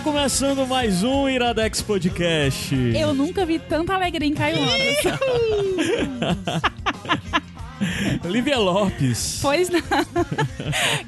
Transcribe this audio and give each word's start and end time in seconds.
Está 0.00 0.12
começando 0.12 0.66
mais 0.66 1.02
um 1.04 1.28
Iradex 1.28 1.82
Podcast. 1.82 2.74
Eu 2.98 3.12
nunca 3.12 3.44
vi 3.44 3.58
tanta 3.58 3.92
alegria 3.92 4.26
em 4.26 4.32
Caio 4.32 4.56
Anderson. 4.58 5.18
Lívia 8.24 8.56
Lopes. 8.58 9.40
Pois 9.42 9.68
não. 9.68 9.78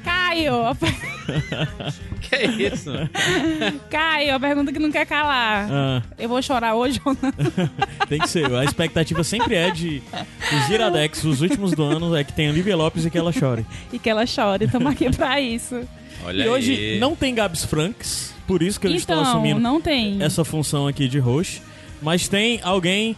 Caio, 0.03 0.53
Que 2.21 2.35
é 2.35 2.45
isso? 2.45 2.91
Caio, 3.89 4.35
a 4.35 4.39
pergunta 4.39 4.71
que 4.71 4.77
não 4.77 4.91
quer 4.91 5.07
calar. 5.07 5.67
Ah, 5.71 6.03
Eu 6.15 6.29
vou 6.29 6.39
chorar 6.43 6.75
hoje 6.75 7.01
ou 7.03 7.17
não? 7.19 7.31
tem 8.07 8.19
que 8.19 8.29
ser. 8.29 8.53
A 8.53 8.63
expectativa 8.63 9.23
sempre 9.23 9.55
é 9.55 9.71
de 9.71 10.03
os 10.55 10.69
Iradex, 10.69 11.23
os 11.23 11.41
últimos 11.41 11.71
do 11.71 11.81
ano, 11.83 12.15
é 12.15 12.23
que 12.23 12.31
tenha 12.31 12.51
Lívia 12.51 12.75
Lopes 12.77 13.05
e 13.07 13.09
que 13.09 13.17
ela 13.17 13.31
chore. 13.31 13.65
E 13.91 13.97
que 13.97 14.07
ela 14.07 14.27
chore, 14.27 14.65
estamos 14.65 14.91
aqui 14.91 15.09
pra 15.09 15.41
isso. 15.41 15.81
Olha 16.25 16.45
e 16.45 16.49
hoje 16.49 16.73
aí. 16.73 16.99
não 16.99 17.15
tem 17.15 17.33
Gabs 17.35 17.65
Franks, 17.65 18.33
por 18.47 18.61
isso 18.61 18.79
que 18.79 18.87
eu 18.87 18.95
estou 18.95 19.15
então, 19.15 19.29
assumindo 19.29 19.59
não 19.59 19.81
tem. 19.81 20.21
essa 20.21 20.43
função 20.43 20.87
aqui 20.87 21.07
de 21.07 21.19
host. 21.19 21.61
Mas 22.01 22.27
tem 22.27 22.59
alguém 22.63 23.15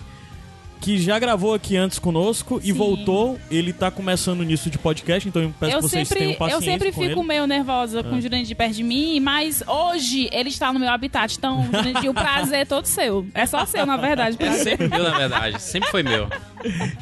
que 0.79 0.99
já 0.99 1.17
gravou 1.17 1.55
aqui 1.55 1.75
antes 1.75 1.97
conosco 1.97 2.59
e 2.63 2.67
Sim. 2.67 2.73
voltou. 2.73 3.39
Ele 3.49 3.73
tá 3.73 3.89
começando 3.89 4.43
nisso 4.43 4.69
de 4.69 4.77
podcast, 4.77 5.27
então 5.27 5.41
eu 5.41 5.53
peço 5.59 5.71
Eu 5.71 5.77
que 5.77 5.81
vocês 5.89 6.07
sempre, 6.07 6.19
tenham 6.19 6.33
eu 6.33 6.37
paciência 6.37 6.71
sempre 6.71 6.91
com 6.91 7.01
fico 7.01 7.19
ele. 7.21 7.27
meio 7.27 7.47
nervosa 7.47 8.03
com 8.03 8.15
o 8.17 8.21
Jurandir 8.21 8.55
perto 8.55 8.75
de 8.75 8.83
mim, 8.83 9.19
mas 9.19 9.63
hoje 9.67 10.29
ele 10.31 10.49
está 10.49 10.71
no 10.71 10.79
meu 10.79 10.89
habitat. 10.89 11.35
Então, 11.35 11.65
Jurandir, 11.73 12.09
o 12.09 12.13
prazer 12.13 12.59
é 12.59 12.65
todo 12.65 12.85
seu. 12.85 13.25
É 13.33 13.47
só 13.47 13.65
seu, 13.65 13.85
na 13.85 13.97
verdade. 13.97 14.37
É 14.45 14.51
sempre 14.51 14.87
meu, 14.87 15.03
na 15.03 15.17
verdade. 15.17 15.59
Sempre 15.61 15.89
foi 15.89 16.03
meu. 16.03 16.27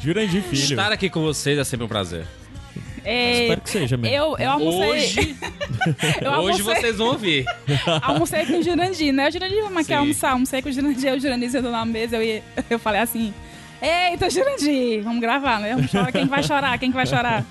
Jurandir 0.00 0.42
Filho. 0.44 0.62
Estar 0.62 0.90
aqui 0.90 1.10
com 1.10 1.20
vocês 1.20 1.58
é 1.58 1.64
sempre 1.64 1.84
um 1.84 1.88
prazer. 1.88 2.24
É, 3.04 3.42
Espero 3.42 3.60
que 3.60 3.70
seja 3.70 3.96
mesmo. 3.96 4.16
eu, 4.16 4.36
eu 4.38 4.50
almocei. 4.50 4.90
Hoje, 4.90 5.36
eu 6.22 6.30
hoje 6.32 6.60
almocei, 6.62 6.62
vocês 6.62 6.96
vão 6.96 7.06
ouvir. 7.08 7.44
almocei 8.02 8.46
com 8.46 8.58
o 8.58 8.62
Jurandir, 8.62 9.12
né? 9.12 9.28
O 9.28 9.32
Jurandir, 9.32 9.62
vamos 9.62 9.76
aqui 9.78 9.86
Sim. 9.86 9.94
almoçar. 9.94 10.30
Almocei 10.32 10.62
com 10.62 10.68
o 10.68 10.72
Jurandir, 10.72 11.12
o 11.12 11.20
Jurandir 11.20 11.50
sentou 11.50 11.70
na 11.70 11.84
mesa. 11.84 12.16
Eu, 12.16 12.22
ia- 12.22 12.42
eu 12.70 12.78
falei 12.78 13.00
assim: 13.02 13.32
Eita, 13.82 14.30
Jurandir, 14.30 15.02
vamos 15.02 15.20
gravar, 15.20 15.60
né? 15.60 15.74
Vamos 15.74 15.90
chorar. 15.90 16.10
Quem 16.12 16.26
vai 16.26 16.42
chorar? 16.42 16.78
Quem 16.78 16.90
que 16.90 16.96
vai 16.96 17.06
chorar? 17.06 17.44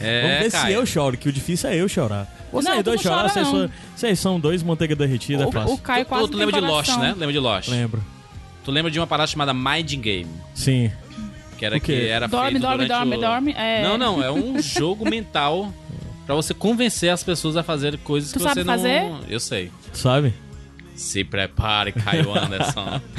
É, 0.00 0.22
Vamos 0.22 0.38
ver 0.38 0.50
se 0.50 0.72
eu 0.72 0.86
choro, 0.86 1.16
que 1.18 1.28
o 1.28 1.32
difícil 1.32 1.68
é 1.68 1.76
eu 1.76 1.86
chorar. 1.88 2.26
Vocês 2.50 2.64
Não, 2.74 2.82
tu 2.82 2.84
dois 2.84 2.96
não 2.96 3.02
chorar, 3.12 3.16
chora, 3.28 3.28
vocês, 3.32 3.46
são, 3.46 3.70
vocês 3.94 4.18
são 4.18 4.40
dois 4.40 4.62
manteiga 4.62 4.96
derretida, 4.96 5.44
é 5.44 5.46
O, 5.46 5.52
fácil. 5.52 5.74
o 5.74 5.78
Caio 5.78 6.04
Tu, 6.04 6.08
quase 6.08 6.24
tu 6.28 6.32
não 6.32 6.38
lembra 6.46 6.60
de 6.60 6.66
Lost, 6.66 6.96
né? 6.96 7.08
Lembra 7.16 7.32
de 7.32 7.38
Lost? 7.38 7.68
Lembro. 7.68 8.02
Tu 8.64 8.70
lembra 8.70 8.90
de 8.90 8.98
uma 8.98 9.06
parada 9.06 9.26
chamada 9.26 9.52
Mind 9.52 9.92
Game? 9.96 10.26
Sim. 10.54 10.90
Que 11.60 11.66
era 11.66 11.78
que 11.78 12.06
era 12.08 12.26
Dorme, 12.26 12.52
feito 12.52 12.62
dorme, 12.62 12.76
durante 12.86 12.88
dorme, 12.98 13.16
o... 13.16 13.20
dorme. 13.20 13.52
É... 13.52 13.82
Não, 13.82 13.98
não, 13.98 14.22
é 14.22 14.32
um 14.32 14.58
jogo 14.62 15.04
mental 15.04 15.70
pra 16.24 16.34
você 16.34 16.54
convencer 16.54 17.10
as 17.10 17.22
pessoas 17.22 17.54
a 17.54 17.62
fazer 17.62 17.98
coisas 17.98 18.32
Tu 18.32 18.38
que 18.38 18.42
sabe 18.42 18.54
você 18.62 18.64
não... 18.64 18.72
fazer? 18.72 19.12
Eu 19.28 19.38
sei. 19.38 19.70
Sabe? 19.92 20.32
Se 20.94 21.22
prepare, 21.22 21.92
Caio 21.92 22.32
Anderson. 22.36 22.98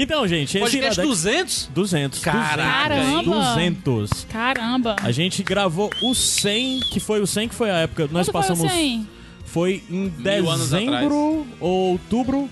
Então, 0.00 0.28
gente, 0.28 0.56
esse 0.56 0.60
Podcast 0.60 1.00
Iradex... 1.00 1.08
200? 1.08 1.70
200. 1.74 2.20
Caraca, 2.20 2.94
200. 2.94 3.58
hein? 3.58 3.72
200. 3.84 4.24
Caramba. 4.26 4.94
A 5.02 5.10
gente 5.10 5.42
gravou 5.42 5.90
o 6.00 6.14
100, 6.14 6.78
que 6.92 7.00
foi 7.00 7.20
o 7.20 7.26
100 7.26 7.48
que 7.48 7.54
foi 7.56 7.68
a 7.68 7.78
época. 7.78 8.02
Nós 8.02 8.28
Quanto 8.28 8.46
foi 8.46 8.54
passamos. 8.54 8.64
assim? 8.72 9.08
Foi 9.44 9.82
em 9.90 10.08
dezembro 10.08 11.44
ou 11.58 11.90
outubro. 11.94 12.48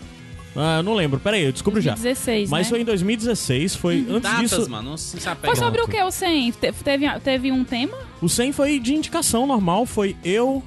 Ah, 0.56 0.78
eu 0.78 0.82
não 0.82 0.94
lembro. 0.94 1.20
Pera 1.20 1.36
aí, 1.36 1.44
eu 1.44 1.52
descubro 1.52 1.80
já. 1.80 1.94
16, 1.94 2.48
Mas 2.48 2.66
né? 2.66 2.70
foi 2.70 2.80
em 2.80 2.84
2016, 2.84 3.74
foi 3.76 4.06
antes 4.08 4.22
Datas, 4.22 4.40
disso. 4.50 4.70
mano. 4.70 4.90
Não 4.90 4.96
se 4.96 5.16
apega. 5.28 5.54
Foi 5.54 5.56
sobre 5.64 5.80
o 5.82 5.86
que 5.88 6.02
o 6.02 6.10
100? 6.10 6.52
Te- 6.52 6.72
Teve, 6.72 7.20
teve 7.20 7.52
um 7.52 7.62
tema? 7.64 7.96
O 8.22 8.28
100 8.28 8.52
foi 8.52 8.78
de 8.80 8.94
indicação 8.94 9.46
normal, 9.46 9.84
foi 9.86 10.16
eu, 10.24 10.62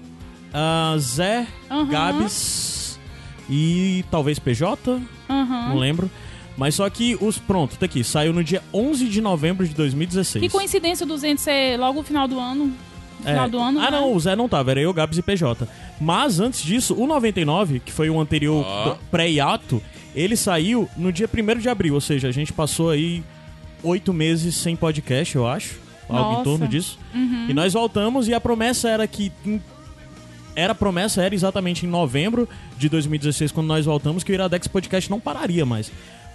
ah, 0.54 0.96
Zé, 1.00 1.48
Aham. 1.70 1.88
Gabs 1.90 3.00
e 3.50 4.04
talvez 4.12 4.38
PJ, 4.40 5.02
Aham. 5.30 5.70
não 5.70 5.78
lembro. 5.78 6.10
Mas 6.56 6.76
só 6.76 6.90
que 6.90 7.18
os 7.22 7.38
pronto, 7.38 7.78
tá 7.78 7.86
aqui, 7.86 8.04
saiu 8.04 8.34
no 8.34 8.44
dia 8.44 8.62
11 8.74 9.08
de 9.08 9.22
novembro 9.22 9.66
de 9.66 9.74
2016. 9.74 10.44
Que 10.44 10.50
coincidência 10.52 11.06
o 11.06 11.08
200 11.08 11.42
ser 11.42 11.78
logo 11.80 12.00
no 12.00 12.04
final 12.04 12.28
do 12.28 12.38
ano. 12.38 12.74
No 13.20 13.28
É. 13.28 13.34
final 13.34 13.50
do 13.50 13.60
ano, 13.60 13.80
Ah, 13.80 13.92
né? 13.92 13.92
não, 14.00 14.14
o 14.14 14.20
Zé 14.20 14.36
não 14.36 14.48
tava, 14.48 14.72
era 14.72 14.80
eu, 14.80 14.94
Gabs 14.94 15.18
e 15.18 15.22
PJ. 15.22 15.68
Mas 16.00 16.40
antes 16.40 16.62
disso, 16.64 16.94
o 16.96 17.06
99, 17.06 17.80
que 17.80 17.92
foi 17.92 18.10
o 18.10 18.20
anterior 18.20 18.64
do- 18.86 18.96
pré-hiato, 19.12 19.82
ele 20.16 20.36
saiu 20.38 20.90
no 20.96 21.12
dia 21.12 21.28
1 21.28 21.60
de 21.60 21.68
abril, 21.70 21.94
ou 21.96 22.02
seja, 22.02 22.28
a 22.28 22.32
gente 22.32 22.54
passou 22.54 22.90
aí 22.92 23.24
oito 23.84 24.14
meses 24.14 24.56
sem 24.56 24.76
podcast, 24.76 25.36
eu 25.36 25.48
acho. 25.48 25.78
Algo 26.08 26.30
em 26.30 26.32
Nossa. 26.34 26.44
torno 26.44 26.68
disso. 26.68 26.98
Uhum. 27.14 27.46
E 27.50 27.54
nós 27.54 27.74
voltamos 27.74 28.28
e 28.28 28.34
a 28.34 28.42
promessa 28.42 28.90
era 28.90 29.06
que. 29.06 29.32
Era 30.56 30.72
a 30.72 30.76
promessa, 30.76 31.22
era 31.22 31.34
exatamente 31.36 31.86
em 31.86 31.90
novembro 31.90 32.50
de 32.78 32.90
2016, 32.90 33.52
quando 33.52 33.68
nós 33.68 33.86
voltamos, 33.86 34.24
que 34.24 34.32
o 34.32 34.34
Iradex 34.34 34.68
Podcast 34.68 35.10
não 35.10 35.20
pararia 35.20 35.66
mais. 35.66 35.92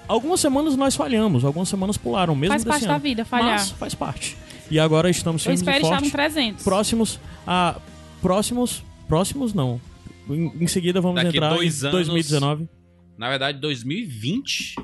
Algumas 0.06 0.39
semanas 0.41 0.77
nós 0.77 0.94
falhamos, 0.94 1.44
algumas 1.44 1.69
semanas 1.69 1.97
pularam, 1.97 2.34
mesmo 2.34 2.53
Faz 2.53 2.62
desse 2.65 2.71
parte 2.71 2.87
da 2.87 2.94
ano. 2.94 3.03
vida, 3.03 3.25
falhar. 3.25 3.50
Mas 3.53 3.71
faz 3.73 3.94
parte. 3.94 4.37
E 4.70 4.78
agora 4.78 5.10
estamos 5.10 5.42
Eu 5.47 5.52
firmes 5.56 5.60
espero 5.60 5.76
e 5.76 5.82
estar 5.82 5.94
fortes 5.97 6.12
300. 6.12 6.64
próximos 6.64 7.20
a 7.47 7.78
próximos 8.22 8.82
próximos 9.06 9.52
não 9.52 9.78
em, 10.30 10.50
em 10.62 10.66
seguida 10.66 11.00
vamos 11.00 11.16
Daqui 11.22 11.36
entrar 11.36 11.50
dois 11.50 11.82
em 11.82 11.86
anos- 11.88 11.92
2019 12.06 12.69
Na 13.19 13.28
verdade, 13.28 13.60
2020. 13.60 14.75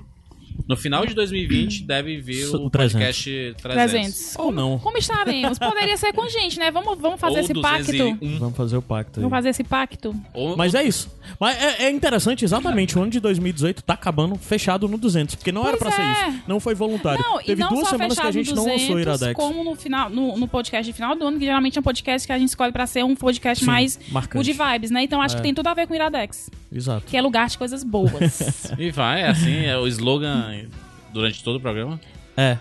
No 0.69 0.77
final 0.77 1.05
de 1.05 1.15
2020 1.15 1.83
deve 1.85 2.19
vir 2.21 2.43
Isso, 2.43 2.57
o 2.65 2.71
300. 2.71 2.93
podcast 2.93 3.55
300. 3.61 3.91
300. 3.93 4.37
ou 4.39 4.53
não 4.53 4.79
Como 4.79 4.97
estaremos? 4.99 5.59
Poderia 5.59 5.97
ser 5.97 6.13
com 6.13 6.29
gente, 6.29 6.59
né? 6.59 6.71
Vamos, 6.71 6.99
vamos 6.99 7.19
fazer 7.21 7.35
Ou 7.39 7.41
esse 7.41 7.53
201. 7.53 8.17
pacto. 8.17 8.39
vamos 8.39 8.57
fazer 8.57 8.77
o 8.77 8.83
pacto 8.83 9.19
aí. 9.19 9.23
Vamos 9.23 9.37
fazer 9.37 9.49
esse 9.49 9.65
pacto. 9.65 10.15
Ou, 10.33 10.57
mas 10.57 10.75
é 10.75 10.83
isso 10.85 11.11
mas 11.39 11.57
é, 11.63 11.85
é 11.85 11.91
interessante 11.91 12.45
exatamente 12.45 12.99
o 12.99 13.03
ano 13.03 13.11
de 13.11 13.21
2018 13.21 13.83
tá 13.85 13.95
acabando 13.95 14.35
fechado 14.37 14.89
no 14.89 14.99
200 14.99 15.37
porque 15.37 15.53
não 15.53 15.67
era 15.67 15.77
Pois 15.77 15.95
pra 15.95 16.03
é. 16.05 16.15
ser 16.15 16.29
isso 16.31 16.43
não 16.49 16.59
foi 16.59 16.75
voluntário 16.75 17.23
Não, 17.23 17.41
e 17.41 17.45
teve 17.45 17.61
não 17.61 17.69
duas 17.69 17.85
só 17.85 17.91
semanas 17.91 18.15
que 18.15 18.21
a 18.21 18.25
fechado 18.27 18.33
gente 18.33 18.51
no 18.51 18.57
não 18.57 18.65
200, 18.65 18.81
lançou 18.83 18.97
o 18.97 19.01
Iradex 19.01 19.35
como 19.35 19.65
no, 19.65 19.75
final, 19.77 20.11
no, 20.11 20.37
no 20.37 20.49
podcast 20.49 20.85
de 20.91 20.93
final 20.93 21.15
do 21.15 21.25
ano, 21.27 21.39
que 21.39 21.45
geralmente 21.45 21.77
é 21.79 21.81
um 21.81 21.85
podcast 21.85 22.27
que 22.27 22.33
a 22.33 22.39
gente 22.39 22.49
escolhe 22.49 22.73
pra 22.73 22.87
ser 22.87 23.05
um 23.05 23.15
podcast 23.15 23.65
Sim, 23.65 23.71
mais 23.71 23.99
marcante. 24.11 24.41
o 24.51 24.53
de 24.53 24.59
vibes, 24.59 24.91
né? 24.91 25.03
Então 25.05 25.21
acho 25.23 25.35
É. 25.35 25.39
que 25.39 25.43
tem 25.43 25.55
tudo 25.55 25.69
a 25.69 25.75
ver 25.75 25.87
com 25.87 25.93
o 25.93 25.97
Iradex, 25.97 26.51
exato 26.73 27.07
que 27.07 27.17
é 27.17 27.21
lugar 27.23 27.49
de 27.49 27.59
coisas 27.59 27.83
boas. 27.85 28.73
E 28.79 28.91
vai, 28.91 29.23
é 29.23 29.29
assim, 29.29 29.65
é 29.65 29.77
o 29.77 29.87
slogan 29.87 30.67
durante 31.13 31.43
todo 31.43 31.57
o 31.57 31.61
programa. 31.61 32.01
é 32.37 32.57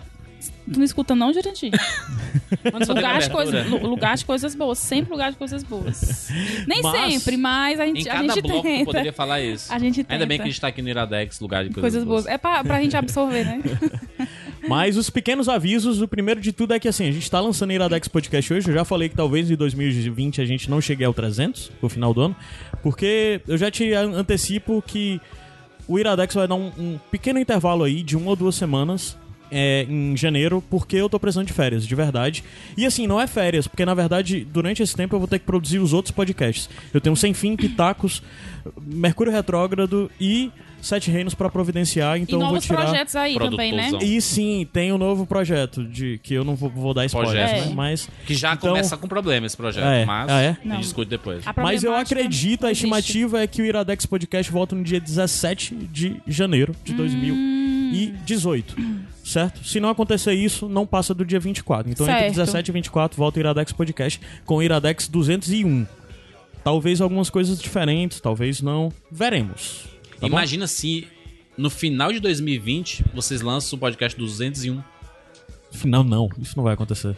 tu 0.72 0.78
não 0.78 0.84
escuta 0.84 1.14
não, 1.16 1.32
Jurandir? 1.32 1.70
Lugar 2.88 3.20
de, 3.20 3.68
lu- 3.68 3.86
lugar 3.88 4.16
de 4.16 4.24
coisas 4.24 4.54
boas, 4.54 4.78
sempre 4.78 5.10
lugar 5.10 5.32
de 5.32 5.36
coisas 5.36 5.62
boas. 5.64 6.28
Nem 6.66 6.80
Mas- 6.80 7.12
sempre, 7.12 7.36
mas 7.36 7.80
a 7.80 7.86
Em 7.86 7.96
gente, 7.96 8.08
a 8.08 8.12
cada 8.14 8.34
gente 8.34 8.42
bloco 8.42 8.62
tenta. 8.62 8.84
poderia 8.84 9.12
falar 9.12 9.40
isso. 9.40 9.72
A 9.72 9.78
gente 9.78 10.06
Ainda 10.08 10.24
bem 10.26 10.38
tenta. 10.38 10.42
que 10.44 10.48
a 10.48 10.52
gente 10.52 10.60
tá 10.60 10.68
aqui 10.68 10.80
no 10.80 10.88
Iradex, 10.88 11.40
lugar 11.40 11.64
de 11.64 11.70
coisas, 11.70 11.82
Coisas 11.82 12.04
boas. 12.04 12.26
É 12.26 12.38
pra, 12.38 12.62
pra 12.64 12.80
gente 12.80 12.96
absorver, 12.96 13.44
né? 13.44 13.60
Mas 14.68 14.96
os 14.96 15.08
pequenos 15.10 15.48
avisos, 15.48 16.00
o 16.02 16.08
primeiro 16.08 16.40
de 16.40 16.52
tudo 16.52 16.74
é 16.74 16.78
que 16.80 16.86
assim, 16.88 17.08
a 17.08 17.12
gente 17.12 17.30
tá 17.30 17.40
lançando 17.40 17.72
Iradex 17.72 18.08
Podcast 18.08 18.52
hoje, 18.52 18.68
eu 18.68 18.74
já 18.74 18.84
falei 18.84 19.08
que 19.08 19.16
talvez 19.16 19.50
em 19.50 19.56
2020 19.56 20.40
a 20.40 20.44
gente 20.44 20.68
não 20.70 20.80
chegue 20.80 21.02
ao 21.04 21.14
300, 21.14 21.72
no 21.82 21.88
final 21.88 22.12
do 22.12 22.20
ano, 22.20 22.36
porque 22.82 23.40
eu 23.48 23.56
já 23.56 23.70
te 23.70 23.92
an- 23.92 24.12
antecipo 24.16 24.82
que 24.86 25.20
o 25.88 25.98
Iradex 25.98 26.34
vai 26.34 26.46
dar 26.46 26.54
um, 26.54 26.70
um 26.78 26.98
pequeno 27.10 27.38
intervalo 27.40 27.84
aí 27.84 28.02
de 28.02 28.16
uma 28.16 28.30
ou 28.30 28.36
duas 28.36 28.54
semanas 28.54 29.16
é, 29.50 29.84
em 29.88 30.16
janeiro, 30.16 30.62
porque 30.70 30.94
eu 30.96 31.08
tô 31.08 31.18
precisando 31.18 31.46
de 31.48 31.52
férias, 31.52 31.84
de 31.84 31.94
verdade. 31.94 32.44
E 32.76 32.86
assim, 32.86 33.06
não 33.08 33.20
é 33.20 33.26
férias, 33.26 33.66
porque 33.66 33.84
na 33.84 33.94
verdade, 33.94 34.44
durante 34.44 34.82
esse 34.82 34.94
tempo 34.94 35.16
eu 35.16 35.18
vou 35.18 35.26
ter 35.26 35.40
que 35.40 35.44
produzir 35.46 35.80
os 35.80 35.92
outros 35.92 36.12
podcasts. 36.14 36.68
Eu 36.94 37.00
tenho 37.00 37.16
Sem 37.16 37.34
Fim, 37.34 37.56
Pitacos, 37.56 38.22
Mercúrio 38.80 39.32
Retrógrado 39.32 40.08
e 40.20 40.52
Sete 40.82 41.10
Reinos 41.10 41.34
pra 41.34 41.48
providenciar, 41.50 42.18
então 42.18 42.38
e 42.38 42.42
eu 42.42 42.46
vou 42.46 42.48
novos 42.54 42.64
tirar... 42.64 42.82
projetos 42.84 43.14
aí 43.16 43.38
também, 43.38 43.72
né? 43.72 43.90
E 44.00 44.20
sim, 44.20 44.66
tem 44.72 44.92
um 44.92 44.98
novo 44.98 45.26
projeto 45.26 45.84
de 45.84 46.18
que 46.22 46.34
eu 46.34 46.44
não 46.44 46.54
vou, 46.56 46.70
vou 46.70 46.94
dar 46.94 47.04
spoiler, 47.06 47.32
Projeto. 47.32 47.64
né? 47.66 47.70
É. 47.72 47.74
Mas 47.74 48.08
Que 48.26 48.34
já 48.34 48.54
Então- 48.54 48.70
começa 48.70 48.96
com 48.96 49.06
problema 49.08 49.46
esse 49.46 49.56
projeto, 49.56 49.84
É. 49.84 50.04
mas 50.04 50.28
Ah, 50.30 50.40
é? 50.40 50.48
a 50.50 50.68
gente 50.68 50.80
discute 50.80 51.10
depois. 51.10 51.46
A 51.46 51.52
mas 51.56 51.84
eu 51.84 51.94
acredito, 51.94 52.66
a 52.66 52.72
estimativa 52.72 53.40
é 53.42 53.46
que 53.46 53.60
o 53.60 53.64
Iradex 53.64 54.06
Podcast 54.06 54.50
volta 54.50 54.74
no 54.74 54.82
dia 54.82 55.00
17 55.00 55.74
de 55.74 56.16
janeiro 56.26 56.74
de 56.84 56.94
2018. 56.94 58.76
Certo? 59.24 59.64
Se 59.64 59.78
não 59.78 59.88
acontecer 59.90 60.32
isso, 60.32 60.68
não 60.68 60.86
passa 60.86 61.14
do 61.14 61.24
dia 61.24 61.38
24. 61.38 61.90
Então 61.90 62.04
entre 62.06 62.18
Certo. 62.20 62.34
17 62.34 62.68
e 62.68 62.72
24 62.72 63.16
volta 63.16 63.38
o 63.38 63.40
Iradex 63.42 63.72
Podcast 63.72 64.20
com 64.44 64.56
o 64.56 64.62
Iradex 64.62 65.06
201. 65.08 65.86
Talvez 66.64 67.00
algumas 67.00 67.30
coisas 67.30 67.60
diferentes, 67.60 68.20
talvez 68.20 68.60
não. 68.60 68.92
Veremos. 69.10 69.84
Bom? 70.28 70.36
Imagina 70.36 70.66
se 70.66 71.06
no 71.56 71.70
final 71.70 72.12
de 72.12 72.20
2020 72.20 73.04
vocês 73.14 73.40
lançam 73.40 73.76
o 73.76 73.80
podcast 73.80 74.18
201, 74.18 74.82
Não, 75.84 76.02
não, 76.02 76.28
isso 76.38 76.56
não 76.56 76.64
vai 76.64 76.74
acontecer. 76.74 77.16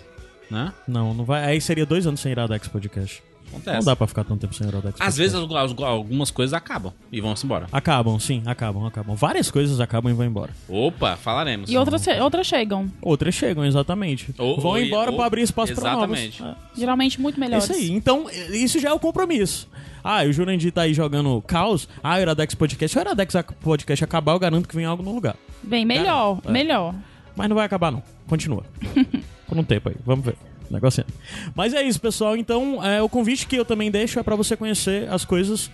né? 0.51 0.73
Não, 0.87 1.15
não 1.15 1.25
vai. 1.25 1.45
Aí 1.45 1.61
seria 1.61 1.87
dois 1.87 2.07
anos 2.07 2.21
sem 2.21 2.33
Iradex 2.33 2.69
Podcast. 2.69 3.23
Acontece. 3.53 3.77
Não 3.79 3.85
dá 3.85 3.95
pra 3.97 4.07
ficar 4.07 4.25
tanto 4.25 4.41
tempo 4.41 4.55
sem 4.55 4.67
Iradex 4.67 5.01
Às 5.01 5.17
vezes 5.17 5.35
algu- 5.35 5.85
algumas 5.85 6.31
coisas 6.31 6.55
acabam 6.55 6.93
e 7.13 7.21
vão-se 7.21 7.45
embora. 7.45 7.67
Acabam, 7.71 8.19
sim, 8.19 8.43
acabam, 8.47 8.85
acabam. 8.87 9.15
Várias 9.15 9.51
coisas 9.51 9.79
acabam 9.81 10.11
e 10.11 10.15
vão 10.15 10.27
embora. 10.27 10.51
Opa, 10.69 11.17
falaremos. 11.17 11.71
E 11.71 11.77
outras, 11.77 12.07
outras 12.21 12.47
chegam. 12.47 12.91
Outras 13.01 13.35
chegam, 13.35 13.65
exatamente. 13.65 14.35
Ou- 14.39 14.61
vão 14.61 14.73
ou- 14.73 14.79
embora 14.81 15.11
ou- 15.11 15.17
pra 15.17 15.27
abrir 15.27 15.43
espaço 15.43 15.75
pra 15.75 15.93
novos. 15.93 16.19
Exatamente. 16.19 16.43
É. 16.43 16.55
Geralmente 16.81 17.21
muito 17.21 17.39
melhores. 17.39 17.65
isso 17.65 17.73
aí. 17.75 17.91
Então, 17.91 18.27
isso 18.51 18.79
já 18.81 18.89
é 18.91 18.93
o 18.93 18.99
compromisso. 18.99 19.69
Ah, 20.05 20.23
o 20.25 20.33
Jurandir 20.33 20.73
tá 20.73 20.83
aí 20.83 20.95
jogando 20.95 21.41
caos. 21.43 21.89
Ah, 22.03 22.17
o 22.17 22.21
Iradex 22.21 22.55
Podcast. 22.57 22.93
Se 22.93 22.99
o 22.99 23.01
Iradex 23.03 23.35
Podcast 23.61 24.03
acabar, 24.05 24.33
eu 24.33 24.39
garanto 24.39 24.69
que 24.69 24.75
vem 24.75 24.85
algo 24.85 25.03
no 25.03 25.15
lugar. 25.15 25.37
Bem, 25.63 25.85
melhor, 25.85 26.41
É. 26.45 26.51
melhor. 26.51 26.95
Mas 27.37 27.49
não 27.49 27.55
vai 27.55 27.65
acabar, 27.65 27.93
não. 27.93 28.03
Continua. 28.27 28.65
Por 29.47 29.57
um 29.59 29.63
tempo 29.63 29.91
aí. 29.91 29.95
Vamos 30.05 30.25
ver. 30.25 30.37
Negocinho. 30.73 31.07
Mas 31.55 31.75
é 31.75 31.83
isso, 31.83 32.01
pessoal. 32.01 32.37
Então, 32.37 32.85
é, 32.85 33.03
o 33.03 33.09
convite 33.09 33.47
que 33.47 33.57
eu 33.57 33.65
também 33.65 33.91
deixo 33.91 34.19
é 34.19 34.23
pra 34.23 34.35
você 34.37 34.57
conhecer 34.57 35.09
as 35.11 35.25
coisas. 35.25 35.71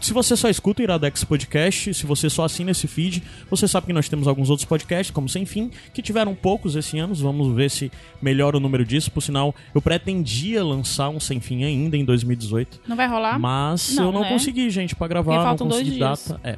Se 0.00 0.14
você 0.14 0.34
só 0.34 0.48
escuta 0.48 0.80
o 0.80 0.82
Iradex 0.82 1.24
Podcast, 1.24 1.92
se 1.92 2.06
você 2.06 2.30
só 2.30 2.44
assina 2.46 2.70
esse 2.70 2.86
feed, 2.86 3.22
você 3.50 3.68
sabe 3.68 3.88
que 3.88 3.92
nós 3.92 4.08
temos 4.08 4.26
alguns 4.26 4.48
outros 4.48 4.64
podcasts, 4.66 5.10
como 5.10 5.28
Sem 5.28 5.44
Fim, 5.44 5.70
que 5.92 6.00
tiveram 6.00 6.34
poucos 6.34 6.74
esse 6.74 6.98
ano. 6.98 7.14
Vamos 7.14 7.54
ver 7.54 7.70
se 7.70 7.92
melhora 8.22 8.56
o 8.56 8.60
número 8.60 8.82
disso. 8.82 9.10
Por 9.10 9.20
sinal, 9.20 9.54
eu 9.74 9.82
pretendia 9.82 10.64
lançar 10.64 11.10
um 11.10 11.20
Sem 11.20 11.38
Fim 11.38 11.64
ainda 11.64 11.98
em 11.98 12.04
2018. 12.06 12.80
Não 12.88 12.96
vai 12.96 13.06
rolar? 13.06 13.38
Mas 13.38 13.94
Não, 13.94 14.04
eu 14.06 14.12
não 14.12 14.22
né? 14.22 14.30
consegui, 14.30 14.70
gente, 14.70 14.96
pra 14.96 15.06
gravar, 15.06 15.32
Porque 15.32 15.36
não 15.38 15.44
faltam 15.44 15.68
dois 15.68 15.80
consegui 15.82 15.98
dias. 15.98 16.26
data. 16.28 16.40
É. 16.42 16.56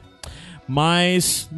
Mas 0.69 1.51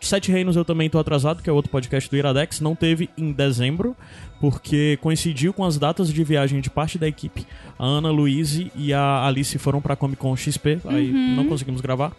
Sete 0.00 0.32
Reinos 0.32 0.56
eu 0.56 0.64
também 0.64 0.88
tô 0.88 0.98
atrasado, 0.98 1.42
que 1.42 1.50
é 1.50 1.52
outro 1.52 1.70
podcast 1.70 2.08
do 2.08 2.16
Iradex, 2.16 2.60
não 2.60 2.74
teve 2.74 3.10
em 3.18 3.32
dezembro, 3.32 3.94
porque 4.40 4.98
coincidiu 5.02 5.52
com 5.52 5.64
as 5.64 5.76
datas 5.78 6.10
de 6.12 6.24
viagem 6.24 6.60
de 6.60 6.70
parte 6.70 6.98
da 6.98 7.06
equipe. 7.06 7.46
A 7.78 7.84
Ana, 7.84 8.10
Luíse 8.10 8.72
e 8.74 8.92
a 8.94 9.26
Alice 9.26 9.56
foram 9.58 9.80
pra 9.80 9.94
Comic 9.96 10.18
Con 10.20 10.34
XP, 10.36 10.80
aí 10.86 11.10
Uhum. 11.10 11.36
não 11.36 11.46
conseguimos 11.46 11.80
gravar. 11.82 12.12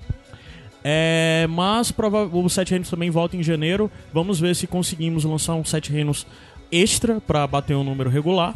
É, 0.83 1.45
mas 1.49 1.93
o 2.31 2.49
Sete 2.49 2.71
Reinos 2.71 2.89
também 2.89 3.09
volta 3.09 3.35
em 3.37 3.43
janeiro. 3.43 3.89
Vamos 4.13 4.39
ver 4.39 4.55
se 4.55 4.65
conseguimos 4.67 5.23
lançar 5.23 5.53
um 5.55 5.63
Sete 5.65 5.91
Reinos 5.91 6.25
extra 6.71 7.19
pra 7.21 7.45
bater 7.45 7.75
um 7.75 7.83
número 7.83 8.09
regular. 8.09 8.55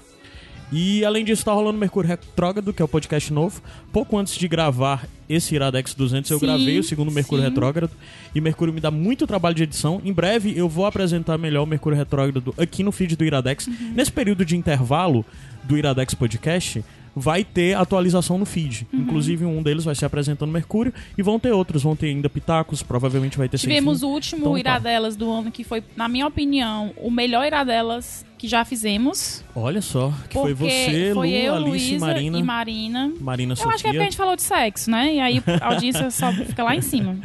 E 0.71 1.05
além 1.05 1.23
disso, 1.23 1.45
tá 1.45 1.53
rolando 1.53 1.77
Mercúrio 1.77 2.09
Retrógrado, 2.09 2.73
que 2.73 2.81
é 2.81 2.85
o 2.85 2.87
podcast 2.87 3.31
novo. 3.31 3.61
Pouco 3.91 4.17
antes 4.17 4.35
de 4.35 4.47
gravar 4.47 5.07
esse 5.29 5.55
Iradex 5.55 5.93
200, 5.93 6.29
eu 6.31 6.39
Sim, 6.39 6.45
gravei 6.45 6.79
o 6.79 6.83
segundo 6.83 7.11
Mercúrio 7.11 7.43
sim. 7.43 7.49
Retrógrado. 7.49 7.91
E 8.33 8.41
Mercúrio 8.41 8.73
me 8.73 8.79
dá 8.79 8.91
muito 8.91 9.27
trabalho 9.27 9.55
de 9.55 9.63
edição. 9.63 10.01
Em 10.03 10.11
breve 10.11 10.53
eu 10.57 10.67
vou 10.67 10.85
apresentar 10.85 11.37
melhor 11.37 11.63
o 11.63 11.67
Mercúrio 11.67 11.97
Retrógrado 11.97 12.53
aqui 12.57 12.83
no 12.83 12.91
feed 12.91 13.15
do 13.15 13.23
Iradex. 13.23 13.67
Uhum. 13.67 13.93
Nesse 13.95 14.11
período 14.11 14.43
de 14.43 14.55
intervalo 14.55 15.25
do 15.63 15.77
Iradex 15.77 16.13
Podcast, 16.13 16.83
vai 17.15 17.43
ter 17.43 17.75
atualização 17.75 18.37
no 18.37 18.45
feed. 18.45 18.85
Uhum. 18.91 19.01
Inclusive, 19.01 19.45
um 19.45 19.63
deles 19.63 19.85
vai 19.85 19.95
ser 19.95 20.05
apresentando 20.05 20.51
Mercúrio. 20.51 20.93
E 21.17 21.23
vão 21.23 21.39
ter 21.39 21.51
outros, 21.51 21.83
vão 21.83 21.95
ter 21.95 22.07
ainda 22.07 22.29
Pitacos, 22.29 22.83
provavelmente 22.83 23.37
vai 23.37 23.47
ter 23.47 23.57
Tivemos 23.57 24.03
o 24.03 24.09
último 24.09 24.41
Então 24.41 24.53
tá. 24.53 24.59
Iradelas 24.59 25.15
do 25.15 25.31
ano, 25.31 25.51
que 25.51 25.63
foi, 25.63 25.81
na 25.95 26.09
minha 26.09 26.27
opinião, 26.27 26.93
o 26.97 27.09
melhor 27.09 27.45
Iradelas 27.45 28.25
que 28.45 28.51
já 28.51 28.63
fizemos. 28.63 29.43
Olha 29.55 29.81
só, 29.81 30.13
que 30.29 30.33
foi 30.35 30.53
você, 30.53 31.11
foi 31.13 31.29
Lu, 31.29 31.35
eu, 31.35 31.55
Alice, 31.55 31.69
Luísa 31.69 32.05
Marina, 32.05 32.37
e 32.39 32.43
Marina. 32.43 33.13
Marina 33.19 33.51
Eu 33.53 33.57
Sofia. 33.57 33.73
acho 33.73 33.83
que 33.83 33.87
é 33.87 33.91
porque 33.91 34.01
a 34.01 34.03
gente 34.05 34.17
falou 34.17 34.35
de 34.35 34.41
sexo, 34.43 34.91
né? 34.91 35.13
E 35.15 35.19
aí 35.19 35.43
a 35.61 35.67
audiência 35.67 36.11
só 36.11 36.31
fica 36.31 36.63
lá 36.63 36.75
em 36.75 36.81
cima. 36.81 37.17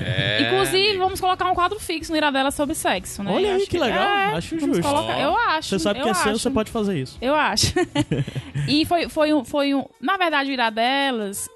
É, 0.00 0.42
Inclusive, 0.42 0.98
vamos 0.98 1.20
colocar 1.20 1.50
um 1.50 1.54
quadro 1.54 1.80
fixo 1.80 2.10
no 2.12 2.16
Iradela 2.18 2.50
sobre 2.50 2.74
sexo, 2.74 3.22
né? 3.22 3.32
Olha 3.32 3.54
aí 3.54 3.56
acho 3.62 3.70
que 3.70 3.78
legal, 3.78 4.04
é, 4.04 4.24
acho 4.34 4.58
justo. 4.60 4.82
colocar- 4.82 5.18
eu 5.20 5.36
acho. 5.36 5.68
Você 5.70 5.78
sabe 5.78 6.00
que 6.02 6.08
é 6.08 6.14
seu, 6.14 6.32
acho. 6.32 6.40
você 6.40 6.50
pode 6.50 6.70
fazer 6.70 7.00
isso. 7.00 7.16
Eu 7.20 7.34
acho. 7.34 7.72
e 8.68 8.84
foi, 8.84 9.08
foi, 9.08 9.32
um, 9.32 9.44
foi 9.44 9.74
um. 9.74 9.84
Na 10.00 10.16
verdade, 10.16 10.50
o 10.50 10.52
Iradelas, 10.52 11.48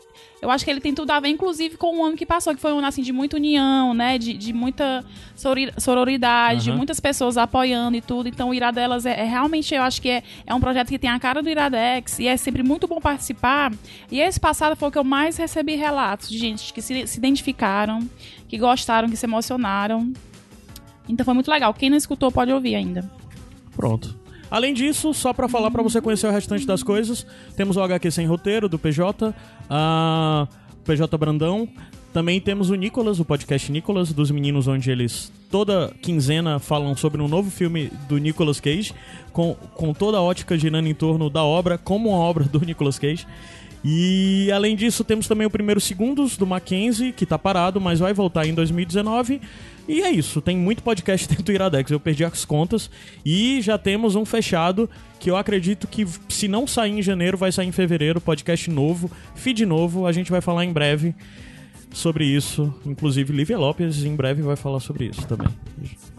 eu 0.43 0.51
acho 0.51 0.65
que 0.65 0.71
ele 0.71 0.81
tem 0.81 0.95
tudo 0.95 1.11
a 1.11 1.21
ver, 1.21 1.29
inclusive, 1.29 1.77
com 1.77 1.99
o 1.99 2.05
ano 2.05 2.17
que 2.17 2.25
passou, 2.25 2.55
que 2.55 2.61
foi 2.61 2.73
um 2.73 2.79
ano 2.79 2.87
assim, 2.87 3.03
de 3.03 3.13
muita 3.13 3.37
união, 3.37 3.93
né? 3.93 4.17
De, 4.17 4.33
de 4.33 4.53
muita 4.53 5.05
sorori- 5.37 5.73
sororidade, 5.77 6.65
de 6.65 6.71
Aham. 6.71 6.77
muitas 6.79 6.99
pessoas 6.99 7.37
apoiando 7.37 7.97
e 7.97 8.01
tudo. 8.01 8.29
Então, 8.29 8.51
o 8.51 8.55
Iradelas 8.55 9.05
é, 9.05 9.21
é 9.21 9.25
realmente, 9.25 9.75
eu 9.75 9.83
acho 9.83 10.01
que 10.01 10.09
é, 10.09 10.23
é 10.47 10.55
um 10.55 10.61
projeto 10.61 10.89
que 10.89 10.99
tem 10.99 11.11
a 11.11 11.19
cara 11.21 11.43
do 11.43 11.49
Iradex 11.51 12.19
e 12.19 12.27
é 12.27 12.37
sempre 12.37 12.63
muito 12.63 12.89
bom 12.89 13.01
participar. 13.01 13.73
E 14.11 14.21
esse 14.21 14.41
passado 14.41 14.77
foi 14.77 14.89
o 14.89 14.93
que 14.93 14.99
eu 14.99 15.05
mais 15.05 15.37
recebi 15.37 15.77
relatos 15.77 16.29
de 16.29 16.39
gente 16.39 16.73
que 16.73 16.81
se, 16.81 17.07
se 17.07 17.19
identificaram, 17.19 18.01
que 18.49 18.57
gostaram, 18.57 19.09
que 19.11 19.17
se 19.17 19.27
emocionaram. 19.27 20.13
Então 21.09 21.25
foi 21.25 21.35
muito 21.35 21.51
legal. 21.51 21.75
Quem 21.75 21.91
não 21.91 21.97
escutou 21.97 22.31
pode 22.31 22.53
ouvir 22.53 22.77
ainda. 22.77 23.11
Pronto. 23.75 24.20
Além 24.51 24.75
disso, 24.75 25.15
só 25.15 25.33
pra 25.33 25.49
falar 25.49 25.71
pra 25.71 25.83
você 25.83 26.01
conhecer 26.01 26.27
o 26.27 26.33
restante 26.33 26.67
das 26.67 26.83
coisas, 26.83 27.27
temos 27.57 27.77
o 27.77 27.83
HQ 27.83 28.11
Sem 28.11 28.27
Roteiro, 28.27 28.69
do 28.69 28.79
PJ, 28.79 29.35
a 29.69 30.49
PJ 30.85 31.17
Brandão. 31.17 31.69
Também 32.13 32.41
temos 32.41 32.71
o 32.71 32.75
Nicolas, 32.75 33.21
o 33.21 33.25
podcast 33.25 33.71
Nicolas, 33.71 34.13
dos 34.13 34.33
meninos, 34.33 34.67
onde 34.67 34.91
eles 34.91 35.31
toda 35.49 35.93
quinzena 36.03 36.59
falam 36.59 36.97
sobre 36.97 37.23
um 37.23 37.29
novo 37.29 37.51
filme 37.51 37.91
do 38.09 38.19
Nicolas 38.19 38.59
Cage, 38.59 38.93
com, 39.33 39.55
com 39.75 39.93
toda 39.93 40.19
a 40.19 40.21
ótica 40.21 40.59
girando 40.59 40.89
em 40.89 40.95
torno 40.95 41.31
da 41.31 41.45
obra, 41.45 41.79
como 41.79 42.09
uma 42.09 42.19
obra 42.19 42.45
do 42.45 42.59
Nicolas 42.61 42.99
Cage. 42.99 43.27
E 43.83 44.51
além 44.53 44.77
disso, 44.77 45.03
temos 45.03 45.27
também 45.27 45.47
o 45.47 45.51
primeiro 45.51 45.81
Segundos 45.81 46.37
do 46.37 46.47
Mackenzie, 46.47 47.13
que 47.13 47.25
tá 47.25 47.39
parado, 47.39 47.81
mas 47.81 47.99
vai 47.99 48.13
voltar 48.13 48.47
em 48.47 48.53
2019. 48.53 49.41
E 49.89 50.03
é 50.03 50.11
isso, 50.11 50.41
tem 50.41 50.57
muito 50.57 50.83
podcast 50.83 51.27
dentro 51.29 51.45
do 51.45 51.53
Iradex, 51.53 51.91
eu 51.91 51.99
perdi 51.99 52.25
as 52.25 52.45
contas. 52.45 52.91
E 53.25 53.61
já 53.63 53.79
temos 53.79 54.15
um 54.15 54.25
fechado 54.25 54.89
que 55.19 55.31
eu 55.31 55.37
acredito 55.37 55.89
que, 55.89 56.07
se 56.29 56.47
não 56.47 56.67
sair 56.67 56.99
em 56.99 57.03
janeiro, 57.03 57.37
vai 57.37 57.51
sair 57.51 57.67
em 57.67 57.73
fevereiro. 57.73 58.21
Podcast 58.21 58.71
novo, 58.71 59.11
feed 59.35 59.65
novo, 59.65 60.07
a 60.07 60.13
gente 60.13 60.31
vai 60.31 60.41
falar 60.41 60.65
em 60.65 60.73
breve 60.73 61.15
sobre 61.93 62.25
isso. 62.25 62.73
Inclusive, 62.87 63.33
Lívia 63.33 63.59
Lopes 63.59 64.05
em 64.05 64.15
breve 64.15 64.43
vai 64.43 64.57
falar 64.57 64.81
sobre 64.81 65.07
isso 65.07 65.27
também. 65.27 65.49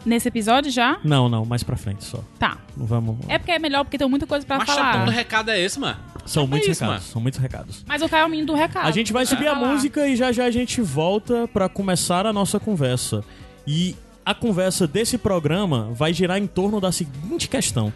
Nesse 0.05 0.27
episódio 0.27 0.71
já? 0.71 0.99
Não, 1.03 1.29
não, 1.29 1.45
mais 1.45 1.63
pra 1.63 1.75
frente 1.77 2.03
só. 2.03 2.23
Tá. 2.39 2.57
Não 2.75 2.85
Vamos. 2.85 3.17
É 3.27 3.37
porque 3.37 3.51
é 3.51 3.59
melhor, 3.59 3.83
porque 3.83 3.97
tem 3.97 4.07
muita 4.09 4.25
coisa 4.27 4.45
pra 4.45 4.57
Mas 4.57 4.67
falar. 4.69 4.99
todo 5.05 5.11
recado 5.11 5.49
é 5.51 5.59
esse, 5.59 5.79
mano. 5.79 5.97
São 6.25 6.43
É 6.43 6.47
muitos 6.47 6.69
isso, 6.69 6.81
recados, 6.83 7.03
mano. 7.03 7.13
são 7.13 7.21
muitos 7.21 7.39
recados. 7.39 7.83
Mas 7.87 8.01
o 8.01 8.09
Caio 8.09 8.23
é 8.23 8.25
o 8.25 8.29
menino 8.29 8.47
do 8.47 8.55
recado. 8.55 8.87
A 8.87 8.91
gente 8.91 9.11
vai 9.13 9.25
subir 9.25 9.47
a 9.47 9.55
música 9.55 10.07
e 10.07 10.15
já 10.15 10.31
já 10.31 10.45
a 10.45 10.51
gente 10.51 10.81
volta 10.81 11.47
pra 11.47 11.67
começar 11.69 12.25
a 12.25 12.33
nossa 12.33 12.59
conversa. 12.59 13.23
E 13.65 13.95
a 14.25 14.33
conversa 14.35 14.87
desse 14.87 15.17
programa 15.17 15.89
vai 15.93 16.13
girar 16.13 16.37
em 16.37 16.47
torno 16.47 16.79
da 16.81 16.91
seguinte 16.91 17.47
questão. 17.47 17.91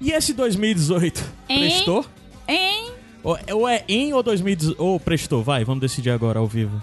E 0.00 0.10
esse 0.12 0.32
2018 0.32 1.24
Hein? 1.48 1.58
prestou? 1.60 2.04
Hein? 2.46 2.92
Ou 3.24 3.36
ou 3.52 3.68
é 3.68 3.84
em 3.88 4.12
ou 4.12 4.22
2018? 4.22 4.80
Ou 4.80 5.00
prestou? 5.00 5.42
Vai, 5.42 5.64
vamos 5.64 5.80
decidir 5.80 6.10
agora 6.10 6.38
ao 6.38 6.46
vivo. 6.46 6.80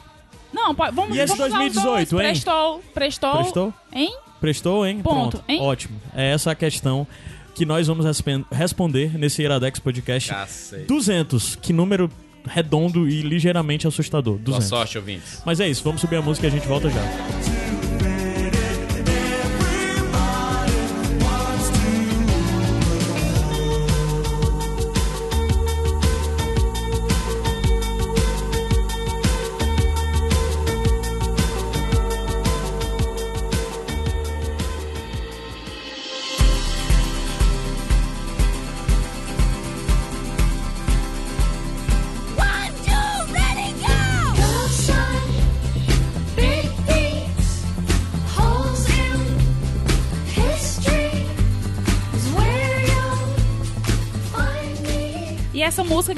Não, 0.54 0.74
pode, 0.76 0.96
vamos 0.96 1.16
E 1.16 1.20
esse 1.20 1.36
vamos 1.36 1.48
usar 1.54 1.66
os 1.66 1.74
2018, 1.74 2.10
dois. 2.12 2.24
hein? 2.26 2.32
Prestou, 2.32 2.84
prestou. 2.94 3.32
Prestou? 3.38 3.74
Hein? 3.94 4.16
Prestou, 4.40 4.86
hein? 4.86 5.02
Ponto, 5.02 5.38
Pronto. 5.38 5.44
hein? 5.50 5.60
Ótimo. 5.62 6.00
É 6.16 6.32
essa 6.32 6.52
a 6.52 6.56
questão 6.56 7.08
que 7.56 7.66
nós 7.66 7.88
vamos 7.88 8.06
responder 8.52 9.18
nesse 9.18 9.42
Iradex 9.42 9.80
Podcast. 9.80 10.30
Cacete. 10.30 10.86
200. 10.86 11.56
Que 11.56 11.72
número 11.74 12.10
redondo 12.46 13.08
e 13.08 13.22
ligeiramente 13.22 13.88
assustador. 13.88 14.34
Boa 14.34 14.44
200. 14.58 14.68
sorte, 14.68 14.98
ouvintes. 14.98 15.42
Mas 15.46 15.60
é 15.60 15.68
isso, 15.68 15.84
vamos 15.84 16.02
subir 16.02 16.18
a 16.18 16.22
música 16.22 16.46
e 16.48 16.50
a 16.50 16.52
gente 16.52 16.68
volta 16.68 16.90
já. 16.90 17.83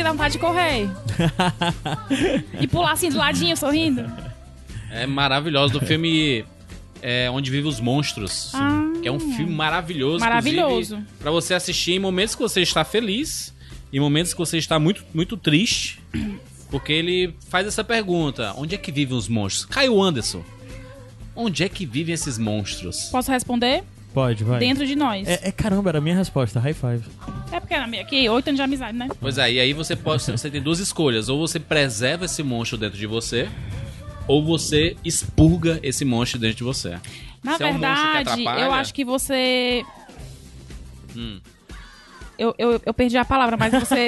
Dá 0.05 0.11
vontade 0.11 0.33
de 0.33 0.39
correr. 0.39 0.87
e 2.61 2.67
pular 2.67 2.91
assim 2.91 3.09
de 3.09 3.15
ladinho, 3.15 3.57
sorrindo. 3.57 4.05
É 4.91 5.07
maravilhoso 5.07 5.73
do 5.73 5.85
filme 5.85 6.45
é, 7.01 7.29
Onde 7.31 7.49
Vivem 7.49 7.67
os 7.69 7.79
Monstros. 7.79 8.51
Ah. 8.53 8.83
que 9.01 9.07
é 9.07 9.11
um 9.11 9.19
filme 9.19 9.51
maravilhoso. 9.51 10.19
Maravilhoso. 10.19 11.03
Pra 11.19 11.31
você 11.31 11.53
assistir 11.55 11.93
em 11.93 11.99
momentos 11.99 12.35
que 12.35 12.41
você 12.41 12.61
está 12.61 12.83
feliz, 12.83 13.53
em 13.91 13.99
momentos 13.99 14.33
que 14.33 14.39
você 14.39 14.57
está 14.57 14.77
muito, 14.77 15.03
muito 15.13 15.35
triste. 15.35 15.99
Porque 16.69 16.93
ele 16.93 17.35
faz 17.49 17.65
essa 17.65 17.83
pergunta: 17.83 18.53
onde 18.57 18.75
é 18.75 18.77
que 18.77 18.91
vivem 18.91 19.17
os 19.17 19.27
monstros? 19.27 19.65
Caio 19.65 20.01
Anderson. 20.01 20.43
Onde 21.35 21.63
é 21.63 21.69
que 21.69 21.85
vivem 21.85 22.13
esses 22.13 22.37
monstros? 22.37 23.09
Posso 23.11 23.31
responder? 23.31 23.83
Pode, 24.15 24.43
vai. 24.43 24.57
Dentro 24.59 24.87
de 24.87 24.95
nós. 24.95 25.27
É, 25.27 25.49
é 25.49 25.51
caramba, 25.51 25.89
era 25.91 25.97
a 25.99 26.01
minha 26.01 26.15
resposta. 26.15 26.59
High 26.59 26.73
five. 26.73 27.03
É 27.51 27.59
porque 27.59 27.73
era 27.75 27.85
minha- 27.85 28.01
aqui, 28.01 28.27
oito 28.29 28.47
anos 28.47 28.57
de 28.57 28.63
amizade, 28.63 28.97
né? 28.97 29.09
Pois 29.19 29.37
é, 29.37 29.51
e 29.51 29.59
aí 29.59 29.73
você 29.73 29.95
pode. 29.95 30.23
Você 30.23 30.49
tem 30.49 30.61
duas 30.61 30.79
escolhas. 30.79 31.27
Ou 31.29 31.37
você 31.37 31.59
preserva 31.59 32.23
esse 32.25 32.41
monstro 32.41 32.77
dentro 32.77 32.97
de 32.97 33.05
você, 33.05 33.47
ou 34.27 34.43
você 34.43 34.95
expurga 35.03 35.79
esse 35.83 36.03
monstro 36.05 36.39
dentro 36.39 36.55
de 36.57 36.63
você. 36.63 36.97
Na 37.43 37.57
Se 37.57 37.63
é 37.63 37.67
um 37.67 37.73
monstro 37.73 37.95
que 38.07 38.13
verdade, 38.13 38.29
atrapalha- 38.41 38.63
eu 38.65 38.73
acho 38.73 38.93
que 38.93 39.03
você. 39.05 39.85
Hum. 41.15 41.39
Eu, 42.39 42.55
eu, 42.57 42.81
eu 42.85 42.93
perdi 42.93 43.17
a 43.17 43.25
palavra, 43.25 43.55
mas 43.57 43.71
você. 43.73 44.07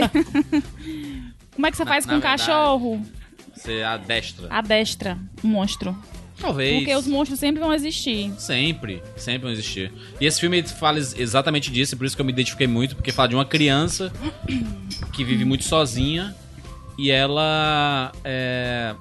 Como 1.54 1.66
é 1.68 1.72
que 1.72 1.78
você 1.78 1.84
Na- 1.84 1.92
faz 1.92 2.06
na 2.06 2.14
com 2.14 2.18
um 2.18 2.22
verdade- 2.22 2.42
cachorro? 2.46 3.02
Você 3.56 3.82
adestra. 3.84 4.48
Adestra 4.50 5.18
um 5.44 5.48
monstro. 5.50 5.98
Talvez. 6.40 6.78
Porque 6.80 6.96
os 6.96 7.08
monstros 7.08 7.40
sempre 7.40 7.60
vão 7.60 7.74
existir. 7.74 8.32
Sempre, 8.38 9.02
sempre 9.16 9.42
vão 9.44 9.52
existir. 9.52 9.92
E 10.22 10.26
esse 10.26 10.40
filme 10.40 10.62
fala 10.64 10.98
ex- 11.00 11.18
exatamente 11.18 11.72
disso, 11.72 11.98
por 11.98 12.06
isso 12.06 12.16
que 12.16 12.22
eu 12.22 12.26
me 12.26 12.32
identifiquei 12.32 12.68
muito, 12.68 12.96
porque 12.96 13.12
fala 13.12 13.28
de 13.30 13.36
uma 13.36 13.46
criança 13.46 14.12
que 15.14 15.24
vive 15.24 15.44
muito 15.46 15.64
sozinha 15.64 16.36
e 16.98 17.10
ela 17.12 18.12
é, 18.24 18.96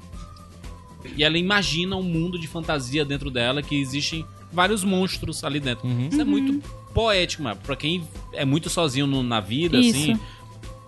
e 1.16 1.23
ela 1.25 1.37
imagina 1.38 1.97
um 1.97 2.02
mundo 2.02 2.38
de 2.38 2.47
fantasia 2.47 3.05
dentro 3.05 3.31
dela 3.31 3.62
que 3.62 3.76
existem 3.81 4.25
vários 4.52 4.83
monstros 4.85 5.45
ali 5.45 5.61
dentro. 5.61 5.87
Isso 6.11 6.21
é 6.21 6.25
muito 6.25 6.62
poético, 6.95 7.43
mano. 7.43 7.59
Pra 7.62 7.76
quem 7.76 8.02
é 8.33 8.45
muito 8.45 8.71
sozinho 8.71 9.07
no- 9.07 9.23
na 9.23 9.40
vida, 9.40 9.78
Isso. 9.78 9.99
assim. 9.99 10.21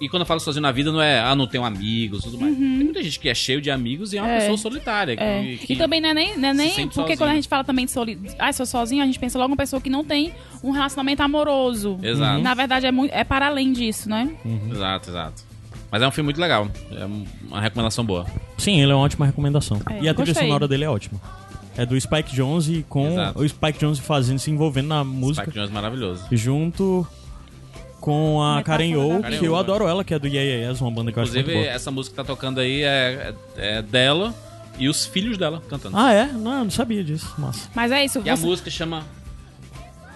E 0.00 0.08
quando 0.08 0.22
eu 0.22 0.26
falo 0.26 0.38
sozinho 0.38 0.62
na 0.62 0.70
vida, 0.70 0.92
não 0.92 1.02
é, 1.02 1.18
ah, 1.20 1.34
não 1.34 1.46
tenho 1.46 1.64
amigos, 1.64 2.22
tudo 2.22 2.38
mais. 2.38 2.56
Tem 2.56 2.64
muita 2.66 3.02
gente 3.02 3.18
que 3.18 3.28
é 3.28 3.34
cheio 3.34 3.60
de 3.60 3.68
amigos 3.70 4.12
e 4.12 4.18
é 4.18 4.22
uma 4.22 4.30
É. 4.30 4.38
pessoa 4.40 4.56
solitária. 4.58 5.16
que- 5.16 5.22
É. 5.22 5.56
que- 5.56 5.72
E 5.72 5.76
também 5.76 6.00
não 6.00 6.10
é 6.10 6.14
nem, 6.14 6.38
não 6.38 6.48
é 6.50 6.54
nem 6.54 6.68
se 6.70 6.74
porque 6.82 6.92
sozinho. 6.92 7.18
quando 7.18 7.30
a 7.30 7.34
gente 7.34 7.48
fala 7.48 7.64
também 7.64 7.84
de 7.84 7.90
soli... 7.90 8.18
ah, 8.38 8.52
sou 8.52 8.64
sozinho, 8.64 9.02
a 9.02 9.06
gente 9.06 9.18
pensa 9.18 9.36
logo 9.38 9.50
uma 9.50 9.56
pessoa 9.56 9.80
que 9.82 9.90
não 9.90 10.04
tem 10.04 10.32
um 10.62 10.70
relacionamento 10.70 11.22
amoroso. 11.22 11.98
Exato. 12.02 12.42
Na 12.42 12.54
verdade, 12.54 12.86
é, 12.86 12.92
muito, 12.92 13.12
é 13.12 13.24
para 13.24 13.46
além 13.48 13.72
disso, 13.72 14.08
né? 14.08 14.30
Exato, 14.70 15.10
exato. 15.10 15.42
Mas 15.90 16.02
é 16.02 16.06
um 16.06 16.10
filme 16.10 16.26
muito 16.26 16.40
legal. 16.40 16.68
É 16.92 17.04
um- 17.06 17.24
uma 17.48 17.60
recomendação 17.60 18.04
boa. 18.04 18.26
Sim, 18.58 18.80
ele 18.80 18.92
é 18.92 18.94
uma 18.94 19.02
ótima 19.04 19.26
recomendação. 19.26 19.80
É, 19.90 20.02
e 20.02 20.08
a 20.08 20.14
trilha 20.14 20.34
sonora 20.34 20.68
dele 20.68 20.84
é 20.84 20.88
ótima. 20.90 21.20
É 21.76 21.86
do 21.86 21.98
Spike 22.00 22.34
Jonze 22.34 22.84
com 22.88 23.06
Exato. 23.08 23.40
o 23.40 23.48
Spike 23.48 23.78
Jonze 23.80 24.00
fazendo, 24.00 24.38
se 24.38 24.50
envolvendo 24.50 24.88
na 24.88 25.02
música. 25.04 25.42
Spike 25.44 25.56
Jones 25.58 25.70
maravilhoso. 25.72 26.24
Junto 26.32 27.06
com 28.00 28.40
a 28.42 28.56
Metáfora 28.56 28.78
Karen 28.78 28.96
O, 28.96 29.38
que 29.40 29.44
eu 29.46 29.56
adoro 29.56 29.86
ela, 29.88 30.04
que 30.04 30.14
é 30.14 30.18
do 30.18 30.26
Yeah 30.26 30.42
Yeah 30.48 30.70
Yes, 30.72 30.80
uma 30.80 30.90
banda 30.90 31.10
que 31.12 31.18
eu 31.18 31.22
acho 31.22 31.32
muito 31.32 31.42
Inclusive, 31.44 31.64
boa. 31.66 31.74
essa 31.74 31.90
música 31.90 32.12
que 32.14 32.16
tá 32.16 32.24
tocando 32.24 32.60
aí 32.60 32.82
é, 32.82 33.34
é- 33.56 33.78
é 33.78 33.82
dela 33.82 34.34
e 34.78 34.88
os 34.88 35.04
filhos 35.06 35.36
dela 35.36 35.62
cantando. 35.68 35.96
Ah, 35.96 36.12
é? 36.12 36.26
Não, 36.26 36.52
eu 36.58 36.64
não 36.64 36.70
sabia 36.70 37.02
disso. 37.02 37.34
Massa. 37.38 37.68
Mas 37.74 37.90
é 37.92 38.04
isso. 38.04 38.22
e 38.24 38.30
a 38.30 38.36
você- 38.36 38.46
música 38.46 38.70
chama 38.70 39.04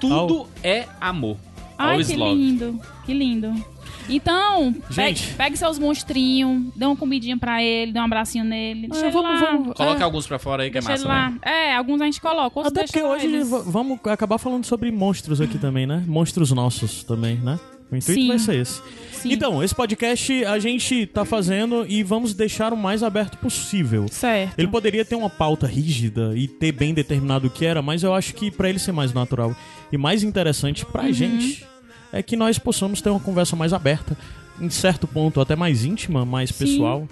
Tudo 0.00 0.46
é 0.62 0.86
Amor. 1.00 1.36
Ai, 1.78 1.90
Always 1.90 2.08
que 2.08 2.16
Love. 2.16 2.34
lindo. 2.34 2.80
Que 3.04 3.12
lindo. 3.14 3.64
Então, 4.08 4.72
pegue, 4.72 4.94
Gente. 4.94 5.34
pegue 5.34 5.56
seus 5.56 5.78
monstrinhos, 5.78 6.72
dê 6.76 6.84
uma 6.84 6.96
comidinha 6.96 7.36
pra 7.38 7.62
ele, 7.62 7.92
dê 7.92 7.98
um 7.98 8.04
abracinho 8.04 8.44
nele. 8.44 8.88
Deixa 8.88 9.04
É, 9.06 9.08
ele 9.08 9.12
vamos- 9.12 9.40
lá. 9.40 9.50
vamos- 9.50 9.74
Coloca 9.74 10.00
É. 10.00 10.04
alguns 10.04 10.26
pra 10.26 10.38
fora 10.38 10.62
aí 10.64 10.70
que 10.70 10.74
Deixa 10.74 10.88
é 10.88 10.92
massa, 10.92 11.08
lá. 11.08 11.30
né? 11.30 11.38
É, 11.42 11.76
alguns 11.76 12.00
a 12.00 12.04
gente 12.04 12.20
coloca, 12.20 12.58
outros 12.58 12.66
Até 12.66 12.84
porque 12.86 13.02
hoje 13.02 13.26
eles- 13.26 13.48
vamos 13.48 13.98
acabar 14.06 14.38
falando 14.38 14.64
sobre 14.64 14.90
monstros 14.90 15.40
aqui 15.40 15.58
também, 15.58 15.86
né? 15.86 16.02
Monstros 16.06 16.50
nossos 16.52 17.04
também, 17.04 17.36
né? 17.36 17.58
O 17.90 17.96
intuito 17.96 18.20
Sim. 18.22 18.28
vai 18.28 18.38
ser 18.38 18.56
esse. 18.56 18.80
Sim. 19.12 19.32
Então, 19.34 19.62
esse 19.62 19.74
podcast 19.74 20.44
a 20.46 20.58
gente 20.58 21.06
tá 21.06 21.24
fazendo 21.26 21.84
e 21.86 22.02
vamos 22.02 22.32
deixar 22.32 22.72
o 22.72 22.76
mais 22.76 23.02
aberto 23.02 23.36
possível. 23.36 24.06
Certo. 24.10 24.58
Ele 24.58 24.66
poderia 24.68 25.04
ter 25.04 25.14
uma 25.14 25.28
pauta 25.28 25.66
rígida 25.66 26.32
e 26.34 26.48
ter 26.48 26.72
bem 26.72 26.94
determinado 26.94 27.48
o 27.48 27.50
que 27.50 27.66
era, 27.66 27.82
mas 27.82 28.02
eu 28.02 28.14
acho 28.14 28.34
que 28.34 28.50
pra 28.50 28.68
ele 28.70 28.78
ser 28.78 28.92
mais 28.92 29.12
natural 29.12 29.54
e 29.92 29.98
mais 29.98 30.22
interessante 30.22 30.86
pra 30.86 31.02
Uhum. 31.04 31.12
gente 31.12 31.66
é 32.12 32.22
que 32.22 32.36
nós 32.36 32.58
possamos 32.58 33.00
ter 33.00 33.10
uma 33.10 33.20
conversa 33.20 33.56
mais 33.56 33.72
aberta, 33.72 34.16
em 34.60 34.68
certo 34.70 35.06
ponto 35.06 35.40
até 35.40 35.56
mais 35.56 35.84
íntima, 35.84 36.24
mais 36.24 36.50
Sim. 36.50 36.64
pessoal. 36.66 37.08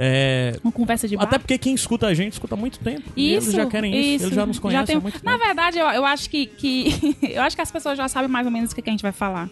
É, 0.00 0.56
Uma 0.62 0.70
conversa 0.72 1.08
de 1.08 1.16
bar. 1.16 1.24
até 1.24 1.38
porque 1.38 1.58
quem 1.58 1.74
escuta 1.74 2.06
a 2.06 2.14
gente 2.14 2.34
escuta 2.34 2.54
há 2.54 2.58
muito 2.58 2.78
tempo. 2.78 3.02
e 3.16 3.34
Isso, 3.34 3.46
eles 3.48 3.54
já 3.56 3.66
querem 3.66 3.94
isso, 4.14 4.26
eles 4.26 4.34
já 4.36 4.46
nos 4.46 4.58
conhecem 4.58 4.94
um- 4.96 4.98
há 4.98 5.02
muito 5.02 5.24
Na 5.24 5.32
tempo. 5.32 5.44
verdade, 5.44 5.78
eu, 5.78 5.86
eu 5.88 6.04
acho 6.04 6.30
que, 6.30 6.46
que 6.46 7.16
eu 7.34 7.42
acho 7.42 7.56
que 7.56 7.62
as 7.62 7.70
pessoas 7.70 7.96
já 7.98 8.06
sabem 8.08 8.28
mais 8.28 8.46
ou 8.46 8.52
menos 8.52 8.70
o 8.70 8.74
que, 8.76 8.82
que 8.82 8.88
a 8.88 8.92
gente 8.92 9.02
vai 9.02 9.10
falar, 9.12 9.48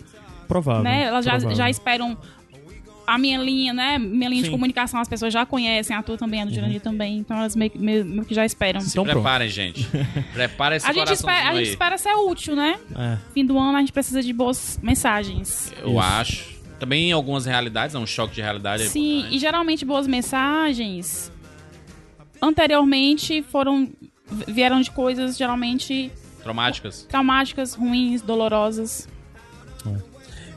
Provável. 0.47 0.85
né? 0.85 1.05
Elas 1.05 1.25
já, 1.25 1.33
provável. 1.33 1.57
já 1.57 1.69
esperam 1.69 2.17
a 3.07 3.17
minha 3.19 3.39
linha, 3.39 3.73
né? 3.73 3.99
Minha 3.99 4.29
linha 4.29 4.43
de 4.43 4.47
Sim. 4.49 4.53
Uhum. 4.53 4.59
comunicação, 4.59 5.01
as 5.01 5.09
pessoas 5.09 5.33
já 5.33 5.47
conhecem, 5.47 5.95
a 5.97 6.03
tua 6.03 6.17
também, 6.19 6.43
a 6.43 6.45
do 6.45 6.53
Jurandir 6.55 6.81
também, 6.81 7.19
então 7.19 7.37
elas 7.39 7.55
meio, 7.55 7.71
que- 7.71 7.79
meio- 7.79 8.05
meio 8.05 8.25
que 8.25 8.35
já 8.35 8.45
esperam. 8.45 8.81
Então 8.81 9.05
pronto. 9.05 9.17
Preparem, 9.17 9.49
gente. 9.49 9.87
Prepara 10.35 10.77
esse 10.77 10.87
A 10.89 10.93
gente, 10.93 11.13
espera, 11.13 11.51
a 11.51 11.55
gente 11.57 11.69
espera 11.71 11.97
ser 11.99 12.15
útil, 12.15 12.57
né? 12.57 12.79
É. 12.97 13.17
Fim 13.33 13.45
do 13.45 13.59
ano 13.59 13.77
a 13.77 13.81
gente 13.81 13.93
precisa 13.93 14.23
de 14.23 14.33
boas 14.33 14.79
mensagens. 14.83 15.73
Eu 15.81 15.91
Isso. 15.91 16.01
acho. 16.01 16.57
Também 16.79 17.09
em 17.09 17.13
algumas 17.13 17.47
realidades, 17.47 17.95
é 17.95 17.99
um 17.99 18.07
choque 18.07 18.35
de 18.35 18.43
realidade. 18.43 18.83
é 18.83 18.87
Sim, 18.87 19.15
importante. 19.19 19.37
e 19.37 19.39
geralmente 19.39 19.85
boas 19.85 20.07
mensagens 20.07 21.33
anteriormente 22.43 23.43
foram 23.43 23.89
vieram 24.47 24.81
de 24.81 24.91
coisas 24.91 25.37
geralmente 25.37 26.11
Traumáticas. 26.43 27.07
traumáticas, 27.09 27.75
ruins, 27.75 28.23
dolorosas. 28.23 29.09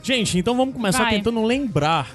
Gente, 0.02 0.38
então 0.38 0.56
vamos 0.56 0.74
começar 0.74 1.04
Vai. 1.04 1.14
tentando 1.14 1.42
lembrar 1.44 2.14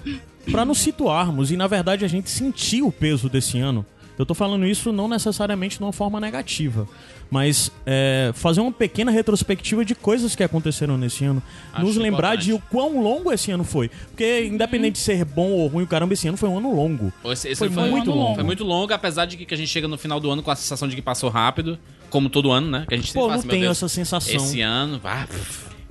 pra 0.51 0.65
nos 0.65 0.79
situarmos 0.79 1.51
e 1.51 1.57
na 1.57 1.67
verdade 1.67 2.05
a 2.05 2.07
gente 2.07 2.29
sentir 2.29 2.81
o 2.81 2.91
peso 2.91 3.29
desse 3.29 3.59
ano. 3.59 3.85
Eu 4.17 4.25
tô 4.25 4.33
falando 4.33 4.65
isso 4.65 4.93
não 4.93 5.07
necessariamente 5.07 5.77
de 5.77 5.83
uma 5.83 5.91
forma 5.91 6.21
negativa, 6.21 6.87
mas 7.29 7.69
é, 7.85 8.31
fazer 8.33 8.61
uma 8.61 8.71
pequena 8.71 9.11
retrospectiva 9.11 9.83
de 9.83 9.93
coisas 9.93 10.35
que 10.35 10.43
aconteceram 10.43 10.97
nesse 10.97 11.25
ano. 11.25 11.43
Acho 11.73 11.85
nos 11.85 11.97
lembrar 11.97 12.35
importante. 12.35 12.45
de 12.45 12.53
o 12.53 12.59
quão 12.71 13.01
longo 13.01 13.31
esse 13.31 13.51
ano 13.51 13.65
foi. 13.65 13.89
Porque 13.89 14.45
independente 14.45 14.93
de 14.93 14.99
ser 14.99 15.25
bom 15.25 15.51
ou 15.51 15.67
ruim, 15.67 15.83
o 15.83 15.87
caramba, 15.87 16.13
esse 16.13 16.27
ano 16.29 16.37
foi 16.37 16.47
um 16.47 16.57
ano 16.57 16.73
longo. 16.73 17.11
Esse, 17.25 17.49
esse 17.49 17.57
Foi 17.57 17.69
muito 17.69 18.11
longo. 18.11 18.35
Foi 18.35 18.43
muito 18.43 18.63
longo, 18.63 18.93
apesar 18.93 19.25
de 19.25 19.35
que, 19.35 19.53
a 19.53 19.57
gente 19.57 19.69
chega 19.69 19.87
no 19.87 19.97
final 19.97 20.19
do 20.19 20.31
ano 20.31 20.41
com 20.41 20.51
a 20.51 20.55
sensação 20.55 20.87
de 20.87 20.95
que 20.95 21.01
passou 21.01 21.29
rápido, 21.29 21.77
como 22.09 22.29
todo 22.29 22.51
ano, 22.51 22.69
né? 22.69 22.85
Que 22.87 22.93
a 22.93 22.97
gente 22.97 23.13
Pô, 23.13 23.27
não 23.27 23.35
assim, 23.35 23.47
tenho 23.49 23.69
essa 23.69 23.89
sensação. 23.89 24.35
Esse 24.35 24.61
ano, 24.61 25.01
ah, 25.03 25.27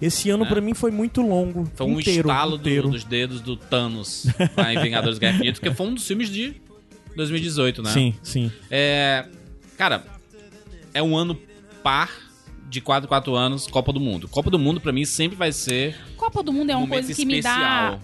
Esse 0.02 0.28
ano 0.30 0.44
pra 0.46 0.60
mim 0.60 0.74
foi 0.74 0.90
muito 0.90 1.22
longo. 1.22 1.70
foi 1.74 1.86
um 1.86 2.00
inteiro, 2.00 2.28
estalo 2.28 2.52
do- 2.52 2.60
inteiro. 2.60 2.88
dos 2.90 3.04
dedos 3.04 3.40
do 3.40 3.56
Thanos 3.56 4.26
lá 4.56 4.72
em 4.74 4.82
Vingadores 4.82 5.18
Guerra 5.18 5.36
Infinita, 5.36 5.60
porque 5.60 5.74
foi 5.74 5.86
um 5.86 5.94
dos 5.94 6.06
filmes 6.06 6.28
de 6.28 6.54
2018, 7.16 7.82
né? 7.82 7.90
Sim, 7.90 8.14
sim. 8.22 8.52
É, 8.70 9.26
cara, 9.78 10.04
é 10.92 11.02
um 11.02 11.16
ano 11.16 11.38
par 11.82 12.10
de 12.68 12.80
4 12.80 13.08
4 13.08 13.34
anos, 13.36 13.66
Copa 13.68 13.92
do 13.92 14.00
Mundo. 14.00 14.26
Copa 14.28 14.50
do 14.50 14.58
Mundo 14.58 14.80
pra 14.80 14.92
mim 14.92 15.04
sempre 15.04 15.36
vai 15.36 15.52
ser 15.52 15.96
Copa 16.16 16.42
do 16.42 16.52
Mundo 16.52 16.70
é 16.70 16.76
um 16.76 16.80
uma 16.80 16.88
coisa 16.88 17.14
que 17.14 17.24
me 17.24 17.40
dá 17.40 17.50
especial. 17.50 18.00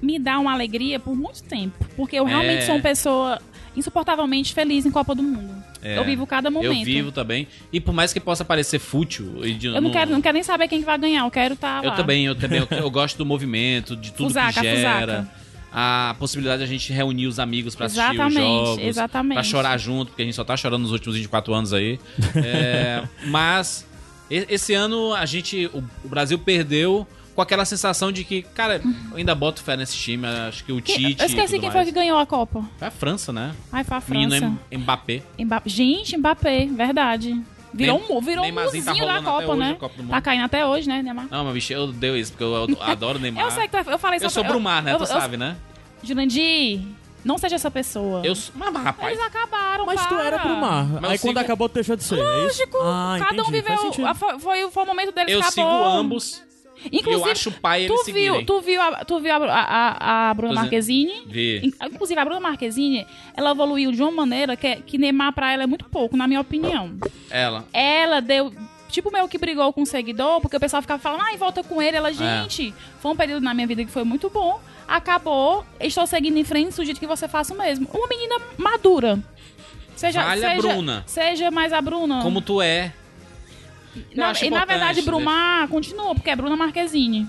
me 0.00 0.18
dá 0.18 0.38
uma 0.38 0.52
alegria 0.52 1.00
por 1.00 1.14
muito 1.16 1.42
tempo, 1.42 1.84
porque 1.96 2.16
eu 2.16 2.24
realmente 2.24 2.62
É. 2.62 2.66
sou 2.66 2.76
uma 2.76 2.80
pessoa 2.82 3.40
insuportavelmente 3.76 4.52
feliz 4.54 4.84
em 4.86 4.90
Copa 4.90 5.14
do 5.14 5.22
Mundo. 5.22 5.62
É. 5.82 5.98
Eu 5.98 6.04
vivo 6.04 6.26
cada 6.26 6.50
momento. 6.50 6.78
Eu 6.78 6.84
vivo 6.84 7.12
também. 7.12 7.48
E 7.72 7.80
por 7.80 7.92
mais 7.92 8.12
que 8.12 8.20
possa 8.20 8.44
parecer 8.44 8.78
fútil, 8.78 9.40
Eu 9.62 9.80
não 9.80 9.90
quero, 9.90 10.10
não 10.10 10.20
quero 10.22 10.34
nem 10.34 10.42
saber 10.42 10.68
quem 10.68 10.78
que 10.80 10.84
vai 10.86 10.96
ganhar, 10.98 11.24
eu 11.24 11.30
quero 11.30 11.54
estar 11.54 11.82
Eu 11.82 11.90
lá. 11.90 11.96
também, 11.96 12.24
eu 12.26 12.34
também. 12.34 12.60
Eu, 12.60 12.68
eu 12.78 12.90
gosto 12.90 13.16
do 13.18 13.26
movimento, 13.26 13.96
de 13.96 14.12
tudo 14.12 14.28
Fusaca, 14.28 14.60
que 14.60 14.76
gera. 14.76 15.16
fusaca. 15.22 15.42
A 15.74 16.14
possibilidade 16.18 16.58
de 16.58 16.64
a 16.64 16.66
gente 16.66 16.92
reunir 16.92 17.26
os 17.26 17.38
amigos 17.38 17.74
pra 17.74 17.86
assistir 17.86 18.02
Exatamente, 18.04 18.38
os 18.40 18.68
jogos. 18.68 18.84
exatamente. 18.84 19.34
Pra 19.36 19.42
chorar 19.42 19.78
junto, 19.78 20.08
porque 20.08 20.20
a 20.22 20.24
gente 20.26 20.34
só 20.34 20.44
tá 20.44 20.54
chorando 20.56 20.82
nos 20.82 20.92
últimos 20.92 21.16
24 21.16 21.54
anos 21.54 21.72
aí. 21.72 21.98
É, 22.36 23.02
mas 23.26 23.86
esse 24.30 24.74
ano 24.74 25.14
a 25.14 25.24
gente. 25.26 25.70
O 25.72 25.82
Brasil 26.08 26.38
perdeu 26.38 27.06
com 27.34 27.40
aquela 27.42 27.64
sensação 27.64 28.12
de 28.12 28.24
que, 28.24 28.42
cara, 28.42 28.80
eu 29.10 29.16
ainda 29.16 29.34
boto 29.34 29.62
fé 29.62 29.76
nesse 29.76 29.96
time. 29.96 30.26
Acho 30.26 30.64
que 30.64 30.72
o 30.72 30.80
Tite. 30.80 31.02
eu 31.02 31.08
e 31.08 31.12
esqueci 31.12 31.34
tudo 31.54 31.60
quem 31.60 31.60
mais. 31.60 31.72
foi 31.72 31.84
que 31.86 31.92
ganhou 31.92 32.18
a 32.18 32.26
Copa. 32.26 32.64
Foi 32.78 32.88
a 32.88 32.90
França, 32.90 33.32
né? 33.32 33.54
Ai, 33.72 33.84
foi 33.84 33.96
a 33.96 34.02
Menino 34.08 34.36
França. 34.36 34.54
Em- 34.70 34.78
Mbappé. 34.78 35.22
Mbappé. 35.38 35.68
Gente, 35.70 36.16
Mbappé, 36.16 36.66
verdade. 36.66 37.40
Virou 37.74 37.98
Nem- 38.06 38.16
um, 38.18 38.20
virou 38.20 38.40
um 38.40 38.46
Neymarzinho 38.46 38.84
tá 38.84 38.90
muzinho 38.90 39.06
da 39.06 39.12
rolando 39.12 39.30
até 39.30 39.40
Copa, 39.46 39.52
hoje 39.56 39.60
né? 39.60 39.70
a 39.72 39.76
Copa. 39.76 39.94
Tá 40.10 40.20
caindo 40.20 40.44
até 40.44 40.66
hoje, 40.66 40.86
né, 40.88 41.02
Neymar? 41.02 41.26
Não, 41.30 41.44
mas 41.44 41.54
bicho, 41.54 41.72
eu 41.72 41.90
deu 41.90 42.14
isso, 42.18 42.32
porque 42.32 42.44
eu, 42.44 42.66
eu 42.68 42.82
adoro 42.82 43.18
o 43.18 43.22
Neymar. 43.22 43.44
Eu 43.44 43.50
sei 43.50 43.66
que 43.66 43.82
tu, 43.82 43.90
eu 43.90 43.98
falei 43.98 44.18
Eu 44.22 44.28
sou 44.28 44.42
pra- 44.44 44.52
Brumar, 44.52 44.82
né? 44.82 44.92
eu- 44.92 44.98
tu 44.98 45.04
eu- 45.04 45.06
sabe, 45.06 45.38
né? 45.38 45.56
Jurandir, 46.02 46.80
não 47.24 47.38
seja 47.38 47.54
essa 47.54 47.70
pessoa. 47.70 48.20
Eu 48.24 48.34
sou. 48.34 48.52
Mas, 48.56 48.74
rapaz. 48.74 49.12
Eles 49.14 49.24
acabaram, 49.24 49.86
Mas 49.86 50.02
tu 50.02 50.08
para. 50.14 50.22
era 50.24 50.38
pro 50.38 50.56
mar. 50.56 50.84
Mas 51.00 51.12
Aí 51.12 51.18
quando 51.18 51.36
sigo- 51.36 51.40
acabou, 51.40 51.68
tu 51.68 51.74
deixou 51.74 51.96
de 51.96 52.04
ser. 52.04 52.18
é 52.18 52.46
isso? 52.46 52.60
Lógico, 52.60 52.78
Ah, 52.82 53.16
cada 53.20 53.42
um 53.42 53.46
entendi, 53.48 53.62
faz 53.62 53.80
viveu. 53.82 54.14
Foi, 54.14 54.38
foi, 54.38 54.70
foi 54.70 54.82
o 54.82 54.86
momento 54.86 55.12
deles 55.14 55.32
Eu 55.32 55.40
acabou. 55.40 55.52
sigo 55.54 55.84
ambos. 55.84 56.42
Inclusive, 56.90 57.26
eu 57.26 57.32
acho 57.32 57.50
pai 57.52 57.84
eles 57.84 57.96
tu 57.96 58.04
seguirem. 58.04 58.32
viu, 58.38 58.46
tu 58.46 58.60
viu, 58.60 58.80
a, 58.82 59.04
tu 59.04 59.20
viu 59.20 59.32
a, 59.32 59.36
a, 59.50 60.30
a 60.30 60.34
Bruna 60.34 60.54
Marquezine? 60.54 61.22
Vi. 61.26 61.60
In- 61.64 61.72
Inclusive, 61.86 62.18
a 62.20 62.24
Bruna 62.24 62.40
Marquezine, 62.40 63.06
ela 63.36 63.50
evoluiu 63.52 63.92
de 63.92 64.02
uma 64.02 64.10
maneira 64.10 64.56
que, 64.56 64.76
que 64.76 64.98
Neymar 64.98 65.32
pra 65.32 65.52
ela 65.52 65.62
é 65.62 65.66
muito 65.66 65.84
pouco, 65.86 66.16
na 66.16 66.26
minha 66.26 66.40
opinião. 66.40 66.92
Ela. 67.30 67.64
Ela 67.72 68.20
deu 68.20 68.52
tipo 68.88 69.10
meio 69.10 69.26
que 69.28 69.38
brigou 69.38 69.72
com 69.72 69.82
o 69.82 69.86
seguidor, 69.86 70.40
porque 70.40 70.56
o 70.56 70.60
pessoal 70.60 70.82
ficava 70.82 71.00
falando, 71.00 71.22
ai, 71.22 71.36
volta 71.36 71.62
com 71.62 71.80
ele. 71.80 71.96
Ela, 71.96 72.12
gente, 72.12 72.74
foi 73.00 73.10
um 73.12 73.16
período 73.16 73.42
na 73.42 73.54
minha 73.54 73.66
vida 73.66 73.84
que 73.84 73.90
foi 73.90 74.04
muito 74.04 74.28
bom. 74.28 74.60
Acabou, 74.86 75.64
estou 75.80 76.06
seguindo 76.06 76.36
em 76.36 76.44
frente, 76.44 76.74
sugiro 76.74 76.98
que 76.98 77.06
você 77.06 77.26
faça 77.26 77.54
o 77.54 77.56
mesmo. 77.56 77.88
Uma 77.94 78.06
menina 78.06 78.36
madura. 78.58 79.18
Seja, 79.96 80.22
Vale 80.22 80.44
a 80.44 80.48
seja, 80.50 80.68
Bruna. 80.68 81.04
Seja 81.06 81.50
mais 81.50 81.72
a 81.72 81.80
Bruna. 81.80 82.20
Como 82.22 82.40
tu 82.42 82.60
é. 82.60 82.92
Na- 84.14 84.32
e 84.40 84.50
na 84.50 84.64
verdade, 84.64 85.00
né? 85.00 85.04
Brumar 85.06 85.68
continua, 85.68 86.14
porque 86.14 86.30
é 86.30 86.36
Bruna 86.36 86.56
Marquezine. 86.56 87.26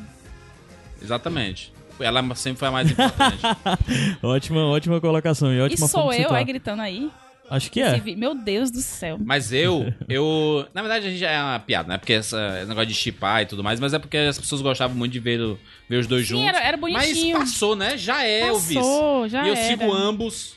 Exatamente. 1.02 1.74
Ela 2.00 2.24
sempre 2.36 2.60
foi 2.60 2.68
a 2.68 2.72
mais 2.72 2.90
importante. 2.92 3.38
Ótima, 4.24 4.66
ótima 4.66 5.00
colocação 5.00 5.54
e 5.54 5.58
E 5.58 5.62
ótima 5.62 5.88
sou 5.88 6.02
forma 6.04 6.16
de 6.18 6.24
eu 6.24 6.34
aí 6.34 6.44
gritando 6.44 6.82
aí. 6.82 7.10
Acho 7.50 7.70
que 7.70 7.82
é. 7.82 8.00
vi- 8.00 8.16
Meu 8.16 8.34
Deus 8.34 8.72
do 8.72 8.80
céu. 8.82 9.18
Mas 9.24 9.52
eu, 9.54 9.94
eu. 10.10 10.66
Na 10.74 10.82
verdade, 10.82 11.06
a 11.06 11.10
gente 11.10 11.20
já 11.20 11.30
é 11.30 11.40
uma 11.42 11.60
piada, 11.60 11.88
né? 11.90 11.98
Porque 11.98 12.14
essa, 12.14 12.58
esse 12.60 12.68
negócio 12.68 12.88
de 12.88 12.96
chipar 12.96 13.44
e 13.44 13.46
tudo 13.46 13.64
mais, 13.64 13.80
mas 13.80 13.94
é 13.94 14.00
porque 14.00 14.18
as 14.18 14.40
pessoas 14.40 14.62
gostavam 14.62 14.96
muito 14.98 15.12
de 15.12 15.20
ver, 15.20 15.40
o- 15.40 15.60
ver 15.88 15.98
os 15.98 16.08
dois 16.08 16.24
Sim, 16.26 16.30
juntos. 16.30 16.48
era, 16.48 16.64
era 16.64 16.78
bonitinho. 16.78 17.38
Mas 17.38 17.52
passou, 17.52 17.76
né? 17.76 17.96
Já 17.98 18.24
é, 18.26 18.48
Elvis. 18.48 18.74
Passou, 18.76 19.28
já 19.30 19.44
e 19.46 19.50
eu 19.50 19.54
era. 19.56 19.68
sigo 19.68 19.94
ambos. 19.94 20.56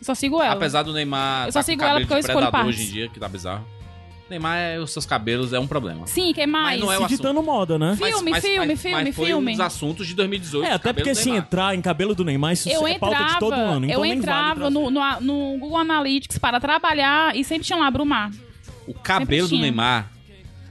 Só 0.00 0.14
sigo 0.14 0.40
ela. 0.40 0.52
Apesar 0.54 0.84
do 0.84 0.92
Neymar. 0.92 1.46
Eu 1.48 1.52
só 1.52 1.58
tá 1.58 1.64
com 1.64 1.66
sigo 1.72 1.82
ela 1.82 1.98
porque 2.00 2.12
eu 2.14 2.20
de 2.20 2.26
escolho 2.26 2.50
partes. 2.52 2.68
hoje 2.76 2.88
em 2.88 2.92
dia, 2.92 3.08
que 3.08 3.18
tá 3.18 3.28
bizarro. 3.28 3.66
Neymar, 4.30 4.56
é- 4.58 4.78
os 4.78 4.90
seus 4.92 5.06
cabelos 5.06 5.52
é 5.52 5.58
um 5.58 5.66
problema. 5.66 6.06
Sim, 6.06 6.32
quem 6.34 6.46
mais? 6.46 6.78
Mas 6.78 6.80
não 6.80 6.92
é 6.92 6.98
o 6.98 7.02
E 7.02 7.04
assunto. 7.04 7.16
ditando 7.16 7.42
moda, 7.42 7.78
né? 7.78 7.96
Filme, 7.96 8.40
filme, 8.40 8.76
filme, 8.76 9.04
mas 9.04 9.16
foi 9.16 9.26
filme. 9.26 9.48
um 9.52 9.56
dos 9.56 9.60
assuntos 9.60 10.06
de 10.06 10.14
2018. 10.14 10.66
É, 10.66 10.72
até 10.72 10.92
porque 10.92 11.10
do 11.12 11.16
se 11.16 11.24
Neymar. 11.26 11.44
entrar 11.44 11.74
em 11.74 11.80
cabelo 11.80 12.14
do 12.14 12.24
Neymar, 12.24 12.52
isso 12.52 12.68
Eu 12.68 12.86
é 12.86 12.98
pauta 12.98 13.16
de 13.16 13.22
entrava, 13.22 13.38
todo 13.40 13.52
ano. 13.54 13.86
Então 13.86 13.96
eu 13.96 14.00
nem 14.02 14.10
vale 14.10 14.18
entrava 14.20 14.60
trazer. 14.60 14.74
no, 14.74 14.90
no, 14.90 15.20
no 15.20 15.58
Google 15.58 15.78
Analytics 15.78 16.38
para 16.38 16.60
trabalhar 16.60 17.34
e 17.36 17.42
sempre 17.44 17.64
tinha 17.66 17.78
lá 17.78 17.90
Brumar. 17.90 18.30
O 18.86 18.94
cabelo 18.94 19.46
do 19.46 19.50
tinha. 19.50 19.62
Neymar 19.62 20.12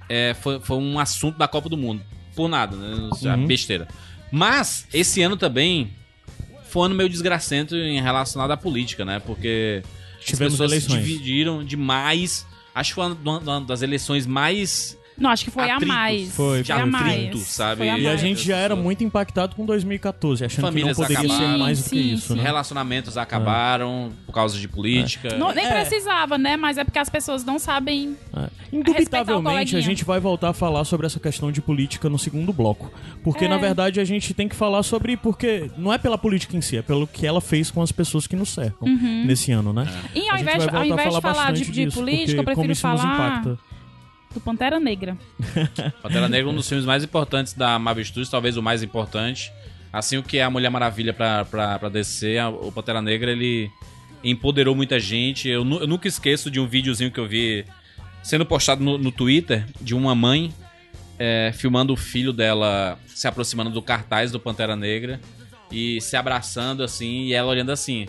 é, 0.09 0.35
foi, 0.39 0.59
foi 0.59 0.77
um 0.77 0.99
assunto 0.99 1.37
da 1.37 1.47
Copa 1.47 1.67
do 1.69 1.77
Mundo. 1.77 2.01
Por 2.35 2.47
nada, 2.47 2.75
né? 2.75 3.09
É 3.23 3.27
Uhum. 3.35 3.47
Besteira. 3.47 3.87
Mas, 4.31 4.87
esse 4.93 5.21
ano 5.21 5.35
também 5.35 5.91
foi 6.69 6.83
um 6.83 6.85
ano 6.85 6.95
meio 6.95 7.09
desgracento 7.09 7.75
em 7.75 7.99
relacionado 8.01 8.51
à 8.51 8.57
política, 8.57 9.03
né? 9.03 9.19
Porque 9.19 9.81
Tivemos 10.19 10.53
as 10.53 10.59
pessoas 10.59 10.71
eleições. 10.71 11.01
se 11.03 11.07
dividiram 11.11 11.63
demais. 11.63 12.45
Acho 12.77 13.01
uma, 13.01 13.39
uma 13.39 13.61
das 13.61 13.81
eleições 13.81 14.27
mais 14.27 14.96
Não, 15.19 15.29
acho 15.31 15.43
que 15.45 15.51
foi 15.51 15.63
Atritos. 15.69 15.83
a 15.89 15.93
mais. 15.93 16.31
Foi, 16.35 16.61
de 16.63 16.71
a 16.71 16.79
foi. 16.81 16.85
mais. 16.89 17.39
sabe? 17.47 17.77
Foi 17.77 17.89
a 17.89 17.97
E 17.97 18.05
a 18.05 18.09
mais. 18.09 18.21
gente 18.21 18.45
já 18.45 18.57
era 18.57 18.75
muito 18.75 19.03
impactado 19.03 19.55
com 19.55 19.65
2014, 19.65 20.45
achando 20.45 20.65
Famílias 20.65 20.95
que 20.95 21.01
não 21.01 21.07
poderia 21.07 21.29
ser 21.29 21.35
acabaram. 21.35 21.59
mais 21.59 21.77
do 21.79 21.83
que 21.83 21.89
Sim, 21.89 22.13
isso, 22.13 22.27
sim. 22.27 22.35
né? 22.35 22.43
relacionamentos 22.43 23.17
acabaram 23.17 24.11
por 24.25 24.31
causa 24.33 24.57
de 24.59 24.67
política. 24.67 25.35
Não, 25.37 25.51
nem 25.53 25.65
É. 25.65 25.71
precisava, 25.81 26.37
né? 26.37 26.55
Mas 26.55 26.77
é 26.77 26.83
porque 26.83 26.99
as 26.99 27.09
pessoas 27.09 27.43
não 27.43 27.57
sabem. 27.59 28.15
É. 28.35 28.49
Indubitavelmente, 28.71 29.75
a 29.75 29.81
gente 29.81 30.03
vai 30.05 30.19
voltar 30.19 30.49
a 30.49 30.53
falar 30.53 30.83
sobre 30.85 31.05
essa 31.07 31.19
questão 31.19 31.51
de 31.51 31.61
política 31.61 32.09
no 32.09 32.19
segundo 32.19 32.51
bloco. 32.53 32.91
Porque, 33.23 33.45
É. 33.45 33.47
na 33.47 33.57
verdade, 33.57 33.99
a 33.99 34.05
gente 34.05 34.33
tem 34.33 34.47
que 34.47 34.55
falar 34.55 34.83
sobre. 34.83 35.17
Porque 35.17 35.69
não 35.77 35.91
é 35.93 35.97
pela 35.97 36.17
política 36.17 36.55
em 36.55 36.61
si, 36.61 36.77
é 36.77 36.81
pelo 36.81 37.07
que 37.07 37.25
ela 37.25 37.41
fez 37.41 37.71
com 37.71 37.81
as 37.81 37.91
pessoas 37.91 38.27
que 38.27 38.35
nos 38.35 38.49
cercam 38.49 38.87
nesse 39.25 39.51
ano, 39.51 39.73
né? 39.73 39.87
E 40.13 40.19
ao 40.29 40.35
A 40.35 40.37
gente 40.37 40.41
invés, 40.41 40.65
vai 40.65 40.75
ao 40.75 40.85
invés 40.85 41.13
de 41.15 41.21
falar 41.21 41.51
de, 41.53 41.65
de 41.65 41.71
disso, 41.71 41.97
política, 41.99 42.39
eu 42.39 42.43
prefiro 42.43 42.75
falar 42.75 43.15
impacta. 43.15 43.57
Do 44.37 44.41
Pantera 44.41 44.79
Negra. 44.79 45.17
Pantera 46.01 46.29
Negra 46.29 46.49
é 46.49 46.53
um 46.53 46.55
dos 46.55 46.67
filmes 46.67 46.85
mais 46.85 47.03
importantes 47.03 47.53
da 47.53 47.77
Marvel 47.79 48.05
Studios, 48.05 48.29
talvez 48.29 48.55
o 48.55 48.61
mais 48.61 48.83
importante. 48.83 49.51
Assim 49.91 50.17
o 50.17 50.23
que 50.23 50.37
é 50.37 50.43
a 50.43 50.49
Mulher 50.49 50.69
Maravilha 50.69 51.13
pra, 51.13 51.43
pra, 51.45 51.79
pra 51.79 51.89
DC, 51.89 52.37
o 52.61 52.71
Pantera 52.71 53.01
Negra, 53.01 53.31
ele 53.31 53.69
empoderou 54.23 54.75
muita 54.75 54.99
gente. 54.99 55.49
Eu, 55.49 55.67
eu 55.79 55.87
nunca 55.87 56.07
esqueço 56.07 56.51
de 56.51 56.59
um 56.59 56.67
videozinho 56.67 57.11
que 57.11 57.19
eu 57.19 57.27
vi 57.27 57.65
sendo 58.21 58.45
postado 58.45 58.83
no, 58.83 58.97
no 58.97 59.11
Twitter 59.11 59.65
de 59.81 59.95
uma 59.95 60.13
mãe 60.13 60.53
é, 61.17 61.51
filmando 61.55 61.93
o 61.93 61.97
filho 61.97 62.31
dela 62.31 62.99
se 63.07 63.27
aproximando 63.27 63.71
do 63.71 63.81
cartaz 63.81 64.31
do 64.31 64.39
Pantera 64.39 64.75
Negra 64.75 65.19
e 65.71 65.99
se 66.01 66.15
abraçando 66.15 66.83
assim, 66.83 67.23
e 67.23 67.33
ela 67.33 67.49
olhando 67.49 67.71
assim. 67.71 68.07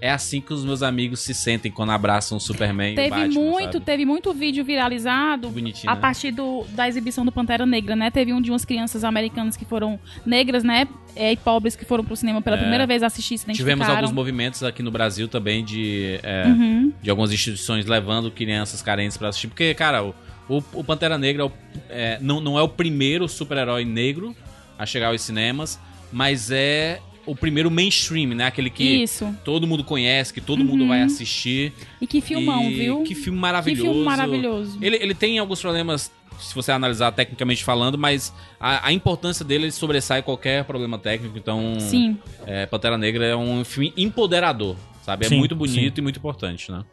É 0.00 0.10
assim 0.12 0.40
que 0.40 0.52
os 0.52 0.64
meus 0.64 0.82
amigos 0.82 1.20
se 1.20 1.34
sentem 1.34 1.72
quando 1.72 1.90
abraçam 1.90 2.38
o 2.38 2.40
Superman 2.40 2.90
e 2.90 2.92
o 2.92 2.96
Teve 2.96 3.10
Batman, 3.10 3.40
muito, 3.40 3.72
sabe? 3.72 3.84
teve 3.84 4.04
muito 4.04 4.32
vídeo 4.32 4.64
viralizado 4.64 5.48
a 5.86 5.94
né? 5.94 6.00
partir 6.00 6.30
do, 6.30 6.64
da 6.70 6.86
exibição 6.88 7.24
do 7.24 7.32
Pantera 7.32 7.66
Negra, 7.66 7.96
né? 7.96 8.08
Teve 8.10 8.32
um 8.32 8.40
de 8.40 8.50
umas 8.50 8.64
crianças 8.64 9.02
americanas 9.02 9.56
que 9.56 9.64
foram 9.64 9.98
negras, 10.24 10.62
né? 10.62 10.86
É, 11.16 11.32
e 11.32 11.36
pobres 11.36 11.74
que 11.74 11.84
foram 11.84 12.04
pro 12.04 12.14
cinema 12.14 12.40
pela 12.40 12.56
É. 12.56 12.60
primeira 12.60 12.86
vez 12.86 13.02
assistir, 13.02 13.38
se. 13.38 13.52
Tivemos 13.52 13.88
alguns 13.88 14.12
movimentos 14.12 14.62
aqui 14.62 14.82
no 14.84 14.90
Brasil 14.92 15.26
também 15.26 15.64
de, 15.64 16.20
é, 16.22 16.44
Uhum. 16.46 16.92
de 17.02 17.10
algumas 17.10 17.32
instituições 17.32 17.84
levando 17.86 18.30
crianças 18.30 18.80
carentes 18.80 19.16
pra 19.16 19.28
assistir. 19.30 19.48
Porque, 19.48 19.74
cara, 19.74 20.04
o, 20.04 20.14
o, 20.48 20.62
o 20.74 20.84
Pantera 20.84 21.18
Negra 21.18 21.50
é 21.90 22.14
é, 22.14 22.18
não, 22.20 22.40
não 22.40 22.56
é 22.58 22.62
o 22.62 22.68
primeiro 22.68 23.28
super-herói 23.28 23.84
negro 23.84 24.34
a 24.78 24.86
chegar 24.86 25.08
aos 25.08 25.22
cinemas, 25.22 25.78
mas 26.12 26.50
é 26.52 27.00
o 27.28 27.36
primeiro 27.36 27.70
mainstream, 27.70 28.34
né? 28.34 28.46
Aquele 28.46 28.70
que 28.70 29.02
Isso. 29.02 29.34
todo 29.44 29.66
mundo 29.66 29.84
conhece, 29.84 30.32
que 30.32 30.40
todo 30.40 30.64
mundo 30.64 30.86
vai 30.88 31.02
assistir. 31.02 31.72
E 32.00 32.06
que 32.06 32.20
filmão, 32.20 32.62
E 32.62 32.74
viu? 32.74 33.02
Que 33.02 33.14
filme 33.14 33.38
maravilhoso. 33.38 33.82
Que 33.82 33.88
filme 33.92 34.04
maravilhoso. 34.04 34.78
Ele, 34.80 34.96
ele 34.96 35.14
tem 35.14 35.38
alguns 35.38 35.60
problemas, 35.60 36.10
se 36.40 36.54
você 36.54 36.72
analisar 36.72 37.12
tecnicamente 37.12 37.62
falando, 37.62 37.98
mas 37.98 38.32
a, 38.58 38.88
a 38.88 38.92
importância 38.92 39.44
dele 39.44 39.70
sobressai 39.70 40.22
qualquer 40.22 40.64
problema 40.64 40.98
técnico. 40.98 41.36
Então, 41.36 41.78
Sim. 41.78 42.18
é, 42.46 42.64
Pantera 42.66 42.96
Negra 42.96 43.26
é 43.26 43.36
um 43.36 43.64
filme 43.64 43.92
empoderador, 43.96 44.76
sabe? 45.02 45.26
É 45.26 45.28
Sim, 45.28 45.38
muito 45.38 45.54
bonito 45.54 45.96
sim. 45.96 46.00
e 46.00 46.02
muito 46.02 46.18
importante, 46.18 46.72
né? 46.72 46.84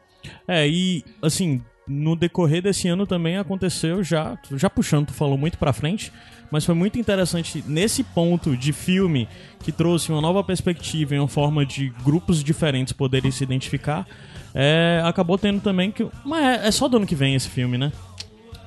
É, 0.48 0.68
e 0.68 1.04
assim, 1.22 1.62
no 1.88 2.16
decorrer 2.16 2.62
desse 2.62 2.88
ano 2.88 3.06
também 3.06 3.38
aconteceu 3.38 4.04
já, 4.04 4.38
já 4.52 4.70
puxando, 4.70 5.08
tu 5.08 5.14
falou 5.14 5.38
muito 5.38 5.58
pra 5.58 5.72
frente, 5.72 6.12
mas 6.52 6.66
foi 6.66 6.76
muito 6.76 7.00
interessante 7.00 7.64
nesse 7.68 8.04
ponto 8.04 8.56
de 8.56 8.74
filme 8.74 9.28
que 9.64 9.72
trouxe 9.72 10.12
uma 10.12 10.22
nova 10.22 10.44
perspectiva 10.44 11.16
e 11.16 11.20
uma 11.20 11.28
forma 11.28 11.66
de 11.66 11.90
grupos 12.04 12.44
diferentes 12.44 12.94
poderem 12.94 13.32
se 13.32 13.44
identificar. 13.44 14.08
É, 14.54 15.02
acabou 15.04 15.38
tendo 15.38 15.62
também 15.62 15.92
que. 15.92 16.08
Mas 16.24 16.64
é, 16.64 16.68
é 16.68 16.72
só 16.72 16.88
do 16.88 16.98
ano 16.98 17.06
que 17.06 17.16
vem 17.16 17.36
esse 17.36 17.50
filme, 17.50 17.78
né? 17.78 17.92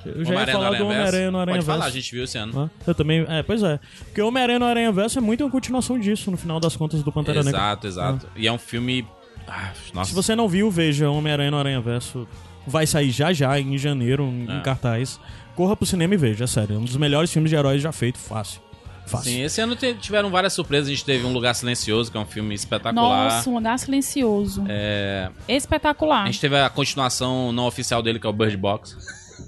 Eu 0.04 0.24
já 0.24 0.34
ia 0.34 0.46
falar 0.46 0.68
do 0.70 0.74
Aranha 0.74 0.84
Homem-Aranha 0.84 1.30
no 1.30 1.38
Aranha 1.38 1.56
Pode 1.56 1.66
falar, 1.66 1.84
a 1.86 1.90
gente 1.90 2.14
viu 2.14 2.24
esse 2.24 2.38
ano. 2.38 2.70
Ah, 2.70 2.82
Eu 2.86 2.94
também. 2.94 3.24
É, 3.28 3.42
pois 3.42 3.62
é. 3.62 3.80
Porque 4.04 4.22
Homem-Aranha 4.22 4.58
no 4.58 4.64
Aranha 4.64 4.92
Verso 4.92 5.18
é 5.18 5.20
muito 5.20 5.44
uma 5.44 5.50
continuação 5.50 5.98
disso, 5.98 6.30
no 6.30 6.36
final 6.36 6.60
das 6.60 6.76
contas, 6.76 7.02
do 7.02 7.10
Pantera 7.10 7.42
Negra. 7.42 7.58
Exato, 7.60 7.86
exato. 7.86 8.28
E 8.36 8.46
é 8.46 8.52
um 8.52 8.58
filme. 8.58 9.06
Ah. 9.46 9.72
Se 10.04 10.14
você 10.14 10.36
não 10.36 10.48
viu, 10.48 10.70
veja 10.70 11.10
Homem-Aranha 11.10 11.50
no 11.50 11.56
Aranha 11.56 11.80
Verso. 11.80 12.28
Vai 12.68 12.86
sair 12.86 13.10
já 13.10 13.32
já, 13.32 13.58
em 13.58 13.76
janeiro, 13.78 14.24
em 14.24 14.46
É. 14.58 14.60
cartaz. 14.60 15.18
Corra 15.56 15.74
pro 15.76 15.86
cinema 15.86 16.14
e 16.14 16.16
veja, 16.16 16.44
é 16.44 16.46
sério. 16.46 16.76
É 16.76 16.78
um 16.78 16.84
dos 16.84 16.96
melhores 16.96 17.32
filmes 17.32 17.50
de 17.50 17.56
heróis 17.56 17.82
já 17.82 17.90
feito, 17.90 18.18
fácil. 18.18 18.60
Fácil. 19.06 19.32
Sim, 19.32 19.40
esse 19.42 19.58
ano 19.60 19.74
tiveram 19.74 20.30
várias 20.30 20.52
surpresas. 20.52 20.86
A 20.88 20.90
gente 20.90 21.04
teve 21.04 21.24
Um 21.24 21.32
Lugar 21.32 21.54
Silencioso, 21.54 22.12
que 22.12 22.16
é 22.18 22.20
um 22.20 22.26
filme 22.26 22.54
espetacular. 22.54 23.24
Nossa, 23.24 23.48
um 23.48 23.54
lugar 23.54 23.78
silencioso. 23.78 24.64
É, 24.68 25.30
Espetacular. 25.48 26.24
a 26.24 26.26
gente 26.26 26.40
teve 26.40 26.58
a 26.58 26.68
continuação 26.68 27.50
não 27.50 27.66
oficial 27.66 28.02
dele, 28.02 28.18
que 28.20 28.26
é 28.26 28.30
o 28.30 28.32
Bird 28.34 28.54
Box. 28.58 28.96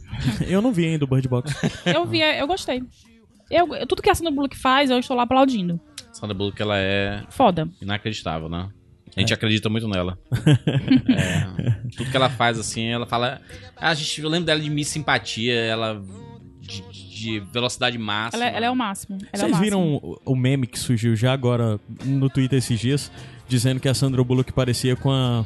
Eu 0.49 0.63
não 0.63 0.73
vi 0.73 0.87
ainda 0.87 1.05
o 1.05 1.09
Bird 1.09 1.29
Box. 1.29 1.53
Eu 1.85 2.07
vi, 2.07 2.21
eu 2.21 2.47
gostei. 2.47 2.83
Eu- 3.51 3.87
tudo 3.87 4.01
que 4.03 4.09
a 4.09 4.15
Sandra 4.15 4.33
Bullock 4.33 4.57
faz, 4.57 4.89
eu 4.91 4.99
estou 4.99 5.15
lá 5.17 5.25
aplaudindo. 5.25 5.79
Sandra 6.13 6.35
Bullock, 6.35 6.61
ela 6.63 6.79
é 6.79 7.23
Foda. 7.31 7.69
inacreditável, 7.83 8.49
né? 8.49 8.69
A 9.17 9.21
É. 9.21 9.21
gente 9.23 9.35
acredita 9.35 9.69
muito 9.69 9.89
nela. 9.89 10.19
É, 11.09 11.97
tudo 11.97 12.11
que 12.11 12.17
ela 12.17 12.31
faz, 12.31 12.59
assim, 12.59 12.87
ela 12.87 13.07
fala. 13.07 13.41
Ah, 13.77 13.91
a 13.91 13.95
gente, 13.95 14.21
eu 14.21 14.29
lembro 14.29 14.47
dela 14.47 14.61
de 14.61 14.71
Miss 14.71 14.89
Simpatia, 14.89 15.55
ela. 15.55 16.01
De, 16.61 16.83
de 16.93 17.41
velocidade 17.53 17.99
máxima. 17.99 18.43
Ela, 18.45 18.53
é- 18.53 18.57
ela 18.57 18.67
é 18.67 18.71
o 18.71 18.77
máximo. 18.77 19.19
Ela 19.19 19.27
é 19.33 19.37
o 19.37 19.39
Vocês 19.39 19.51
máximo. 19.51 19.65
viram 19.65 19.95
o, 19.97 20.21
o 20.25 20.37
meme 20.37 20.67
que 20.67 20.79
surgiu 20.79 21.15
já 21.17 21.33
agora 21.33 21.79
no 22.05 22.31
Twitter 22.31 22.59
esses 22.59 22.79
dias? 22.79 23.11
Dizendo 23.49 23.81
que 23.81 23.89
a 23.89 23.95
Sandra 23.95 24.23
Bullock 24.23 24.53
parecia 24.53 24.95
com 24.97 25.11
a. 25.11 25.45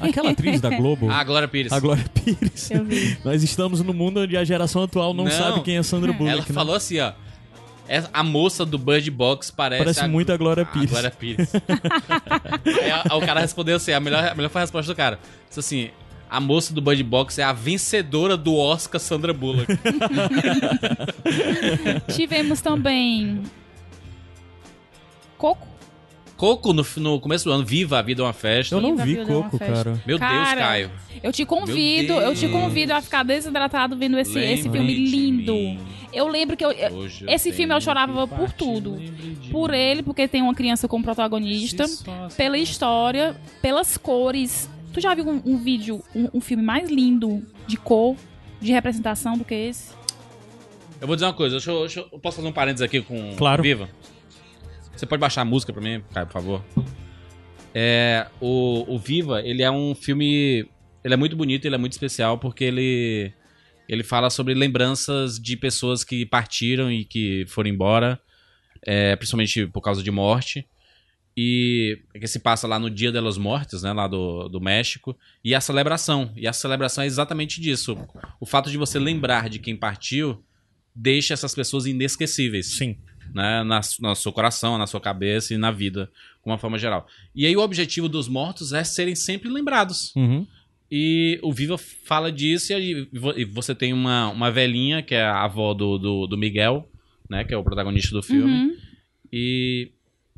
Aquela 0.00 0.30
atriz 0.30 0.60
da 0.62 0.70
Globo. 0.70 1.08
Ah, 1.12 1.22
Glória 1.24 1.46
Pires. 1.46 1.70
A 1.72 1.78
Glória 1.78 2.04
Pires. 2.14 2.70
Eu 2.70 2.84
vi. 2.84 3.18
Nós 3.22 3.42
estamos 3.42 3.82
no 3.82 3.92
mundo 3.92 4.20
onde 4.20 4.34
a 4.36 4.44
geração 4.44 4.82
atual 4.82 5.12
não, 5.12 5.24
Não. 5.24 5.30
sabe 5.30 5.60
quem 5.60 5.76
é 5.76 5.82
Sandra 5.82 6.10
Bullock. 6.12 6.32
Ela 6.32 6.40
né? 6.40 6.54
falou 6.54 6.74
assim, 6.74 6.98
ó. 7.00 7.12
"Essa- 7.88 8.10
A 8.12 8.22
moça 8.22 8.64
do 8.64 8.78
Bird 8.78 9.10
Box 9.10 9.50
parece. 9.50 9.82
Parece 9.84 10.00
a, 10.00 10.08
muito 10.08 10.32
a 10.32 10.36
Glória 10.36 10.62
a 10.62 10.66
Pires. 10.66 10.90
Glória 10.90 11.10
Pires. 11.10 11.52
Aí, 12.82 12.90
a- 12.90 13.16
o 13.16 13.20
cara 13.20 13.40
respondeu 13.40 13.76
assim: 13.76 13.92
a 13.92 14.00
melhor, 14.00 14.24
a 14.28 14.34
melhor 14.34 14.48
foi 14.48 14.60
a 14.60 14.64
resposta 14.64 14.92
do 14.92 14.96
cara. 14.96 15.18
Disse 15.48 15.60
assim: 15.60 15.90
a 16.30 16.40
moça 16.40 16.72
do 16.72 16.80
Bird 16.80 17.02
Box 17.02 17.38
é 17.38 17.42
a 17.44 17.52
vencedora 17.52 18.36
do 18.36 18.56
Oscar 18.56 19.00
Sandra 19.00 19.32
Bullock. 19.34 19.66
Tivemos 22.14 22.60
também. 22.60 23.42
Coco. 25.38 25.66
Coco, 26.36 26.72
no, 26.72 26.84
no 26.96 27.20
começo 27.20 27.44
do 27.44 27.52
ano, 27.52 27.64
Viva 27.64 27.98
a 27.98 28.02
Vida 28.02 28.22
é 28.22 28.24
uma 28.24 28.32
Festa. 28.32 28.74
Eu 28.74 28.80
não 28.80 28.96
Viva, 28.96 29.04
vi 29.04 29.18
é 29.20 29.24
Coco, 29.24 29.58
cara. 29.58 29.92
Meu 30.04 30.18
Deus, 30.18 30.30
Cara, 30.30 30.60
Caio. 30.60 30.90
Eu 31.22 31.32
te 31.32 31.44
convido, 31.44 32.14
eu 32.14 32.34
te 32.34 32.48
Deus. 32.48 32.52
convido 32.52 32.92
a 32.94 33.00
ficar 33.00 33.22
desidratado 33.22 33.96
vendo 33.96 34.18
esse, 34.18 34.36
esse 34.40 34.68
filme 34.68 34.92
de 34.92 35.06
lindo. 35.06 35.80
Eu 36.12 36.28
lembro 36.28 36.56
que 36.56 36.64
eu, 36.64 36.72
esse 37.26 37.52
filme 37.52 37.74
eu 37.74 37.80
chorava 37.80 38.26
por 38.28 38.52
tudo. 38.52 38.98
Por 39.50 39.70
mim. 39.70 39.76
ele, 39.76 40.02
porque 40.02 40.28
tem 40.28 40.42
uma 40.42 40.54
criança 40.54 40.86
como 40.86 41.02
protagonista, 41.02 41.84
pela 42.36 42.58
história, 42.58 43.36
pelas 43.60 43.96
cores. 43.96 44.68
Tu 44.92 45.00
já 45.00 45.14
viu 45.14 45.26
um, 45.28 45.40
um 45.44 45.56
vídeo, 45.56 46.02
um, 46.14 46.28
um 46.34 46.40
filme 46.40 46.62
mais 46.62 46.90
lindo 46.90 47.42
de 47.66 47.76
cor 47.76 48.14
de 48.60 48.72
representação 48.72 49.36
do 49.36 49.44
que 49.44 49.54
esse. 49.54 49.94
Eu 51.00 51.06
vou 51.06 51.16
dizer 51.16 51.26
uma 51.26 51.32
coisa, 51.32 51.56
deixa 51.56 51.70
eu, 51.70 51.80
deixa 51.80 52.00
eu 52.00 52.18
posso 52.20 52.36
fazer 52.36 52.48
um 52.48 52.52
parênteses 52.52 52.82
aqui 52.82 53.00
com 53.00 53.34
Claro. 53.36 53.62
Viva? 53.62 53.88
Você 54.94 55.06
pode 55.06 55.18
baixar 55.18 55.42
a 55.42 55.44
música 55.44 55.72
pra 55.72 55.82
mim, 55.82 56.02
Caio, 56.12 56.26
por 56.26 56.32
favor? 56.32 56.64
É, 57.74 58.26
o, 58.40 58.84
o 58.86 58.98
Viva, 58.98 59.40
ele 59.40 59.62
é 59.62 59.70
um 59.70 59.94
filme. 59.94 60.68
Ele 61.02 61.14
é 61.14 61.16
muito 61.16 61.34
bonito, 61.34 61.64
ele 61.64 61.74
é 61.74 61.78
muito 61.78 61.92
especial 61.92 62.38
porque 62.38 62.64
ele. 62.64 63.32
Ele 63.88 64.02
fala 64.02 64.30
sobre 64.30 64.54
lembranças 64.54 65.38
de 65.38 65.56
pessoas 65.56 66.04
que 66.04 66.24
partiram 66.24 66.90
e 66.90 67.04
que 67.04 67.44
foram 67.48 67.70
embora, 67.70 68.20
é, 68.82 69.16
principalmente 69.16 69.66
por 69.66 69.80
causa 69.80 70.02
de 70.02 70.10
morte. 70.10 70.66
E 71.36 71.98
que 72.12 72.26
se 72.26 72.38
passa 72.38 72.66
lá 72.66 72.78
no 72.78 72.90
Dia 72.90 73.10
de 73.10 73.18
los 73.18 73.38
Mortos, 73.38 73.82
né, 73.82 73.92
lá 73.92 74.06
do, 74.06 74.48
do 74.48 74.60
México, 74.60 75.16
e 75.42 75.54
a 75.54 75.60
celebração. 75.62 76.30
E 76.36 76.46
a 76.46 76.52
celebração 76.52 77.04
é 77.04 77.06
exatamente 77.06 77.58
disso. 77.58 77.96
O 78.38 78.44
fato 78.44 78.70
de 78.70 78.76
você 78.76 78.98
lembrar 78.98 79.48
de 79.48 79.58
quem 79.58 79.74
partiu 79.74 80.44
deixa 80.94 81.32
essas 81.32 81.54
pessoas 81.54 81.86
inesquecíveis 81.86 82.76
Sim. 82.76 82.98
né, 83.34 83.62
na, 83.62 83.80
no 84.00 84.14
seu 84.14 84.30
coração, 84.30 84.76
na 84.76 84.86
sua 84.86 85.00
cabeça 85.00 85.54
e 85.54 85.56
na 85.56 85.70
vida, 85.70 86.10
de 86.44 86.50
uma 86.50 86.58
forma 86.58 86.78
geral. 86.78 87.06
E 87.34 87.46
aí 87.46 87.56
o 87.56 87.60
objetivo 87.60 88.10
dos 88.10 88.28
mortos 88.28 88.74
é 88.74 88.84
serem 88.84 89.14
sempre 89.14 89.48
lembrados. 89.48 90.14
Uhum. 90.14 90.46
E 90.94 91.38
o 91.42 91.50
Viva 91.50 91.78
fala 91.78 92.30
disso, 92.30 92.70
e 92.74 93.44
você 93.46 93.74
tem 93.74 93.94
uma, 93.94 94.28
uma 94.28 94.50
velhinha, 94.50 95.02
que 95.02 95.14
é 95.14 95.22
a 95.22 95.42
avó 95.44 95.72
do, 95.72 95.96
do, 95.96 96.26
do 96.26 96.36
Miguel, 96.36 96.86
né, 97.30 97.44
que 97.44 97.54
é 97.54 97.56
o 97.56 97.64
protagonista 97.64 98.14
do 98.14 98.22
filme, 98.22 98.52
Uhum. 98.52 98.76
e, 99.32 99.90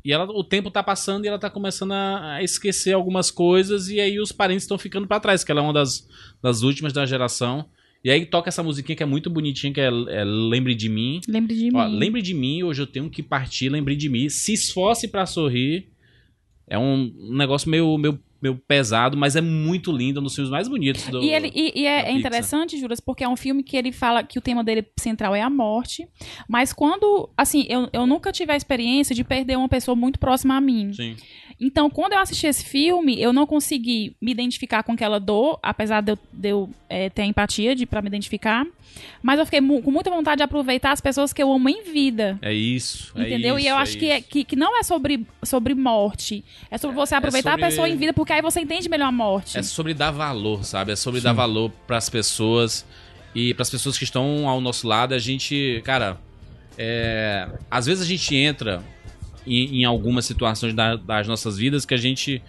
e 0.05 0.13
ela, 0.13 0.23
o 0.31 0.45
tempo 0.45 0.71
tá 0.71 0.81
passando 0.81 1.25
e 1.25 1.27
ela 1.27 1.37
tá 1.37 1.49
começando 1.49 1.91
a, 1.91 2.35
a 2.35 2.43
esquecer 2.43 2.93
algumas 2.93 3.29
coisas, 3.29 3.89
e 3.89 3.99
aí 3.99 4.17
os 4.17 4.31
parentes 4.31 4.63
estão 4.63 4.77
ficando 4.77 5.05
pra 5.05 5.19
trás, 5.19 5.43
que 5.43 5.51
ela 5.51 5.59
é 5.59 5.63
uma 5.63 5.73
das, 5.73 6.07
das 6.41 6.61
últimas 6.61 6.93
da 6.93 7.05
geração. 7.05 7.65
E 8.01 8.09
aí 8.09 8.25
toca 8.25 8.47
essa 8.47 8.63
musiquinha 8.63 8.95
que 8.95 9.03
é 9.03 9.05
muito 9.05 9.29
bonitinha, 9.29 9.73
que 9.73 9.81
é, 9.81 9.87
é 9.87 10.23
Lembre 10.23 10.73
de 10.73 10.87
Mim. 10.87 11.19
Lembre 11.27 11.53
de 11.55 11.75
Ó, 11.75 11.89
mim. 11.89 11.97
lembre 11.97 12.21
de 12.21 12.33
mim, 12.35 12.63
hoje 12.63 12.81
eu 12.81 12.87
tenho 12.87 13.09
que 13.09 13.21
partir, 13.23 13.67
lembre 13.67 13.95
de 13.95 14.07
mim. 14.07 14.29
Se 14.29 14.53
esforce 14.53 15.07
pra 15.09 15.25
sorrir. 15.25 15.89
É 16.67 16.77
um 16.77 17.11
um 17.19 17.35
negócio 17.35 17.69
meio, 17.69 17.97
meio, 17.97 18.19
meio 18.45 18.61
pesado, 18.67 19.17
mas 19.17 19.35
é 19.35 19.41
muito 19.41 19.91
lindo, 19.91 20.19
um 20.19 20.23
dos 20.23 20.35
filmes 20.35 20.51
mais 20.51 20.67
bonitos 20.67 21.07
do. 21.07 21.21
E, 21.21 21.29
ele, 21.31 21.51
e, 21.53 21.81
e 21.81 21.85
é, 21.85 22.09
é 22.09 22.11
interessante, 22.11 22.77
Juras, 22.77 22.99
porque 22.99 23.23
é 23.23 23.29
um 23.29 23.35
filme 23.35 23.63
que 23.63 23.75
ele 23.75 23.91
fala 23.91 24.23
que 24.23 24.37
o 24.37 24.41
tema 24.41 24.63
dele 24.63 24.85
central 24.99 25.35
é 25.35 25.41
a 25.41 25.49
morte. 25.49 26.07
Mas 26.47 26.71
quando. 26.73 27.29
Assim, 27.37 27.65
eu, 27.69 27.89
eu 27.91 28.05
nunca 28.05 28.31
tive 28.31 28.51
a 28.51 28.55
experiência 28.55 29.15
de 29.15 29.23
perder 29.23 29.57
uma 29.57 29.69
pessoa 29.69 29.95
muito 29.95 30.19
próxima 30.19 30.55
a 30.55 30.61
mim. 30.61 30.93
Sim. 30.93 31.15
Então, 31.59 31.89
quando 31.89 32.11
eu 32.13 32.19
assisti 32.19 32.47
esse 32.47 32.65
filme, 32.65 33.19
eu 33.21 33.31
não 33.31 33.45
consegui 33.47 34.15
me 34.21 34.29
identificar 34.31 34.83
com 34.83 34.91
aquela 34.91 35.19
dor, 35.21 35.57
apesar 35.63 36.01
de 36.01 36.11
eu, 36.11 36.19
de 36.33 36.49
eu, 36.49 36.69
eh, 36.89 37.09
ter 37.09 37.21
a 37.21 37.25
empatia 37.25 37.73
de, 37.73 37.85
pra 37.85 38.01
me 38.01 38.09
identificar. 38.09 38.65
Mas 39.23 39.39
eu 39.39 39.45
fiquei 39.45 39.61
mu- 39.61 39.81
com 39.81 39.89
muita 39.89 40.09
vontade 40.09 40.37
de 40.37 40.43
aproveitar 40.43 40.91
as 40.91 40.99
pessoas 40.99 41.31
que 41.31 41.41
eu 41.41 41.51
amo 41.51 41.69
em 41.69 41.83
vida. 41.83 42.37
É 42.41 42.53
isso. 42.53 43.13
é 43.17 43.21
Entendeu? 43.21 43.57
isso, 43.57 43.65
e 43.67 43.69
eu 43.69 43.75
é 43.77 43.79
acho 43.79 43.97
que, 43.97 44.09
é- 44.11 44.19
que, 44.21 44.43
que 44.43 44.55
não 44.57 44.77
é 44.77 44.83
sobre, 44.83 45.25
sobre 45.43 45.73
morte. 45.73 46.43
É 46.69 46.77
sobre 46.77 46.93
você 46.97 47.15
aproveitar 47.15 47.51
sobre- 47.51 47.63
a 47.65 47.67
pessoa 47.69 47.87
em 47.89 47.95
vida, 47.95 48.11
porque 48.11 48.33
aí 48.35 48.41
você 48.41 48.59
entende 48.61 48.87
melhor 48.89 49.07
a 49.07 49.11
morte. 49.11 49.57
É 49.57 49.63
sobre 49.63 49.93
dar 49.93 50.11
valor, 50.11 50.63
sabe? 50.63 50.91
É 50.91 50.95
sobre 50.95 51.21
dar 51.21 51.33
valor 51.33 51.71
pras 51.87 52.09
pessoas 52.09 52.85
e 53.33 53.53
pras 53.53 53.69
pessoas 53.69 53.97
que 53.97 54.03
estão 54.03 54.47
ao 54.47 54.61
nosso 54.61 54.87
lado. 54.87 55.13
A 55.13 55.19
gente, 55.19 55.81
cara, 55.83 56.17
é, 56.77 57.47
às 57.69 57.85
vezes 57.85 58.03
a 58.03 58.07
gente 58.07 58.35
entra 58.35 58.83
em, 59.45 59.81
em 59.81 59.85
algumas 59.85 60.25
situações 60.25 60.73
da- 60.73 60.95
das 60.95 61.27
nossas 61.27 61.57
vidas 61.57 61.85
que 61.85 61.93
a 61.93 61.97
gente 61.97 62.41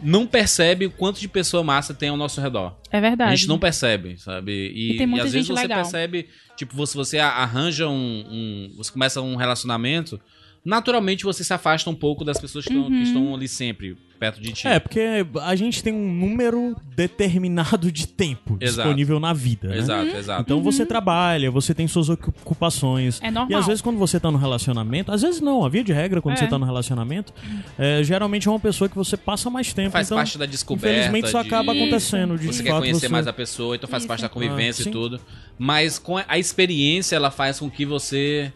não 0.00 0.26
percebe 0.26 0.86
o 0.86 0.90
quanto 0.90 1.18
de 1.18 1.26
pessoa 1.26 1.64
massa 1.64 1.92
tem 1.92 2.08
ao 2.08 2.16
nosso 2.16 2.40
redor. 2.40 2.76
É 2.90 3.00
verdade. 3.00 3.32
A 3.32 3.34
gente 3.34 3.48
não 3.48 3.58
percebe, 3.58 4.16
sabe? 4.18 4.52
E, 4.52 4.92
E 4.92 4.96
tem 4.96 5.06
muita 5.06 5.26
às 5.26 5.32
vezes 5.32 5.48
você 5.48 5.62
legal. 5.62 5.78
percebe, 5.82 6.28
tipo, 6.56 6.86
se 6.86 6.96
você 6.96 7.18
arranja 7.18 7.88
um, 7.88 8.24
um- 8.30 8.72
Você 8.76 8.92
começa 8.92 9.20
um 9.20 9.34
relacionamento, 9.34 10.20
naturalmente 10.64 11.24
você 11.24 11.42
se 11.42 11.52
afasta 11.52 11.90
um 11.90 11.94
pouco 11.96 12.24
das 12.24 12.38
pessoas 12.38 12.64
que, 12.64 12.72
estão, 12.72 12.88
que 12.88 13.02
estão 13.02 13.34
ali 13.34 13.48
sempre, 13.48 13.96
perto 14.18 14.40
de 14.40 14.52
ti. 14.52 14.66
É, 14.66 14.78
porque 14.78 15.00
a 15.42 15.54
gente 15.56 15.82
tem 15.82 15.92
um 15.92 16.12
número 16.12 16.74
determinado 16.94 17.90
de 17.90 18.06
tempo 18.06 18.56
Exato. 18.60 18.76
disponível 18.88 19.18
na 19.20 19.32
vida, 19.32 19.68
né? 19.68 19.78
Exato, 19.78 20.16
exato. 20.16 20.42
Então 20.42 20.62
você 20.62 20.84
trabalha, 20.84 21.50
você 21.50 21.72
tem 21.74 21.86
suas 21.86 22.08
ocupações. 22.08 23.20
É 23.22 23.30
normal. 23.30 23.50
E 23.50 23.54
às 23.54 23.66
vezes 23.66 23.82
quando 23.82 23.98
você 23.98 24.18
tá 24.18 24.30
no 24.30 24.38
relacionamento, 24.38 25.12
às 25.12 25.22
vezes 25.22 25.40
não, 25.40 25.64
a 25.64 25.68
via 25.68 25.84
de 25.84 25.92
regra, 25.92 26.20
quando 26.20 26.34
É. 26.36 26.38
você 26.38 26.46
tá 26.46 26.58
no 26.58 26.64
relacionamento, 26.66 27.32
é, 27.78 28.02
geralmente 28.02 28.48
é 28.48 28.50
uma 28.50 28.60
pessoa 28.60 28.88
que 28.88 28.96
você 28.96 29.16
passa 29.16 29.48
mais 29.50 29.72
tempo. 29.72 29.90
Faz 29.90 30.06
então, 30.08 30.18
parte 30.18 30.36
da 30.38 30.46
descoberta. 30.46 30.88
Infelizmente 30.98 31.24
isso 31.26 31.40
de- 31.42 31.46
acaba 31.46 31.72
acontecendo. 31.72 32.38
De 32.38 32.46
Você 32.46 32.62
fato, 32.62 32.64
quer 32.64 32.78
conhecer 32.80 33.00
você- 33.00 33.08
mais 33.08 33.26
a 33.26 33.32
pessoa, 33.32 33.76
então 33.76 33.88
faz 33.88 34.02
Isso. 34.02 34.08
parte 34.08 34.20
da 34.22 34.28
convivência 34.28 34.84
Ah, 34.86 34.88
e 34.88 34.92
tudo. 34.92 35.20
Mas 35.58 35.98
com 35.98 36.16
a- 36.16 36.38
experiência, 36.38 37.16
ela 37.16 37.30
faz 37.30 37.58
com 37.60 37.70
que 37.70 37.84
você, 37.84 38.52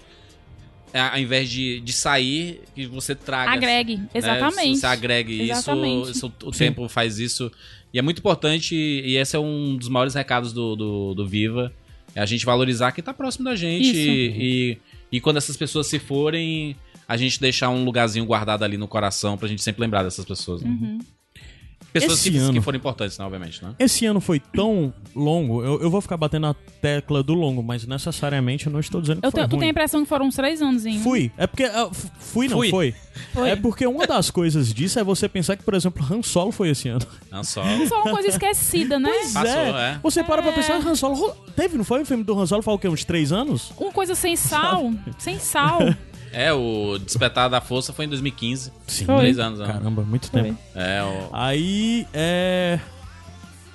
ao 0.98 1.18
invés 1.18 1.50
de, 1.50 1.81
de 1.81 1.92
sair, 1.92 2.61
que 2.74 2.87
você 2.87 3.14
traga. 3.14 3.50
Agregue, 3.50 3.96
né? 3.96 4.09
exatamente. 4.14 4.78
Você 4.78 4.87
agregue 4.87 5.50
Exatamente. 5.50 6.11
isso, 6.11 6.26
isso, 6.26 6.33
o 6.44 6.50
tempo 6.50 6.88
faz 6.88 7.18
isso. 7.18 7.50
E 7.92 7.98
é 7.98 8.02
muito 8.02 8.18
importante, 8.18 8.74
e 8.74 9.16
esse 9.16 9.37
é 9.37 9.38
um 9.38 9.76
dos 9.76 9.88
maiores 9.88 10.14
recados 10.14 10.52
do, 10.52 10.76
do, 10.76 11.14
do 11.14 11.26
Viva. 11.26 11.72
É 12.14 12.20
a 12.20 12.26
gente 12.26 12.44
valorizar 12.44 12.92
quem 12.92 13.02
tá 13.02 13.14
próximo 13.14 13.44
da 13.44 13.57
gente. 13.57 13.96
E, 13.96 14.28
e, 14.38 14.78
e 15.12 15.20
quando 15.20 15.38
essas 15.38 15.57
pessoas 15.57 15.87
se 15.87 15.98
forem, 15.98 16.76
a 17.09 17.16
gente 17.16 17.40
deixar 17.40 17.70
um 17.70 17.85
lugarzinho 17.85 18.24
guardado 18.24 18.62
ali 18.62 18.76
no 18.76 18.88
coração 18.88 19.37
pra 19.37 19.48
gente 19.48 19.62
sempre 19.62 19.81
lembrar 19.83 20.02
dessas 20.02 20.24
pessoas. 20.24 20.62
né? 20.62 20.68
Uhum. 20.70 20.98
Pessoas 21.92 22.18
Esse 22.20 22.31
que, 22.31 22.38
ano- 22.38 22.52
que 22.55 22.61
foram 22.61 22.78
importantes, 22.78 23.18
né, 23.18 23.24
obviamente, 23.24 23.62
né? 23.62 23.74
Esse 23.78 24.07
ano 24.07 24.20
foi 24.20 24.40
tão 24.40 24.92
longo, 25.14 25.62
eu, 25.62 25.83
eu 25.83 25.90
vou 25.90 26.00
ficar 26.00 26.16
batendo 26.16 26.42
na 26.48 26.55
tecla 26.81 27.22
do 27.22 27.35
longo, 27.35 27.62
mas 27.62 27.87
necessariamente 27.87 28.66
eu 28.66 28.72
não 28.72 28.81
estou 28.81 29.00
dizendo 29.00 29.20
que 29.20 29.26
Eu 29.26 29.31
foi 29.31 29.42
te- 29.42 29.48
tu 29.50 29.59
tem 29.59 29.68
a 29.68 29.70
impressão 29.70 30.02
que 30.02 30.09
foram 30.09 30.26
uns 30.26 30.35
três 30.35 30.62
anos, 30.62 30.87
hein? 30.87 31.00
Fui. 31.02 31.31
É 31.37 31.46
porque. 31.46 31.64
ah, 31.64 31.90
fui, 32.18 32.48
não 32.48 32.57
Fui. 32.59 32.70
foi? 32.70 32.94
Foi. 33.35 33.50
É 33.50 33.57
porque 33.57 33.87
uma 33.87 34.07
das 34.07 34.31
coisas 34.31 34.72
disso 34.72 34.98
é 34.98 35.05
você 35.05 35.28
pensar 35.28 35.57
que, 35.57 35.62
por 35.62 35.74
exemplo, 35.74 36.05
Han 36.11 36.22
Solo 36.22 36.50
foi 36.50 36.70
esse 36.70 36.88
ano. 36.88 37.05
Não 37.31 37.44
só. 37.44 37.62
Só 37.87 38.02
uma 38.02 38.11
coisa 38.12 38.28
esquecida, 38.28 38.98
né? 38.98 39.11
Passou, 39.35 39.78
é. 39.78 39.98
Você 40.02 40.24
para 40.24 40.42
pra 40.42 40.52
pensar, 40.52 40.76
Han 40.76 40.94
Solo. 40.94 41.35
Teve, 41.55 41.76
não 41.76 41.85
foi? 41.85 42.00
O 42.02 42.07
filme 42.07 42.24
do 42.24 42.38
Han 42.40 42.46
Solo 42.46 42.62
faz 42.62 42.74
o 42.74 42.78
quê? 42.78 42.88
Uns 42.88 43.05
três 43.05 43.33
anos? 43.33 43.70
Uma 43.78 43.92
coisa 43.92 44.14
sem 44.14 44.35
sal. 44.35 44.92
sem 45.18 45.38
sal. 45.38 45.81
É, 46.33 46.53
o 46.53 46.99
Despertar 46.99 47.49
da 47.51 47.61
Força 47.61 47.92
foi 47.92 48.07
em 48.07 48.09
2015. 48.09 48.73
Sim. 48.87 49.05
Foi. 49.05 49.18
Três 49.18 49.38
anos, 49.38 49.59
né? 49.61 49.66
Caramba, 49.66 50.03
muito 50.03 50.31
Foi. 50.31 50.42
tempo. 50.42 50.59
É, 50.75 51.03
o... 51.03 51.29
Aí, 51.33 52.07
é. 52.14 52.79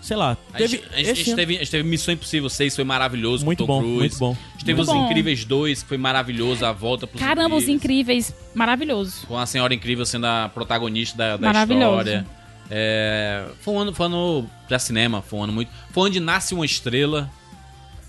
Sei 0.01 0.15
lá. 0.15 0.37
A 0.53 0.57
Teve, 0.57 0.77
gente, 0.77 0.85
a, 0.93 0.97
gente, 0.97 1.09
a 1.09 1.13
gente 1.13 1.35
teve, 1.35 1.55
a 1.55 1.59
gente 1.59 1.71
teve 1.71 1.89
Missão 1.89 2.13
Impossível 2.13 2.49
6, 2.49 2.75
foi 2.75 2.85
maravilhoso 2.85 3.43
Muito 3.43 3.65
bom, 3.67 3.79
Cruise. 3.81 3.97
muito 3.99 4.17
bom. 4.17 4.31
A 4.31 4.51
gente 4.53 4.65
teve 4.65 4.77
Muito 4.77 4.89
Os 4.89 4.95
bom. 4.95 5.05
Incríveis 5.05 5.43
2, 5.43 5.81
que 5.83 5.89
foi 5.89 5.97
maravilhoso, 5.97 6.65
a 6.65 6.71
volta 6.71 7.05
pros 7.05 7.21
Caramba, 7.21 7.55
os 7.57 7.67
incríveis. 7.67 8.33
Maravilhoso. 8.55 9.27
Com 9.27 9.37
a 9.37 9.45
Senhora 9.45 9.73
Incrível 9.73 10.05
sendo 10.05 10.25
a 10.25 10.49
protagonista 10.53 11.17
da, 11.17 11.35
da 11.37 11.47
Maravilhoso. 11.47 11.97
história. 11.99 12.25
É, 12.71 13.45
foi, 13.61 13.73
um 13.73 13.79
ano, 13.79 13.93
foi 13.93 14.07
um 14.07 14.09
ano 14.15 14.49
pra 14.67 14.79
cinema, 14.79 15.21
foi 15.21 15.39
um 15.39 15.43
ano 15.43 15.53
muito... 15.53 15.71
Foi 15.91 16.03
onde 16.09 16.19
nasce 16.21 16.53
uma 16.53 16.65
estrela, 16.65 17.29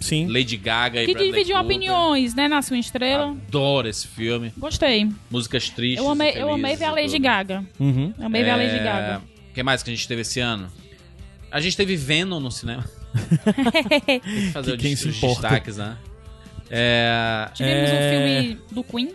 Sim. 0.00 0.26
Lady 0.28 0.56
Gaga 0.56 1.02
e 1.02 1.06
Que 1.06 1.12
Bradley 1.12 1.32
dividiu 1.32 1.56
Cooper. 1.56 1.76
opiniões, 1.76 2.34
né? 2.34 2.46
Na 2.48 2.62
sua 2.62 2.78
estrela. 2.78 3.30
Adoro 3.48 3.88
esse 3.88 4.06
filme. 4.06 4.52
Gostei. 4.56 5.08
Músicas 5.30 5.68
tristes 5.70 5.98
Eu 6.04 6.08
amei, 6.10 6.32
eu 6.36 6.52
amei 6.52 6.76
ver 6.76 6.84
a 6.84 6.92
Lady 6.92 7.12
tudo. 7.12 7.22
Gaga. 7.22 7.64
Uhum. 7.80 8.14
Amei 8.20 8.42
ver 8.44 8.50
a 8.50 8.56
Lady 8.56 8.78
Gaga. 8.78 9.22
O 9.50 9.54
que 9.54 9.62
mais 9.62 9.82
que 9.82 9.90
a 9.90 9.94
gente 9.94 10.06
teve 10.06 10.20
esse 10.22 10.38
ano? 10.40 10.68
A 11.50 11.60
gente 11.60 11.76
teve 11.76 11.96
Venom 11.96 12.38
no 12.40 12.50
cinema. 12.50 12.84
Tem 14.06 14.20
que 14.20 14.50
fazer 14.52 14.76
Que 14.76 14.92
os, 14.92 15.04
os 15.04 15.16
destaques, 15.20 15.76
né? 15.78 15.96
É, 16.70 17.48
Tivemos 17.54 17.90
É. 17.90 17.94
um 17.94 18.10
filme 18.44 18.58
do 18.70 18.84
Queen. 18.84 19.10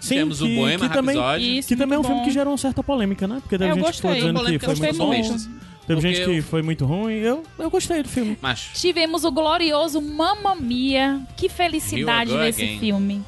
Sim, 0.00 0.14
Temos 0.16 0.42
o 0.42 0.46
que, 0.46 0.56
Bohemian 0.56 0.88
que 0.88 0.94
também, 0.94 1.16
Rhapsody. 1.16 1.58
Isso, 1.58 1.68
que 1.68 1.76
também 1.76 1.94
é 1.94 1.98
um 1.98 2.02
muito 2.02 2.06
filme 2.08 2.20
bom. 2.22 2.26
que 2.26 2.32
gerou 2.32 2.52
uma 2.52 2.58
certa 2.58 2.82
polêmica, 2.82 3.26
né? 3.28 3.36
Porque 3.40 3.56
teve 3.56 3.64
É, 3.64 3.70
eu 3.70 3.76
gente 3.76 3.86
que 3.86 3.92
ficou 3.96 4.10
gostei. 4.10 4.20
dizendo 4.20 4.38
que 4.38 4.44
Polêmica 4.58 4.66
foi 4.66 4.74
muito 4.76 4.98
bom. 4.98 5.10
personalistas. 5.10 5.50
Teve 5.86 6.00
Porque 6.00 6.14
gente 6.14 6.24
que 6.24 6.38
eu- 6.38 6.42
foi 6.42 6.62
muito 6.62 6.84
ruim. 6.86 7.14
Eu, 7.14 7.42
eu 7.58 7.68
gostei 7.70 8.02
do 8.02 8.08
filme. 8.08 8.38
Mas, 8.40 8.70
Tivemos 8.74 9.24
o 9.24 9.32
glorioso 9.32 10.00
Mamma 10.00 10.54
Mia. 10.54 11.20
Que 11.36 11.48
felicidade 11.48 12.30
Viu 12.30 12.38
ver 12.38 12.44
agora 12.44 12.48
esse 12.48 12.62
again. 12.62 12.78
filme. 12.78 13.24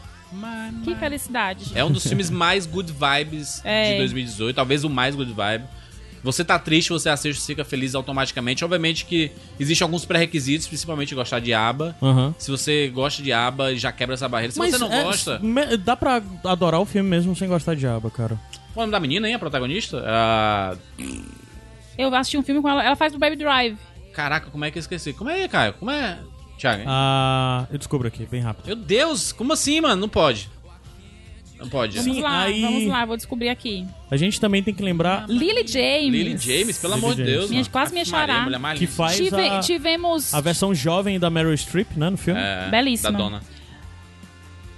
Que 0.85 0.95
felicidade. 0.97 1.73
é 1.77 1.85
um 1.85 1.91
dos 1.93 2.05
filmes 2.07 2.29
mais 2.29 2.67
good 2.67 2.93
vibes 2.93 3.61
É. 3.67 3.93
de 3.93 3.99
2018. 3.99 4.55
Talvez 4.57 4.83
o 4.85 4.91
mais 4.91 5.15
good 5.15 5.33
vibe. 5.33 5.65
Você 6.25 6.43
tá 6.45 6.59
triste, 6.59 6.89
você 6.89 7.09
assiste 7.11 7.39
e 7.39 7.47
fica 7.47 7.65
feliz 7.65 7.95
automaticamente. 7.95 8.65
Obviamente 8.65 9.05
que 9.05 9.31
existem 9.61 9.85
alguns 9.85 10.05
pré-requisitos, 10.07 10.67
principalmente 10.67 11.15
gostar 11.15 11.39
de 11.39 11.53
ABBA. 11.53 11.95
Aham. 12.03 12.35
Se 12.39 12.51
você 12.51 12.89
gosta 12.89 13.23
de 13.23 13.31
ABBA, 13.33 13.77
já 13.77 13.93
quebra 13.93 14.15
essa 14.15 14.27
barreira. 14.29 14.51
Se 14.53 14.59
Mas 14.59 14.71
você 14.73 14.79
não 14.79 14.91
é, 14.93 15.03
gosta... 15.05 15.39
me- 15.41 15.77
dá 15.77 15.95
pra 15.97 16.23
adorar 16.45 16.81
o 16.81 16.87
filme 16.87 17.09
mesmo 17.09 17.37
sem 17.37 17.47
gostar 17.47 17.75
de 17.77 17.87
aba, 17.87 18.11
cara. 18.11 18.41
Qual 18.73 18.85
é 18.85 18.89
o 18.89 18.91
nome 18.91 18.93
da 18.93 19.01
menina, 19.01 19.29
hein? 19.29 19.35
A 19.35 19.39
protagonista? 19.39 20.03
Ah, 20.07 20.75
Eu 21.97 22.15
assisti 22.15 22.37
um 22.39 22.43
filme 22.43 22.61
com 22.61 22.69
ela. 22.69 22.85
Ela 22.85 22.97
faz 22.97 23.15
o 23.15 23.19
Baby 23.19 23.37
Drive. 23.37 23.77
Caraca, 24.13 24.51
como 24.51 24.65
é 24.65 24.71
que 24.71 24.79
eu 24.79 24.81
esqueci? 24.81 25.13
Como 25.13 25.29
é, 25.31 25.49
Caio? 25.49 25.75
Como 25.75 25.91
é... 25.91 26.19
Thiago? 26.59 26.85
Ah, 26.87 27.67
eu 27.71 27.77
descubro 27.79 28.07
aqui, 28.07 28.27
bem 28.27 28.41
rápido. 28.41 28.67
Meu 28.67 28.77
Deus, 28.77 29.33
como 29.33 29.53
assim, 29.53 29.81
mano? 29.81 30.01
Não 30.01 30.09
pode. 30.09 30.49
Não 31.59 31.69
pode. 31.69 31.99
Sim. 32.01 32.09
Vamos 32.11 32.23
lá, 32.23 32.43
aí- 32.43 32.61
vamos 32.61 32.87
lá, 32.87 33.05
vou 33.05 33.17
descobrir 33.17 33.49
aqui. 33.49 33.87
A 34.11 34.17
gente 34.17 34.41
também 34.41 34.63
tem 34.63 34.73
que 34.75 34.83
lembrar 34.83 35.29
Lily 35.29 35.67
James. 35.67 36.13
Lily 36.13 36.37
James, 36.39 36.79
pelo 36.79 36.95
Lily 36.95 37.05
amor 37.05 37.17
de 37.17 37.23
James. 37.23 37.33
Deus. 37.39 37.51
Minha- 37.51 37.63
mano. 37.63 37.73
quase 37.73 37.99
Ave 37.99 38.11
Maria, 38.11 38.41
mulher 38.43 38.59
mais 38.59 38.79
que 38.79 38.85
linda. 38.85 38.97
faz 38.97 39.17
Tive- 39.17 39.49
a, 39.49 39.61
tivemos. 39.61 40.35
a 40.35 40.41
versão 40.41 40.75
jovem 40.75 41.19
da 41.19 41.31
Meryl 41.31 41.57
Streep, 41.57 41.97
né, 41.97 42.11
no 42.11 42.17
filme. 42.17 42.41
É, 42.41 42.69
Belíssima. 42.71 43.13
Da 43.13 43.19
dona. 43.19 43.43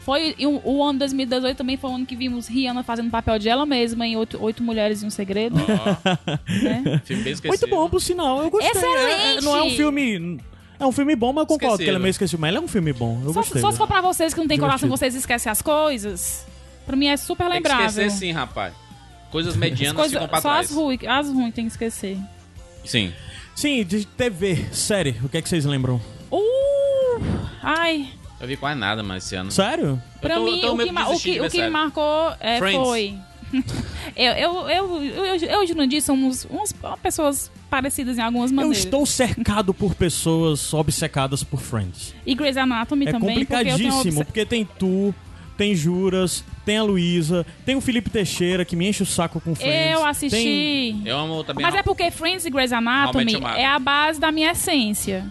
Foi 0.07 0.37
e 0.39 0.47
o, 0.47 0.61
o 0.65 0.85
ano 0.85 1.01
2018 1.01 1.57
também 1.57 1.77
foi 1.77 1.91
o 1.91 1.95
ano 1.97 2.07
que 2.07 2.15
vimos 2.15 2.47
Rihanna 2.47 2.85
fazendo 2.85 3.11
papel 3.11 3.41
de 3.41 3.49
ela 3.49 3.67
mesma 3.67 4.07
em 4.07 4.17
Oito, 4.17 4.41
Oito 4.41 4.63
Mulheres 4.63 5.03
e 5.03 5.05
um 5.07 5.11
Segredo. 5.11 5.57
Né? 5.57 7.03
bem 7.09 7.33
esquecido. 7.33 7.49
Muito 7.49 7.67
bom, 7.69 7.91
por 7.91 8.01
sinal. 8.01 8.41
Eu 8.45 8.49
gostei. 8.51 8.71
Excelente! 8.71 9.39
É- 9.39 9.41
não 9.41 9.57
é 9.57 9.63
um 9.65 9.71
filme... 9.71 10.41
É 10.79 10.87
um 10.87 10.93
filme 10.93 11.17
bom, 11.17 11.33
mas 11.33 11.43
eu 11.43 11.47
concordo 11.47 11.79
que 11.79 11.83
ele 11.85 11.91
é 11.91 11.93
Esquecido. 11.95 12.03
meio 12.03 12.11
esquecido. 12.11 12.39
Mas 12.41 12.49
ele 12.51 12.59
é 12.59 12.61
um 12.61 12.69
filme 12.69 12.93
bom. 12.93 13.19
Eu 13.25 13.33
Só, 13.33 13.41
gostei. 13.41 13.61
só 13.63 13.73
se 13.73 13.79
for 13.79 13.87
pra 13.89 14.01
vocês 14.01 14.33
que 14.33 14.39
não 14.41 14.47
tem 14.47 14.59
coração, 14.59 14.87
Divertido. 14.89 14.99
vocês 14.99 15.15
esquecem 15.17 15.51
as 15.51 15.61
coisas. 15.63 16.47
Pra 16.87 16.95
mim 16.95 17.07
é 17.09 17.17
super 17.17 17.45
Tem 17.45 17.49
que 17.63 17.69
lembrável. 17.69 17.87
esquecer 17.87 18.11
sim, 18.11 18.31
rapaz. 18.31 18.75
Coisas 19.33 19.55
As 19.55 19.59
medianas 19.59 19.95
coisas- 19.97 20.13
ficam 20.13 20.29
pra 20.29 20.41
só 20.41 20.51
trás. 20.51 20.71
as 20.71 20.77
ruins, 20.77 21.01
as 21.05 21.29
ruins 21.31 21.53
tem 21.55 21.65
que 21.65 21.73
esquecer. 21.73 22.17
Sim. 22.85 23.13
Sim, 23.57 23.85
de 23.85 24.07
TV, 24.07 24.67
série. 24.71 25.17
O 25.25 25.29
que 25.29 25.39
é 25.39 25.43
que 25.43 25.49
vocês 25.49 25.65
lembram? 25.65 26.01
Uh! 26.31 27.21
Ai, 27.63 28.09
Eu 28.41 28.47
vi 28.47 28.57
quase 28.57 28.79
nada 28.79 29.03
mais 29.03 29.25
esse 29.25 29.35
ano. 29.35 29.51
Sério? 29.51 30.03
pra 30.21 30.35
eu 30.35 30.41
tô, 30.41 30.45
mim, 30.47 30.55
eu 30.57 30.61
tô 30.69 30.75
o 30.75 30.79
que, 30.79 30.93
ma- 30.93 31.09
o 31.09 31.19
que, 31.21 31.41
o 31.41 31.51
que 31.51 31.63
me 31.63 31.71
marcou 31.71 32.33
é, 32.41 32.59
foi. 32.59 33.15
eu, 34.17 34.33
eu, 34.33 34.69
eu, 34.69 35.03
eu, 35.05 35.25
eu 35.37 35.63
e 35.63 35.65
o 35.65 35.67
Jurandir 35.67 36.03
somos 36.03 36.45
umas 36.51 36.75
pessoas 37.03 37.51
parecidas 37.71 38.19
em 38.19 38.21
algumas 38.21 38.51
Eu 38.51 38.57
maneiras. 38.57 38.79
estou 38.79 39.07
cercado 39.07 39.73
por 39.73 39.95
pessoas 39.95 40.73
obcecadas 40.75 41.43
por 41.43 41.61
Friends. 41.61 42.15
E 42.27 42.35
Grey's 42.35 42.57
Anatomy 42.57 43.07
É 43.07 43.13
também, 43.13 43.39
porque 43.39 43.55
eu 43.55 43.59
tenho 43.59 43.71
complicadíssimo, 43.73 44.01
obse- 44.21 44.25
porque 44.25 44.45
tem 44.45 44.65
tu, 44.79 45.15
tem 45.57 45.75
Juras, 45.75 46.45
tem 46.65 46.77
a 46.79 46.83
Luísa, 46.83 47.47
tem 47.65 47.77
o 47.77 47.81
Felipe 47.81 48.11
Teixeira, 48.11 48.65
que 48.65 48.77
me 48.77 48.89
enche 48.89 49.03
o 49.03 49.07
saco 49.07 49.41
com 49.41 49.55
Friends. 49.55 49.93
Eu 49.95 50.05
assisti. 50.05 50.37
Tem- 50.37 51.03
Eu 51.07 51.17
amo 51.19 51.43
também. 51.45 51.63
Mas 51.65 51.75
é 51.75 51.83
porque 51.83 52.11
Friends 52.11 52.45
e 52.45 52.51
Grey's 52.51 52.73
Anatomy 52.73 53.37
é 53.57 53.65
a 53.65 53.79
base 53.79 54.21
da 54.21 54.31
minha 54.33 54.51
essência. 54.51 55.25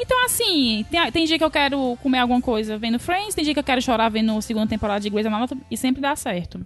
Então, 0.00 0.24
assim, 0.24 0.86
tem, 0.90 1.10
tem 1.10 1.24
dia 1.26 1.36
que 1.36 1.44
eu 1.44 1.50
quero 1.50 1.98
comer 2.00 2.18
alguma 2.18 2.40
coisa 2.40 2.78
vendo 2.78 3.00
Friends, 3.00 3.34
tem 3.34 3.44
dia 3.44 3.52
que 3.52 3.58
eu 3.58 3.64
quero 3.64 3.82
chorar 3.82 4.08
vendo 4.08 4.36
a 4.36 4.40
segunda 4.40 4.68
temporada 4.68 5.00
de 5.00 5.10
Grey's 5.10 5.26
Anatomy, 5.26 5.62
e 5.68 5.76
sempre 5.76 6.00
dá 6.00 6.14
certo. 6.14 6.64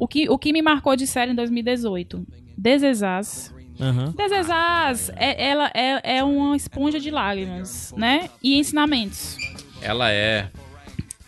O 0.00 0.08
que, 0.08 0.28
o 0.30 0.38
que 0.38 0.52
me 0.52 0.62
marcou 0.62 0.96
de 0.96 1.06
série 1.06 1.32
em 1.32 1.34
2018? 1.34 2.26
Desesas. 2.56 3.54
Aham. 3.78 4.14
Desesas, 4.16 5.10
é, 5.14 5.48
ela 5.48 5.70
é, 5.74 6.16
é 6.18 6.24
uma 6.24 6.56
esponja 6.56 6.98
de 6.98 7.10
lágrimas, 7.10 7.92
né? 7.96 8.30
E 8.42 8.58
ensinamentos. 8.58 9.36
Ela 9.82 10.10
é 10.10 10.48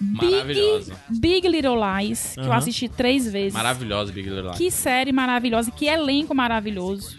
Big, 0.00 0.30
maravilhosa. 0.30 0.96
Big 1.11 1.46
Little 1.46 1.76
Lies, 1.76 2.33
que 2.33 2.40
eu 2.40 2.44
Aham. 2.44 2.56
assisti 2.56 2.88
três 2.88 3.30
vezes. 3.30 3.52
Maravilhosa, 3.52 4.11
Big 4.11 4.28
Little 4.28 4.46
Lies. 4.48 4.56
Que 4.59 4.70
série 4.70 5.12
maravilhosa, 5.12 5.70
que 5.70 5.87
elenco 5.87 6.35
maravilhoso. 6.35 7.18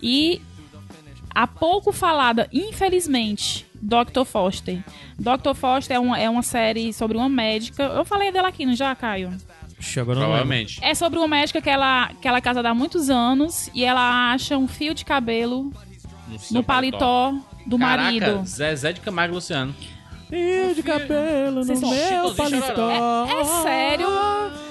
E 0.00 0.40
a 1.36 1.46
pouco 1.46 1.92
falada, 1.92 2.48
infelizmente, 2.50 3.66
Dr. 3.74 4.24
Foster. 4.24 4.82
Dr. 5.18 5.54
Foster 5.54 5.94
é 5.94 6.00
uma, 6.00 6.18
é 6.18 6.30
uma 6.30 6.42
série 6.42 6.94
sobre 6.94 7.18
uma 7.18 7.28
médica. 7.28 7.82
Eu 7.82 8.06
falei 8.06 8.32
dela 8.32 8.48
aqui, 8.48 8.64
não 8.64 8.74
já, 8.74 8.94
Caio? 8.94 9.36
Ixi, 9.78 10.00
agora 10.00 10.16
eu 10.16 10.22
não 10.22 10.28
lembro. 10.28 10.38
Provavelmente. 10.46 10.80
É 10.82 10.94
sobre 10.94 11.18
uma 11.18 11.28
médica 11.28 11.60
que 11.60 11.68
ela, 11.68 12.10
que 12.22 12.26
ela 12.26 12.38
é 12.38 12.40
casada 12.40 12.70
há 12.70 12.74
muitos 12.74 13.10
anos 13.10 13.70
e 13.74 13.84
ela 13.84 14.32
acha 14.32 14.56
um 14.56 14.66
fio 14.66 14.94
de 14.94 15.04
cabelo 15.04 15.70
seu 16.38 16.54
no 16.56 16.64
paletó 16.64 17.34
do 17.66 17.78
Caraca, 17.78 18.02
marido. 18.04 18.42
Zezé 18.46 18.94
de 18.94 19.02
Camargo 19.02 19.34
Luciano. 19.34 19.74
Fio 20.30 20.74
de 20.74 20.82
cabelo 20.82 21.56
no 21.56 21.64
Vocês 21.64 21.80
meu 21.82 22.34
paletó. 22.34 22.66
chororó. 22.66 23.26
É 23.26 23.44
sério? 23.62 24.06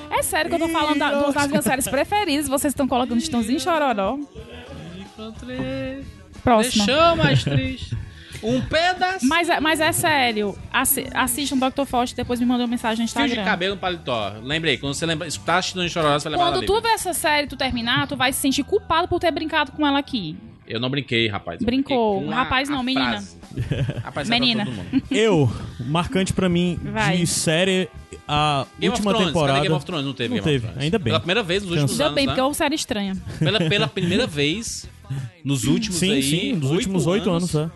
É 0.09 0.23
sério 0.23 0.49
que 0.49 0.55
eu 0.55 0.67
tô 0.67 0.69
falando 0.69 0.97
da, 0.97 1.29
das 1.29 1.47
minhas 1.47 1.63
séries 1.63 1.87
preferidas. 1.87 2.47
Vocês 2.47 2.71
estão 2.71 2.87
colocando 2.87 3.19
Estãozinho 3.19 3.59
Chororó. 3.59 4.17
Encontrei. 4.97 6.14
Próxima. 6.45 6.85
Deixou 6.85 7.15
mais 7.17 7.43
triste. 7.43 7.97
Um 8.43 8.61
pedaço. 8.61 9.25
Mas, 9.27 9.49
é- 9.49 9.59
mas 9.59 9.79
é 9.79 9.91
sério. 9.91 10.55
Assi 10.71 11.07
assistam 11.13 11.57
Dr. 11.57 11.83
Foster, 11.85 12.15
depois 12.15 12.39
me 12.39 12.45
mandou 12.45 12.67
mensagem 12.67 13.03
no 13.05 13.09
Fio 13.11 13.21
de 13.21 13.25
Instagram. 13.27 13.43
cabelo 13.49 13.75
no 13.75 13.81
paletó. 13.81 14.33
Lembrei, 14.43 14.77
quando 14.77 14.93
você 14.93 15.05
lembra, 15.05 15.27
escutar 15.27 15.57
assistindo 15.57 15.87
Chororó, 15.89 16.19
você 16.19 16.29
vai 16.29 16.37
lembrar 16.37 16.51
Quando 16.59 16.65
tu 16.65 16.79
ver 16.81 16.89
essa 16.93 17.11
série 17.13 17.47
e 17.47 17.49
tu 17.49 17.55
terminar, 17.57 18.07
tu 18.07 18.15
vai 18.15 18.31
se 18.31 18.39
sentir 18.39 18.63
culpado 18.63 19.07
por 19.07 19.19
ter 19.19 19.31
brincado 19.31 19.71
com 19.71 19.85
ela 19.87 19.97
aqui. 19.97 20.37
Eu 20.67 20.79
não 20.79 20.89
brinquei, 20.89 21.27
rapaz. 21.27 21.59
Eu 21.61 21.65
Brincou. 21.65 22.27
Rapaz 22.29 22.69
não, 22.69 22.83
menina. 22.83 23.23
Rapaz, 24.03 24.27
pra 24.27 24.39
Menina. 24.39 24.65
todo 24.65 24.73
mundo. 24.75 25.03
Eu, 25.09 25.51
marcante 25.79 26.33
pra 26.33 26.49
mim 26.49 26.77
Vai. 26.83 27.17
de 27.17 27.27
série, 27.27 27.87
a 28.27 28.65
Game 28.79 28.91
última 28.91 29.11
of 29.11 29.17
Thrones, 29.17 29.27
temporada. 29.33 29.59
Game 29.61 29.73
of 29.75 29.85
Thrones? 29.85 30.05
Não 30.05 30.13
teve 30.13 30.35
Não 30.35 30.35
Game 30.35 30.39
of 30.41 30.49
teve, 30.51 30.67
Thrones. 30.67 30.83
ainda 30.83 30.97
bem. 30.99 31.05
Pela 31.05 31.19
primeira 31.19 31.41
vez 31.43 31.61
nos 31.63 31.71
últimos 31.71 31.91
Cansa. 31.91 32.03
Ainda 32.03 32.05
anos, 32.09 32.15
bem, 32.15 32.25
né? 32.25 32.31
porque 32.31 32.41
é 32.41 32.43
uma 32.43 32.53
série 32.53 32.75
estranha. 32.75 33.15
Pela, 33.39 33.59
pela 33.69 33.87
primeira 33.87 34.27
vez 34.27 34.87
nos 35.43 35.63
últimos 35.65 35.99
Sim, 35.99 36.11
aí, 36.11 36.23
sim, 36.23 36.53
nos 36.53 36.71
últimos 36.71 37.07
oito 37.07 37.29
anos, 37.29 37.53
é. 37.55 37.69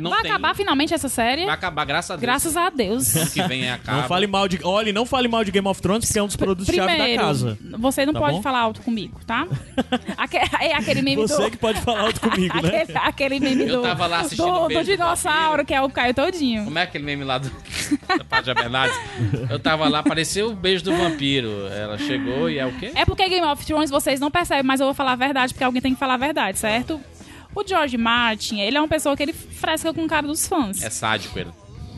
Não 0.00 0.10
vai 0.10 0.22
tem- 0.22 0.30
acabar 0.30 0.54
finalmente 0.54 0.92
essa 0.94 1.08
série? 1.08 1.44
Vai 1.44 1.54
acabar, 1.54 1.84
graças 1.84 2.10
a 2.10 2.14
Deus. 2.14 2.22
Graças 2.22 2.56
a 2.56 2.70
Deus. 2.70 3.16
Ano 3.16 3.30
que 3.30 3.42
vem 3.42 3.70
acaba. 3.70 4.02
Não 4.02 4.08
fale 4.08 4.26
mal 4.26 4.46
de. 4.48 4.60
Olha, 4.62 4.92
não 4.92 5.06
fale 5.06 5.28
mal 5.28 5.44
de 5.44 5.50
Game 5.50 5.66
of 5.68 5.80
Thrones, 5.80 6.06
porque 6.06 6.18
é 6.18 6.22
um 6.22 6.26
dos 6.26 6.36
produtos-chave 6.36 6.78
da 6.80 6.86
Primeiro, 6.94 7.22
casa. 7.22 7.58
você 7.78 8.06
não 8.06 8.12
Tá 8.12 8.20
pode 8.20 8.32
bom? 8.36 8.42
falar 8.42 8.60
alto 8.60 8.82
comigo, 8.82 9.20
tá? 9.26 9.46
Aque- 10.16 10.36
É 10.60 10.74
aquele 10.74 11.02
meme 11.02 11.22
Você 11.22 11.42
do... 11.44 11.50
que 11.50 11.56
pode 11.56 11.80
falar 11.80 12.00
alto 12.00 12.20
comigo, 12.20 12.54
né? 12.62 12.80
Aquele, 12.82 12.98
aquele 12.98 13.40
meme 13.40 13.62
Eu 13.68 13.76
do, 13.76 13.82
tava 13.82 14.06
lá 14.06 14.20
assistindo 14.20 14.46
do, 14.50 14.68
do 14.68 14.74
do 14.74 14.84
dinossauro, 14.84 15.42
Vampiro. 15.50 15.66
que 15.66 15.74
é 15.74 15.80
o 15.82 15.88
Caio 15.90 16.14
todinho. 16.14 16.64
Como 16.64 16.78
é 16.78 16.82
aquele 16.82 17.04
meme 17.04 17.24
lá 17.24 17.38
do, 17.38 17.50
da 18.18 18.24
Pátia 18.24 18.54
Bernardes? 18.54 18.96
Eu 19.50 19.58
tava 19.58 19.88
lá, 19.88 20.00
apareceu 20.00 20.48
o 20.50 20.54
beijo 20.54 20.84
do 20.84 20.94
vampiro. 20.96 21.66
Ela 21.68 21.98
chegou 21.98 22.48
e 22.50 22.58
é 22.58 22.66
o 22.66 22.72
quê? 22.72 22.92
É 22.94 23.04
porque 23.04 23.28
Game 23.28 23.46
of 23.46 23.64
Thrones 23.64 23.90
vocês 23.90 24.20
não 24.20 24.30
percebem, 24.30 24.62
mas 24.64 24.80
eu 24.80 24.86
vou 24.86 24.94
falar 24.94 25.12
a 25.12 25.16
verdade, 25.16 25.52
porque 25.54 25.64
alguém 25.64 25.80
tem 25.82 25.92
que 25.94 25.98
falar 26.00 26.14
a 26.14 26.18
verdade, 26.18 26.58
certo? 26.58 27.00
O 27.56 27.66
George 27.66 27.96
Martin, 27.96 28.60
ele 28.60 28.76
é 28.76 28.80
uma 28.80 28.86
pessoa 28.86 29.16
que 29.16 29.22
ele 29.22 29.32
fresca 29.32 29.92
com 29.94 30.04
o 30.04 30.06
cara 30.06 30.26
dos 30.26 30.46
fãs. 30.46 30.82
É 30.82 30.90
sádico 30.90 31.38
ele. 31.38 31.48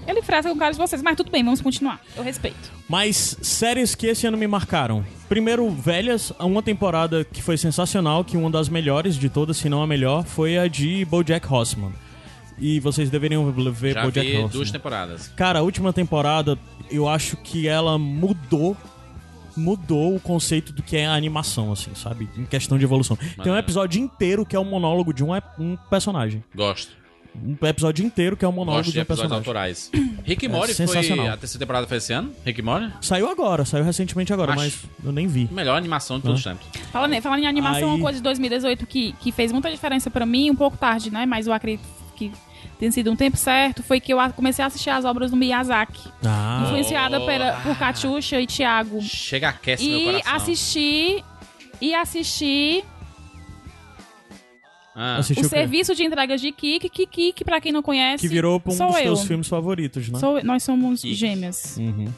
Ele 0.07 0.23
fresca 0.23 0.49
com 0.49 0.55
o 0.55 0.59
cara 0.59 0.71
de 0.71 0.79
vocês, 0.79 1.03
mas 1.03 1.17
tudo 1.17 1.33
bem, 1.33 1.43
vamos 1.43 1.61
continuar. 1.61 2.01
Eu 2.17 2.23
respeito. 2.23 2.71
Mas 2.89 3.37
séries 3.43 3.97
que 3.97 4.07
esse 4.07 4.25
ano 4.25 4.39
me 4.39 4.47
marcaram. 4.47 5.05
Primeiro, 5.29 5.69
velhas, 5.69 6.33
uma 6.39 6.63
temporada 6.63 7.25
que 7.25 7.43
foi 7.43 7.59
sensacional, 7.59 8.25
que 8.25 8.37
uma 8.37 8.49
das 8.49 8.69
melhores 8.69 9.17
de 9.17 9.29
todas, 9.29 9.57
se 9.57 9.69
não 9.69 9.83
a 9.83 9.87
melhor, 9.87 10.25
foi 10.25 10.57
a 10.57 10.69
de 10.69 11.05
BoJack 11.05 11.53
Horseman. 11.53 11.93
E 12.57 12.79
vocês 12.79 13.11
deveriam 13.11 13.51
ver 13.53 13.95
Já 13.95 14.03
BoJack 14.05 14.27
vi 14.27 14.33
Horseman. 14.35 14.53
duas 14.53 14.71
temporadas. 14.71 15.29
Cara, 15.37 15.59
a 15.59 15.63
última 15.63 15.93
temporada, 15.93 16.57
eu 16.89 17.09
acho 17.09 17.37
que 17.37 17.67
ela 17.67 17.99
mudou 17.99 18.77
mudou 19.59 20.15
o 20.15 20.21
conceito 20.21 20.73
do 20.73 20.83
que 20.83 20.97
é 20.97 21.07
animação, 21.07 21.73
assim, 21.73 21.91
sabe? 21.95 22.29
Em 22.37 22.45
questão 22.45 22.79
de 22.79 22.85
evolução. 22.85 23.19
Tem 23.43 23.53
um 23.53 23.57
episódio 23.57 24.01
inteiro 24.01 24.47
que 24.47 24.55
é 24.57 24.61
um 24.61 24.65
monólogo 24.65 25.13
de 25.13 25.23
um, 25.25 25.31
um 25.59 25.77
personagem. 25.91 26.43
Gosto. 26.55 26.97
Um 27.41 27.57
episódio 27.67 28.05
inteiro 28.05 28.37
que 28.37 28.45
é 28.45 28.49
um 28.49 28.53
monólogo 28.53 28.79
Gosto 28.87 28.89
de 28.89 28.95
de 28.95 29.01
um 29.03 29.05
personagem. 29.05 29.37
autorais. 29.39 29.91
Rick 30.25 30.45
e 30.45 30.49
Morty 30.49 30.75
foi... 30.75 30.87
sensacional. 30.87 31.29
A 31.29 31.37
terceira 31.37 31.61
temporada 31.65 31.87
foi 31.87 31.99
esse 31.99 32.13
ano? 32.13 32.33
Rick 32.45 32.59
e 32.59 32.63
Morty? 32.65 32.91
Saiu 33.01 33.29
agora, 33.29 33.65
saiu 33.65 33.85
recentemente 33.85 34.33
agora, 34.33 34.53
Acho. 34.55 34.61
mas 34.61 34.85
eu 35.05 35.13
nem 35.13 35.27
vi. 35.29 35.49
Melhor 35.53 35.77
animação 35.77 36.17
de 36.17 36.25
todos 36.25 36.39
os 36.41 36.45
tempos. 36.45 36.67
Falando, 36.91 37.21
falando 37.23 37.41
em 37.41 37.47
animação, 37.47 37.91
Aí- 37.91 37.95
uma 37.97 38.01
coisa 38.01 38.19
de 38.19 38.23
2018 38.25 38.87
que, 38.87 39.13
que 39.21 39.31
fez 39.31 39.53
muita 39.53 39.71
diferença 39.71 40.11
pra 40.11 40.27
mim, 40.27 40.51
um 40.51 40.57
pouco 40.57 40.77
tarde, 40.77 41.11
né? 41.13 41.27
Mas 41.27 41.47
eu 41.47 41.53
acredito 41.53 41.87
que 42.17 42.33
tem 42.79 42.91
sido 42.91 43.11
um 43.11 43.17
tempo 43.17 43.37
certo, 43.37 43.83
foi 43.83 43.99
que 44.01 44.13
eu 44.13 44.19
comecei 44.35 44.63
a 44.65 44.69
assistir 44.69 44.91
as 44.91 45.05
obras 45.05 45.31
do 45.31 45.37
Miyazaki. 45.37 46.09
Ah, 46.25 46.63
influenciada 46.65 47.21
pela, 47.21 47.53
por 47.61 47.77
Katyusha 47.77 48.41
e 48.41 48.47
Thiago. 48.47 49.01
Chega, 49.03 49.49
aquece 49.49 49.89
meu 49.89 49.99
E 49.99 50.05
coração. 50.05 50.35
assisti... 50.37 51.25
E 51.81 51.95
assisti 51.95 52.83
Ah, 54.95 55.19
o 55.19 55.41
o 55.41 55.45
serviço 55.49 55.95
de 55.95 56.03
entregas 56.05 56.41
de 56.41 56.51
Kik, 56.51 56.89
que 56.89 57.07
Kik, 57.07 57.45
pra 57.45 57.61
quem 57.61 57.71
não 57.71 57.83
conhece, 57.83 58.21
Que 58.21 58.27
virou 58.29 58.61
um 58.67 58.71
sou 58.73 58.89
dos 58.89 58.97
eu. 58.97 59.03
teus 59.05 59.25
filmes 59.25 59.47
favoritos, 59.47 60.09
né? 60.09 60.19
Sou- 60.19 60.43
nós 60.43 60.63
somos 60.65 61.03
Kik. 61.03 61.15
gêmeas. 61.15 61.77
Uhum. 61.79 62.09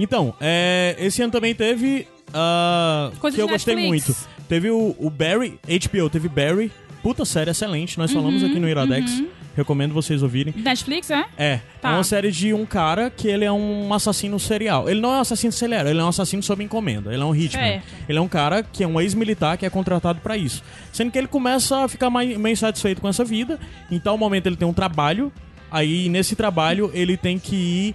Então, 0.00 0.34
é, 0.40 0.96
esse 0.98 1.20
ano 1.20 1.30
também 1.30 1.54
teve. 1.54 2.08
ah, 2.32 3.10
Coisa 3.20 3.34
que 3.36 3.42
eu 3.42 3.46
de 3.46 3.52
gostei 3.52 3.74
Netflix. 3.74 4.06
muito. 4.08 4.28
Teve 4.48 4.70
o, 4.70 4.96
o 4.98 5.10
Barry, 5.10 5.58
HBO, 5.62 6.08
teve 6.08 6.28
Barry. 6.28 6.72
Puta 7.02 7.26
série 7.26 7.50
excelente, 7.50 7.98
nós 7.98 8.10
falamos 8.10 8.42
Uhum, 8.42 8.48
aqui 8.48 8.58
no 8.58 8.66
Iradex. 8.68 9.22
Recomendo 9.56 9.94
vocês 9.94 10.22
ouvirem. 10.22 10.52
Netflix, 10.56 11.10
é? 11.10 11.24
É, 11.38 11.60
Tá. 11.80 11.90
é 11.90 11.94
uma 11.94 12.02
série 12.04 12.30
de 12.32 12.52
um 12.52 12.66
cara 12.66 13.08
que 13.10 13.28
ele 13.28 13.44
é 13.44 13.52
um 13.52 13.92
assassino 13.94 14.38
serial. 14.40 14.88
Ele 14.88 15.00
não 15.00 15.12
é 15.12 15.18
um 15.18 15.20
assassino 15.20 15.52
serial, 15.52 15.86
ele 15.86 16.00
é 16.00 16.02
um 16.04 16.08
assassino 16.08 16.42
sob 16.42 16.64
encomenda. 16.64 17.12
Ele 17.12 17.22
é 17.22 17.24
um 17.24 17.34
hitman. 17.34 17.62
Certo. 17.64 17.84
Ele 18.08 18.18
é 18.18 18.20
um 18.20 18.28
cara 18.28 18.62
que 18.62 18.82
é 18.82 18.86
um 18.86 19.00
ex-militar 19.00 19.56
que 19.56 19.64
é 19.64 19.70
contratado 19.70 20.20
pra 20.20 20.36
isso. 20.36 20.62
Sendo 20.92 21.10
que 21.10 21.18
ele 21.18 21.28
começa 21.28 21.84
a 21.84 21.88
ficar 21.88 22.10
mais, 22.10 22.36
meio 22.36 22.52
insatisfeito 22.52 23.00
com 23.00 23.08
essa 23.08 23.24
vida. 23.24 23.58
Em 23.90 23.98
tal 23.98 24.18
momento 24.18 24.46
ele 24.46 24.56
tem 24.56 24.66
um 24.66 24.72
trabalho. 24.72 25.32
Aí 25.70 26.08
nesse 26.08 26.34
trabalho 26.34 26.90
ele 26.94 27.16
tem 27.16 27.38
que 27.38 27.54
ir. 27.54 27.94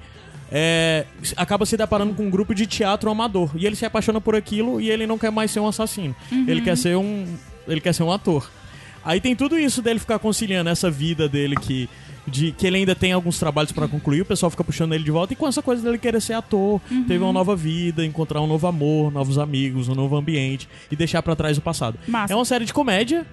é, 0.52 1.06
acaba 1.38 1.66
se 1.66 1.78
deparando 1.78 2.14
com 2.14 2.24
um 2.26 2.30
grupo 2.30 2.56
de 2.56 2.66
teatro 2.66 3.10
amador. 3.12 3.52
E 3.56 3.66
ele 3.66 3.76
se 3.76 3.86
apaixona 3.86 4.20
por 4.22 4.36
aquilo 4.36 4.80
e 4.82 4.90
ele 4.90 5.06
não 5.06 5.18
quer 5.18 5.32
mais 5.32 5.52
ser 5.52 5.60
um 5.60 5.68
assassino. 5.68 6.16
Ele 6.48 6.62
quer 6.62 6.76
ser 6.78 6.96
um. 6.96 7.26
Ele 7.68 7.80
quer 7.82 7.94
ser 7.94 8.04
um 8.04 8.12
ator. 8.12 8.50
Aí 9.04 9.20
tem 9.22 9.36
tudo 9.36 9.58
isso 9.58 9.82
dele 9.82 10.00
ficar 10.00 10.20
conciliando 10.20 10.70
essa 10.70 10.90
vida 10.90 11.28
dele 11.30 11.56
que. 11.56 11.90
De, 12.28 12.52
que 12.52 12.68
ele 12.68 12.78
ainda 12.78 12.94
tem 12.94 13.12
alguns 13.12 13.40
trabalhos 13.40 13.72
pra 13.72 13.88
concluir, 13.88 14.22
o 14.22 14.26
pessoal 14.26 14.52
fica 14.52 14.64
puxando 14.64 14.94
ele 14.94 15.04
de 15.04 15.10
volta, 15.10 15.34
e 15.34 15.36
com 15.36 15.48
essa 15.48 15.64
coisa 15.64 15.82
dele 15.82 15.98
querer 15.98 16.22
ser 16.22 16.34
ator, 16.34 16.80
Uhum. 16.92 17.04
teve 17.06 17.24
uma 17.24 17.34
nova 17.34 17.56
vida, 17.56 18.06
encontrar 18.06 18.40
um 18.40 18.46
novo 18.46 18.68
amor, 18.68 19.12
novos 19.12 19.40
amigos, 19.40 19.88
um 19.90 19.96
novo 19.96 20.16
ambiente 20.16 20.70
e 20.92 20.96
deixar 20.96 21.24
pra 21.24 21.36
trás 21.36 21.58
o 21.58 21.62
passado. 21.62 21.98
Massa. 22.08 22.32
É 22.32 22.36
uma 22.36 22.46
série 22.46 22.66
de 22.66 22.74
comédia, 22.74 23.26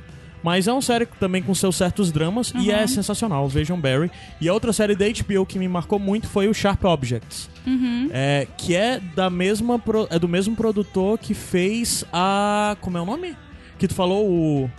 mas 0.43 0.67
é 0.67 0.73
uma 0.73 0.81
série 0.81 1.05
também 1.05 1.43
com 1.43 1.55
seus 1.55 1.77
certos 1.77 2.11
dramas 2.11 2.55
e 2.55 2.71
Uhum. 2.71 2.71
é 2.71 2.87
sensacional. 2.87 3.47
Vejam 3.49 3.79
Barry. 3.79 4.11
E 4.41 4.49
a 4.49 4.55
outra 4.55 4.73
série 4.73 4.95
da 4.97 5.05
HBO 5.07 5.45
que 5.45 5.59
me 5.59 5.69
marcou 5.69 5.99
muito 5.99 6.27
foi 6.27 6.49
o 6.49 6.55
Sharp 6.55 6.83
Objects. 6.85 7.51
Uhum. 7.67 8.09
É, 8.13 8.47
que 8.57 8.75
é 8.75 8.99
da 9.15 9.29
mesma 9.29 9.79
pro- 9.79 10.07
é 10.11 10.19
do 10.19 10.29
mesmo 10.29 10.57
produtor 10.57 11.19
que 11.19 11.35
fez 11.35 12.03
a 12.11 12.79
como 12.81 12.97
é 12.97 13.01
o 13.03 13.05
nome? 13.05 13.37
Que 13.79 13.87
tu 13.87 13.95
falou 13.95 14.27
o 14.27 14.71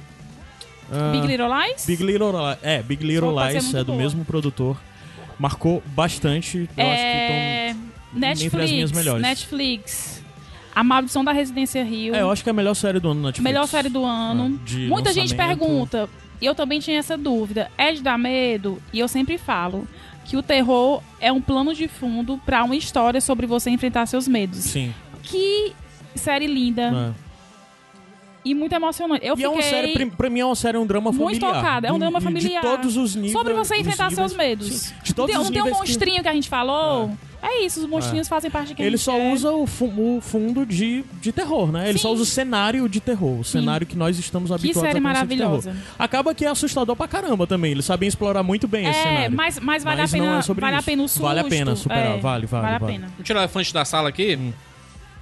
ah, 0.92 1.12
Big 1.12 1.28
Little 1.28 1.48
Lies? 1.48 1.86
Big 1.86 2.04
Little 2.04 2.32
Lies. 2.32 2.60
É, 2.62 2.84
Big 2.84 3.04
Little 3.04 3.32
Lies 3.32 3.74
é 3.74 3.84
do 3.84 3.94
mesmo 3.94 4.26
produtor. 4.26 4.78
Marcou 5.40 5.84
bastante. 5.88 6.70
Eu 6.76 6.84
é... 6.84 7.70
acho 7.70 7.80
Netflix. 8.14 8.46
entre 8.46 8.64
as 8.64 8.72
minhas 8.72 8.92
melhores. 8.92 9.22
Netflix. 9.22 10.24
A 10.74 10.84
Maldição 10.84 11.24
da 11.24 11.32
Residência 11.32 11.84
Rio. 11.84 12.14
que. 12.14 12.20
É, 12.20 12.22
eu 12.22 12.32
acho 12.32 12.44
que 12.44 12.50
é 12.50 12.52
a 12.52 12.54
melhor 12.54 12.74
série 12.74 13.00
do 13.00 13.10
ano 13.10 13.22
na 13.22 13.28
Netflix. 13.28 13.44
Melhor 13.44 13.68
série 13.68 13.90
do 13.90 14.04
ano. 14.06 14.60
Ah, 14.60 14.66
de 14.66 14.88
Muita 14.88 15.12
gente 15.12 15.32
lançamento. 15.34 15.60
pergunta, 15.60 16.10
e 16.40 16.46
eu 16.46 16.54
também 16.54 16.80
tinha 16.80 17.00
essa 17.00 17.18
dúvida, 17.18 17.72
é 17.78 17.92
de 17.92 18.02
dar 18.02 18.18
medo? 18.18 18.82
E 18.94 19.00
eu 19.00 19.08
sempre 19.08 19.38
falo 19.38 19.88
que 20.26 20.38
o 20.38 20.44
terror 20.44 21.02
é 21.20 21.32
um 21.32 21.42
plano 21.42 21.74
de 21.74 21.88
fundo 21.88 22.40
pra 22.46 22.64
uma 22.64 22.76
história 22.76 23.20
sobre 23.22 23.48
você 23.48 23.70
enfrentar 23.70 24.06
seus 24.06 24.28
medos. 24.28 24.60
Sim. 24.60 24.94
Que 25.24 25.74
série 26.16 26.48
linda 26.48 27.14
é. 27.16 27.27
E 28.46 28.54
muito 28.54 28.74
emocionante. 28.74 29.26
Eu 29.26 29.30
E 29.30 29.34
é 29.34 29.36
fiquei 29.36 29.48
uma 29.48 29.62
série, 29.62 29.94
pra- 29.94 30.18
pra 30.18 30.30
mim 30.30 30.40
é 30.40 30.46
uma 30.46 30.56
série, 30.56 30.78
um 30.78 30.86
drama 30.86 31.12
muito 31.12 31.40
familiar. 31.40 31.54
tocada. 31.62 31.88
É 31.88 31.92
um 31.92 32.00
drama 32.00 32.20
de- 32.20 32.24
familiar. 32.26 32.62
De 32.62 32.68
todos 32.68 32.98
os 32.98 33.16
níveis. 33.16 33.34
Sobre 33.34 33.54
você 33.54 33.76
enfrentar 33.78 34.10
níveis- 34.10 34.16
seus 34.32 34.34
medos. 34.38 34.68
Sim, 34.68 34.94
de 35.04 35.14
todos 35.14 35.34
não 35.36 35.42
os 35.42 35.50
tem 35.50 35.62
um 35.62 35.66
níveis 35.66 35.82
que- 35.82 35.88
monstrinho 35.90 36.22
que... 36.22 36.28
a 36.30 36.34
gente 36.34 36.50
falou? 36.50 37.12
É, 37.40 37.64
isso, 37.64 37.80
os 37.82 37.86
monstrinhos 37.86 38.28
fazem 38.28 38.50
parte 38.50 38.70
de 38.70 38.76
quem 38.76 38.84
a 38.84 38.88
Ele 38.88 38.98
só 38.98 39.16
é. 39.16 39.32
usa 39.32 39.52
o, 39.52 39.68
fu- 39.68 39.86
o 39.86 40.20
fundo 40.22 40.66
de, 40.66 41.06
de 41.22 41.32
terror, 41.32 41.72
né? 41.72 41.88
Ele 41.88 41.98
Sim. 42.00 42.02
só 42.02 42.12
usa 42.12 42.24
o 42.24 42.26
cenário 42.26 42.90
de 42.90 43.00
terror, 43.00 43.40
o 43.40 43.44
cenário 43.44 43.86
que 43.86 43.96
nós 43.96 44.18
estamos 44.18 44.52
habituados 44.52 44.82
série 44.82 44.98
a 44.98 45.02
maravilhosa. 45.02 45.70
terror. 45.72 45.86
Acaba 46.00 46.34
que 46.34 46.44
é 46.46 46.48
assustador 46.50 46.96
pra 46.96 47.08
caramba 47.08 47.46
também. 47.46 47.72
Eles 47.74 47.86
sabem 47.86 48.08
explorar 48.08 48.42
muito 48.42 48.68
bem 48.68 48.88
esse 48.90 49.00
É, 49.00 49.04
cenário. 49.04 49.36
mas, 49.38 49.60
mas 49.60 49.84
vale 49.84 50.02
Mas 50.02 50.14
a 50.14 50.18
não 50.18 50.26
pena, 50.26 50.40
é 50.40 50.42
sobre 50.42 50.62
vale 50.62 50.76
a 50.76 50.80
isso. 50.80 50.86
pena 50.86 51.04
o 51.04 51.08
susto. 51.08 51.22
Vale 51.24 51.40
a 51.40 51.44
pena 51.44 51.76
superar, 51.76 52.06
é, 52.18 52.20
vale, 52.20 52.46
vale, 52.48 52.64
Vale 52.64 52.76
a 52.76 52.80
vale. 52.80 52.94
pena. 52.94 53.08
Vamos 53.08 53.24
tirar 53.24 53.40
o 53.40 53.44
elefante 53.44 53.72
da 53.74 53.86
sala 53.86 54.10
aqui. 54.10 54.36
Hum. 54.36 54.52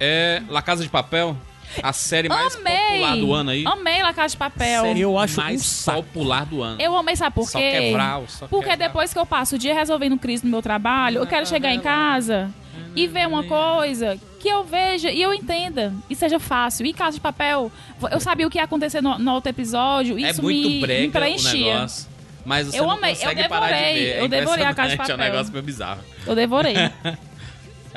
É 0.00 0.42
La 0.48 0.62
Casa 0.62 0.82
de 0.82 0.88
Papel, 0.88 1.36
a 1.82 1.92
série 1.92 2.28
mais 2.28 2.54
Amei! 2.56 2.72
popular 2.74 3.16
do 3.16 3.34
ano 3.34 3.50
aí. 3.50 3.64
Amei 3.66 4.02
La 4.02 4.12
Casa 4.12 4.28
de 4.32 4.36
Papel. 4.36 4.82
Série 4.82 5.00
Eu 5.00 5.18
acho 5.18 5.40
um 5.40 5.44
mais 5.44 5.62
saco. 5.64 6.02
popular 6.02 6.46
do 6.46 6.62
ano. 6.62 6.80
Eu 6.80 6.96
amei, 6.96 7.16
sabe 7.16 7.34
por 7.34 7.48
Só 7.48 7.58
quê? 7.58 7.70
quebrar, 7.70 8.22
só 8.28 8.46
Porque 8.48 8.70
quebrar. 8.70 8.86
depois 8.88 9.12
que 9.12 9.18
eu 9.18 9.26
passo 9.26 9.56
o 9.56 9.58
dia 9.58 9.74
resolvendo 9.74 10.18
crise 10.18 10.44
no 10.44 10.50
meu 10.50 10.62
trabalho, 10.62 11.18
eu 11.18 11.26
quero 11.26 11.46
chegar 11.46 11.72
em 11.74 11.80
casa 11.80 12.50
e 12.94 13.06
ver 13.06 13.26
uma 13.28 13.42
coisa 13.44 14.18
que 14.40 14.48
eu 14.48 14.64
veja 14.64 15.10
e 15.10 15.20
eu 15.20 15.34
entenda 15.34 15.92
e 16.08 16.14
seja 16.14 16.38
fácil. 16.38 16.86
E 16.86 16.92
Casa 16.92 17.16
de 17.16 17.20
Papel, 17.20 17.70
eu 18.10 18.20
sabia 18.20 18.46
o 18.46 18.50
que 18.50 18.58
ia 18.58 18.64
acontecer 18.64 19.00
no, 19.02 19.18
no 19.18 19.32
outro 19.32 19.50
episódio, 19.50 20.18
é 20.18 20.30
isso 20.30 20.42
muito 20.42 20.68
me, 20.68 20.74
me 20.76 20.80
brega 20.80 21.08
o 21.08 21.12
preenchia. 21.12 21.86
Mas 22.44 22.68
você 22.68 22.78
Eu 22.78 22.84
não 22.84 22.92
amei, 22.92 23.12
eu 23.20 23.28
de 23.30 23.34
devorei, 23.34 23.70
ver. 23.94 24.08
É 24.12 24.20
eu 24.22 24.28
devorei 24.28 24.64
a 24.64 24.72
Casa 24.72 24.88
de 24.90 24.94
impressionante, 24.94 25.10
É 25.10 25.14
um 25.14 25.16
Papel. 25.16 25.32
negócio 25.32 25.52
meio 25.52 25.64
bizarro. 25.64 26.00
Eu 26.26 26.34
devorei. 26.36 26.74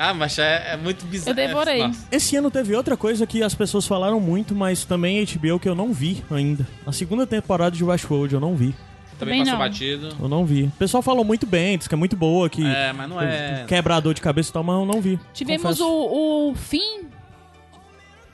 Ah, 0.02 0.14
mas 0.14 0.38
é, 0.38 0.72
é 0.72 0.76
muito 0.78 1.04
bizarro. 1.04 1.30
Eu 1.30 1.34
devorei. 1.34 1.86
Nossa. 1.86 2.06
Esse 2.10 2.34
ano 2.34 2.50
teve 2.50 2.74
outra 2.74 2.96
coisa 2.96 3.26
que 3.26 3.42
as 3.42 3.54
pessoas 3.54 3.86
falaram 3.86 4.18
muito, 4.18 4.54
mas 4.54 4.82
também 4.86 5.22
HBO 5.26 5.60
que 5.60 5.68
eu 5.68 5.74
não 5.74 5.92
vi 5.92 6.24
ainda. 6.30 6.66
A 6.86 6.92
segunda 6.92 7.26
temporada 7.26 7.76
de 7.76 7.84
Westworld 7.84 8.32
eu 8.32 8.40
não 8.40 8.56
vi. 8.56 8.74
Também 9.18 9.40
Também 9.40 9.40
passou 9.40 9.52
não. 9.52 9.58
batido. 9.58 10.16
Eu 10.22 10.28
não 10.30 10.46
vi. 10.46 10.62
O 10.62 10.70
pessoal 10.78 11.02
falou 11.02 11.22
muito 11.22 11.44
bem, 11.44 11.76
disse 11.76 11.86
que 11.86 11.94
é 11.94 11.98
muito 11.98 12.16
boa, 12.16 12.48
que 12.48 12.64
É, 12.66 12.94
mas 12.94 13.10
não 13.10 13.20
é. 13.20 13.66
quebra 13.68 13.96
a 13.96 14.00
dor 14.00 14.14
de 14.14 14.22
cabeça 14.22 14.48
e 14.48 14.52
tal, 14.54 14.64
mas 14.64 14.76
eu 14.80 14.86
não 14.86 15.02
vi. 15.02 15.20
Tivemos 15.34 15.78
o, 15.80 16.48
o 16.50 16.54
fim 16.54 17.02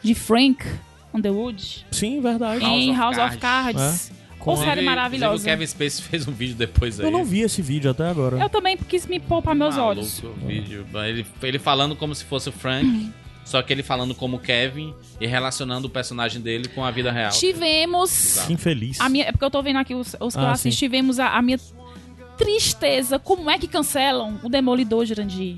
de 0.03 0.15
Frank 0.15 0.65
Underwood 1.13 1.85
Sim, 1.91 2.21
verdade. 2.21 2.61
House 2.61 2.73
em 2.73 2.91
of 2.93 3.01
House 3.01 3.19
of 3.19 3.39
Cards. 3.39 3.83
Cards. 3.83 4.13
É. 4.47 4.51
Ou 4.51 4.57
série 4.57 4.83
maravilhosa. 4.83 5.43
O 5.43 5.45
Kevin 5.45 5.67
Space 5.67 6.01
fez 6.03 6.27
um 6.29 6.33
vídeo 6.33 6.55
depois 6.55 7.01
aí. 7.01 7.07
Eu 7.07 7.11
não 7.11 7.25
vi 7.25 7.41
esse 7.41 7.61
vídeo 7.63 7.91
até 7.91 8.09
agora. 8.09 8.39
Eu 8.39 8.49
também 8.49 8.77
quis 8.77 9.07
me 9.07 9.19
poupar 9.19 9.55
meus 9.55 9.75
Maluco, 9.77 10.01
olhos. 10.01 10.23
o 10.23 10.33
vídeo. 10.47 10.87
Ele, 11.05 11.27
ele 11.43 11.59
falando 11.59 11.97
como 11.97 12.15
se 12.15 12.25
fosse 12.25 12.49
o 12.49 12.53
Frank, 12.53 13.11
só 13.45 13.61
que 13.63 13.73
ele 13.73 13.83
falando 13.83 14.15
como 14.15 14.39
Kevin 14.39 14.95
e 15.21 15.27
relacionando 15.27 15.87
o 15.89 15.91
personagem 15.91 16.41
dele 16.41 16.69
com 16.69 16.85
a 16.85 16.91
vida 16.91 17.11
real. 17.13 17.31
Tivemos. 17.33 18.39
Que 18.47 18.53
infeliz. 18.53 19.01
A 19.01 19.09
minha, 19.09 19.25
é 19.25 19.33
porque 19.33 19.45
eu 19.45 19.51
tô 19.51 19.63
vendo 19.63 19.79
aqui 19.79 19.95
os, 19.95 20.15
os 20.21 20.35
que 20.35 20.41
eu 20.41 20.47
Ah, 20.47 20.53
assisti. 20.53 20.71
sim. 20.73 20.87
Tivemos 20.87 21.19
a, 21.19 21.31
a 21.37 21.43
minha 21.43 21.59
tristeza. 22.37 23.19
Como 23.19 23.51
é 23.51 23.59
que 23.59 23.67
cancelam 23.67 24.39
o 24.43 24.49
Demolidor, 24.49 25.05
Jurandir? 25.07 25.57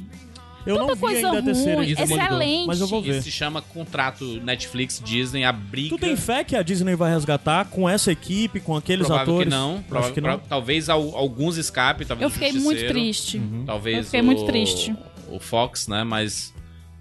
Eu 0.66 0.74
não 0.76 0.82
tanta 0.88 0.94
vi 0.96 1.00
coisa 1.00 1.26
ainda 1.30 1.42
terceira 1.42 1.76
ruim, 1.82 1.94
Demolidor, 1.94 2.22
excelente. 2.26 2.66
Mas 2.66 2.80
eu 2.80 2.86
vou 2.86 3.00
Isso 3.00 3.10
ver. 3.12 3.22
se 3.22 3.30
chama 3.30 3.62
contrato 3.62 4.24
Netflix, 4.42 5.00
Disney, 5.04 5.44
a 5.44 5.52
briga. 5.52 5.88
Tu 5.96 5.98
tem 5.98 6.16
fé 6.16 6.44
que 6.44 6.54
a 6.56 6.62
Disney 6.62 6.94
vai 6.94 7.10
resgatar 7.12 7.64
com 7.66 7.88
essa 7.88 8.12
equipe, 8.12 8.60
com 8.60 8.76
aqueles 8.76 9.06
Provável 9.06 9.34
atores? 9.34 9.48
que 9.52 9.58
não. 9.58 9.74
Acho 9.76 9.82
Prova- 9.84 10.10
que 10.12 10.20
não. 10.20 10.28
prova- 10.30 10.42
Talvez 10.48 10.88
al- 10.88 11.16
alguns 11.16 11.56
escape, 11.56 12.04
talvez 12.04 12.24
Eu 12.24 12.30
fiquei 12.30 12.52
muito 12.60 12.86
triste. 12.86 13.40
Talvez 13.64 13.96
Eu 13.98 14.04
fiquei 14.04 14.20
o, 14.20 14.24
muito 14.24 14.44
triste. 14.46 14.94
O 15.30 15.38
Fox, 15.38 15.88
né? 15.88 16.04
Mas 16.04 16.52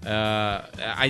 ah, 0.04 0.64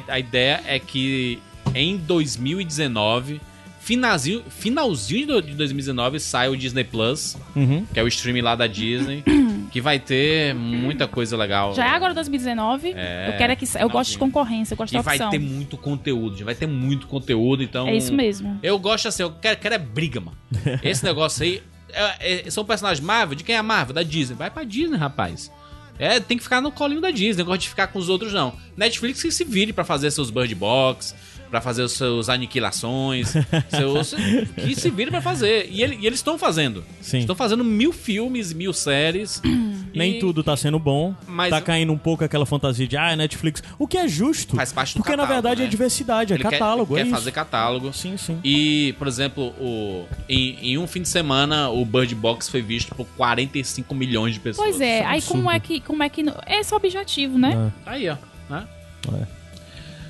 a, 0.08 0.14
a 0.14 0.18
ideia 0.18 0.60
é 0.66 0.78
que 0.78 1.38
em 1.74 1.96
2019, 1.98 3.40
finalzinho, 3.80 4.42
finalzinho 4.48 5.40
de 5.42 5.54
2019, 5.54 6.18
sai 6.20 6.48
o 6.48 6.56
Disney 6.56 6.84
Plus, 6.84 7.36
Uhum. 7.54 7.84
que 7.92 7.98
é 7.98 8.02
o 8.02 8.08
streaming 8.08 8.40
lá 8.42 8.54
da 8.54 8.66
Disney, 8.66 9.22
que 9.70 9.80
vai 9.80 9.98
ter 9.98 10.54
muita 10.54 11.06
coisa 11.06 11.36
legal. 11.36 11.74
Já 11.74 11.86
é 11.86 11.90
agora 11.90 12.14
2019. 12.14 12.92
É, 12.96 13.28
eu 13.32 13.36
quero 13.38 13.52
é 13.52 13.56
que. 13.56 13.66
sa- 13.66 13.80
Eu 13.80 13.88
gosto 13.88 14.10
de 14.12 14.18
concorrência, 14.18 14.74
eu 14.74 14.76
gosto 14.78 14.92
E 14.94 14.98
de 14.98 15.02
vai 15.04 15.16
opção. 15.16 15.30
ter 15.30 15.38
muito 15.38 15.76
conteúdo, 15.76 16.44
vai 16.44 16.54
ter 16.54 16.66
muito 16.66 17.06
conteúdo, 17.06 17.62
então... 17.62 17.86
É 17.88 17.94
isso 17.96 18.12
mesmo. 18.12 18.58
Eu 18.62 18.78
gosto 18.78 19.08
assim, 19.08 19.22
eu 19.22 19.30
quero, 19.32 19.58
quero 19.58 19.74
é 19.74 19.78
briga, 19.78 20.20
mano. 20.20 20.36
Esse 20.82 21.04
negócio 21.04 21.42
aí. 21.44 21.62
é- 21.92 22.46
é- 22.46 22.50
são 22.50 22.64
personagens 22.64 23.04
Marvel? 23.04 23.34
De 23.36 23.44
quem 23.44 23.54
é 23.54 23.58
a 23.58 23.62
Marvel? 23.62 23.94
Da 23.94 24.02
Disney. 24.02 24.36
Vai 24.36 24.50
pra 24.50 24.64
Disney, 24.64 24.96
rapaz. 24.96 25.50
É, 25.98 26.20
tem 26.20 26.36
que 26.36 26.44
ficar 26.44 26.60
no 26.60 26.70
colinho 26.70 27.00
da 27.00 27.10
Disney. 27.10 27.42
Não 27.42 27.46
gosto 27.46 27.62
de 27.62 27.68
ficar 27.70 27.88
com 27.88 27.98
os 27.98 28.08
outros, 28.08 28.32
não. 28.32 28.54
Netflix 28.76 29.20
que 29.20 29.32
se 29.32 29.42
vire 29.44 29.72
pra 29.72 29.84
fazer 29.84 30.10
seus 30.12 30.30
Bird 30.30 30.54
Box, 30.54 31.14
pra 31.48 31.60
fazer 31.60 31.82
os 31.82 31.92
seus 31.92 32.28
aniquilações. 32.28 33.32
seus, 33.70 34.14
que 34.54 34.74
se 34.74 34.90
vire 34.90 35.10
pra 35.10 35.20
fazer. 35.20 35.68
E, 35.70 35.82
ele- 35.82 35.98
e 36.00 36.06
eles 36.06 36.18
estão 36.18 36.38
fazendo. 36.38 36.84
Sim. 37.00 37.18
Estão 37.18 37.34
fazendo 37.36 37.64
mil 37.64 37.92
filmes, 37.92 38.52
mil 38.52 38.72
séries. 38.72 39.40
Nem 39.94 40.16
E 40.16 40.18
tudo 40.18 40.44
tá 40.44 40.56
sendo 40.56 40.78
bom. 40.78 41.14
Mas- 41.26 41.50
tá 41.50 41.60
caindo 41.60 41.92
um 41.92 41.98
pouco 41.98 42.22
aquela 42.24 42.44
fantasia 42.46 42.86
de, 42.86 42.96
ah, 42.96 43.12
é 43.12 43.16
Netflix. 43.16 43.62
O 43.78 43.86
que 43.88 43.96
é 43.96 44.06
justo. 44.06 44.54
Faz 44.54 44.72
parte 44.72 44.94
do 44.94 44.98
Porque 44.98 45.10
na 45.16 45.22
catálogo, 45.22 45.42
verdade 45.42 45.60
né? 45.62 45.66
é 45.66 45.70
diversidade, 45.70 46.32
é 46.32 46.36
Ele 46.36 46.42
quer- 46.44 46.50
catálogo. 46.52 46.94
Quer, 46.94 47.00
é 47.00 47.04
isso. 47.04 47.10
fazer 47.14 47.32
catálogo. 47.32 47.92
Sim, 47.92 48.16
sim. 48.16 48.38
E, 48.44 48.94
por 48.98 49.08
exemplo, 49.08 49.46
o, 49.58 50.04
em, 50.28 50.72
em 50.72 50.78
um 50.78 50.86
fim 50.86 51.02
de 51.02 51.08
semana, 51.08 51.70
o 51.70 51.84
Bird 51.84 52.14
Box 52.14 52.48
foi 52.48 52.60
visto 52.62 52.94
por 52.94 53.06
45 53.16 53.94
milhões 53.94 54.34
de 54.34 54.40
pessoas. 54.40 54.68
Pois 54.68 54.80
é, 54.80 55.04
aí 55.04 55.22
como 55.22 55.50
é 55.50 55.58
que. 55.58 55.80
Como 55.80 56.02
é 56.02 56.08
que. 56.08 56.22
Esse 56.46 56.72
é 56.72 56.76
o 56.76 56.78
objetivo, 56.78 57.38
né? 57.38 57.72
Tá 57.84 57.90
Aí, 57.92 58.08
ó. 58.08 58.16
Né? 58.50 58.66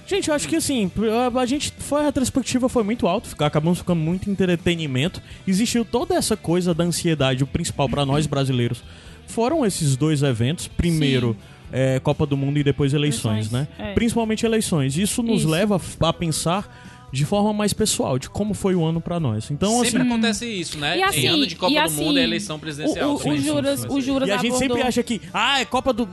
Gente, 0.09 0.29
eu 0.29 0.35
acho 0.35 0.49
que 0.49 0.57
assim, 0.57 0.91
a- 1.37 1.41
a 1.41 1.47
gente 1.47 1.73
foi 1.79 2.01
a 2.01 2.05
retrospectiva 2.05 2.69
foi 2.69 2.83
muito 2.83 3.07
alta, 3.07 3.29
fica- 3.29 3.45
acabamos 3.47 3.79
ficando 3.79 4.01
muito 4.01 4.31
entretenimento. 4.31 5.21
Existiu 5.47 5.85
toda 5.85 6.15
essa 6.15 6.37
coisa 6.37 6.73
da 6.73 6.83
ansiedade, 6.85 7.45
o 7.45 7.47
principal 7.47 7.89
pra 7.89 8.07
nós 8.07 8.27
brasileiros. 8.27 8.83
Foram 9.27 9.67
esses 9.67 9.97
dois 9.97 10.23
eventos, 10.23 10.67
primeiro 10.67 11.37
é, 11.71 12.01
Copa 12.01 12.25
do 12.25 12.35
Mundo 12.35 12.59
e 12.59 12.65
depois 12.65 12.95
eleições, 12.95 13.53
Eleições, 13.53 13.69
né? 13.79 13.91
é. 13.91 13.93
Principalmente 13.93 14.47
eleições. 14.47 14.97
Isso 14.97 15.23
nos 15.23 15.41
Isso. 15.41 15.51
leva 15.51 15.79
a 16.01 16.13
pensar 16.15 16.88
de 17.13 17.25
forma 17.25 17.53
mais 17.53 17.73
pessoal, 17.73 18.19
de 18.19 18.29
como 18.29 18.53
foi 18.55 18.75
o 18.75 18.85
ano 18.85 19.01
pra 19.01 19.19
nós. 19.19 19.51
Então, 19.51 19.83
Sempre 19.85 20.03
assim, 20.03 20.09
acontece 20.11 20.47
isso, 20.47 20.79
né? 20.79 20.99
E 20.99 21.03
assim, 21.03 21.21
em 21.21 21.27
ano 21.27 21.47
de 21.47 21.57
Copa 21.57 21.73
e 21.73 21.75
do 21.77 21.81
assim, 21.81 22.05
Mundo 22.05 22.19
é 22.19 22.23
eleição 22.23 22.59
presidencial. 22.59 23.11
O, 23.11 23.15
o, 23.15 23.19
Sim, 23.19 23.31
o 23.31 23.39
Juras, 23.39 23.81
sim, 23.81 23.87
o. 23.89 24.01
Juras 24.01 24.29
E 24.29 24.33
a 24.33 24.37
gente 24.37 24.47
abordou- 24.49 24.69
sempre 24.77 24.83
acha 24.89 25.03
que, 25.03 25.21
ah, 25.33 25.61
é 25.61 25.65
Copa 25.65 25.93
do 25.93 26.09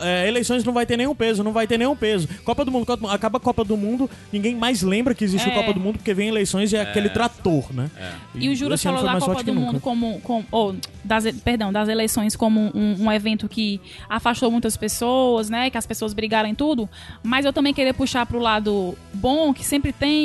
é, 0.00 0.28
eleições 0.28 0.64
não 0.64 0.72
vai 0.72 0.84
ter 0.86 0.96
nenhum 0.96 1.14
peso, 1.14 1.42
não 1.42 1.52
vai 1.52 1.66
ter 1.66 1.78
nenhum 1.78 1.96
peso. 1.96 2.28
Copa 2.44 2.64
do 2.64 2.70
Mundo, 2.70 2.86
Copa 2.86 2.96
do 2.98 3.02
Mundo, 3.02 3.12
acaba 3.14 3.38
a 3.38 3.40
Copa 3.40 3.64
do 3.64 3.76
Mundo, 3.76 4.08
ninguém 4.32 4.54
mais 4.54 4.82
lembra 4.82 5.14
que 5.14 5.24
existe 5.24 5.48
É. 5.48 5.52
Copa 5.52 5.72
do 5.72 5.80
Mundo 5.80 5.96
porque 5.98 6.12
vem 6.14 6.28
eleições 6.28 6.72
e 6.72 6.76
é 6.76 6.80
aquele 6.82 7.08
trator, 7.08 7.72
né? 7.74 7.90
E 8.34 8.48
o 8.48 8.54
Juras 8.54 8.82
falou 8.82 9.02
da 9.02 9.18
Copa 9.18 9.42
do. 9.42 9.54
Mundo 9.54 9.80
como, 9.80 10.20
como 10.20 10.44
ou, 10.50 10.76
das, 11.04 11.24
e- 11.24 11.32
perdão, 11.32 11.72
das 11.72 11.88
eleições 11.88 12.36
como 12.36 12.70
um, 12.74 13.04
um 13.04 13.10
evento 13.12 13.48
que 13.48 13.80
afastou 14.08 14.50
muitas 14.50 14.76
pessoas, 14.76 15.48
né? 15.48 15.70
Que 15.70 15.78
as 15.78 15.86
pessoas 15.86 16.12
brigaram 16.12 16.48
em 16.48 16.54
tudo. 16.54 16.88
Mas 17.22 17.44
eu 17.44 17.52
também 17.52 17.72
queria 17.72 17.94
puxar 17.94 18.26
pro 18.26 18.38
lado 18.38 18.96
bom 19.14 19.52
que 19.54 19.64
sempre 19.64 19.92
tem. 19.92 20.17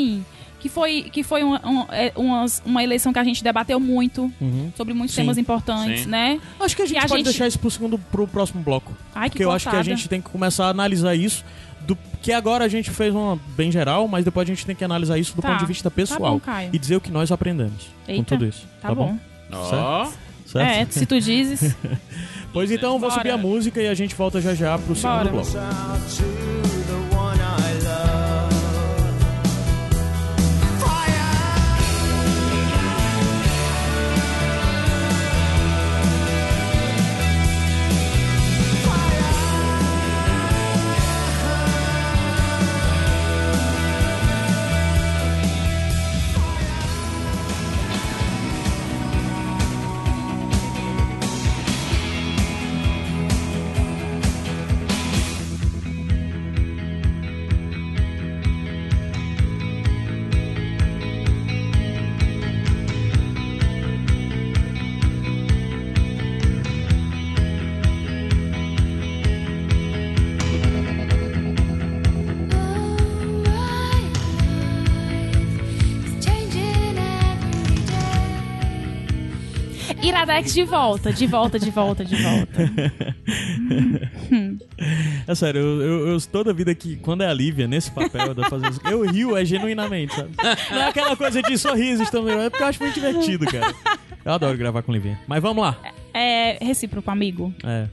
Que 0.60 0.70
foi, 0.70 1.02
que 1.12 1.24
foi 1.24 1.44
uma, 1.44 1.60
um- 1.68 1.86
é, 1.92 2.14
umas- 2.16 2.62
uma 2.66 2.82
eleição 2.82 3.12
que 3.12 3.20
a 3.20 3.24
gente 3.26 3.44
debateu 3.44 3.82
muito 3.82 4.32
sobre 4.78 4.94
muitos 4.94 5.14
Sim. 5.14 5.24
temas 5.24 5.38
importantes, 5.38 6.04
Sim. 6.04 6.10
né? 6.10 6.40
Acho 6.58 6.74
que 6.76 6.82
a 6.84 6.86
gente 6.86 6.98
a 7.00 7.02
pode 7.02 7.16
gente- 7.16 7.26
deixar 7.26 7.48
isso 7.48 7.60
pro 7.60 7.70
segundo 7.70 7.98
pro 7.98 8.26
próximo 8.26 8.64
bloco. 8.64 8.94
Ai, 9.14 9.26
que 9.30 9.32
porque 9.34 9.44
eu 9.44 9.52
acho 9.52 9.70
que 9.70 9.76
a 9.76 9.84
gente 9.84 10.08
tem 10.08 10.22
que 10.22 10.30
começar 10.30 10.68
a 10.68 10.70
analisar 10.70 11.16
isso 11.16 11.44
do 11.82 11.98
Que 12.22 12.32
agora 12.32 12.64
a 12.64 12.70
gente 12.70 12.90
fez 12.90 13.14
uma 13.14 13.38
bem 13.58 13.70
geral, 13.70 14.08
mas 14.08 14.24
depois 14.24 14.48
a 14.48 14.54
gente 14.54 14.66
tem 14.66 14.74
que 14.74 14.86
analisar 14.86 15.18
isso 15.18 15.36
do 15.36 15.42
Tá. 15.42 15.50
ponto 15.50 15.60
de 15.60 15.66
vista 15.66 15.92
pessoal. 15.92 16.36
bom, 16.36 16.40
Caio. 16.40 16.70
e 16.72 16.80
dizer 16.80 16.96
o 16.96 17.02
que 17.02 17.12
nós 17.12 17.30
aprendemos 17.34 17.90
com 18.06 18.12
Eita, 18.14 18.24
tudo 18.24 18.46
isso. 18.46 18.66
Tá, 18.82 18.96
bom. 18.96 19.18
Ó. 19.52 20.10
Certo? 20.46 20.70
É, 20.70 20.86
se 20.90 21.06
tu 21.06 21.20
dizes. 21.20 21.76
Pois 22.54 22.70
então, 22.72 22.94
eu 22.94 23.00
vou 23.00 23.10
Bora. 23.10 23.14
subir 23.20 23.32
a 23.32 23.38
música 23.38 23.82
e 23.82 23.88
a 23.90 23.94
gente 23.96 24.14
volta 24.16 24.40
já 24.40 24.54
já 24.56 24.78
pro 24.78 24.96
segundo 24.96 25.18
Bora. 25.18 25.30
bloco. 25.32 26.63
Iradex 80.34 80.54
de 80.54 80.64
volta, 80.64 81.14
de 81.14 81.28
volta, 81.28 81.60
de 81.60 81.70
volta, 81.72 82.06
de 82.06 82.16
volta. 82.16 82.70
É 85.28 85.36
sério, 85.36 85.62
eu, 85.62 85.82
eu, 85.82 86.08
eu- 86.10 86.22
toda 86.22 86.54
vida 86.54 86.74
que, 86.76 86.98
quando 86.98 87.22
é 87.24 87.28
a 87.28 87.34
Lívia 87.34 87.68
nesse 87.68 87.90
papel, 87.92 88.34
eu, 88.36 88.50
fazendo, 88.50 88.80
eu 88.90 89.02
rio 89.10 89.38
é 89.38 89.46
genuinamente, 89.46 90.14
sabe? 90.16 90.32
Não 90.72 90.78
é 90.82 90.88
aquela 90.88 91.16
coisa 91.16 91.42
de 91.42 91.58
sorrisos 91.58 92.10
também, 92.10 92.38
é 92.38 92.50
porque 92.50 92.64
eu 92.64 92.68
acho 92.68 92.82
muito 92.84 92.96
divertido, 92.96 93.46
cara. 93.46 93.74
Eu 94.26 94.34
adoro 94.34 94.58
gravar 94.58 94.82
com 94.84 94.92
Livinha. 94.92 95.20
Mas 95.28 95.42
vamos 95.42 95.64
lá. 95.64 95.78
É 96.14 96.58
recíproco, 96.64 97.10
amigo. 97.10 97.54
É. 97.64 97.88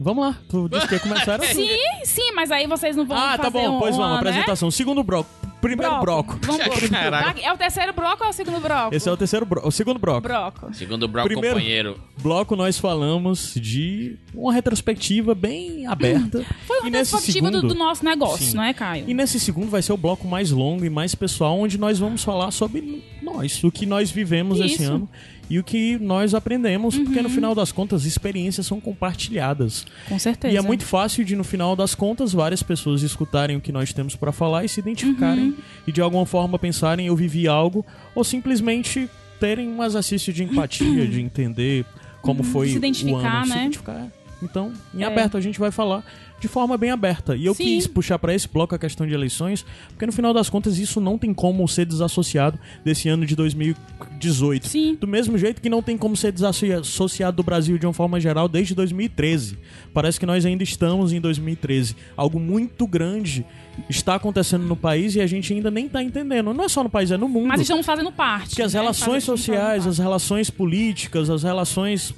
Vamos 0.00 0.24
lá. 0.26 0.36
Tu 0.48 0.68
disse 0.68 0.86
que 0.86 0.94
ia 0.94 1.00
começar. 1.00 1.40
Sim, 1.42 1.68
sim, 2.04 2.32
mas 2.34 2.50
aí 2.50 2.66
vocês 2.66 2.94
não 2.94 3.04
vão 3.06 3.16
Ah, 3.16 3.30
fazer 3.36 3.42
tá 3.42 3.50
bom. 3.50 3.76
um, 3.76 3.78
Pois 3.80 3.96
vamos, 3.96 4.12
né? 4.12 4.16
apresentação. 4.18 4.70
Segundo 4.70 5.02
bloco. 5.02 5.28
Primeiro 5.60 6.00
bloco. 6.00 6.38
Vamos 6.42 6.88
Caraca. 6.88 7.34
Tá, 7.34 7.40
É 7.40 7.52
o 7.52 7.56
terceiro 7.56 7.92
bloco 7.92 8.22
ou 8.22 8.26
é 8.26 8.30
o 8.30 8.32
segundo 8.32 8.60
bloco? 8.60 8.94
Esse 8.94 9.08
é 9.08 9.12
o 9.12 9.16
terceiro 9.16 9.44
bloco. 9.44 9.68
O 9.68 9.72
segundo 9.72 9.98
bloco. 9.98 10.20
bloco. 10.28 10.74
Segundo 10.74 11.02
o 11.04 11.08
Brock 11.08 11.26
Primeiro- 11.26 11.56
companheiro. 11.56 12.00
bloco 12.18 12.54
nós 12.56 12.78
falamos 12.78 13.54
de 13.54 14.16
uma 14.34 14.52
retrospectiva 14.52 15.34
bem 15.34 15.86
aberta. 15.86 16.44
Foi 16.66 16.78
uma 16.80 16.88
E 16.88 16.90
nesse 16.90 17.10
perspectiva 17.12 17.50
do, 17.50 17.56
segundo- 17.56 17.74
do 17.74 17.78
nosso 17.78 18.04
negócio, 18.04 18.46
Sim. 18.46 18.56
não 18.56 18.62
é, 18.64 18.72
Caio? 18.72 19.04
E 19.08 19.14
nesse 19.14 19.40
segundo 19.40 19.68
vai 19.70 19.82
ser 19.82 19.92
o 19.92 19.96
bloco 19.96 20.26
mais 20.28 20.50
longo 20.50 20.84
e 20.84 20.90
mais 20.90 21.14
pessoal, 21.14 21.58
onde 21.58 21.78
nós 21.78 21.98
vamos 21.98 22.22
falar 22.22 22.50
sobre 22.50 23.02
nós, 23.22 23.62
o 23.64 23.70
que 23.70 23.84
nós 23.86 24.10
vivemos 24.10 24.60
esse 24.60 24.82
Isso. 24.82 24.90
Uhum. 24.90 24.96
ano 24.96 25.08
e 25.50 25.58
o 25.58 25.64
que 25.64 25.98
nós 25.98 26.34
aprendemos, 26.34 26.96
porque 26.98 27.22
no 27.22 27.28
final 27.30 27.54
das 27.54 27.72
contas 27.72 28.04
experiências 28.04 28.66
são 28.66 28.80
compartilhadas. 28.80 29.86
Com 30.08 30.18
certeza. 30.18 30.52
E 30.54 30.56
é 30.56 30.60
muito 30.62 30.84
fácil 30.84 31.24
de, 31.24 31.34
no 31.34 31.44
final 31.44 31.74
das 31.74 31.94
contas, 31.94 32.32
várias 32.32 32.62
pessoas 32.62 33.02
escutarem 33.02 33.56
o 33.56 33.60
que 33.60 33.72
nós 33.72 33.92
temos 33.92 34.14
pra 34.14 34.32
falar 34.32 34.64
e 34.64 34.68
se 34.68 34.80
identificarem 34.80 35.44
Uhum. 35.48 35.56
e 35.86 35.92
de 35.92 36.00
alguma 36.00 36.26
forma 36.26 36.58
pensarem 36.58 37.06
eu 37.06 37.16
vivi 37.16 37.48
algo 37.48 37.84
ou 38.14 38.22
simplesmente 38.24 39.08
terem 39.40 39.68
um 39.68 39.82
exercício 39.84 40.32
de 40.32 40.42
empatia, 40.44 41.06
de 41.08 41.20
entender 41.20 41.84
como 42.20 42.42
foi 42.42 42.66
Uhum. 42.66 42.72
Se 42.72 42.78
identificar, 42.78 43.16
o 43.16 43.16
ano, 43.26 43.44
se 43.46 43.50
né? 43.54 43.60
identificar. 43.62 44.06
Então, 44.42 44.72
em 44.94 45.02
É. 45.02 45.06
aberto 45.06 45.36
a 45.36 45.40
gente 45.40 45.58
vai 45.58 45.70
falar 45.70 46.04
de 46.40 46.48
forma 46.48 46.76
bem 46.76 46.90
aberta. 46.90 47.36
E 47.36 47.46
eu 47.46 47.54
Sim. 47.54 47.64
quis 47.64 47.86
puxar 47.86 48.18
pra 48.18 48.34
esse 48.34 48.48
bloco 48.48 48.74
a 48.74 48.78
questão 48.78 49.06
de 49.06 49.14
eleições, 49.14 49.64
porque 49.88 50.06
no 50.06 50.12
final 50.12 50.32
das 50.32 50.48
contas 50.48 50.78
isso 50.78 51.00
não 51.00 51.18
tem 51.18 51.34
como 51.34 51.66
ser 51.68 51.84
desassociado 51.84 52.58
desse 52.84 53.08
ano 53.08 53.26
de 53.26 53.34
2018. 53.34 54.68
Sim. 54.68 54.94
Do 54.94 55.06
mesmo 55.06 55.36
jeito 55.36 55.60
que 55.60 55.68
não 55.68 55.82
tem 55.82 55.96
como 55.96 56.16
ser 56.16 56.32
desassociado 56.32 57.36
do 57.36 57.42
Brasil 57.42 57.78
de 57.78 57.86
uma 57.86 57.92
forma 57.92 58.20
geral 58.20 58.48
desde 58.48 58.74
2013. 58.74 59.58
Parece 59.92 60.18
que 60.18 60.26
nós 60.26 60.44
ainda 60.44 60.62
estamos 60.62 61.12
em 61.12 61.20
2013. 61.20 61.96
Algo 62.16 62.38
muito 62.38 62.86
grande 62.86 63.44
está 63.88 64.14
acontecendo 64.14 64.64
no 64.64 64.76
país 64.76 65.14
e 65.14 65.20
a 65.20 65.26
gente 65.26 65.52
ainda 65.52 65.70
nem 65.70 65.86
está 65.86 66.02
entendendo. 66.02 66.52
Não 66.52 66.64
é 66.64 66.68
só 66.68 66.82
no 66.82 66.90
país, 66.90 67.10
é 67.10 67.16
no 67.16 67.28
mundo. 67.28 67.46
Mas 67.48 67.60
estamos 67.60 67.84
fazendo 67.84 68.10
parte. 68.10 68.50
Porque 68.50 68.62
as 68.62 68.74
né? 68.74 68.80
relações 68.80 69.24
sociais, 69.24 69.86
as 69.86 69.98
relações 69.98 70.50
políticas, 70.50 71.30
as 71.30 71.42
relações 71.42 72.14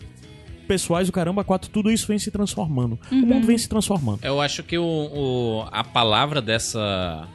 pessoais, 0.71 1.09
o 1.09 1.13
caramba, 1.13 1.43
quatro, 1.43 1.69
tudo 1.69 1.91
isso 1.91 2.07
vem 2.07 2.17
se 2.19 2.31
transformando. 2.31 2.97
Uhum. 3.11 3.25
O 3.25 3.27
mundo 3.27 3.45
vem 3.45 3.59
se 3.59 3.69
transformando. 3.69 4.21
Eu 4.23 4.41
acho 4.41 4.63
que 4.63 4.79
o, 4.79 4.85
o- 4.85 5.69
a 5.73 5.83
palavra 5.83 6.41
dessa 6.41 7.27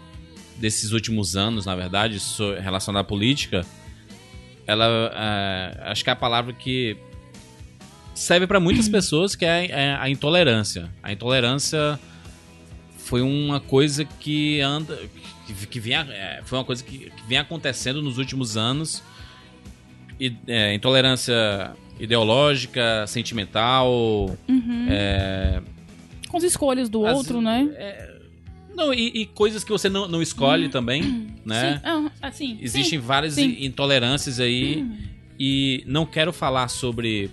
desses 0.57 0.93
últimos 0.93 1.35
anos, 1.35 1.65
na 1.65 1.75
verdade, 1.75 2.17
relacionada 2.63 3.01
à 3.01 3.03
política, 3.03 3.65
ela 4.65 4.85
é, 5.13 5.81
acho 5.91 6.01
que 6.01 6.09
é 6.09 6.13
a 6.13 6.15
palavra 6.15 6.53
que 6.53 6.95
serve 8.13 8.47
para 8.47 8.57
muitas 8.61 8.87
pessoas, 8.97 9.35
que 9.35 9.43
é, 9.43 9.65
é 9.69 9.97
a 9.99 10.09
intolerância. 10.09 10.89
A 11.03 11.11
intolerância 11.11 11.99
foi 12.97 13.21
uma 13.21 13.59
coisa 13.59 14.05
que 14.05 14.61
anda 14.61 14.97
que, 15.45 15.53
que 15.67 15.79
vinha, 15.79 16.07
é, 16.09 16.41
foi 16.45 16.57
uma 16.57 16.63
coisa 16.63 16.81
que, 16.81 16.97
que 17.11 17.23
vem 17.27 17.37
acontecendo 17.37 18.01
nos 18.01 18.17
últimos 18.17 18.55
anos. 18.55 19.03
É, 20.47 20.73
intolerância 20.73 21.73
ideológica, 21.99 23.05
sentimental, 23.07 24.35
é, 24.89 25.61
Com 26.29 26.37
as 26.37 26.43
escolhas 26.43 26.89
do 26.89 27.05
As- 27.05 27.17
outro, 27.17 27.41
né? 27.41 27.69
Não, 28.75 28.93
e, 28.93 29.21
e 29.21 29.25
coisas 29.25 29.63
que 29.63 29.71
você 29.71 29.87
não, 29.87 30.05
não 30.07 30.21
escolhe 30.21 30.67
também, 30.67 31.29
né? 31.45 31.75
Sim, 31.75 31.81
ah, 31.85 32.11
assim, 32.21 32.57
Existem 32.61 32.99
sim. 32.99 33.05
várias 33.05 33.35
sim. 33.35 33.57
intolerâncias 33.65 34.39
aí. 34.39 34.85
E 35.39 35.83
não 35.85 36.05
quero 36.05 36.31
falar 36.33 36.67
sobre 36.67 37.29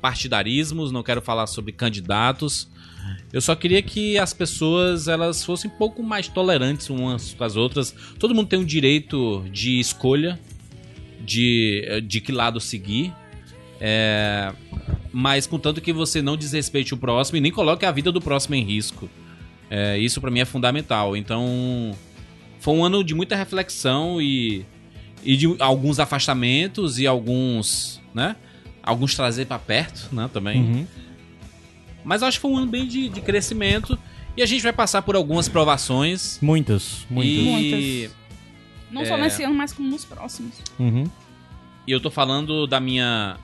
partidarismos, 0.00 0.90
não 0.90 1.02
quero 1.02 1.20
falar 1.20 1.46
sobre 1.46 1.72
candidatos. 1.72 2.68
Eu 3.32 3.40
só 3.40 3.54
queria 3.54 3.80
que 3.82 4.18
as 4.18 4.32
pessoas 4.32 5.08
elas 5.08 5.44
fossem 5.44 5.70
um 5.70 5.74
pouco 5.74 6.02
mais 6.02 6.28
tolerantes 6.28 6.90
umas 6.90 7.34
com 7.34 7.44
as 7.44 7.56
outras. 7.56 7.94
Todo 8.18 8.34
mundo 8.34 8.48
tem 8.48 8.58
um 8.58 8.64
direito 8.64 9.44
de 9.50 9.80
escolha 9.80 10.38
de, 11.24 12.02
de 12.06 12.20
que 12.20 12.32
lado 12.32 12.60
seguir. 12.60 13.12
É, 13.80 14.52
mas 15.12 15.46
contanto 15.46 15.80
que 15.80 15.92
você 15.92 16.22
não 16.22 16.36
desrespeite 16.36 16.94
o 16.94 16.96
próximo 16.96 17.38
e 17.38 17.40
nem 17.40 17.50
coloque 17.50 17.84
a 17.84 17.90
vida 17.90 18.12
do 18.12 18.20
próximo 18.20 18.54
em 18.54 18.62
risco. 18.62 19.10
É, 19.68 19.98
isso 19.98 20.20
pra 20.20 20.30
mim 20.30 20.40
é 20.40 20.44
fundamental. 20.44 21.16
Então, 21.16 21.92
foi 22.60 22.74
um 22.74 22.84
ano 22.84 23.02
de 23.02 23.14
muita 23.14 23.34
reflexão 23.34 24.20
e, 24.20 24.64
e 25.24 25.36
de 25.36 25.56
alguns 25.58 25.98
afastamentos 25.98 26.98
e 26.98 27.06
alguns, 27.06 28.00
né? 28.14 28.36
Alguns 28.82 29.14
trazer 29.14 29.46
pra 29.46 29.58
perto, 29.58 30.14
né? 30.14 30.28
Também. 30.32 30.60
Uhum. 30.60 30.86
Mas 32.04 32.22
acho 32.22 32.38
que 32.38 32.42
foi 32.42 32.50
um 32.50 32.58
ano 32.58 32.66
bem 32.66 32.86
de, 32.86 33.08
de 33.08 33.20
crescimento 33.20 33.98
e 34.36 34.42
a 34.42 34.46
gente 34.46 34.62
vai 34.62 34.72
passar 34.72 35.02
por 35.02 35.16
algumas 35.16 35.48
provações. 35.48 36.38
Muitas, 36.40 37.06
muitas. 37.10 37.34
E, 37.34 37.42
Muitas. 37.42 38.16
Não 38.92 39.04
só 39.04 39.16
É. 39.16 39.20
nesse 39.22 39.42
ano, 39.42 39.54
mas 39.54 39.72
como 39.72 39.88
nos 39.88 40.04
próximos. 40.04 40.54
Uhum. 40.78 41.04
e 41.86 41.90
eu 41.90 42.00
tô 42.00 42.10
falando 42.10 42.66
da 42.66 42.78
minha. 42.78 43.36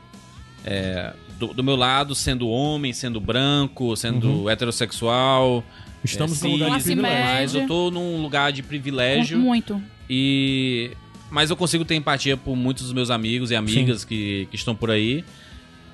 é, 0.65 1.13
do, 1.39 1.49
do 1.55 1.63
meu 1.65 1.77
lado, 1.77 2.15
sendo 2.15 2.49
homem, 2.49 2.93
sendo 2.93 3.21
branco, 3.21 3.97
sendo 3.97 4.51
heterossexual. 4.51 5.65
Estamos 6.05 6.43
é, 6.43 6.47
num 6.49 6.53
lugar 6.55 6.79
de 6.79 6.85
privilégio. 6.85 7.25
Mas 7.25 7.55
eu 7.55 7.67
tô 7.67 7.91
num 7.91 8.21
lugar 8.23 8.53
de 8.53 8.63
privilégio. 8.63 9.39
Muito. 9.39 9.83
E. 10.11 10.91
Mas 11.31 11.51
eu 11.51 11.57
consigo 11.57 11.85
ter 11.85 11.95
empatia 11.95 12.37
por 12.37 12.57
muitos 12.57 12.85
dos 12.85 12.93
meus 12.93 13.11
amigos 13.11 13.51
e 13.51 13.57
amigas 13.57 14.05
que, 14.05 14.47
que 14.51 14.57
estão 14.57 14.75
por 14.75 14.91
aí. 14.91 15.25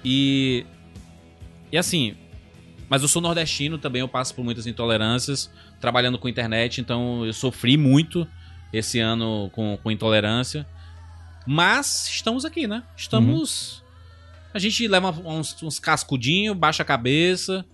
E. 0.05 0.64
E 1.72 1.76
assim. 1.78 2.14
Mas 2.88 3.02
eu 3.02 3.09
sou 3.09 3.20
nordestino 3.22 3.78
também, 3.78 4.00
eu 4.00 4.09
passo 4.09 4.34
por 4.34 4.44
muitas 4.44 4.66
intolerâncias, 4.66 5.50
trabalhando 5.80 6.18
com 6.18 6.28
internet, 6.28 6.80
então 6.82 7.24
eu 7.24 7.32
sofri 7.32 7.78
muito 7.78 8.26
esse 8.76 8.98
ano 8.98 9.50
com, 9.52 9.78
com 9.82 9.90
intolerância. 9.90 10.66
Mas 11.46 12.08
estamos 12.08 12.44
aqui, 12.44 12.66
né? 12.66 12.82
Estamos. 12.96 13.82
A 14.52 14.58
gente 14.58 14.86
leva 14.88 15.10
uns, 15.10 15.62
uns 15.62 15.78
cascudinhos, 15.78 16.56
baixa 16.56 16.82
a 16.82 16.86
cabeça. 16.86 17.64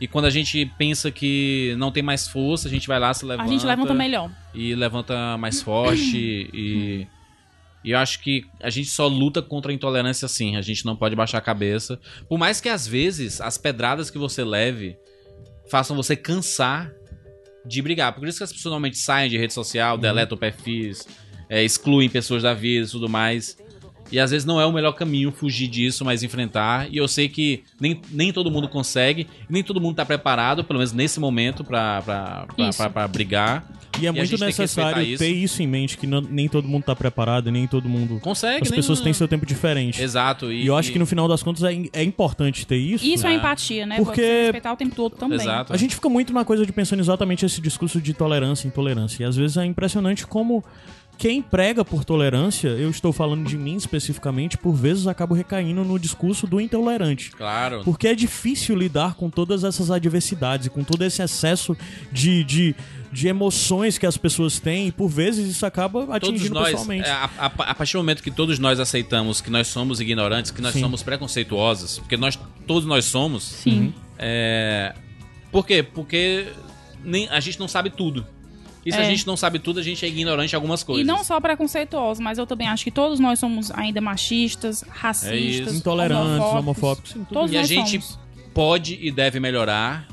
E 0.00 0.08
quando 0.08 0.24
a 0.24 0.30
gente 0.30 0.64
pensa 0.78 1.10
que 1.10 1.74
não 1.76 1.92
tem 1.92 2.02
mais 2.02 2.26
força, 2.26 2.66
a 2.66 2.70
gente 2.70 2.88
vai 2.88 2.98
lá, 2.98 3.12
se 3.12 3.24
levanta 3.24 3.48
A 3.48 3.52
gente 3.52 3.66
levanta 3.66 3.92
melhor. 3.92 4.30
e 4.54 4.74
levanta 4.74 5.36
mais 5.36 5.60
forte 5.60 6.48
e, 6.54 7.06
e 7.84 7.90
eu 7.90 7.98
acho 7.98 8.20
que 8.20 8.46
a 8.62 8.70
gente 8.70 8.88
só 8.88 9.06
luta 9.06 9.42
contra 9.42 9.70
a 9.70 9.74
intolerância 9.74 10.24
assim, 10.24 10.56
a 10.56 10.62
gente 10.62 10.86
não 10.86 10.96
pode 10.96 11.14
baixar 11.14 11.36
a 11.36 11.42
cabeça. 11.42 12.00
Por 12.28 12.38
mais 12.38 12.62
que 12.62 12.70
às 12.70 12.86
vezes 12.86 13.42
as 13.42 13.58
pedradas 13.58 14.10
que 14.10 14.16
você 14.16 14.42
leve 14.42 14.96
façam 15.70 15.94
você 15.94 16.16
cansar 16.16 16.90
de 17.64 17.82
brigar. 17.82 18.14
Por 18.14 18.26
isso 18.26 18.38
que 18.38 18.44
as 18.44 18.52
pessoas 18.52 18.70
normalmente 18.72 18.98
saem 18.98 19.30
de 19.30 19.38
rede 19.38 19.52
social, 19.52 19.98
deletam 19.98 20.36
perfis, 20.36 21.06
é, 21.48 21.62
excluem 21.62 22.08
pessoas 22.08 22.42
da 22.42 22.54
vida 22.54 22.86
e 22.86 22.90
tudo 22.90 23.08
mais. 23.08 23.56
E 24.12 24.18
às 24.18 24.30
vezes 24.32 24.44
não 24.44 24.60
é 24.60 24.66
o 24.66 24.72
melhor 24.72 24.92
caminho 24.92 25.30
fugir 25.30 25.68
disso, 25.68 26.04
mas 26.04 26.22
enfrentar. 26.22 26.92
E 26.92 26.96
eu 26.96 27.06
sei 27.06 27.28
que 27.28 27.62
nem, 27.80 28.00
nem 28.10 28.32
todo 28.32 28.50
mundo 28.50 28.68
consegue, 28.68 29.28
nem 29.48 29.62
todo 29.62 29.80
mundo 29.80 29.96
tá 29.96 30.04
preparado, 30.04 30.64
pelo 30.64 30.78
menos 30.78 30.92
nesse 30.92 31.20
momento, 31.20 31.62
pra 31.62 32.04
brigar. 33.08 33.79
E 34.00 34.06
é 34.06 34.08
a 34.08 34.12
muito 34.12 34.38
necessário 34.38 35.02
ter 35.18 35.28
isso. 35.30 35.44
isso 35.54 35.62
em 35.62 35.66
mente, 35.66 35.96
que 35.98 36.06
não- 36.06 36.20
nem 36.20 36.48
todo 36.48 36.66
mundo 36.68 36.84
tá 36.84 36.94
preparado, 36.94 37.50
nem 37.50 37.66
todo 37.66 37.88
mundo. 37.88 38.20
Consegue, 38.20 38.62
As 38.62 38.70
nem- 38.70 38.76
pessoas 38.78 39.00
têm 39.00 39.12
seu 39.12 39.26
tempo 39.26 39.44
diferente. 39.44 40.00
Exato. 40.02 40.52
E 40.52 40.66
eu 40.66 40.76
acho 40.76 40.92
que 40.92 40.98
no 40.98 41.06
final 41.06 41.26
das 41.26 41.42
contas 41.42 41.64
é, 41.64 41.72
é 41.92 42.02
importante 42.04 42.66
ter 42.66 42.76
isso. 42.76 43.04
Isso 43.04 43.26
é 43.26 43.32
É. 43.32 43.34
empatia, 43.36 43.86
né? 43.86 43.96
Porque- 43.96 44.20
Você 44.22 44.42
respeitar 44.42 44.72
o 44.72 44.76
tempo 44.76 44.94
todo 44.94 45.16
também. 45.16 45.38
Exato. 45.40 45.72
A 45.72 45.76
gente 45.76 45.94
fica 45.94 46.08
muito 46.08 46.32
na 46.32 46.44
coisa 46.44 46.64
de 46.64 46.72
pensando 46.72 47.00
exatamente 47.00 47.44
esse 47.44 47.60
discurso 47.60 48.00
de 48.00 48.14
tolerância 48.14 48.66
e 48.66 48.68
intolerância. 48.68 49.22
E 49.22 49.26
às 49.26 49.36
vezes 49.36 49.56
é 49.56 49.64
impressionante 49.64 50.26
como 50.26 50.64
quem 51.20 51.42
prega 51.42 51.84
por 51.84 52.02
tolerância, 52.02 52.68
eu 52.68 52.88
estou 52.88 53.12
falando 53.12 53.46
de 53.46 53.58
mim 53.58 53.76
especificamente, 53.76 54.56
por 54.56 54.72
vezes 54.72 55.06
acabo 55.06 55.34
recaindo 55.34 55.84
no 55.84 55.98
discurso 55.98 56.46
do 56.46 56.58
intolerante. 56.58 57.30
Claro. 57.32 57.82
Porque 57.84 58.08
é 58.08 58.14
difícil 58.14 58.74
lidar 58.74 59.12
com 59.16 59.28
todas 59.28 59.62
essas 59.62 59.90
adversidades, 59.90 60.68
e 60.68 60.70
com 60.70 60.82
todo 60.82 61.02
esse 61.04 61.20
excesso 61.22 61.76
de, 62.10 62.42
de, 62.42 62.74
de 63.12 63.28
emoções 63.28 63.98
que 63.98 64.06
as 64.06 64.16
pessoas 64.16 64.58
têm, 64.58 64.88
e 64.88 64.92
por 64.92 65.08
vezes 65.08 65.46
isso 65.50 65.66
acaba 65.66 66.06
Todos 66.06 66.30
atingindo 66.30 66.54
nós, 66.54 66.70
pessoalmente. 66.70 67.06
é, 67.06 67.12
a, 67.12 67.30
a- 67.38 67.46
a 67.46 67.74
partir 67.74 67.92
do 67.92 67.98
momento 67.98 68.22
que 68.22 68.30
todos 68.30 68.58
nós 68.58 68.80
aceitamos 68.80 69.42
que 69.42 69.50
nós 69.50 69.66
somos 69.66 70.00
ignorantes, 70.00 70.50
que 70.50 70.62
nós 70.62 70.72
Sim. 70.72 70.80
somos 70.80 71.02
preconceituosos, 71.02 71.98
porque 71.98 72.16
nós 72.16 72.38
todos 72.66 72.86
nós 72.86 73.04
somos, 73.04 73.42
Sim. 73.42 73.92
É... 74.18 74.94
Por 75.52 75.66
quê? 75.66 75.82
Porque 75.82 76.46
nem, 77.04 77.28
a 77.28 77.40
gente 77.40 77.60
não 77.60 77.68
sabe 77.68 77.90
tudo. 77.90 78.24
E 78.84 78.90
se 78.92 78.98
a 78.98 79.02
É. 79.02 79.04
gente 79.04 79.26
não 79.26 79.36
sabe 79.36 79.58
tudo, 79.58 79.78
a 79.78 79.82
gente 79.82 80.04
é 80.04 80.08
ignorante 80.08 80.52
em 80.52 80.56
algumas 80.56 80.82
coisas. 80.82 81.04
E 81.04 81.06
não 81.06 81.22
só 81.22 81.38
preconceituosos, 81.40 82.18
mas 82.22 82.38
eu 82.38 82.46
também 82.46 82.66
acho 82.68 82.82
que 82.82 82.90
todos 82.90 83.20
nós 83.20 83.38
somos 83.38 83.70
ainda 83.72 84.00
machistas, 84.00 84.82
É 84.82 84.86
racistas, 84.90 85.68
isso. 85.68 85.76
Intolerantes, 85.76 86.46
homofóbicos, 86.46 87.12
tudo 87.12 87.26
Todos 87.26 87.52
E 87.52 87.58
a 87.58 87.62
gente 87.62 88.00
somos. 88.00 88.18
pode 88.54 88.98
e 89.00 89.10
deve 89.10 89.38
melhorar. 89.38 90.08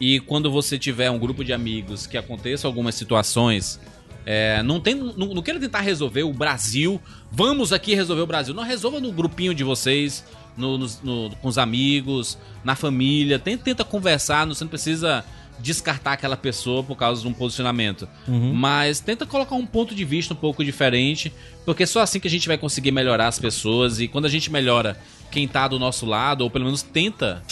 E 0.00 0.18
quando 0.20 0.50
você 0.50 0.78
tiver 0.78 1.10
um 1.10 1.18
grupo 1.18 1.44
de 1.44 1.52
amigos 1.52 2.06
que 2.06 2.16
aconteçam 2.16 2.68
algumas 2.68 2.94
situações, 2.94 3.78
é, 4.26 4.62
não, 4.62 4.80
tem, 4.80 4.94
não, 4.94 5.12
não 5.34 5.42
queira 5.42 5.60
tentar 5.60 5.80
resolver 5.80 6.22
o 6.24 6.32
Brasil. 6.32 7.00
Vamos 7.30 7.72
aqui 7.72 7.94
resolver 7.94 8.22
o 8.22 8.26
Brasil. 8.26 8.52
Não 8.54 8.62
resolva 8.64 8.98
no 8.98 9.12
grupinho 9.12 9.54
de 9.54 9.62
vocês, 9.62 10.24
no- 10.56 10.76
nos- 10.78 11.00
no- 11.02 11.30
com 11.40 11.48
os 11.48 11.58
amigos, 11.58 12.36
na 12.64 12.74
família. 12.74 13.38
Tenta, 13.38 13.62
tenta 13.62 13.84
conversar, 13.84 14.46
não- 14.46 14.54
você 14.54 14.64
não 14.64 14.68
precisa 14.70 15.24
descartar 15.62 16.12
aquela 16.12 16.36
pessoa 16.36 16.82
por 16.82 16.96
causa 16.96 17.22
de 17.22 17.28
um 17.28 17.32
posicionamento. 17.32 18.08
Mas 18.54 19.00
tenta 19.00 19.26
colocar 19.26 19.54
um 19.54 19.66
ponto 19.66 19.94
de 19.94 20.04
vista 20.04 20.34
um 20.34 20.36
pouco 20.36 20.64
diferente, 20.64 21.32
porque 21.64 21.86
só 21.86 22.00
assim 22.00 22.18
que 22.18 22.28
a 22.28 22.30
gente 22.30 22.48
vai 22.48 22.58
conseguir 22.58 22.90
melhorar 22.90 23.28
as 23.28 23.38
pessoas. 23.38 24.00
E 24.00 24.08
quando 24.08 24.24
a 24.24 24.28
gente 24.28 24.50
melhora 24.50 24.98
quem 25.30 25.46
tá 25.46 25.68
do 25.68 25.78
nosso 25.78 26.06
lado, 26.06 26.42
ou 26.42 26.50
pelo 26.50 26.64
menos 26.64 26.82
tenta 26.82 27.42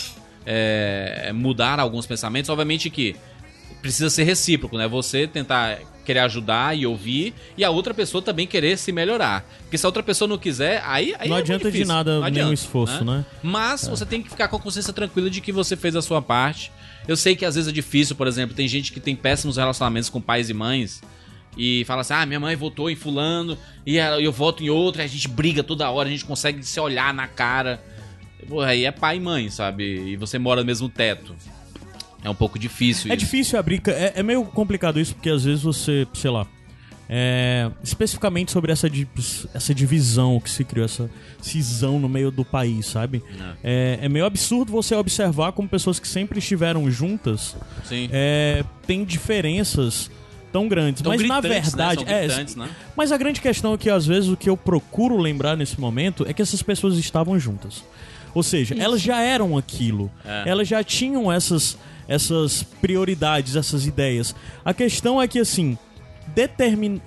é, 0.45 1.31
mudar 1.35 1.79
alguns 1.79 2.07
pensamentos, 2.07 2.49
obviamente 2.51 2.91
que 2.91 3.15
precisa 3.83 4.11
ser 4.11 4.25
recíproco, 4.25 4.77
né? 4.77 4.89
Você 4.89 5.27
tentar 5.27 5.79
querer 6.05 6.21
ajudar 6.21 6.75
e 6.75 6.87
ouvir, 6.87 7.35
e 7.55 7.63
a 7.63 7.69
outra 7.69 7.93
pessoa 7.93 8.23
também 8.23 8.47
querer 8.47 8.79
se 8.79 8.91
melhorar. 8.91 9.45
Porque 9.61 9.77
se 9.77 9.85
a 9.85 9.89
outra 9.89 10.03
pessoa 10.03 10.27
não 10.27 10.39
quiser, 10.39 10.83
aí, 10.87 11.15
aí 11.19 11.29
Não 11.29 11.37
é 11.37 11.41
adianta 11.41 11.71
de 11.71 11.85
nada 11.85 12.13
Não 12.13 12.21
nenhum 12.21 12.27
adianta, 12.27 12.55
esforço, 12.55 13.05
né? 13.05 13.27
Mas 13.43 13.87
você 13.87 14.07
tem 14.07 14.23
que 14.23 14.31
ficar 14.31 14.49
com 14.49 14.57
a 14.57 14.59
consciência 14.59 14.91
tranquila 14.91 15.29
de 15.29 15.43
que 15.43 15.53
você 15.53 15.77
fez 15.77 15.95
a 15.95 16.01
sua 16.01 16.23
parte. 16.23 16.73
Eu 17.09 17.17
sei 17.17 17.35
que 17.35 17.45
às 17.45 17.55
vezes 17.55 17.69
é 17.69 17.73
difícil, 17.73 18.15
por 18.15 18.27
exemplo, 18.27 18.55
tem 18.55 18.69
gente 18.69 18.93
que 18.93 19.01
tem 19.01 19.17
péssimos 19.17 19.57
relacionamentos 19.57 20.11
com 20.11 20.21
pais 20.21 20.51
e 20.51 20.55
mães. 20.55 21.03
E 21.57 21.85
fala 21.87 22.03
assim, 22.03 22.13
ah, 22.13 22.27
minha 22.27 22.39
mãe 22.39 22.55
votou 22.55 22.89
em 22.89 22.95
fulano 22.95 23.59
e 23.85 23.97
eu 23.97 24.31
voto 24.31 24.63
em 24.63 24.69
outro, 24.69 25.01
e 25.01 25.05
a 25.05 25.09
gente 25.09 25.27
briga 25.27 25.65
toda 25.65 25.91
hora, 25.91 26.09
a 26.09 26.13
gente 26.13 26.25
consegue 26.25 26.63
se 26.63 26.79
olhar 26.79 27.13
na 27.13 27.27
cara. 27.27 27.83
Pô, 28.47 28.61
aí 28.61 28.85
é 28.85 28.93
pai 28.93 29.17
e 29.17 29.21
mãe, 29.21 29.51
sabe? 29.51 30.13
E 30.13 30.17
você 30.17 30.39
mora 30.39 30.61
no 30.61 30.67
mesmo 30.67 30.89
teto. 30.89 31.35
É 32.23 32.29
um 32.29 32.35
pouco 32.35 32.59
difícil 32.59 33.11
É 33.11 33.17
isso. 33.17 33.25
difícil 33.25 33.59
abrir. 33.59 33.81
É, 33.89 34.15
é 34.17 34.23
meio 34.23 34.45
complicado 34.45 35.01
isso, 35.01 35.15
porque 35.15 35.31
às 35.31 35.45
vezes 35.45 35.63
você, 35.63 36.07
sei 36.15 36.31
lá. 36.31 36.47
É, 37.09 37.71
especificamente 37.83 38.53
sobre 38.53 38.71
essa, 38.71 38.89
essa 39.55 39.75
divisão 39.75 40.39
que 40.39 40.51
se 40.51 40.63
criou, 40.63 40.85
essa 40.85 41.11
cisão 41.41 41.99
no 41.99 42.09
meio 42.09 42.31
do 42.31 42.45
país, 42.45 42.87
sabe? 42.87 43.23
É, 43.65 43.99
é 44.03 44.09
meio 44.09 44.27
absurdo 44.27 44.71
você 44.71 44.95
observar 44.95 45.53
como 45.53 45.69
pessoas 45.69 45.99
que 45.99 46.07
sempre 46.07 46.39
estiveram 46.39 46.91
juntas 46.91 47.57
é, 48.13 48.63
têm 48.87 49.05
diferenças 49.05 50.11
tão 50.53 50.69
grandes. 50.69 51.03
Tão 51.03 51.13
Mas 51.13 51.23
na 51.27 51.41
né? 51.41 51.49
verdade. 51.49 52.05
São 52.05 52.65
é, 52.65 52.67
né? 52.69 52.71
Mas 52.97 53.13
a 53.13 53.17
grande 53.17 53.41
questão 53.41 53.75
é 53.75 53.79
que 53.79 53.89
às 53.89 54.07
vezes 54.07 54.29
o 54.29 54.37
que 54.37 54.49
eu 54.49 54.57
procuro 54.57 55.17
lembrar 55.17 55.57
nesse 55.57 55.81
momento 55.81 56.27
é 56.29 56.33
que 56.33 56.43
essas 56.43 56.63
pessoas 56.63 56.99
estavam 56.99 57.39
juntas. 57.39 57.85
Ou 58.35 58.43
seja, 58.43 58.75
elas 58.79 59.01
já 59.01 59.21
eram 59.21 59.57
aquilo. 59.57 60.11
É. 60.25 60.45
Elas 60.47 60.69
já 60.69 60.85
tinham 60.85 61.33
essas, 61.33 61.79
essas 62.07 62.63
prioridades, 62.63 63.57
essas 63.57 63.87
ideias. 63.87 64.35
A 64.65 64.75
questão 64.75 65.21
é 65.21 65.27
que, 65.27 65.39
assim, 65.39 65.79
determin... 66.35 67.01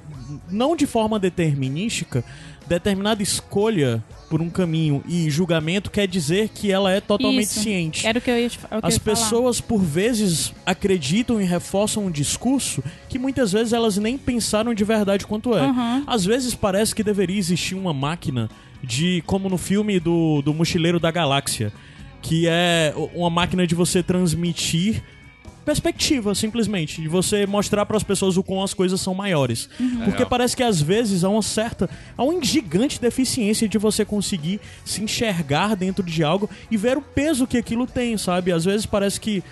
não 0.50 0.76
de 0.76 0.86
forma 0.86 1.18
determinística, 1.20 2.24
determinada 2.68 3.22
escolha 3.22 4.04
por 4.30 4.42
um 4.42 4.50
caminho 4.50 5.04
e 5.06 5.30
julgamento 5.30 5.92
quer 5.92 6.08
dizer 6.08 6.48
que 6.50 6.72
ela 6.72 6.90
é 6.92 7.02
totalmente 7.02 7.44
Isso. 7.48 7.60
ciente. 7.64 8.08
Era 8.08 8.18
o 8.18 8.22
que 8.22 8.30
eu 8.32 8.40
ia, 8.40 8.50
te- 8.50 8.60
o 8.60 8.80
As 8.86 8.94
ia 8.94 9.00
falar. 9.02 9.16
pessoas, 9.18 9.60
por 9.60 9.82
vezes, 9.82 10.54
acreditam 10.66 11.42
e 11.42 11.44
reforçam 11.44 12.06
um 12.06 12.12
discurso 12.12 12.82
que 13.10 13.20
muitas 13.20 13.52
vezes 13.52 13.74
elas 13.74 13.98
nem 13.98 14.18
pensaram 14.18 14.74
de 14.74 14.84
verdade 14.86 15.28
quanto 15.28 15.54
é. 15.58 15.64
Uhum. 15.64 16.04
Às 16.08 16.24
vezes 16.24 16.56
parece 16.56 16.96
que 16.96 17.04
deveria 17.04 17.38
existir 17.38 17.76
uma 17.76 17.94
máquina 17.94 18.50
de. 18.82 19.22
como 19.26 19.50
no 19.50 19.58
filme 19.58 20.00
do, 20.00 20.42
do 20.42 20.54
Mochileiro 20.54 21.00
da 21.00 21.12
Galáxia. 21.12 21.74
Que 22.22 22.46
é 22.48 22.94
uma 23.16 23.32
máquina 23.32 23.66
de 23.68 23.74
você 23.76 24.02
transmitir 24.04 25.04
perspectiva, 25.66 26.34
simplesmente. 26.36 27.02
De 27.02 27.08
você 27.08 27.46
mostrar 27.46 27.86
para 27.86 27.98
as 27.98 28.04
pessoas 28.04 28.38
o 28.38 28.44
quão 28.44 28.64
as 28.64 28.74
coisas 28.74 29.00
são 29.02 29.14
maiores. 29.14 29.68
Porque 29.78 30.12
Legal. 30.12 30.26
parece 30.30 30.56
que 30.56 30.64
às 30.64 30.82
vezes 30.82 31.24
há 31.24 31.30
uma 31.30 31.42
certa. 31.42 31.90
há 32.18 32.24
uma 32.24 32.44
gigante 32.44 33.00
deficiência 33.00 33.68
de 33.68 33.78
você 33.78 34.04
conseguir 34.06 34.60
se 34.86 35.02
enxergar 35.04 35.76
dentro 35.76 36.04
de 36.04 36.24
algo 36.24 36.50
e 36.70 36.78
ver 36.78 36.98
o 36.98 37.02
peso 37.02 37.46
que 37.48 37.58
aquilo 37.58 37.86
tem, 37.88 38.18
sabe? 38.18 38.52
Às 38.52 38.66
vezes 38.66 38.86
parece 38.86 39.20
que. 39.20 39.44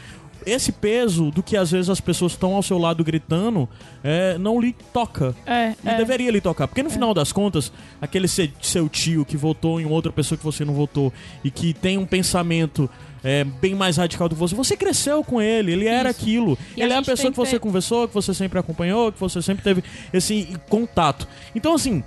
Esse 0.46 0.72
peso 0.72 1.32
do 1.32 1.44
que 1.44 1.58
às 1.58 1.70
vezes 1.70 1.90
as 1.90 2.00
pessoas 2.00 2.32
estão 2.32 2.56
ao 2.56 2.64
seu 2.64 2.78
lado 2.78 3.04
gritando 3.04 3.68
é, 4.02 4.38
não 4.38 4.60
lhe 4.60 4.74
toca. 4.94 5.36
É, 5.46 5.74
E 5.84 5.90
é. 5.90 5.98
deveria 5.98 6.32
lhe 6.32 6.40
tocar. 6.40 6.66
Porque 6.66 6.82
no 6.82 6.90
final 6.90 7.14
das 7.14 7.34
contas, 7.34 7.74
aquele 8.02 8.26
se- 8.26 8.52
seu 8.62 8.88
tio 8.88 9.26
que 9.26 9.36
votou 9.36 9.82
em 9.82 9.86
outra 9.86 10.14
pessoa 10.14 10.38
que 10.38 10.44
você 10.44 10.64
não 10.64 10.74
votou 10.74 11.12
e 11.44 11.52
que 11.52 11.74
tem 11.74 11.98
um 11.98 12.06
pensamento 12.06 12.90
é, 13.24 13.44
bem 13.44 13.76
mais 13.76 13.98
radical 13.98 14.28
do 14.30 14.36
que 14.36 14.40
você, 14.40 14.56
você 14.56 14.78
cresceu 14.78 15.24
com 15.24 15.42
ele, 15.42 15.72
ele 15.72 15.88
era 15.88 16.10
Isso. 16.10 16.22
aquilo. 16.22 16.58
E 16.76 16.82
a 16.82 16.86
ele 16.86 16.94
é 16.94 16.98
a 16.98 17.02
pessoa 17.02 17.32
que 17.32 17.38
você 17.38 17.52
ter- 17.54 17.60
conversou, 17.60 18.08
que 18.08 18.14
você 18.14 18.34
sempre 18.34 18.58
acompanhou, 18.60 19.12
que 19.12 19.20
você 19.20 19.42
sempre 19.42 19.64
teve 19.64 19.84
esse 20.14 20.48
contato. 20.70 21.28
Então, 21.54 21.74
assim, 21.74 22.04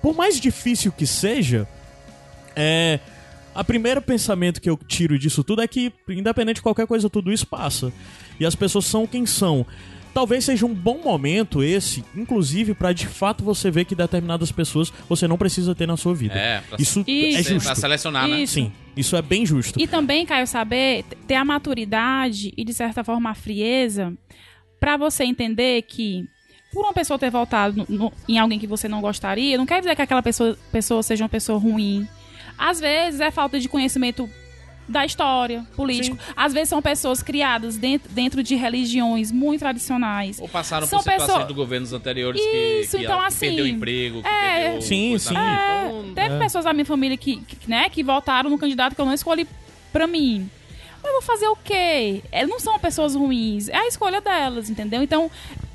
por 0.00 0.14
mais 0.14 0.38
difícil 0.40 0.92
que 0.92 1.06
seja, 1.06 1.66
é. 2.56 2.98
A 3.54 3.62
primeiro 3.62 4.00
pensamento 4.00 4.62
que 4.62 4.70
eu 4.70 4.78
tiro 4.78 5.18
disso 5.18 5.44
tudo 5.44 5.60
é 5.60 5.68
que, 5.68 5.92
independente 6.08 6.56
de 6.56 6.62
qualquer 6.62 6.86
coisa, 6.86 7.10
tudo 7.10 7.30
isso 7.30 7.46
passa. 7.46 7.92
E 8.40 8.46
as 8.46 8.54
pessoas 8.54 8.86
são 8.86 9.06
quem 9.06 9.26
são. 9.26 9.66
Talvez 10.14 10.44
seja 10.44 10.66
um 10.66 10.74
bom 10.74 10.98
momento 11.02 11.62
esse, 11.62 12.04
inclusive, 12.14 12.74
pra 12.74 12.92
de 12.92 13.06
fato 13.06 13.42
você 13.42 13.70
ver 13.70 13.84
que 13.86 13.94
determinadas 13.94 14.52
pessoas 14.52 14.92
você 15.08 15.26
não 15.26 15.38
precisa 15.38 15.74
ter 15.74 15.86
na 15.86 15.96
sua 15.96 16.14
vida. 16.14 16.34
É, 16.34 16.60
pra- 16.60 16.76
isso 16.78 17.02
Isso. 17.06 17.38
é 17.38 17.42
Pra 17.42 17.52
justo. 17.54 17.80
selecionar, 17.80 18.28
né? 18.28 18.40
Isso. 18.42 18.54
Sim, 18.54 18.72
isso 18.96 19.16
é 19.16 19.22
bem 19.22 19.46
justo. 19.46 19.80
E 19.80 19.86
também, 19.86 20.26
Caio, 20.26 20.46
saber 20.46 21.04
ter 21.26 21.34
a 21.36 21.44
maturidade 21.44 22.52
e, 22.56 22.64
de 22.64 22.74
certa 22.74 23.02
forma, 23.02 23.30
a 23.30 23.34
frieza 23.34 24.12
pra 24.78 24.96
você 24.98 25.24
entender 25.24 25.80
que, 25.82 26.24
por 26.72 26.84
uma 26.84 26.92
pessoa 26.92 27.18
ter 27.18 27.30
votado 27.30 27.86
no- 27.88 27.96
no- 27.98 28.12
em 28.28 28.38
alguém 28.38 28.58
que 28.58 28.66
você 28.66 28.88
não 28.88 29.00
gostaria, 29.00 29.56
não 29.56 29.64
quer 29.66 29.80
dizer 29.80 29.96
que 29.96 30.02
aquela 30.02 30.22
pessoa, 30.22 30.58
pessoa 30.70 31.02
seja 31.02 31.24
uma 31.24 31.28
pessoa 31.30 31.58
ruim. 31.58 32.06
Às 32.58 32.80
vezes 32.80 33.20
é 33.20 33.30
falta 33.30 33.58
de 33.58 33.68
conhecimento 33.68 34.28
da 34.88 35.06
história 35.06 35.64
político. 35.76 36.18
Às 36.36 36.52
vezes 36.52 36.68
são 36.68 36.82
pessoas 36.82 37.22
criadas 37.22 37.76
dentro, 37.76 38.10
dentro 38.12 38.42
de 38.42 38.54
religiões 38.56 39.30
muito 39.30 39.60
tradicionais. 39.60 40.38
Ou 40.40 40.48
passaram 40.48 40.86
São 40.86 40.98
por 40.98 41.04
situações 41.04 41.28
pessoas- 41.28 41.48
do 41.48 41.54
governos 41.54 41.92
anteriores 41.92 42.40
Isso, 42.40 42.90
que, 42.92 42.98
que, 42.98 43.04
então, 43.04 43.20
que 43.20 43.26
assim, 43.26 43.46
perdeu 43.46 43.66
emprego, 43.66 44.22
que 44.22 44.28
é. 44.28 44.62
perdeu 44.62 44.82
Sim, 44.82 45.18
sim. 45.18 45.36
É, 45.36 45.86
Então, 45.88 46.14
teve 46.14 46.38
pessoas 46.38 46.64
da 46.64 46.72
minha 46.72 46.84
família 46.84 47.16
que, 47.16 47.36
que, 47.40 47.70
né, 47.70 47.88
que 47.88 48.02
votaram 48.02 48.50
no 48.50 48.58
candidato 48.58 48.94
que 48.94 49.00
eu 49.00 49.06
não 49.06 49.14
escolhi 49.14 49.46
pra 49.92 50.06
mim. 50.06 50.50
Mas 51.02 51.06
eu 51.12 51.12
vou 51.12 51.22
fazer 51.22 51.48
o 51.48 51.56
quê? 51.56 52.22
Elas 52.30 52.48
não 52.50 52.60
são 52.60 52.78
pessoas 52.78 53.14
ruins. 53.14 53.68
É 53.68 53.76
a 53.76 53.86
escolha 53.88 54.20
delas, 54.20 54.68
entendeu? 54.70 55.02
Então, 55.02 55.30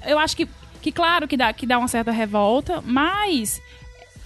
eu 0.06 0.18
acho 0.20 0.36
que, 0.38 0.48
que 0.82 0.92
claro 0.92 1.28
que 1.28 1.36
dá, 1.36 1.52
que 1.52 1.66
dá 1.66 1.78
uma 1.80 1.88
certa 1.88 2.12
revolta, 2.12 2.82
mas 2.86 3.62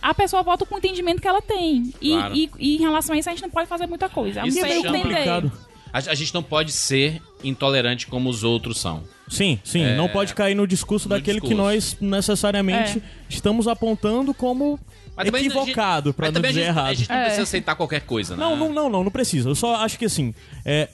a 0.02 0.14
pessoa 0.14 0.42
vota 0.44 0.66
com 0.66 0.76
o 0.76 0.78
entendimento 0.78 1.22
que 1.22 1.28
ela 1.28 1.42
tem. 1.42 1.94
E, 2.02 2.10
Claro. 2.12 2.36
e, 2.36 2.50
e 2.60 2.76
em 2.78 2.80
relação 2.80 3.14
a 3.16 3.18
isso, 3.20 3.30
a 3.30 3.32
gente 3.34 3.42
não 3.44 3.50
pode 3.50 3.68
fazer 3.70 3.86
muita 3.88 4.10
coisa. 4.10 4.42
A 4.42 4.48
Isso 4.48 4.60
é 4.66 4.78
entender. 4.80 4.98
complicado. 5.02 5.52
A, 5.94 5.98
a 5.98 6.16
gente 6.16 6.34
não 6.34 6.42
pode 6.42 6.72
ser 6.72 7.22
intolerante 7.44 8.08
como 8.08 8.30
os 8.30 8.44
outros 8.44 8.80
são. 8.80 9.04
Sim, 9.28 9.60
sim. 9.64 9.84
É, 9.84 9.96
não 9.96 10.08
pode 10.10 10.34
cair 10.34 10.56
no 10.56 10.66
discurso 10.66 11.08
no 11.10 11.16
daquele 11.16 11.40
que 11.42 11.48
discurso. 11.48 11.64
nós 11.64 11.98
necessariamente 12.00 13.00
É. 13.00 13.02
estamos 13.30 13.68
apontando 13.68 14.34
como 14.34 14.80
Mas 15.16 15.28
equivocado, 15.28 16.14
pra 16.14 16.28
mas 16.28 16.34
não 16.34 16.42
dizer 16.42 16.54
gente, 16.54 16.68
errado. 16.68 16.88
A 16.88 16.94
gente 16.94 17.10
não 17.10 17.16
É. 17.18 17.22
precisa 17.24 17.44
aceitar 17.44 17.76
qualquer 17.76 18.02
coisa, 18.02 18.36
né? 18.36 18.44
Não, 18.44 18.56
não, 18.56 18.72
não, 18.74 18.90
não, 18.90 19.04
não 19.04 19.12
precisa. 19.12 19.50
Eu 19.50 19.56
só 19.56 19.76
acho 19.76 19.98
que 20.00 20.06
assim, 20.06 20.34
é, 20.66 20.88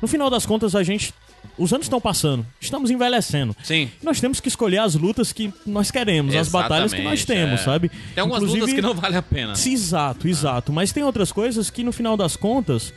no 0.00 0.06
final 0.08 0.30
das 0.30 0.46
contas 0.46 0.74
a 0.76 0.82
gente, 0.82 1.12
os 1.58 1.72
anos 1.72 1.86
estão 1.86 2.00
passando, 2.00 2.44
estamos 2.60 2.90
envelhecendo. 2.90 3.54
Sim. 3.62 3.90
Nós 4.02 4.20
temos 4.20 4.40
que 4.40 4.48
escolher 4.48 4.78
as 4.78 4.94
lutas 4.94 5.32
que 5.32 5.52
nós 5.66 5.90
queremos, 5.90 6.34
as 6.34 6.48
batalhas 6.48 6.92
que 6.92 7.02
nós 7.02 7.20
Exatamente, 7.20 7.26
temos, 7.46 7.60
é. 7.60 7.64
sabe? 7.64 7.88
Tem 8.14 8.20
algumas 8.22 8.42
Inclusive- 8.42 8.60
lutas 8.60 8.74
que 8.74 8.82
não 8.82 8.94
vale 8.94 9.16
a 9.16 9.22
pena. 9.22 9.54
Sim, 9.54 9.72
Exato, 9.72 10.26
exato. 10.28 10.72
Mas 10.72 10.92
tem 10.92 11.02
outras 11.04 11.30
coisas 11.32 11.70
que 11.70 11.82
no 11.84 11.92
final 11.92 12.16
das 12.16 12.36
contas. 12.36 12.92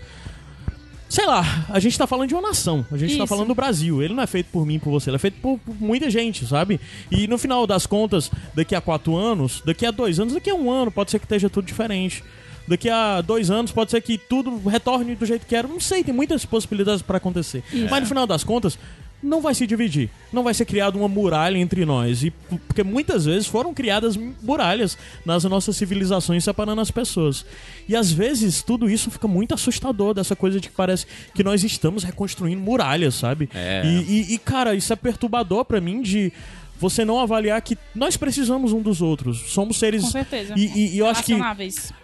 Sei 1.07 1.25
lá, 1.25 1.65
a 1.69 1.79
gente 1.79 1.97
tá 1.97 2.05
falando 2.05 2.27
de 2.29 2.35
uma 2.35 2.41
nação. 2.49 2.85
A 2.91 2.95
gente 2.97 3.17
tá 3.17 3.23
Isso. 3.23 3.27
falando 3.27 3.47
do 3.47 3.55
Brasil. 3.55 4.01
Ele 4.03 4.13
não 4.13 4.21
é 4.21 4.27
feito 4.27 4.47
por 4.51 4.63
mim, 4.63 4.77
por 4.77 4.91
você. 4.91 5.09
Ele 5.09 5.15
é 5.15 5.19
feito 5.19 5.39
por, 5.41 5.57
por 5.57 5.75
muita 5.81 6.07
gente, 6.07 6.45
sabe? 6.45 6.79
E 7.09 7.27
no 7.27 7.39
final 7.39 7.65
das 7.65 7.87
contas, 7.87 8.29
daqui 8.53 8.75
a 8.75 8.81
quatro 8.81 9.17
anos, 9.17 9.59
daqui 9.65 9.87
a 9.87 9.91
dois 9.91 10.19
anos, 10.19 10.35
daqui 10.35 10.51
a 10.51 10.53
um 10.55 10.69
ano, 10.71 10.91
pode 10.91 11.09
ser 11.09 11.17
que 11.17 11.25
esteja 11.25 11.49
tudo 11.49 11.65
diferente. 11.65 12.23
Daqui 12.69 12.89
a 12.89 13.19
dois 13.21 13.49
anos, 13.51 13.71
pode 13.71 13.91
ser 13.91 13.99
que 14.01 14.17
tudo 14.17 14.57
retorne 14.69 15.15
do 15.15 15.25
jeito 15.25 15.45
que 15.45 15.55
era. 15.55 15.67
Não 15.67 15.79
sei, 15.79 16.03
tem 16.03 16.13
muitas 16.13 16.45
possibilidades 16.45 17.01
pra 17.01 17.17
acontecer. 17.17 17.63
Mas 17.89 18.01
no 18.01 18.05
final 18.07 18.25
das 18.27 18.43
contas, 18.43 18.77
não 19.21 19.41
vai 19.41 19.53
se 19.53 19.67
dividir. 19.67 20.09
Não 20.31 20.43
vai 20.43 20.53
ser 20.53 20.63
criada 20.63 20.97
uma 20.97 21.07
muralha 21.09 21.57
entre 21.57 21.83
nós. 21.83 22.23
E 22.23 22.31
porque 22.67 22.83
muitas 22.83 23.25
vezes 23.25 23.47
foram 23.47 23.73
criadas 23.73 24.15
muralhas 24.15 24.97
nas 25.25 25.43
nossas 25.43 25.75
civilizações 25.75 26.43
separando 26.43 26.79
as 26.79 26.89
pessoas. 26.89 27.45
E 27.87 27.95
às 27.97 28.11
vezes 28.11 28.61
tudo 28.61 28.89
isso 28.89 29.11
fica 29.11 29.27
muito 29.27 29.53
assustador 29.53 30.13
dessa 30.13 30.37
coisa 30.37 30.59
de 30.61 30.69
que 30.69 30.75
parece 30.75 31.05
que 31.35 31.43
nós 31.43 31.63
estamos 31.65 32.03
reconstruindo 32.05 32.61
muralhas, 32.61 33.15
sabe? 33.15 33.49
É. 33.53 33.81
E, 33.85 33.89
e- 34.29 34.33
e, 34.35 34.37
cara, 34.37 34.73
isso 34.73 34.93
é 34.93 34.95
perturbador 34.95 35.65
pra 35.65 35.81
mim 35.81 36.01
de 36.01 36.31
você 36.79 37.03
não 37.05 37.19
avaliar 37.19 37.61
que 37.61 37.77
nós 37.93 38.15
precisamos 38.17 38.71
um 38.73 38.81
dos 38.81 39.01
outros. 39.01 39.51
Somos 39.51 39.77
seres. 39.77 40.01
Com 40.01 40.09
certeza. 40.11 40.53
E, 40.57 40.65
e- 40.65 40.95
e 40.95 40.99
eu 40.99 41.05
acho 41.07 41.23
que 41.23 41.33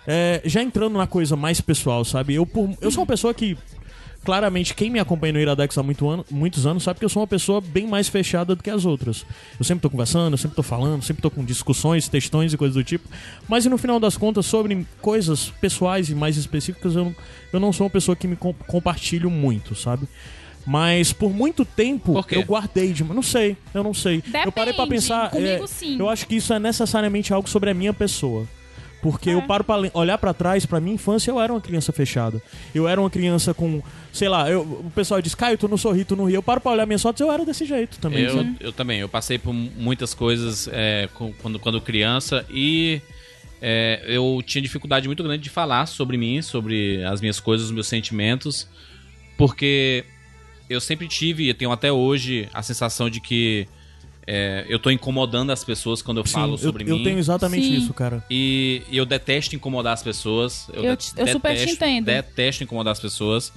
é, 0.05 0.41
já 0.45 0.61
entrando 0.61 0.97
na 0.97 1.07
coisa 1.07 1.35
mais 1.35 1.61
pessoal, 1.61 2.03
sabe? 2.03 2.35
Eu, 2.35 2.45
por- 2.45 2.69
eu 2.81 2.91
sou 2.91 3.01
uma 3.01 3.07
pessoa 3.07 3.33
que, 3.33 3.57
claramente, 4.23 4.73
quem 4.73 4.89
me 4.89 4.99
acompanha 4.99 5.33
no 5.33 5.39
Iradex 5.39 5.77
há 5.77 5.83
muito 5.83 6.09
ano- 6.09 6.25
muitos 6.31 6.65
anos 6.65 6.83
sabe 6.83 6.99
que 6.99 7.05
eu 7.05 7.09
sou 7.09 7.21
uma 7.21 7.27
pessoa 7.27 7.61
bem 7.61 7.87
mais 7.87 8.07
fechada 8.09 8.55
do 8.55 8.61
que 8.63 8.69
as 8.69 8.83
outras. 8.83 9.25
Eu 9.59 9.63
sempre 9.63 9.81
tô 9.83 9.89
conversando, 9.89 10.33
eu 10.33 10.37
sempre 10.37 10.55
tô 10.55 10.63
falando, 10.63 11.03
sempre 11.03 11.21
tô 11.21 11.29
com 11.31 11.43
discussões, 11.45 12.07
textões 12.09 12.51
e 12.51 12.57
coisas 12.57 12.75
do 12.75 12.83
tipo. 12.83 13.07
Mas 13.47 13.65
no 13.65 13.77
final 13.77 13.99
das 13.99 14.17
contas, 14.17 14.45
sobre 14.45 14.85
coisas 15.01 15.51
pessoais 15.61 16.09
e 16.09 16.15
mais 16.15 16.37
específicas, 16.37 16.95
eu, 16.95 17.05
não- 17.05 17.15
eu 17.53 17.59
não 17.59 17.71
sou 17.71 17.85
uma 17.85 17.91
pessoa 17.91 18.15
que 18.15 18.27
me 18.27 18.35
com- 18.35 18.53
compartilho 18.53 19.29
muito, 19.29 19.75
sabe? 19.75 20.07
Mas 20.65 21.13
por 21.13 21.31
muito 21.31 21.63
tempo 21.63 22.13
Por 22.13 22.25
eu 22.31 22.41
guardei 22.43 22.91
de. 22.91 23.03
Não 23.03 23.21
sei, 23.21 23.55
eu 23.73 23.83
não 23.83 23.93
sei. 23.93 24.23
eu 24.45 24.51
parei 24.51 24.73
pra 24.73 24.85
Depende. 24.85 24.89
pensar. 25.01 25.29
Comigo, 25.29 25.63
é, 25.63 25.67
sim. 25.67 25.99
Eu 25.99 26.09
acho 26.09 26.25
que 26.27 26.35
isso 26.35 26.51
é 26.53 26.59
necessariamente 26.59 27.31
algo 27.33 27.47
sobre 27.47 27.69
a 27.69 27.73
minha 27.73 27.93
pessoa. 27.93 28.47
Porque 29.01 29.29
É. 29.29 29.33
eu 29.35 29.41
paro 29.43 29.63
pra 29.63 29.75
le- 29.77 29.91
olhar 29.93 30.17
pra 30.17 30.33
trás, 30.33 30.65
pra 30.65 30.79
minha 30.81 30.95
infância, 30.95 31.29
eu 31.29 31.39
era 31.39 31.53
uma 31.53 31.61
criança 31.61 31.93
fechada. 31.93 32.41
Eu 32.73 32.87
era 32.87 32.99
uma 32.99 33.09
criança 33.11 33.53
com, 33.53 33.79
sei 34.11 34.27
lá, 34.27 34.49
eu- 34.49 34.61
o 34.63 34.91
pessoal 34.95 35.21
diz, 35.21 35.35
Caio, 35.35 35.55
tu 35.59 35.67
não 35.67 35.77
sorri, 35.77 36.03
tu 36.03 36.15
não 36.15 36.25
ri. 36.25 36.33
Eu 36.33 36.41
paro 36.41 36.59
pra 36.59 36.71
olhar 36.71 36.87
minhas 36.87 37.03
fotos, 37.03 37.21
eu 37.21 37.31
era 37.31 37.45
desse 37.45 37.65
jeito 37.65 37.99
também. 37.99 38.23
Eu, 38.23 38.43
eu 38.59 38.73
também, 38.73 38.99
eu 38.99 39.07
passei 39.07 39.37
por 39.37 39.53
muitas 39.53 40.15
coisas 40.15 40.67
é, 40.73 41.07
quando, 41.13 41.59
quando 41.59 41.79
criança 41.79 42.43
e 42.49 42.99
é, 43.61 44.03
eu 44.07 44.41
tinha 44.43 44.59
dificuldade 44.63 45.07
muito 45.07 45.21
grande 45.21 45.43
de 45.43 45.49
falar 45.51 45.85
sobre 45.85 46.17
mim, 46.17 46.41
sobre 46.41 47.03
as 47.03 47.21
minhas 47.21 47.39
coisas, 47.39 47.67
os 47.67 47.71
meus 47.71 47.85
sentimentos, 47.87 48.67
porque 49.37 50.03
eu 50.69 50.79
sempre 50.81 51.07
tive, 51.07 51.49
e 51.49 51.53
tenho 51.53 51.71
até 51.71 51.91
hoje, 51.91 52.49
a 52.53 52.61
sensação 52.63 53.09
de 53.09 53.19
que 53.21 53.67
é, 54.27 54.65
eu 54.67 54.79
tô 54.79 54.89
incomodando 54.89 55.51
as 55.51 55.63
pessoas 55.63 56.01
quando 56.01 56.17
eu 56.19 56.25
Sim, 56.25 56.33
falo 56.33 56.53
eu, 56.53 56.57
sobre 56.57 56.83
eu 56.89 56.97
mim. 56.97 57.03
tenho 57.03 57.19
exatamente 57.19 57.67
Sim. 57.67 57.75
isso, 57.77 57.93
cara. 57.93 58.23
E, 58.29 58.81
e 58.89 58.97
eu 58.97 59.05
detesto 59.05 59.55
incomodar 59.55 59.93
as 59.93 60.01
pessoas. 60.01 60.67
Eu, 60.73 60.83
Eu 60.83 60.97
te- 60.97 61.13
eu 61.15 61.27
super 61.27 61.53
te 61.53 61.59
detesto- 61.59 61.83
entendo. 61.85 62.05
Detesto 62.05 62.63
incomodar 62.63 62.91
as 62.93 62.99
pessoas. 62.99 63.53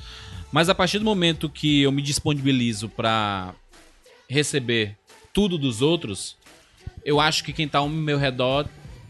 Mas 0.53 0.69
a 0.69 0.75
partir 0.75 0.99
do 0.99 1.05
momento 1.05 1.49
que 1.49 1.83
eu 1.83 1.91
me 1.93 2.03
disponibilizo 2.03 2.89
pra 2.89 3.55
receber 4.29 4.97
tudo 5.33 5.57
dos 5.59 5.81
outros, 5.83 6.37
eu 7.05 7.21
acho 7.21 7.45
que 7.45 7.53
quem 7.53 7.69
tá 7.69 7.79
ao 7.79 7.89
meu 7.89 8.19
redor 8.19 8.67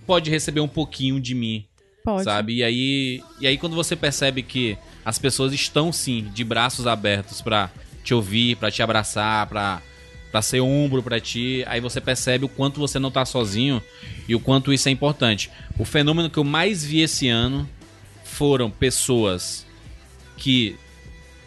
pode 0.06 0.30
receber 0.30 0.60
um 0.60 0.68
pouquinho 0.68 1.20
de 1.20 1.34
mim, 1.34 1.64
Pode. 2.04 2.24
sabe? 2.24 2.54
E 2.56 2.64
aí, 2.64 3.22
e 3.40 3.46
aí 3.46 3.58
quando 3.58 3.74
você 3.76 3.94
percebe 3.96 4.42
que 4.42 4.76
as 5.04 5.18
pessoas 5.18 5.52
estão 5.52 5.92
sim 5.92 6.26
de 6.34 6.44
braços 6.44 6.86
abertos 6.86 7.40
pra 7.40 7.70
te 8.08 8.14
ouvir, 8.14 8.56
pra 8.56 8.70
te 8.70 8.82
abraçar, 8.82 9.46
pra 9.46 9.82
para 10.30 10.42
ser 10.42 10.60
ombro 10.60 11.02
pra 11.02 11.18
ti, 11.18 11.64
aí 11.66 11.80
você 11.80 12.00
percebe 12.00 12.44
o 12.44 12.48
quanto 12.48 12.78
você 12.78 12.98
não 12.98 13.10
tá 13.10 13.24
sozinho 13.24 13.82
e 14.28 14.34
o 14.34 14.40
quanto 14.40 14.72
isso 14.72 14.88
é 14.88 14.92
importante. 14.92 15.50
O 15.78 15.86
fenômeno 15.86 16.28
que 16.28 16.38
eu 16.38 16.44
mais 16.44 16.84
vi 16.84 17.00
esse 17.00 17.28
ano 17.28 17.68
foram 18.24 18.70
pessoas 18.70 19.66
que 20.36 20.76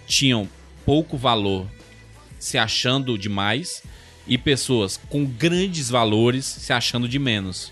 tinham 0.07 0.49
pouco 0.83 1.15
valor 1.15 1.67
se 2.39 2.57
achando 2.57 3.17
demais 3.17 3.83
e 4.27 4.37
pessoas 4.37 4.99
com 5.09 5.25
grandes 5.25 5.89
valores 5.89 6.45
se 6.45 6.73
achando 6.73 7.07
de 7.07 7.19
menos. 7.19 7.71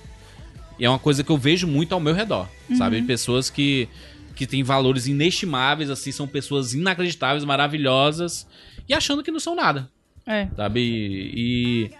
E 0.78 0.86
é 0.86 0.90
uma 0.90 1.00
coisa 1.00 1.24
que 1.24 1.32
eu 1.32 1.38
vejo 1.38 1.68
muito 1.68 1.94
ao 1.94 2.00
meu 2.00 2.14
redor, 2.14 2.48
sabe? 2.78 3.02
Pessoas 3.02 3.50
que, 3.50 3.90
que 4.36 4.46
têm 4.46 4.64
valores 4.64 5.08
inestimáveis, 5.08 5.90
assim, 5.90 6.12
são 6.12 6.28
pessoas 6.28 6.74
inacreditáveis, 6.74 7.44
maravilhosas, 7.44 8.48
e 8.90 8.94
achando 8.94 9.24
que 9.24 9.32
não 9.32 9.40
são 9.40 9.56
nada, 9.56 9.90
É. 10.26 10.48
sabe? 10.58 10.82
E, 10.82 11.92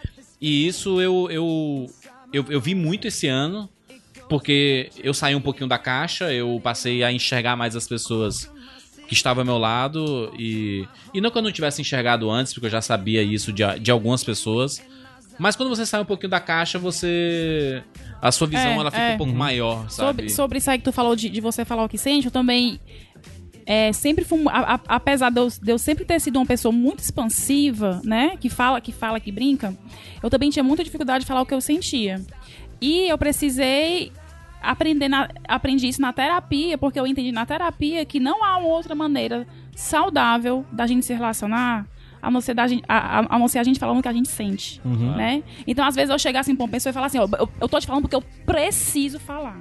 e 0.42 0.68
isso 0.68 1.00
eu, 1.00 1.30
eu, 1.30 1.86
eu, 2.34 2.46
eu 2.50 2.60
vi 2.60 2.74
muito 2.76 3.08
esse 3.08 3.28
ano, 3.28 3.70
porque 4.28 4.90
eu 5.04 5.14
saí 5.14 5.36
um 5.36 5.42
pouquinho 5.42 5.68
da 5.70 5.78
caixa, 5.78 6.34
eu 6.34 6.60
passei 6.64 7.04
a 7.04 7.12
enxergar 7.12 7.56
mais 7.56 7.76
as 7.76 7.88
pessoas 7.88 8.52
que 9.08 9.14
estavam 9.14 9.42
ao 9.42 9.46
meu 9.46 9.58
lado, 9.58 10.32
e, 10.38 10.86
e 11.14 11.20
não 11.22 11.32
que 11.32 11.38
eu 11.38 11.42
não 11.42 11.52
tivesse 11.52 11.82
enxergado 11.82 12.30
antes, 12.30 12.54
porque 12.54 12.68
eu 12.68 12.72
já 12.72 12.82
sabia 12.82 13.24
isso 13.24 13.52
de, 13.52 13.64
de 13.80 13.90
algumas 13.90 14.24
pessoas, 14.24 14.80
mas 15.40 15.56
quando 15.56 15.70
você 15.70 15.86
sai 15.86 16.02
um 16.02 16.06
pouquinho 16.06 16.30
da 16.30 16.40
caixa, 16.42 16.78
você. 16.78 17.82
A 18.22 18.30
sua 18.30 18.46
visão 18.46 18.72
É, 18.72 18.76
ela 18.76 18.92
fica 18.92 19.04
é. 19.04 19.14
um 19.16 19.18
pouco 19.18 19.34
maior, 19.34 19.90
sabe? 19.90 20.08
Sobre, 20.24 20.30
sobre 20.30 20.58
isso 20.58 20.70
aí 20.70 20.78
que 20.78 20.84
tu 20.84 20.92
falou 20.92 21.16
de, 21.16 21.30
de 21.30 21.40
você 21.40 21.64
falar 21.64 21.86
o 21.86 21.90
que 21.90 21.98
sente, 21.98 22.26
eu 22.26 22.32
também 22.32 22.78
é, 23.72 23.94
sempre 23.94 24.26
fui, 24.26 24.42
a- 24.48 24.74
a- 24.76 24.80
apesar 24.88 25.30
de 25.30 25.40
eu, 25.40 25.48
de 25.48 25.72
eu 25.72 25.78
sempre 25.78 26.04
ter 26.04 26.20
sido 26.20 26.38
uma 26.40 26.46
pessoa 26.46 26.72
muito 26.72 27.00
expansiva, 27.04 28.02
né, 28.04 28.36
que 28.42 28.50
fala, 28.50 28.82
que 28.82 28.92
fala, 28.92 29.20
que 29.20 29.32
brinca, 29.32 29.78
eu 30.24 30.30
também 30.30 30.50
tinha 30.50 30.64
muita 30.64 30.84
dificuldade 30.84 31.22
de 31.24 31.28
falar 31.28 31.42
o 31.42 31.46
que 31.46 31.54
eu 31.54 31.62
sentia. 31.62 32.20
E 32.82 33.08
eu 33.08 33.16
precisei 33.18 34.12
aprender, 34.62 35.08
na, 35.08 35.30
aprendi 35.48 35.88
isso 35.88 36.02
na 36.02 36.12
terapia, 36.12 36.78
porque 36.80 37.00
eu 37.00 37.06
entendi 37.06 37.32
na 37.32 37.46
terapia 37.46 38.04
que 38.06 38.20
não 38.20 38.44
há 38.44 38.58
uma 38.58 38.68
outra 38.68 38.96
maneira 38.96 39.46
saudável 39.76 40.66
da 40.72 40.88
gente 40.88 41.06
se 41.06 41.14
relacionar 41.14 41.86
a 42.22 42.30
não 42.32 42.42
ser, 42.42 42.54
da 42.56 42.68
gente, 42.68 42.84
a, 42.88 43.20
a- 43.20 43.36
a 43.36 43.40
não 43.40 43.48
ser 43.48 43.60
a 43.60 43.64
gente 43.64 43.80
falando 43.80 44.00
o 44.00 44.02
que 44.02 44.08
a 44.10 44.14
gente 44.14 44.28
sente, 44.30 44.82
né? 45.16 45.44
Então, 45.68 45.86
às 45.86 45.96
vezes, 45.96 46.10
eu 46.10 46.18
chegar 46.20 46.40
assim 46.42 46.56
pra 46.56 46.66
uma 46.66 46.72
pessoa 46.72 46.90
e 46.90 46.94
falar 46.94 47.06
assim, 47.06 47.20
ó, 47.20 47.28
eu, 47.40 47.48
eu 47.62 47.70
tô 47.70 47.80
te 47.80 47.86
falando 47.88 48.02
porque 48.02 48.16
eu 48.16 48.24
preciso 48.46 49.20
falar. 49.20 49.58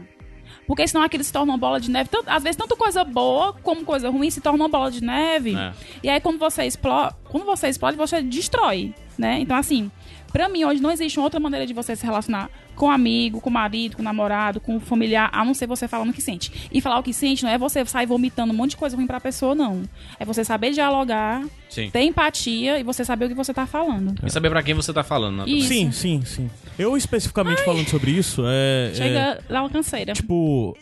Porque 0.69 0.87
senão 0.87 1.03
aquilo 1.03 1.25
se 1.25 1.33
torna 1.33 1.51
uma 1.51 1.59
bola 1.59 1.81
de 1.81 1.91
neve. 1.91 2.11
Tanto- 2.11 2.29
às 2.29 2.43
vezes, 2.43 2.57
tanto 2.57 2.77
coisa 2.77 3.03
boa 3.03 3.55
como 3.55 3.85
coisa 3.87 4.11
ruim 4.11 4.31
se 4.31 4.41
torna 4.43 4.63
uma 4.63 4.69
bola 4.69 4.91
de 4.91 5.03
neve. 5.03 5.57
É. 5.57 5.73
E 6.03 6.09
aí, 6.11 6.21
quando 6.21 6.39
você 6.39 6.65
explode, 6.65 7.15
quando 7.25 7.45
você 7.47 7.69
explode, 7.69 7.97
você 7.97 8.21
destrói, 8.23 8.95
né? 9.19 9.41
Então, 9.41 9.57
assim, 9.57 9.91
pra 10.33 10.49
mim, 10.49 10.65
hoje 10.65 10.81
não 10.81 10.91
existe 10.91 11.19
outra 11.19 11.41
maneira 11.41 11.67
de 11.67 11.73
você 11.73 11.95
se 11.97 12.05
relacionar 12.05 12.51
com 12.75 12.91
amigo, 12.91 13.41
com 13.41 13.51
marido, 13.51 13.97
com 13.97 14.03
namorado, 14.03 14.61
com 14.61 14.79
familiar, 14.79 15.29
a 15.33 15.45
não 15.45 15.53
ser 15.53 15.67
você 15.67 15.89
falando 15.89 16.11
o 16.11 16.13
que 16.13 16.23
sente. 16.23 16.69
E 16.73 16.81
falar 16.81 16.99
o 16.99 17.03
que 17.03 17.13
sente 17.13 17.43
não 17.43 17.51
é 17.51 17.59
você 17.59 17.85
sair 17.85 18.07
vomitando 18.07 18.53
um 18.53 18.57
monte 18.57 18.71
de 18.71 18.77
coisa 18.77 18.97
ruim 18.97 19.07
pra 19.07 19.21
pessoa, 19.21 19.55
não. 19.55 19.83
É 20.19 20.25
você 20.25 20.45
saber 20.45 20.71
dialogar, 20.71 21.45
Sim. 21.69 21.91
ter 21.91 22.03
empatia 22.03 22.79
e 22.79 22.83
você 22.83 23.05
saber 23.05 23.27
o 23.27 23.29
que 23.29 23.35
você 23.35 23.53
tá 23.53 23.67
falando. 23.67 24.15
E 24.25 24.31
saber 24.31 24.49
pra 24.51 24.63
quem 24.63 24.75
você 24.75 24.93
tá 24.93 25.03
falando, 25.03 25.39
né? 25.39 25.45
Sim, 25.63 25.91
sim, 25.91 26.23
sim. 26.25 26.51
Eu 26.79 26.97
especificamente 26.97 27.65
falando 27.65 27.89
sobre 27.89 28.13
isso, 28.13 28.43
é. 28.47 28.91
é, 28.91 28.95
Chega 28.95 29.45
lá 29.49 29.63
uma 29.63 29.71
canseira. 29.71 30.13
tipo, 30.13 30.77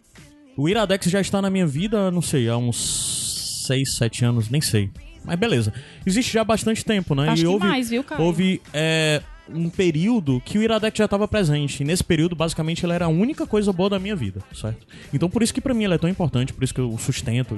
o 0.56 0.68
Iradex 0.68 1.06
já 1.06 1.20
está 1.20 1.40
na 1.40 1.48
minha 1.50 1.66
vida, 1.66 2.10
não 2.10 2.22
sei, 2.22 2.48
há 2.48 2.56
uns 2.56 3.64
6, 3.66 3.96
7 3.96 4.24
anos, 4.24 4.48
nem 4.50 4.60
sei. 4.60 4.90
Mas 5.24 5.38
beleza. 5.38 5.72
Existe 6.06 6.32
já 6.32 6.42
há 6.42 6.44
bastante 6.44 6.84
tempo, 6.84 7.14
né? 7.14 7.28
Acho 7.28 7.42
e 7.42 7.44
que 7.44 7.50
houve, 7.50 7.66
mais, 7.66 7.90
viu, 7.90 8.04
houve 8.18 8.62
é, 8.72 9.20
um 9.48 9.68
período 9.68 10.40
que 10.44 10.58
o 10.58 10.62
Iradex 10.62 10.96
já 10.96 11.04
estava 11.04 11.26
presente. 11.28 11.82
E 11.82 11.86
nesse 11.86 12.02
período, 12.02 12.34
basicamente, 12.34 12.84
ele 12.84 12.92
era 12.92 13.06
a 13.06 13.08
única 13.08 13.46
coisa 13.46 13.72
boa 13.72 13.90
da 13.90 13.98
minha 13.98 14.16
vida, 14.16 14.40
certo? 14.54 14.86
Então 15.12 15.28
por 15.28 15.42
isso 15.42 15.54
que 15.54 15.60
pra 15.60 15.74
mim 15.74 15.84
ele 15.84 15.94
é 15.94 15.98
tão 15.98 16.10
importante, 16.10 16.52
por 16.52 16.64
isso 16.64 16.74
que 16.74 16.80
eu 16.80 16.92
o 16.92 16.98
sustento 16.98 17.56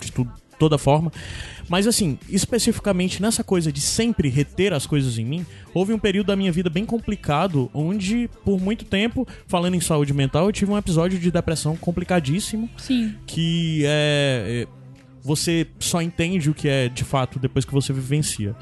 de 0.00 0.12
tudo, 0.12 0.32
toda 0.58 0.78
forma. 0.78 1.12
Mas 1.68 1.86
assim, 1.86 2.18
especificamente 2.28 3.20
nessa 3.20 3.42
coisa 3.42 3.72
de 3.72 3.80
sempre 3.80 4.28
reter 4.28 4.72
as 4.72 4.86
coisas 4.86 5.18
em 5.18 5.24
mim, 5.24 5.46
houve 5.74 5.92
um 5.92 5.98
período 5.98 6.26
da 6.28 6.36
minha 6.36 6.52
vida 6.52 6.70
bem 6.70 6.84
complicado, 6.84 7.70
onde 7.74 8.28
por 8.44 8.60
muito 8.60 8.84
tempo, 8.84 9.26
falando 9.46 9.74
em 9.74 9.80
saúde 9.80 10.12
mental, 10.12 10.46
eu 10.46 10.52
tive 10.52 10.70
um 10.70 10.78
episódio 10.78 11.18
de 11.18 11.30
depressão 11.30 11.76
complicadíssimo 11.76 12.68
Sim. 12.76 13.14
que 13.26 13.82
é, 13.84 14.66
é, 14.68 14.81
você 15.22 15.66
só 15.78 16.02
entende 16.02 16.50
o 16.50 16.54
que 16.54 16.68
é 16.68 16.88
de 16.88 17.04
fato 17.04 17.38
depois 17.38 17.64
que 17.64 17.72
você 17.72 17.92
vivencia. 17.92 18.56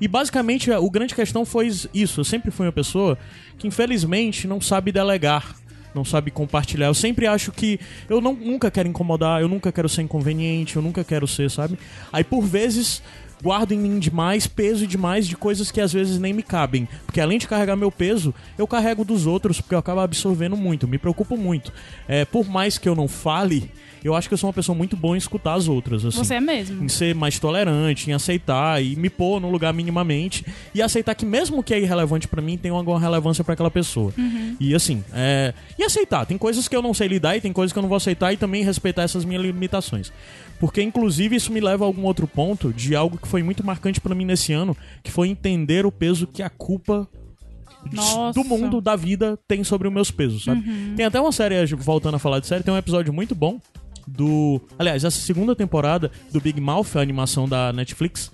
E 0.00 0.06
basicamente 0.06 0.70
o 0.70 0.90
grande 0.90 1.14
questão 1.14 1.44
foi 1.44 1.70
isso. 1.92 2.20
Eu 2.20 2.24
sempre 2.24 2.50
fui 2.50 2.66
uma 2.66 2.72
pessoa 2.72 3.18
que 3.58 3.66
infelizmente 3.66 4.46
não 4.46 4.60
sabe 4.60 4.92
delegar, 4.92 5.56
não 5.94 6.04
sabe 6.04 6.30
compartilhar. 6.30 6.86
Eu 6.86 6.94
sempre 6.94 7.26
acho 7.26 7.52
que 7.52 7.80
eu 8.08 8.20
não, 8.20 8.34
nunca 8.34 8.70
quero 8.70 8.88
incomodar, 8.88 9.40
eu 9.40 9.48
nunca 9.48 9.72
quero 9.72 9.88
ser 9.88 10.02
inconveniente, 10.02 10.76
eu 10.76 10.82
nunca 10.82 11.02
quero 11.02 11.26
ser, 11.26 11.50
sabe? 11.50 11.78
Aí 12.12 12.22
por 12.22 12.42
vezes 12.42 13.02
guardo 13.42 13.72
em 13.72 13.78
mim 13.78 13.98
demais, 13.98 14.46
peso 14.46 14.86
demais 14.86 15.26
de 15.28 15.36
coisas 15.36 15.70
que 15.70 15.80
às 15.80 15.92
vezes 15.92 16.18
nem 16.18 16.32
me 16.32 16.42
cabem. 16.42 16.88
Porque 17.04 17.20
além 17.20 17.38
de 17.38 17.46
carregar 17.46 17.76
meu 17.76 17.92
peso, 17.92 18.32
eu 18.56 18.66
carrego 18.66 19.04
dos 19.04 19.26
outros, 19.26 19.60
porque 19.60 19.74
eu 19.74 19.78
acabo 19.78 20.00
absorvendo 20.00 20.56
muito, 20.56 20.88
me 20.88 20.96
preocupo 20.96 21.36
muito. 21.36 21.72
É, 22.08 22.24
por 22.24 22.48
mais 22.48 22.78
que 22.78 22.88
eu 22.88 22.94
não 22.94 23.06
fale, 23.06 23.70
eu 24.04 24.14
acho 24.14 24.28
que 24.28 24.34
eu 24.34 24.38
sou 24.38 24.48
uma 24.48 24.54
pessoa 24.54 24.76
muito 24.76 24.98
boa 24.98 25.16
em 25.16 25.18
escutar 25.18 25.54
as 25.54 25.66
outras. 25.66 26.04
Assim 26.04 26.18
Você 26.18 26.34
é 26.34 26.40
mesmo. 26.40 26.84
em 26.84 26.88
ser 26.88 27.14
mais 27.14 27.38
tolerante, 27.38 28.10
em 28.10 28.12
aceitar 28.12 28.82
e 28.84 28.94
me 28.96 29.08
pôr 29.08 29.40
no 29.40 29.50
lugar 29.50 29.72
minimamente 29.72 30.44
e 30.74 30.82
aceitar 30.82 31.14
que 31.14 31.24
mesmo 31.24 31.60
o 31.60 31.62
que 31.62 31.72
é 31.72 31.80
irrelevante 31.80 32.28
pra 32.28 32.42
mim 32.42 32.58
tem 32.58 32.70
alguma 32.70 33.00
relevância 33.00 33.42
pra 33.42 33.54
aquela 33.54 33.70
pessoa. 33.70 34.12
E 34.60 34.74
assim, 34.74 35.02
é... 35.14 35.54
e 35.78 35.82
aceitar, 35.82 36.26
tem 36.26 36.36
coisas 36.36 36.68
que 36.68 36.76
eu 36.76 36.82
não 36.82 36.92
sei 36.92 37.08
lidar 37.08 37.34
e 37.34 37.40
tem 37.40 37.50
coisas 37.50 37.72
que 37.72 37.78
eu 37.78 37.82
não 37.82 37.88
vou 37.88 37.96
aceitar 37.96 38.30
e 38.30 38.36
também 38.36 38.62
respeitar 38.62 39.02
essas 39.02 39.24
minhas 39.24 39.42
limitações. 39.42 40.12
Porque 40.60 40.82
inclusive 40.82 41.34
isso 41.36 41.50
me 41.50 41.60
leva 41.60 41.84
a 41.84 41.86
algum 41.86 42.02
outro 42.02 42.26
ponto 42.26 42.74
de 42.74 42.94
algo 42.94 43.16
que 43.16 43.26
foi 43.26 43.42
muito 43.42 43.64
marcante 43.64 44.02
pra 44.02 44.14
mim 44.14 44.26
nesse 44.26 44.52
ano, 44.52 44.76
que 45.02 45.10
foi 45.10 45.28
entender 45.28 45.86
o 45.86 45.90
peso 45.90 46.26
que 46.26 46.42
a 46.42 46.50
culpa 46.50 47.08
Nossa. 47.90 48.38
do 48.38 48.46
mundo, 48.46 48.82
da 48.82 48.96
vida, 48.96 49.38
tem 49.48 49.64
sobre 49.64 49.88
os 49.88 49.94
meus 49.94 50.10
pesos, 50.10 50.44
sabe? 50.44 50.62
Tem 50.94 51.06
até 51.06 51.18
uma 51.18 51.32
série, 51.32 51.64
voltando 51.74 52.16
a 52.16 52.18
falar 52.18 52.40
de 52.40 52.46
série, 52.46 52.62
tem 52.62 52.72
um 52.72 52.78
episódio 52.78 53.12
muito 53.12 53.34
bom 53.34 53.58
do. 54.06 54.60
Aliás, 54.78 55.04
essa 55.04 55.18
segunda 55.20 55.54
temporada 55.56 56.10
do 56.32 56.40
Big 56.40 56.60
Mouth, 56.60 56.96
a 56.96 57.00
animação 57.00 57.48
da 57.48 57.72
Netflix. 57.72 58.30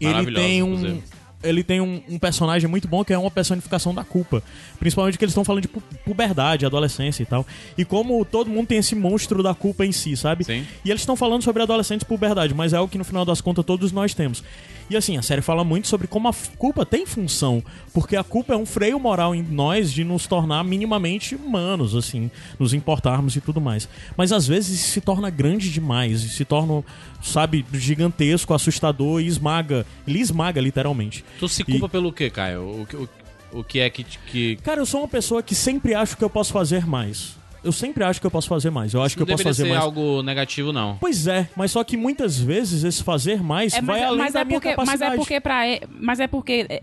Ele 0.00 0.32
tem 0.32 0.62
um. 0.62 0.74
inclusive. 0.74 1.02
Ele 1.44 1.64
tem 1.64 1.80
um, 1.80 2.00
um 2.08 2.20
personagem 2.20 2.70
muito 2.70 2.86
bom 2.86 3.04
que 3.04 3.12
é 3.12 3.18
uma 3.18 3.28
personificação 3.30 3.92
da 3.92 4.04
culpa. 4.04 4.40
Principalmente 4.78 5.18
que 5.18 5.24
eles 5.24 5.32
estão 5.32 5.44
falando 5.44 5.62
de 5.62 5.66
pu- 5.68 5.82
puberdade, 6.04 6.64
adolescência 6.64 7.24
e 7.24 7.26
tal. 7.26 7.44
E 7.76 7.84
como 7.84 8.24
todo 8.24 8.48
mundo 8.48 8.68
tem 8.68 8.78
esse 8.78 8.94
monstro 8.94 9.42
da 9.42 9.52
culpa 9.52 9.84
em 9.84 9.90
si, 9.90 10.16
sabe? 10.16 10.44
Sim. 10.44 10.64
E 10.84 10.90
eles 10.90 11.02
estão 11.02 11.16
falando 11.16 11.42
sobre 11.42 11.60
adolescentes 11.60 12.04
e 12.04 12.06
puberdade, 12.06 12.54
mas 12.54 12.72
é 12.72 12.76
algo 12.76 12.88
que 12.88 12.96
no 12.96 13.02
final 13.02 13.24
das 13.24 13.40
contas 13.40 13.64
todos 13.64 13.90
nós 13.90 14.14
temos. 14.14 14.44
E 14.92 14.96
assim, 14.96 15.16
a 15.16 15.22
série 15.22 15.40
fala 15.40 15.64
muito 15.64 15.88
sobre 15.88 16.06
como 16.06 16.28
a 16.28 16.34
culpa 16.58 16.84
tem 16.84 17.06
função, 17.06 17.62
porque 17.94 18.14
a 18.14 18.22
culpa 18.22 18.52
é 18.52 18.56
um 18.56 18.66
freio 18.66 19.00
moral 19.00 19.34
em 19.34 19.42
nós 19.42 19.90
de 19.90 20.04
nos 20.04 20.26
tornar 20.26 20.62
minimamente 20.64 21.34
humanos, 21.34 21.94
assim, 21.96 22.30
nos 22.58 22.74
importarmos 22.74 23.34
e 23.34 23.40
tudo 23.40 23.58
mais. 23.60 23.88
Mas 24.16 24.32
às 24.32 24.46
vezes 24.46 24.78
isso 24.80 24.90
se 24.90 25.00
torna 25.00 25.30
grande 25.30 25.70
demais, 25.70 26.22
e 26.22 26.28
se 26.28 26.44
torna, 26.44 26.84
sabe, 27.22 27.64
gigantesco, 27.72 28.52
assustador 28.52 29.20
e 29.22 29.26
esmaga. 29.26 29.86
Ele 30.06 30.20
esmaga 30.20 30.60
literalmente. 30.60 31.24
Tu 31.38 31.48
se 31.48 31.64
culpa 31.64 31.88
pelo 31.88 32.12
quê, 32.12 32.28
Caio? 32.28 32.82
O, 32.82 32.86
que- 32.86 32.96
o, 32.96 33.08
o 33.52 33.64
que 33.64 33.78
é 33.80 33.88
que, 33.88 34.04
que 34.04 34.56
Cara, 34.56 34.80
eu 34.80 34.86
sou 34.86 35.00
uma 35.00 35.08
pessoa 35.08 35.42
que 35.42 35.54
sempre 35.54 35.94
acho 35.94 36.16
que 36.18 36.22
eu 36.24 36.28
posso 36.30 36.52
fazer 36.52 36.86
mais. 36.86 37.36
Eu 37.64 37.70
sempre 37.72 38.02
acho 38.04 38.20
que 38.20 38.26
eu 38.26 38.30
posso 38.30 38.48
fazer 38.48 38.70
mais. 38.70 38.92
Eu 38.92 39.02
acho 39.02 39.14
que 39.16 39.20
não 39.20 39.24
eu 39.28 39.32
posso 39.34 39.44
fazer 39.44 39.62
ser 39.64 39.68
mais. 39.70 39.80
algo 39.82 40.22
negativo, 40.22 40.72
não. 40.72 40.96
Pois 41.00 41.26
é, 41.26 41.48
mas 41.56 41.70
só 41.70 41.84
que 41.84 41.96
muitas 41.96 42.38
vezes 42.38 42.82
esse 42.84 43.02
fazer 43.02 43.42
mais 43.42 43.72
É, 43.74 43.80
vai 43.80 44.00
mas, 44.00 44.08
além 44.08 44.18
mas 44.18 44.32
da 44.32 44.40
é 44.40 44.44
minha 44.44 44.60
porque, 44.60 44.68
mas 44.76 44.76
capacidade. 44.86 45.14
é 45.14 45.16
porque 45.16 45.40
pra, 45.40 45.68
e- 45.68 45.80
mas 46.00 46.18
é 46.20 46.26
porque 46.26 46.66
é, 46.68 46.82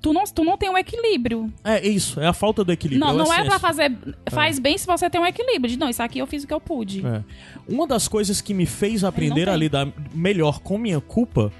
tu 0.00 0.12
não, 0.12 0.24
tu 0.24 0.44
não 0.44 0.56
tem 0.56 0.70
um 0.70 0.78
equilíbrio. 0.78 1.52
É 1.64 1.86
isso, 1.86 2.20
é 2.20 2.26
a 2.26 2.32
falta 2.32 2.62
do 2.64 2.70
equilíbrio. 2.72 3.00
Não, 3.06 3.14
é 3.14 3.24
não 3.24 3.32
é 3.34 3.44
pra 3.44 3.58
fazer. 3.58 3.92
Faz 4.30 4.58
bem 4.58 4.76
se 4.78 4.86
você 4.86 5.08
tem 5.10 5.20
um 5.20 5.26
equilíbrio. 5.26 5.70
De, 5.72 5.78
não, 5.78 5.88
isso 5.88 6.02
aqui 6.02 6.18
eu 6.20 6.26
fiz 6.26 6.44
o 6.44 6.46
que 6.46 6.54
eu 6.54 6.60
pude. 6.60 7.04
É. 7.06 7.22
Uma 7.68 7.86
das 7.86 8.06
coisas 8.08 8.40
que 8.40 8.54
me 8.54 8.66
fez 8.66 9.02
aprender 9.04 9.48
a 9.48 9.56
lidar 9.56 9.88
melhor 10.14 10.60
com 10.60 10.78
minha 10.78 11.00
culpa 11.00 11.52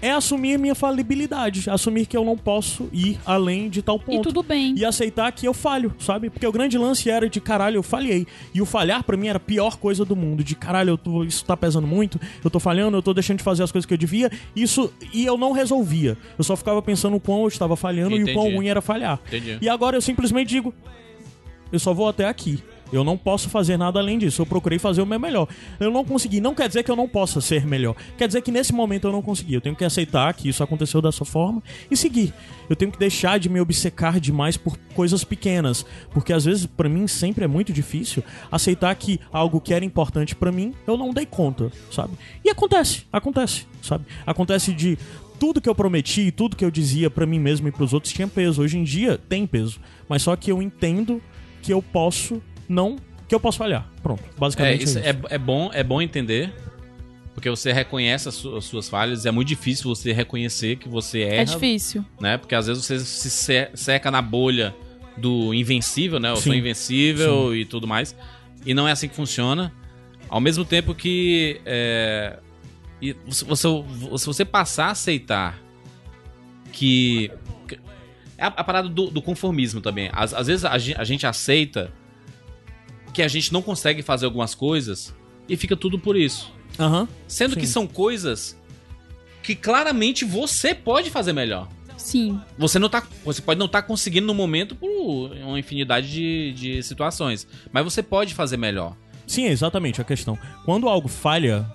é 0.00 0.10
assumir 0.12 0.58
minha 0.58 0.74
falibilidade, 0.74 1.68
assumir 1.68 2.06
que 2.06 2.16
eu 2.16 2.24
não 2.24 2.36
posso 2.36 2.88
ir 2.92 3.18
além 3.26 3.68
de 3.68 3.82
tal 3.82 3.98
ponto. 3.98 4.20
E 4.20 4.22
tudo 4.22 4.42
bem. 4.42 4.74
E 4.76 4.84
aceitar 4.84 5.30
que 5.32 5.46
eu 5.46 5.52
falho, 5.54 5.92
sabe? 5.98 6.30
Porque 6.30 6.46
o 6.46 6.52
grande 6.52 6.78
lance 6.78 7.10
era 7.10 7.28
de 7.28 7.40
caralho, 7.40 7.76
eu 7.76 7.82
falhei. 7.82 8.26
E 8.54 8.62
o 8.62 8.66
falhar 8.66 9.02
pra 9.02 9.16
mim 9.16 9.28
era 9.28 9.36
a 9.38 9.40
pior 9.40 9.76
coisa 9.76 10.04
do 10.04 10.14
mundo. 10.14 10.44
De 10.44 10.54
caralho, 10.54 10.90
eu 10.90 10.98
tô- 10.98 11.24
isso 11.24 11.44
tá 11.44 11.56
pesando 11.56 11.86
muito, 11.86 12.20
eu 12.44 12.50
tô 12.50 12.60
falhando, 12.60 12.96
eu 12.96 13.02
tô 13.02 13.12
deixando 13.12 13.38
de 13.38 13.44
fazer 13.44 13.62
as 13.62 13.72
coisas 13.72 13.86
que 13.86 13.94
eu 13.94 13.98
devia. 13.98 14.30
Isso. 14.54 14.92
E 15.12 15.24
eu 15.26 15.36
não 15.36 15.52
resolvia. 15.52 16.16
Eu 16.36 16.44
só 16.44 16.56
ficava 16.56 16.80
pensando 16.80 17.16
o 17.16 17.20
quão 17.20 17.42
eu 17.42 17.48
estava 17.48 17.76
falhando 17.76 18.16
e 18.16 18.22
o 18.24 18.32
quão 18.32 18.44
Entendi. 18.44 18.56
ruim 18.56 18.68
era 18.68 18.80
falhar. 18.80 19.20
Entendi. 19.26 19.58
E 19.60 19.68
agora 19.68 19.96
eu 19.96 20.00
simplesmente 20.00 20.48
digo: 20.48 20.72
eu 21.72 21.78
só 21.78 21.92
vou 21.92 22.08
até 22.08 22.24
aqui. 22.26 22.62
Eu 22.92 23.04
não 23.04 23.16
posso 23.16 23.48
fazer 23.48 23.76
nada 23.76 23.98
além 23.98 24.18
disso. 24.18 24.42
Eu 24.42 24.46
procurei 24.46 24.78
fazer 24.78 25.02
o 25.02 25.06
meu 25.06 25.18
melhor. 25.18 25.48
Eu 25.78 25.90
não 25.90 26.04
consegui. 26.04 26.40
Não 26.40 26.54
quer 26.54 26.68
dizer 26.68 26.82
que 26.82 26.90
eu 26.90 26.96
não 26.96 27.08
possa 27.08 27.40
ser 27.40 27.66
melhor. 27.66 27.94
Quer 28.16 28.26
dizer 28.26 28.42
que 28.42 28.50
nesse 28.50 28.72
momento 28.72 29.06
eu 29.06 29.12
não 29.12 29.22
consegui. 29.22 29.54
Eu 29.54 29.60
tenho 29.60 29.76
que 29.76 29.84
aceitar 29.84 30.32
que 30.34 30.48
isso 30.48 30.62
aconteceu 30.62 31.02
dessa 31.02 31.24
forma 31.24 31.62
e 31.90 31.96
seguir. 31.96 32.32
Eu 32.68 32.76
tenho 32.76 32.92
que 32.92 32.98
deixar 32.98 33.38
de 33.38 33.48
me 33.48 33.60
obcecar 33.60 34.20
demais 34.20 34.56
por 34.56 34.76
coisas 34.94 35.24
pequenas, 35.24 35.86
porque 36.12 36.32
às 36.32 36.44
vezes 36.44 36.66
pra 36.66 36.88
mim 36.88 37.06
sempre 37.06 37.44
é 37.44 37.46
muito 37.46 37.72
difícil 37.72 38.22
aceitar 38.50 38.94
que 38.94 39.20
algo 39.32 39.60
que 39.60 39.72
era 39.72 39.84
importante 39.84 40.34
pra 40.34 40.52
mim 40.52 40.74
eu 40.86 40.96
não 40.96 41.10
dei 41.10 41.24
conta, 41.24 41.70
sabe? 41.90 42.12
E 42.44 42.50
acontece, 42.50 43.06
acontece, 43.12 43.66
sabe? 43.80 44.04
Acontece 44.26 44.72
de 44.74 44.98
tudo 45.38 45.60
que 45.60 45.68
eu 45.68 45.74
prometi, 45.74 46.30
tudo 46.30 46.56
que 46.56 46.64
eu 46.64 46.70
dizia 46.70 47.08
pra 47.08 47.24
mim 47.24 47.38
mesmo 47.38 47.68
e 47.68 47.72
pros 47.72 47.92
outros 47.92 48.12
tinha 48.12 48.28
peso. 48.28 48.60
Hoje 48.60 48.76
em 48.76 48.84
dia 48.84 49.16
tem 49.16 49.46
peso, 49.46 49.80
mas 50.08 50.22
só 50.22 50.34
que 50.36 50.50
eu 50.50 50.60
entendo 50.60 51.22
que 51.62 51.72
eu 51.72 51.80
posso 51.80 52.42
não 52.68 52.96
que 53.28 53.34
eu 53.34 53.40
posso 53.40 53.58
falhar. 53.58 53.88
Pronto, 54.02 54.22
É, 54.24 54.38
basicamente 54.38 54.84
isso 54.84 54.98
é 54.98 55.10
isso. 55.10 55.20
é, 55.30 55.34
é 55.34 55.38
bom, 55.38 55.70
é 55.72 55.82
bom 55.84 56.00
entender, 56.00 56.52
porque 57.34 57.48
você 57.50 57.72
reconhece 57.72 58.28
as, 58.28 58.34
su- 58.36 58.56
as 58.56 58.64
suas 58.64 58.88
falhas. 58.88 59.26
É 59.26 59.30
muito 59.30 59.48
difícil 59.48 59.94
você 59.94 60.12
reconhecer 60.12 60.76
que 60.76 60.88
você 60.88 61.20
erra, 61.22 61.42
É 61.42 61.44
difícil. 61.44 62.04
né? 62.20 62.36
Porque 62.38 62.54
às 62.54 62.66
vezes 62.66 62.84
você 62.84 62.98
se 63.00 63.30
se- 63.30 63.70
seca 63.74 64.10
na 64.10 64.22
bolha 64.22 64.74
do 65.16 65.52
invencível, 65.52 66.18
né? 66.20 66.30
Eu 66.30 66.36
sou 66.36 66.52
Sim. 66.52 66.58
invencível 66.58 67.54
e 67.54 67.64
tudo 67.64 67.86
mais. 67.86 68.14
E 68.64 68.72
não 68.74 68.86
é 68.88 68.92
assim 68.92 69.08
que 69.08 69.14
funciona. 69.16 69.72
Ao 70.28 70.40
mesmo 70.40 70.64
tempo 70.64 70.94
que 70.94 71.60
é, 71.66 72.38
e 73.00 73.14
se 73.30 73.44
você, 73.44 73.66
se 74.16 74.26
você 74.26 74.44
passar 74.44 74.86
a 74.86 74.90
aceitar 74.90 75.58
que 76.72 77.30
que- 77.66 77.78
é 78.36 78.44
a, 78.44 78.46
a 78.48 78.64
parada 78.64 78.88
do, 78.88 79.10
do 79.10 79.20
conformismo 79.22 79.80
também. 79.80 80.10
Às, 80.12 80.32
às 80.34 80.46
vezes 80.46 80.64
a, 80.64 80.72
a 80.72 81.04
gente 81.04 81.26
aceita 81.26 81.92
que 83.12 83.22
a 83.22 83.28
gente 83.28 83.52
não 83.52 83.62
consegue 83.62 84.02
fazer 84.02 84.26
algumas 84.26 84.54
coisas 84.54 85.14
e 85.48 85.56
fica 85.56 85.76
tudo 85.76 85.98
por 85.98 86.16
isso. 86.16 86.52
Aham. 86.78 87.08
Sendo 87.26 87.54
Sim. 87.54 87.60
que 87.60 87.66
são 87.66 87.86
coisas 87.86 88.56
que 89.42 89.54
claramente 89.54 90.24
você 90.24 90.74
pode 90.74 91.10
fazer 91.10 91.32
melhor. 91.32 91.68
Sim. 91.96 92.40
Você 92.56 92.78
não 92.78 92.88
tá, 92.88 93.02
você 93.24 93.42
pode 93.42 93.58
não 93.58 93.66
estar 93.66 93.82
conseguindo 93.82 94.26
no 94.26 94.34
momento 94.34 94.76
por 94.76 95.32
uma 95.42 95.58
infinidade 95.58 96.08
de, 96.10 96.52
de 96.52 96.82
situações, 96.82 97.46
mas 97.72 97.82
você 97.84 98.02
pode 98.02 98.34
fazer 98.34 98.56
melhor. 98.56 98.96
Sim, 99.26 99.44
é 99.44 99.50
exatamente 99.50 100.00
a 100.00 100.04
questão. 100.04 100.38
Quando 100.64 100.88
algo 100.88 101.08
falha, 101.08 101.66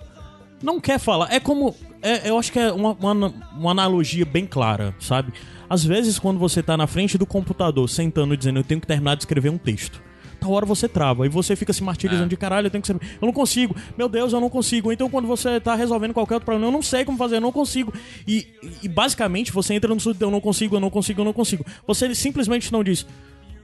não 0.62 0.80
quer 0.80 0.98
falar. 0.98 1.32
É 1.32 1.38
como. 1.38 1.76
é- 2.02 2.28
eu 2.28 2.38
acho 2.38 2.50
que 2.50 2.58
é 2.58 2.72
uma, 2.72 2.92
uma, 2.92 3.34
uma 3.52 3.70
analogia 3.70 4.24
bem 4.24 4.46
clara, 4.46 4.94
sabe? 4.98 5.32
Às 5.68 5.84
vezes, 5.84 6.18
quando 6.18 6.38
você 6.38 6.62
tá 6.62 6.76
na 6.76 6.86
frente 6.86 7.16
do 7.18 7.26
computador, 7.26 7.88
sentando 7.88 8.34
e 8.34 8.36
dizendo, 8.36 8.58
eu 8.60 8.64
tenho 8.64 8.80
que 8.80 8.86
terminar 8.86 9.14
de 9.14 9.22
escrever 9.22 9.50
um 9.50 9.58
texto. 9.58 10.02
Tal 10.44 10.52
hora 10.52 10.66
você 10.66 10.86
trava 10.86 11.24
e 11.24 11.28
você 11.30 11.56
fica 11.56 11.72
se 11.72 11.82
martirizando 11.82 12.26
É. 12.26 12.28
de 12.28 12.36
caralho, 12.36 12.66
eu 12.66 12.70
tenho 12.70 12.82
que 12.82 12.86
ser. 12.86 12.92
Eu 12.94 13.24
não 13.26 13.32
consigo, 13.32 13.74
meu 13.96 14.10
Deus, 14.10 14.30
eu 14.34 14.40
não 14.40 14.50
consigo. 14.50 14.92
Então, 14.92 15.08
quando 15.08 15.26
você 15.26 15.58
tá 15.58 15.74
resolvendo 15.74 16.12
qualquer 16.12 16.34
outro 16.34 16.44
problema, 16.44 16.66
eu 16.66 16.70
não 16.70 16.82
sei 16.82 17.02
como 17.02 17.16
fazer, 17.16 17.36
eu 17.36 17.40
não 17.40 17.50
consigo. 17.50 17.94
E, 18.28 18.46
e 18.82 18.86
basicamente 18.88 19.50
você 19.50 19.72
entra 19.72 19.88
no 19.94 19.98
surdo, 19.98 20.22
eu 20.22 20.30
não 20.30 20.42
consigo, 20.42 20.76
eu 20.76 20.80
não 20.80 20.90
consigo, 20.90 21.22
eu 21.22 21.24
não 21.24 21.32
consigo. 21.32 21.64
Você 21.86 22.14
simplesmente 22.14 22.70
não 22.70 22.84
diz, 22.84 23.06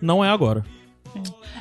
não 0.00 0.24
é 0.24 0.30
agora. 0.30 0.64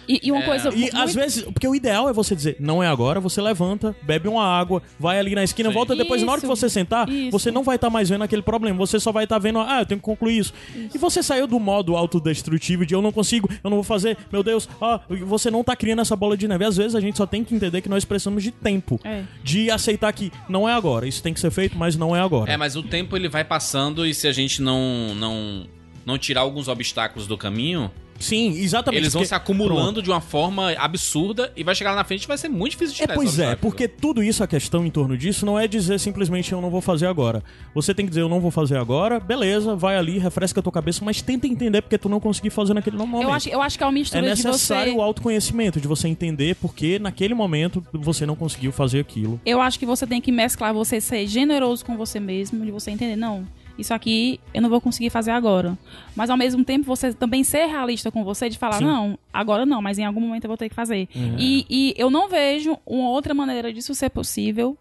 E, 0.10 0.20
e 0.24 0.32
uma 0.32 0.41
coisa. 0.41 0.70
E 0.74 0.78
muito- 0.80 0.97
às 0.97 1.14
vezes, 1.14 1.43
porque 1.43 1.68
o 1.68 1.76
ideal 1.76 2.10
é 2.10 2.14
você 2.14 2.36
dizer, 2.36 2.55
não 2.60 2.82
é 2.82 2.88
agora, 2.88 3.20
você 3.20 3.39
levanta, 3.39 3.95
bebe 4.01 4.28
uma 4.28 4.43
água, 4.43 4.82
vai 4.99 5.20
ali 5.20 5.36
na 5.36 5.43
esquina, 5.43 5.70
Sim. 5.70 5.76
volta 5.76 5.95
depois, 5.95 6.24
na 6.24 6.32
hora 6.32 6.41
que 6.41 6.47
Isso, 6.47 6.55
você 6.55 6.68
sentar, 6.68 7.07
isso. 7.07 7.30
você 7.32 7.51
não 7.51 7.62
vai 7.64 7.76
estar 7.76 7.91
mais 7.91 8.10
vendo 8.10 8.24
aquele 8.24 8.41
problema, 8.41 8.76
você 8.76 8.99
só 8.99 9.12
vai 9.12 9.26
estar 9.26 9.38
vendo, 9.38 9.60
ah, 9.60 9.82
eu 9.82 9.86
tenho 9.86 9.99
que 9.99 10.05
concluir 10.05 10.39
isso. 10.39 10.53
E 10.76 10.97
você 10.97 11.22
saiu 11.22 11.45
do 11.45 11.60
modo 11.60 11.95
autodestrutivo 11.95 12.86
de 12.88 12.95
eu 12.95 13.01
não 13.03 13.12
consigo, 13.12 13.47
eu 13.64 13.70
não 13.70 13.78
vou 13.78 13.84
fazer, 13.84 14.18
meu 14.32 14.41
Deus, 14.41 14.68
ah, 14.82 14.99
você 15.28 15.51
não 15.51 15.64
tá 15.64 15.76
criando 15.76 16.01
essa 16.01 16.16
bola 16.16 16.36
de 16.36 16.47
neve. 16.47 16.66
Às 16.66 16.76
vezes 16.78 16.95
a 16.95 16.99
gente 16.99 17.16
só 17.18 17.28
tem 17.28 17.43
que 17.43 17.53
entender 17.53 17.80
que 17.82 17.89
nós 17.89 18.03
precisamos 18.03 18.41
de 18.43 18.49
tempo, 18.51 18.99
É. 19.03 19.24
de 19.43 19.70
aceitar 19.70 20.12
que 20.12 20.32
não 20.49 20.68
é 20.68 20.74
agora, 20.74 21.07
isso 21.07 21.22
tem 21.22 21.34
que 21.36 21.39
ser 21.39 21.51
feito, 21.51 21.78
mas 21.78 21.95
não 21.95 22.16
é 22.16 22.20
agora. 22.20 22.51
É, 22.51 22.57
mas 22.57 22.76
o 22.76 22.82
tempo 22.82 23.16
ele 23.16 23.30
vai 23.30 23.43
passando 23.43 24.05
e 24.07 24.14
se 24.14 24.28
a 24.28 24.32
gente 24.32 24.60
não 24.62 25.14
não 25.16 25.68
não 26.05 26.18
tirar 26.18 26.41
alguns 26.41 26.68
obstáculos 26.68 27.28
do 27.28 27.38
caminho, 27.38 27.91
Sim, 28.20 28.51
exatamente. 28.59 29.01
Eles 29.03 29.13
vão 29.13 29.22
porque- 29.22 29.30
se 29.30 29.34
acumulando 29.36 30.01
de 30.01 30.09
uma 30.09 30.20
forma 30.22 30.72
absurda 30.74 31.51
e 31.55 31.63
vai 31.63 31.74
chegar 31.74 31.91
lá 31.91 31.97
na 31.97 32.03
frente 32.03 32.24
e 32.24 32.28
vai 32.28 32.38
ser 32.38 32.49
muito 32.49 32.72
difícil 32.72 32.95
de 32.95 33.01
É, 33.01 33.05
tirar 33.05 33.15
pois 33.15 33.30
esse 33.30 33.41
é, 33.41 33.45
obstáculo. 33.45 33.72
porque 33.72 33.88
tudo 33.88 34.22
isso, 34.24 34.43
a 34.43 34.47
questão 34.47 34.86
em 34.86 34.91
torno 34.91 35.17
disso, 35.17 35.45
não 35.45 35.57
é 35.59 35.67
dizer 35.67 35.99
simplesmente 35.99 36.51
eu 36.51 36.61
não 36.61 36.70
vou 36.70 36.82
fazer 36.82 37.05
agora. 37.07 37.43
Você 37.74 37.93
tem 37.93 38.05
que 38.05 38.09
dizer 38.09 38.22
eu 38.22 38.30
não 38.30 38.39
vou 38.39 38.51
fazer 38.51 38.78
agora, 38.78 39.20
beleza, 39.20 39.76
vai 39.76 39.95
ali, 39.97 40.17
refresca 40.20 40.59
a 40.59 40.63
tua 40.63 40.72
cabeça, 40.72 41.03
mas 41.05 41.22
tenta 41.22 41.47
entender 41.47 41.82
porque 41.82 41.97
tu 41.97 42.09
não 42.09 42.20
conseguiu 42.20 42.51
fazer 42.51 42.74
naquele 42.74 42.97
momento. 42.97 43.24
Eu 43.24 43.32
acho, 43.32 43.49
eu 43.49 43.61
acho 43.61 43.78
que 43.78 43.84
é 43.84 43.88
uma 43.88 43.93
É 43.93 43.99
mistura 43.99 44.22
de 44.22 44.28
necessário 44.30 44.91
você. 44.93 44.97
o 44.97 45.01
autoconhecimento, 45.01 45.80
de 45.80 45.88
você 45.88 46.07
entender 46.07 46.55
porque 46.55 46.99
naquele 46.99 47.34
momento 47.34 47.84
você 47.93 48.26
não 48.26 48.36
conseguiu 48.36 48.72
fazer 48.72 48.99
aquilo. 48.99 49.39
Eu 49.45 49.61
acho 49.61 49.80
que 49.80 49.86
você 49.86 50.05
tem 50.05 50.20
que 50.20 50.32
mesclar 50.32 50.74
você 50.74 50.99
ser 50.99 51.26
generoso 51.28 51.86
com 51.86 51.95
você 51.95 52.20
mesmo, 52.20 52.65
de 52.65 52.72
você 52.72 52.91
entender, 52.91 53.15
não, 53.15 53.47
isso 53.80 53.94
aqui 53.94 54.40
eu 54.54 54.62
não 54.62 54.70
vou 54.70 54.82
conseguir 54.82 55.10
fazer 55.10 55.32
agora. 55.32 55.78
Mas 56.16 56.30
ao 56.30 56.38
mesmo 56.38 56.64
tempo 56.64 56.86
você 56.86 57.14
também 57.14 57.44
ser 57.44 57.66
realista 57.68 58.12
com 58.12 58.24
você, 58.24 58.50
de 58.50 58.58
falar, 58.58 58.78
Sim. 58.78 58.86
Não, 58.86 59.18
agora 59.32 59.66
não, 59.66 59.82
mas 59.82 59.98
em 59.98 60.06
algum 60.06 60.22
momento 60.22 60.44
eu 60.44 60.50
vou 60.50 60.58
ter 60.58 60.70
que 60.70 60.76
fazer. 60.76 61.08
E, 61.38 61.66
e 61.70 61.94
eu 61.98 62.10
não 62.10 62.28
vejo 62.28 62.78
uma 62.86 63.10
outra 63.10 63.34
maneira 63.34 63.72
disso 63.72 63.96
ser 63.96 64.10
possível 64.10 64.78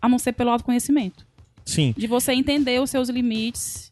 a 0.00 0.08
não 0.08 0.18
ser 0.18 0.32
pelo 0.32 0.50
autoconhecimento. 0.50 1.26
Sim. 1.64 1.94
De 1.96 2.06
você 2.06 2.32
entender 2.32 2.80
os 2.80 2.90
seus 2.90 3.08
limites 3.08 3.90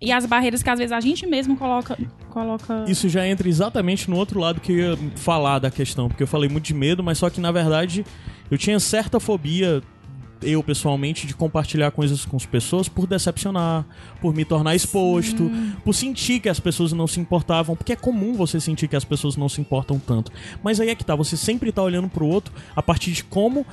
e 0.00 0.12
as 0.12 0.26
barreiras 0.26 0.62
que 0.62 0.70
às 0.70 0.78
vezes 0.78 0.92
a 0.92 1.00
gente 1.00 1.26
mesmo 1.26 1.56
coloca. 1.56 1.98
coloca... 2.30 2.84
Isso 2.86 3.08
já 3.08 3.26
entra 3.26 3.48
exatamente 3.48 4.08
no 4.08 4.16
outro 4.16 4.38
lado 4.38 4.60
que 4.60 4.72
eu 4.72 4.78
ia 4.78 4.98
falar 5.16 5.58
da 5.58 5.70
questão, 5.70 6.08
porque 6.08 6.22
eu 6.22 6.26
falei 6.26 6.48
muito 6.48 6.64
de 6.64 6.74
medo, 6.74 7.02
mas 7.02 7.18
só 7.18 7.30
que 7.30 7.40
na 7.40 7.50
verdade 7.50 8.04
eu 8.50 8.58
tinha 8.58 8.78
certa 8.78 9.18
fobia, 9.18 9.82
eu 10.44 10.62
pessoalmente, 10.62 11.26
de 11.26 11.34
compartilhar 11.34 11.90
coisas 11.90 12.24
com 12.24 12.36
as 12.36 12.46
pessoas 12.46 12.88
por 12.88 13.06
decepcionar, 13.06 13.84
por 14.20 14.34
me 14.34 14.44
tornar 14.44 14.74
exposto, 14.74 15.50
por 15.84 15.94
sentir 15.94 16.40
que 16.40 16.48
as 16.48 16.60
pessoas 16.60 16.92
não 16.92 17.06
se 17.06 17.20
importavam, 17.20 17.76
porque 17.76 17.92
é 17.92 17.96
comum 17.96 18.34
você 18.34 18.60
sentir 18.60 18.88
que 18.88 18.96
as 18.96 19.04
pessoas 19.04 19.36
não 19.36 19.48
se 19.48 19.60
importam 19.60 19.98
tanto. 19.98 20.30
Mas 20.62 20.80
aí 20.80 20.90
é 20.90 20.94
que 20.94 21.04
tá, 21.04 21.14
você 21.14 21.36
sempre 21.36 21.72
tá 21.72 21.82
olhando 21.82 22.08
pro 22.08 22.26
outro 22.26 22.52
a 22.74 22.82
partir 22.82 23.12
de 23.12 23.24
como. 23.24 23.66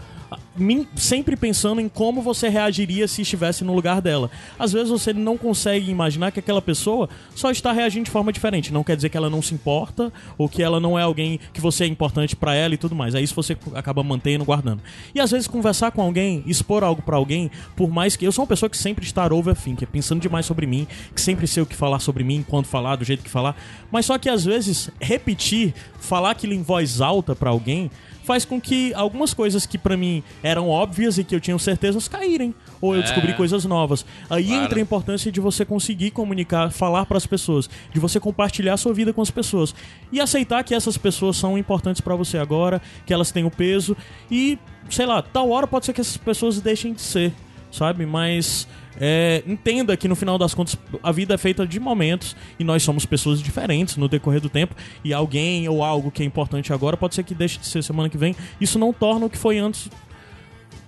Sempre 0.95 1.35
pensando 1.35 1.81
em 1.81 1.89
como 1.89 2.21
você 2.21 2.47
reagiria 2.47 3.07
se 3.07 3.21
estivesse 3.21 3.63
no 3.63 3.73
lugar 3.73 4.01
dela. 4.01 4.29
Às 4.57 4.71
vezes 4.71 4.89
você 4.89 5.11
não 5.13 5.37
consegue 5.37 5.89
imaginar 5.89 6.31
que 6.31 6.39
aquela 6.39 6.61
pessoa 6.61 7.09
só 7.35 7.51
está 7.51 7.71
reagindo 7.71 8.05
de 8.05 8.11
forma 8.11 8.31
diferente. 8.31 8.71
Não 8.71 8.83
quer 8.83 8.95
dizer 8.95 9.09
que 9.09 9.17
ela 9.17 9.29
não 9.29 9.41
se 9.41 9.53
importa 9.53 10.11
ou 10.37 10.47
que 10.47 10.63
ela 10.63 10.79
não 10.79 10.97
é 10.97 11.03
alguém 11.03 11.39
que 11.53 11.59
você 11.59 11.83
é 11.83 11.87
importante 11.87 12.35
pra 12.35 12.55
ela 12.55 12.73
e 12.73 12.77
tudo 12.77 12.95
mais. 12.95 13.15
É 13.15 13.21
isso 13.21 13.33
que 13.33 13.37
você 13.37 13.57
acaba 13.73 14.03
mantendo, 14.03 14.45
guardando. 14.45 14.81
E 15.13 15.19
às 15.19 15.31
vezes 15.31 15.47
conversar 15.47 15.91
com 15.91 16.01
alguém, 16.01 16.43
expor 16.45 16.83
algo 16.83 17.01
pra 17.01 17.17
alguém, 17.17 17.49
por 17.75 17.89
mais 17.89 18.15
que 18.15 18.25
eu 18.25 18.31
sou 18.31 18.43
uma 18.43 18.47
pessoa 18.47 18.69
que 18.69 18.77
sempre 18.77 19.05
está 19.05 19.25
overthinking, 19.31 19.85
pensando 19.85 20.21
demais 20.21 20.45
sobre 20.45 20.65
mim, 20.65 20.87
que 21.13 21.21
sempre 21.21 21.47
sei 21.47 21.63
o 21.63 21.65
que 21.65 21.75
falar 21.75 21.99
sobre 21.99 22.23
mim, 22.23 22.45
quando 22.47 22.65
falar, 22.65 22.95
do 22.95 23.05
jeito 23.05 23.23
que 23.23 23.29
falar. 23.29 23.55
Mas 23.91 24.05
só 24.05 24.17
que 24.17 24.29
às 24.29 24.45
vezes 24.45 24.89
repetir, 24.99 25.73
falar 25.99 26.31
aquilo 26.31 26.53
em 26.53 26.61
voz 26.61 27.01
alta 27.01 27.35
pra 27.35 27.49
alguém, 27.49 27.89
faz 28.31 28.45
com 28.45 28.61
que 28.61 28.93
algumas 28.93 29.33
coisas 29.33 29.65
que 29.65 29.77
pra 29.77 29.97
mim 29.97 30.23
eram 30.41 30.69
óbvias 30.69 31.17
e 31.17 31.23
que 31.25 31.35
eu 31.35 31.39
tinha 31.41 31.59
certezas 31.59 32.07
caírem. 32.07 32.55
Ou 32.79 32.95
eu 32.95 33.01
É. 33.01 33.03
descobri 33.03 33.33
coisas 33.33 33.65
novas. 33.65 34.05
Aí 34.29 34.45
Claro. 34.47 34.63
entra 34.63 34.79
a 34.79 34.81
importância 34.81 35.29
de 35.29 35.41
você 35.41 35.65
conseguir 35.65 36.11
comunicar, 36.11 36.71
falar 36.71 37.05
pras 37.05 37.25
pessoas, 37.27 37.69
de 37.93 37.99
você 37.99 38.21
compartilhar 38.21 38.75
a 38.75 38.77
sua 38.77 38.93
vida 38.93 39.11
com 39.11 39.21
as 39.21 39.29
pessoas 39.29 39.75
e 40.13 40.21
aceitar 40.21 40.63
que 40.63 40.73
essas 40.73 40.97
pessoas 40.97 41.35
são 41.35 41.57
importantes 41.57 41.99
pra 41.99 42.15
você 42.15 42.37
agora, 42.37 42.81
que 43.05 43.13
elas 43.13 43.31
têm 43.31 43.43
o 43.43 43.51
peso 43.51 43.97
e, 44.31 44.57
sei 44.89 45.05
lá, 45.05 45.21
tal 45.21 45.49
hora 45.49 45.67
pode 45.67 45.85
ser 45.85 45.91
que 45.91 45.99
essas 45.99 46.15
pessoas 46.15 46.61
deixem 46.61 46.93
de 46.93 47.01
ser, 47.01 47.33
sabe? 47.69 48.05
Mas 48.05 48.65
é, 49.03 49.43
entenda 49.47 49.97
que 49.97 50.07
no 50.07 50.15
final 50.15 50.37
das 50.37 50.53
contas 50.53 50.77
a 51.01 51.11
vida 51.11 51.33
é 51.33 51.37
feita 51.37 51.65
de 51.65 51.79
momentos 51.79 52.35
e 52.59 52.63
nós 52.63 52.83
somos 52.83 53.03
pessoas 53.03 53.41
diferentes 53.41 53.97
no 53.97 54.07
decorrer 54.07 54.39
do 54.39 54.47
tempo 54.47 54.75
e 55.03 55.11
alguém 55.11 55.67
ou 55.67 55.83
algo 55.83 56.11
que 56.11 56.21
é 56.21 56.25
importante 56.25 56.71
agora 56.71 56.95
pode 56.95 57.15
ser 57.15 57.23
que 57.23 57.33
deixe 57.33 57.57
de 57.57 57.65
ser 57.65 57.83
semana 57.83 58.09
que 58.09 58.17
vem. 58.17 58.35
Isso 58.59 58.77
não 58.77 58.93
torna 58.93 59.25
o 59.25 59.29
que 59.29 59.39
foi 59.39 59.57
antes 59.57 59.89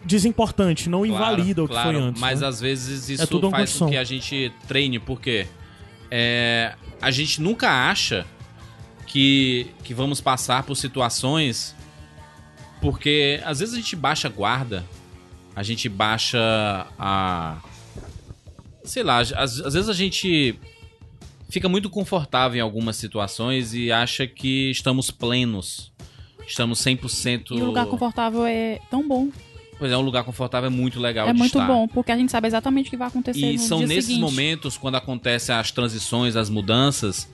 desimportante, 0.06 0.90
não 0.90 1.00
Claro, 1.08 1.14
invalida 1.16 1.64
o 1.64 1.68
que 1.68 1.74
claro, 1.74 1.92
foi 1.92 2.02
antes. 2.02 2.22
Mas 2.22 2.42
né? 2.42 2.48
às 2.48 2.60
vezes 2.60 3.10
isso 3.10 3.24
É 3.24 3.26
tudo 3.26 3.50
faz 3.50 3.64
construção. 3.64 3.88
com 3.88 3.94
que 3.94 3.98
a 3.98 4.04
gente 4.04 4.52
treine, 4.68 5.00
porque 5.00 5.48
é, 6.12 6.76
a 7.02 7.10
gente 7.10 7.42
nunca 7.42 7.90
acha 7.90 8.28
que, 9.08 9.72
que 9.84 9.92
vamos 9.94 10.22
passar 10.22 10.62
por 10.64 10.76
situações. 10.76 11.76
Porque 12.80 13.42
às 13.44 13.60
vezes 13.60 13.74
a 13.74 13.78
gente 13.78 13.96
baixa 13.96 14.28
a 14.28 14.32
guarda, 14.32 14.86
a 15.56 15.64
gente 15.64 15.90
baixa 15.90 16.38
a. 17.00 17.58
Sei 18.84 19.04
lá, 19.04 19.20
às, 19.20 19.34
às 19.34 19.74
vezes 19.74 19.90
a 19.90 19.94
gente 19.94 20.60
fica 21.50 21.70
muito 21.70 21.90
confortável 21.90 22.58
em 22.58 22.62
algumas 22.62 22.96
situações 22.96 23.74
e 23.74 23.92
acha 23.92 24.26
que 24.28 24.72
estamos 24.72 25.10
plenos. 25.12 25.92
Estamos 26.48 26.80
100%. 26.80 27.52
E 27.52 27.62
o 27.62 27.66
lugar 27.66 27.86
confortável 27.86 28.46
é 28.46 28.80
tão 28.90 29.08
bom. 29.08 29.30
Pois 29.80 29.92
é, 29.92 29.98
um 29.98 30.02
lugar 30.02 30.24
confortável 30.24 30.68
é 30.68 30.70
muito 30.70 31.00
legal 31.00 31.28
é 31.28 31.34
muito 31.34 31.58
estar. 31.58 31.66
bom, 31.68 31.88
porque 31.88 32.12
a 32.12 32.18
gente 32.18 32.32
sabe 32.32 32.48
exatamente 32.48 32.88
o 32.88 32.90
que 32.90 32.98
vai 32.98 33.08
acontecer 33.08 33.40
E 33.40 33.58
são 33.58 33.80
nesses 33.80 34.06
seguinte. 34.06 34.22
momentos, 34.22 34.78
quando 34.78 34.96
acontecem 34.96 35.54
as 35.56 35.72
transições, 35.72 36.36
as 36.36 36.50
mudanças, 36.50 37.28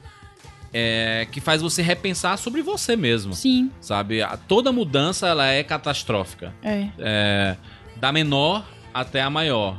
é, 0.73 1.27
que 1.31 1.41
faz 1.41 1.61
você 1.61 1.81
repensar 1.81 2.37
sobre 2.37 2.61
você 2.61 2.95
mesmo. 2.95 3.33
Sim, 3.33 3.69
Sabe? 3.81 4.21
A- 4.21 4.37
Toda 4.37 4.71
mudança 4.71 5.27
ela 5.27 5.47
é 5.47 5.63
catastrófica. 5.63 6.53
é. 6.63 6.87
É, 6.99 7.57
da 7.97 8.11
menor 8.11 8.65
até 8.93 9.21
a 9.21 9.29
maior. 9.29 9.77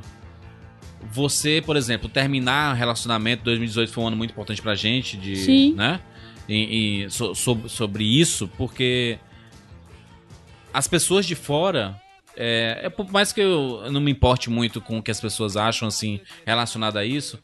Você, 1.12 1.62
por 1.64 1.76
exemplo, 1.76 2.08
terminar 2.08 2.74
o 2.74 2.76
relacionamento 2.76 3.42
2018 3.44 3.92
foi 3.92 4.04
um 4.04 4.06
ano 4.08 4.16
muito 4.16 4.30
importante 4.32 4.60
pra 4.60 4.74
gente, 4.74 5.16
de, 5.16 5.36
Sim. 5.36 5.74
né? 5.74 6.00
E, 6.48 7.04
e 7.04 7.10
so- 7.10 7.34
so- 7.34 7.68
sobre 7.68 8.04
isso, 8.04 8.48
porque 8.58 9.18
as 10.72 10.86
pessoas 10.88 11.26
de 11.26 11.34
fora. 11.34 12.00
É, 12.36 12.82
é 12.84 12.88
por 12.90 13.10
mais 13.10 13.32
que 13.32 13.40
eu 13.40 13.90
não 13.90 14.00
me 14.00 14.10
importe 14.10 14.48
muito 14.48 14.80
com 14.80 14.98
o 14.98 15.02
que 15.02 15.10
as 15.10 15.20
pessoas 15.20 15.56
acham, 15.56 15.88
assim, 15.88 16.20
relacionado 16.46 16.96
a 16.96 17.04
isso, 17.04 17.38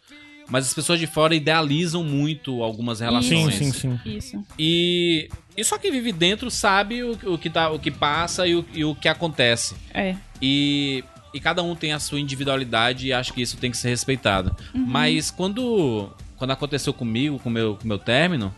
mas 0.49 0.65
as 0.67 0.73
pessoas 0.73 0.99
de 1.01 1.07
fora 1.09 1.35
idealizam 1.35 2.05
muito 2.05 2.63
algumas 2.63 2.99
Sim, 2.99 3.05
relações. 3.05 3.55
sim, 3.55 3.73
sim. 3.73 4.01
Isso. 4.07 4.45
E, 4.59 5.29
e 5.57 5.65
só 5.65 5.77
quem 5.77 5.91
vive 5.91 6.13
dentro 6.13 6.51
sabe 6.51 7.03
o, 7.03 7.19
o, 7.25 7.37
que, 7.37 7.51
tá, 7.51 7.71
o 7.71 7.79
que 7.81 7.91
passa 7.91 8.47
e 8.47 8.55
o, 8.55 8.65
e 8.73 8.85
o 8.85 8.95
que 8.95 9.09
acontece. 9.09 9.75
É. 9.93 10.15
E, 10.41 11.03
e 11.37 11.41
cada 11.41 11.63
um 11.63 11.75
tem 11.75 11.93
a 11.93 11.99
sua 12.01 12.19
individualidade 12.19 13.07
e 13.09 13.13
acho 13.13 13.33
que 13.33 13.43
isso 13.43 13.59
tem 13.59 13.71
que 13.71 13.77
ser 13.77 13.91
respeitado. 13.91 14.57
Mas 14.75 15.31
quando, 15.31 16.11
quando 16.37 16.51
aconteceu 16.51 16.95
comigo, 16.95 17.39
com 17.39 17.51
o 17.51 17.53
meu, 17.53 17.77
com 17.77 17.85
o 17.85 17.87
meu 17.87 17.99
término, 17.99 18.55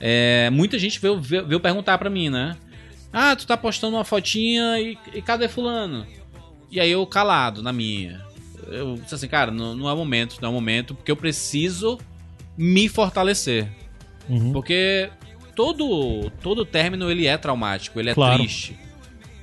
é, 0.00 0.50
muita 0.50 0.76
gente 0.78 0.98
veio, 1.00 1.20
veio, 1.20 1.46
veio 1.46 1.60
perguntar 1.60 1.96
pra 1.98 2.10
mim, 2.10 2.28
né? 2.28 2.56
Ah, 3.12 3.36
tu 3.36 3.46
tá 3.46 3.56
postando 3.56 3.96
uma 3.96 4.04
fotinha 4.04 4.80
e, 4.80 4.98
e 5.14 5.22
cadê 5.22 5.48
fulano? 5.48 6.04
E 6.70 6.80
aí 6.80 6.90
eu 6.90 7.06
calado 7.06 7.62
na 7.62 7.72
minha. 7.72 8.20
Eu 8.66 8.96
disse 8.96 9.14
assim, 9.14 9.28
cara, 9.28 9.52
não, 9.52 9.76
não 9.76 9.88
é 9.88 9.92
o 9.92 9.96
momento, 9.96 10.36
não 10.42 10.48
é 10.48 10.50
o 10.50 10.54
momento, 10.54 10.94
porque 10.96 11.10
eu 11.12 11.16
preciso 11.16 11.98
me 12.58 12.88
fortalecer. 12.88 13.68
Uhum. 14.28 14.52
Porque 14.52 15.08
todo, 15.54 16.28
todo 16.42 16.64
término 16.64 17.08
ele 17.08 17.26
é 17.26 17.38
traumático, 17.38 18.00
ele 18.00 18.10
é 18.10 18.14
Claro. 18.14 18.38
triste. 18.38 18.76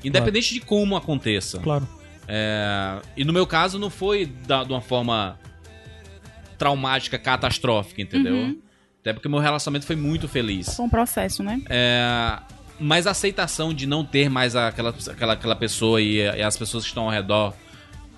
Independente 0.03 0.53
de 0.53 0.59
como 0.59 0.97
aconteça. 0.97 1.59
Claro. 1.59 1.87
É, 2.27 3.01
e 3.17 3.25
no 3.25 3.33
meu 3.33 3.45
caso 3.45 3.77
não 3.77 3.89
foi 3.89 4.25
da- 4.25 4.63
de 4.63 4.71
uma 4.71 4.81
forma 4.81 5.37
traumática, 6.57 7.17
catastrófica, 7.17 8.01
entendeu? 8.01 8.33
Uhum. 8.33 8.59
Até 9.01 9.11
porque 9.11 9.27
meu 9.27 9.39
relacionamento 9.39 9.85
foi 9.85 9.95
muito 9.95 10.27
feliz. 10.27 10.73
Foi 10.75 10.85
um 10.85 10.89
processo, 10.89 11.43
né? 11.43 11.61
É, 11.69 12.39
mas 12.79 13.05
a 13.05 13.11
aceitação 13.11 13.73
de 13.73 13.85
não 13.85 14.05
ter 14.05 14.29
mais 14.29 14.55
aquela, 14.55 14.95
aquela, 15.11 15.33
aquela 15.33 15.55
pessoa 15.55 16.01
e, 16.01 16.17
e 16.17 16.41
as 16.41 16.55
pessoas 16.55 16.83
que 16.83 16.89
estão 16.89 17.03
ao 17.05 17.09
redor 17.11 17.53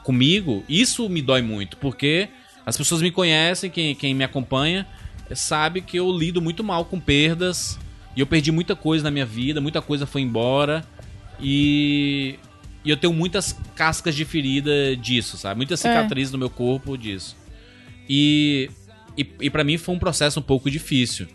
comigo, 0.03 0.63
isso 0.69 1.09
me 1.09 1.21
dói 1.21 1.41
muito, 1.41 1.77
porque 1.77 2.29
as 2.65 2.77
pessoas 2.77 3.01
me 3.01 3.09
conhecem, 3.09 3.69
quem, 3.71 3.95
quem 3.95 4.13
me 4.13 4.23
acompanha, 4.23 4.85
sabe 5.33 5.81
que 5.81 5.97
eu 5.97 6.11
lido 6.15 6.39
muito 6.39 6.63
mal 6.63 6.85
com 6.85 6.99
perdas, 6.99 7.79
e 8.15 8.19
eu 8.19 8.27
perdi 8.27 8.51
muita 8.51 8.75
coisa 8.75 9.03
na 9.03 9.11
minha 9.11 9.25
vida, 9.25 9.59
muita 9.59 9.81
coisa 9.81 10.05
foi 10.05 10.21
embora, 10.21 10.85
e, 11.39 12.37
e 12.85 12.89
eu 12.89 12.95
tenho 12.97 13.11
muitas 13.13 13.57
cascas 13.75 14.15
de 14.15 14.23
ferida 14.23 14.95
disso, 14.95 15.37
sabe? 15.37 15.57
Muitas 15.57 15.79
cicatrizes 15.79 16.31
no 16.31 16.37
meu 16.37 16.49
corpo 16.49 16.95
disso. 16.97 17.35
E, 18.07 18.69
e, 19.17 19.27
e 19.41 19.49
para 19.49 19.63
mim 19.63 19.77
foi 19.77 19.95
um 19.95 19.99
processo 19.99 20.39
um 20.39 20.43
pouco 20.43 20.69
difícil. 20.69 21.27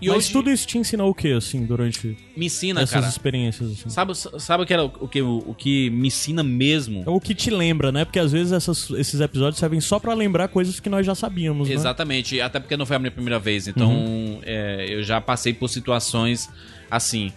E 0.00 0.08
Mas 0.08 0.16
hoje 0.16 0.32
tudo 0.32 0.50
isso 0.50 0.66
te 0.66 0.76
ensinou 0.78 1.10
o 1.10 1.14
que, 1.14 1.32
assim, 1.32 1.64
durante 1.64 2.18
me 2.36 2.46
ensina, 2.46 2.80
essas 2.80 2.94
cara. 2.94 3.06
experiências, 3.08 3.70
assim? 3.70 3.88
Sabe, 3.88 4.12
sabe 4.16 4.64
o, 4.64 4.66
que 4.66 4.72
era, 4.72 4.84
o, 4.84 5.06
que, 5.06 5.22
o, 5.22 5.38
o 5.46 5.54
que 5.54 5.90
me 5.90 6.08
ensina 6.08 6.42
mesmo? 6.42 7.04
É 7.06 7.08
o 7.08 7.20
que 7.20 7.36
te 7.36 7.50
lembra, 7.50 7.92
né? 7.92 8.04
Porque 8.04 8.18
às 8.18 8.32
vezes 8.32 8.52
essas- 8.52 8.90
esses 8.90 9.20
episódios 9.20 9.60
servem 9.60 9.80
só 9.80 10.00
pra 10.00 10.12
lembrar 10.12 10.48
coisas 10.48 10.80
que 10.80 10.88
nós 10.90 11.06
já 11.06 11.14
sabíamos, 11.14 11.68
né? 11.68 11.74
Exatamente, 11.74 12.40
até 12.40 12.58
porque 12.58 12.76
não 12.76 12.84
foi 12.84 12.96
a 12.96 12.98
minha 12.98 13.12
primeira 13.12 13.38
vez, 13.38 13.68
então 13.68 14.40
é, 14.42 14.86
eu 14.90 15.04
já 15.04 15.20
passei 15.20 15.52
por 15.54 15.68
situações 15.68 16.50
assim. 16.90 17.32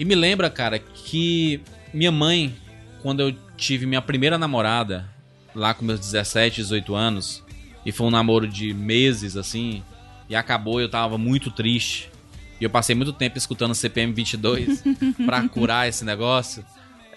E 0.00 0.04
me 0.04 0.16
lembra, 0.16 0.50
cara, 0.50 0.80
que 0.80 1.60
minha 1.92 2.12
mãe, 2.12 2.54
quando 3.02 3.20
eu 3.20 3.34
tive 3.56 3.86
minha 3.86 4.02
primeira 4.02 4.36
namorada, 4.38 5.08
lá 5.54 5.74
com 5.74 5.84
meus 5.84 6.00
17, 6.00 6.56
18 6.62 6.94
anos, 6.94 7.42
e 7.84 7.92
foi 7.92 8.06
um 8.06 8.10
namoro 8.10 8.46
de 8.46 8.72
meses, 8.74 9.36
assim, 9.36 9.82
e 10.28 10.36
acabou, 10.36 10.80
eu 10.80 10.88
tava 10.88 11.16
muito 11.18 11.50
triste. 11.50 12.10
E 12.60 12.64
eu 12.64 12.70
passei 12.70 12.94
muito 12.94 13.12
tempo 13.12 13.38
escutando 13.38 13.74
CPM 13.74 14.12
22 14.12 14.82
pra 15.24 15.48
curar 15.48 15.88
esse 15.88 16.04
negócio. 16.04 16.64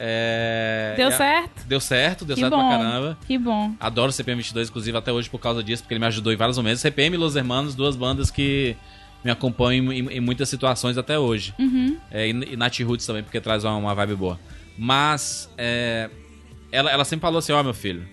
É, 0.04 0.94
Deu 0.98 1.12
certo? 1.12 1.66
Deu 1.68 1.80
certo, 1.80 2.26
deu 2.26 2.36
Que 2.36 2.42
certo 2.42 2.56
bom. 2.56 2.68
pra 2.68 2.78
caramba. 2.78 3.18
Que 3.28 3.38
bom. 3.38 3.74
Adoro 3.80 4.12
CPM 4.12 4.42
22, 4.42 4.70
inclusive 4.70 4.98
até 4.98 5.12
hoje 5.12 5.30
por 5.30 5.40
causa 5.40 5.64
disso, 5.64 5.84
porque 5.84 5.94
ele 5.94 6.00
me 6.00 6.08
ajudou 6.08 6.32
em 6.34 6.36
vários 6.36 6.58
momentos. 6.58 6.82
CPM 6.82 7.16
e 7.16 7.20
Los 7.20 7.36
Hermanos, 7.36 7.76
duas 7.76 7.96
bandas 7.96 8.32
que 8.32 8.76
me 9.24 9.30
acompanham 9.30 9.92
em, 9.94 10.00
em- 10.00 10.12
em 10.14 10.20
muitas 10.20 10.50
situações 10.50 10.98
até 10.98 11.20
hoje. 11.20 11.54
É, 12.10 12.28
e, 12.28 12.32
e 12.54 12.56
Nat 12.58 12.80
Roots 12.80 13.06
também, 13.06 13.22
porque 13.22 13.40
traz 13.40 13.64
uma, 13.64 13.76
uma 13.76 13.94
vibe 13.94 14.16
boa. 14.16 14.40
Mas 14.84 15.48
é, 15.60 16.10
ela, 16.72 16.90
ela 16.90 17.06
sempre 17.06 17.22
falou 17.22 17.38
assim: 17.38 17.52
Ó, 17.52 17.62
meu 17.62 17.74
filho, 17.74 18.04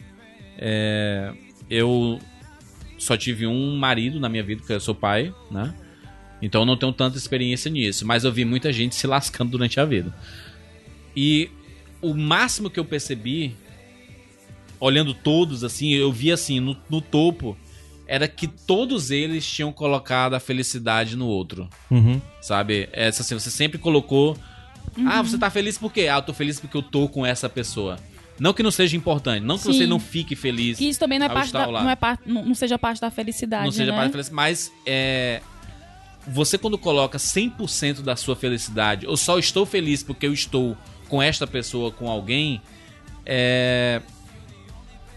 é, 0.59 1.33
eu 1.71 2.19
só 2.99 3.17
tive 3.17 3.47
um 3.47 3.75
marido 3.75 4.21
na 4.21 4.29
minha 4.29 4.43
vida, 4.43 4.61
porque 4.61 4.75
eu 4.75 4.81
sou 4.81 4.95
pai, 4.95 5.35
né? 5.51 5.75
Então 6.43 6.61
eu 6.61 6.67
não 6.67 6.77
tenho 6.77 6.93
tanta 6.93 7.17
experiência 7.17 7.71
nisso. 7.71 8.07
Mas 8.07 8.23
eu 8.23 8.31
vi 8.31 8.45
muita 8.45 8.71
gente 8.71 8.95
se 8.95 9.07
lascando 9.07 9.53
durante 9.53 9.81
a 9.81 9.87
vida. 9.87 10.15
E 11.17 11.51
o 12.03 12.13
máximo 12.13 12.69
que 12.69 12.79
eu 12.79 12.85
percebi, 12.85 13.57
olhando 14.79 15.15
todos 15.15 15.65
assim, 15.65 15.95
eu 15.95 16.13
vi 16.13 16.31
assim, 16.31 16.61
no, 16.61 16.77
no 16.91 17.01
topo, 17.01 17.57
era 18.07 18.29
que 18.29 18.47
todos 18.47 19.11
eles 19.11 19.51
tinham 19.51 19.73
colocado 19.73 20.35
a 20.35 20.41
felicidade 20.41 21.17
no 21.17 21.29
outro. 21.29 21.67
Uhum. 21.91 22.21
Sabe? 22.43 22.91
Essa, 22.93 23.23
assim, 23.23 23.35
você 23.35 23.51
sempre 23.51 23.79
colocou. 23.79 24.37
Ah, 25.07 25.23
você 25.23 25.39
tá 25.39 25.51
feliz 25.51 25.79
por 25.79 25.93
quê? 25.93 26.09
Ah, 26.09 26.17
eu 26.17 26.23
tô 26.23 26.33
feliz 26.33 26.59
porque 26.59 26.77
eu 26.77 26.83
tô 26.83 27.09
com 27.09 27.25
essa 27.25 27.49
pessoa. 27.49 27.99
Não 28.39 28.53
que 28.53 28.63
não 28.63 28.71
seja 28.71 28.97
importante, 28.97 29.45
não 29.45 29.57
que 29.57 29.65
Sim. 29.65 29.73
você 29.73 29.87
não 29.87 29.99
fique 29.99 30.37
feliz. 30.37 30.79
Que 30.79 30.89
isso 30.89 31.01
também 31.01 31.19
não 31.19 31.27
é 31.27 31.29
parte 31.29 31.53
da, 31.53 31.67
não, 31.67 31.91
é 31.91 31.97
parte, 31.97 32.23
não, 32.25 32.45
não 32.45 32.55
seja 32.55 32.79
parte 32.79 33.01
da 33.01 33.11
felicidade, 33.11 33.65
não 33.65 33.73
seja 33.73 33.91
né? 33.91 33.97
parte 33.97 34.09
da 34.09 34.13
felicidade, 34.13 34.35
mas 34.37 34.73
é, 34.87 35.43
você 36.27 36.57
quando 36.57 36.79
coloca 36.79 37.19
100% 37.19 38.03
da 38.03 38.15
sua 38.15 38.37
felicidade, 38.37 39.07
eu 39.07 39.17
só 39.17 39.39
estou 39.39 39.67
feliz 39.67 40.05
porque 40.05 40.27
eu 40.27 40.33
estou 40.33 40.77
com 41.09 41.21
esta 41.21 41.47
pessoa, 41.49 41.91
com 41.91 42.09
alguém, 42.09 42.63
é, 43.27 44.01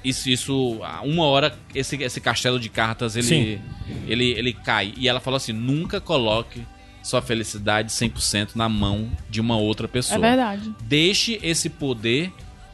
isso, 0.03 0.29
isso, 0.29 0.79
a 0.84 1.01
uma 1.01 1.25
hora 1.25 1.55
esse, 1.75 1.95
esse 2.01 2.19
castelo 2.19 2.59
de 2.59 2.69
cartas 2.69 3.15
ele, 3.15 3.27
Sim. 3.27 3.61
ele, 4.07 4.32
ele 4.32 4.53
cai. 4.53 4.93
E 4.97 5.07
ela 5.07 5.19
falou 5.19 5.38
assim: 5.38 5.53
nunca 5.53 6.01
coloque 6.01 6.65
sua 7.04 7.22
felicidade 7.22 7.91
100% 7.91 8.56
na 8.56 8.70
mão 8.70 9.12
de 9.30 9.41
uma 9.41 9.58
outra 9.58 9.88
pessoa. 9.88 10.18
É 10.18 10.20
verdade. 10.20 10.74
Deixe 10.84 11.39
esse 11.41 11.70
poder 11.70 12.32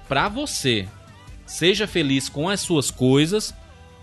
pra 0.07 0.27
você. 0.29 0.87
Seja 1.45 1.87
feliz 1.87 2.27
com 2.27 2.49
as 2.49 2.59
suas 2.59 2.91
coisas, 2.91 3.53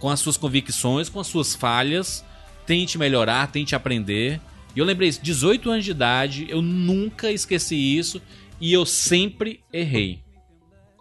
com 0.01 0.09
as 0.09 0.21
suas 0.21 0.37
convicções, 0.37 1.09
com 1.09 1.21
as 1.21 1.27
suas 1.27 1.55
falhas. 1.55 2.25
Tente 2.67 2.97
melhorar, 2.97 3.51
tente 3.51 3.75
aprender. 3.75 4.41
E 4.75 4.79
eu 4.79 4.85
lembrei 4.85 5.09
isso, 5.09 5.23
18 5.23 5.71
anos 5.71 5.85
de 5.85 5.91
idade, 5.91 6.47
eu 6.49 6.61
nunca 6.61 7.31
esqueci 7.31 7.77
isso 7.77 8.21
e 8.61 8.73
eu 8.73 8.85
sempre 8.85 9.61
errei. 9.73 10.25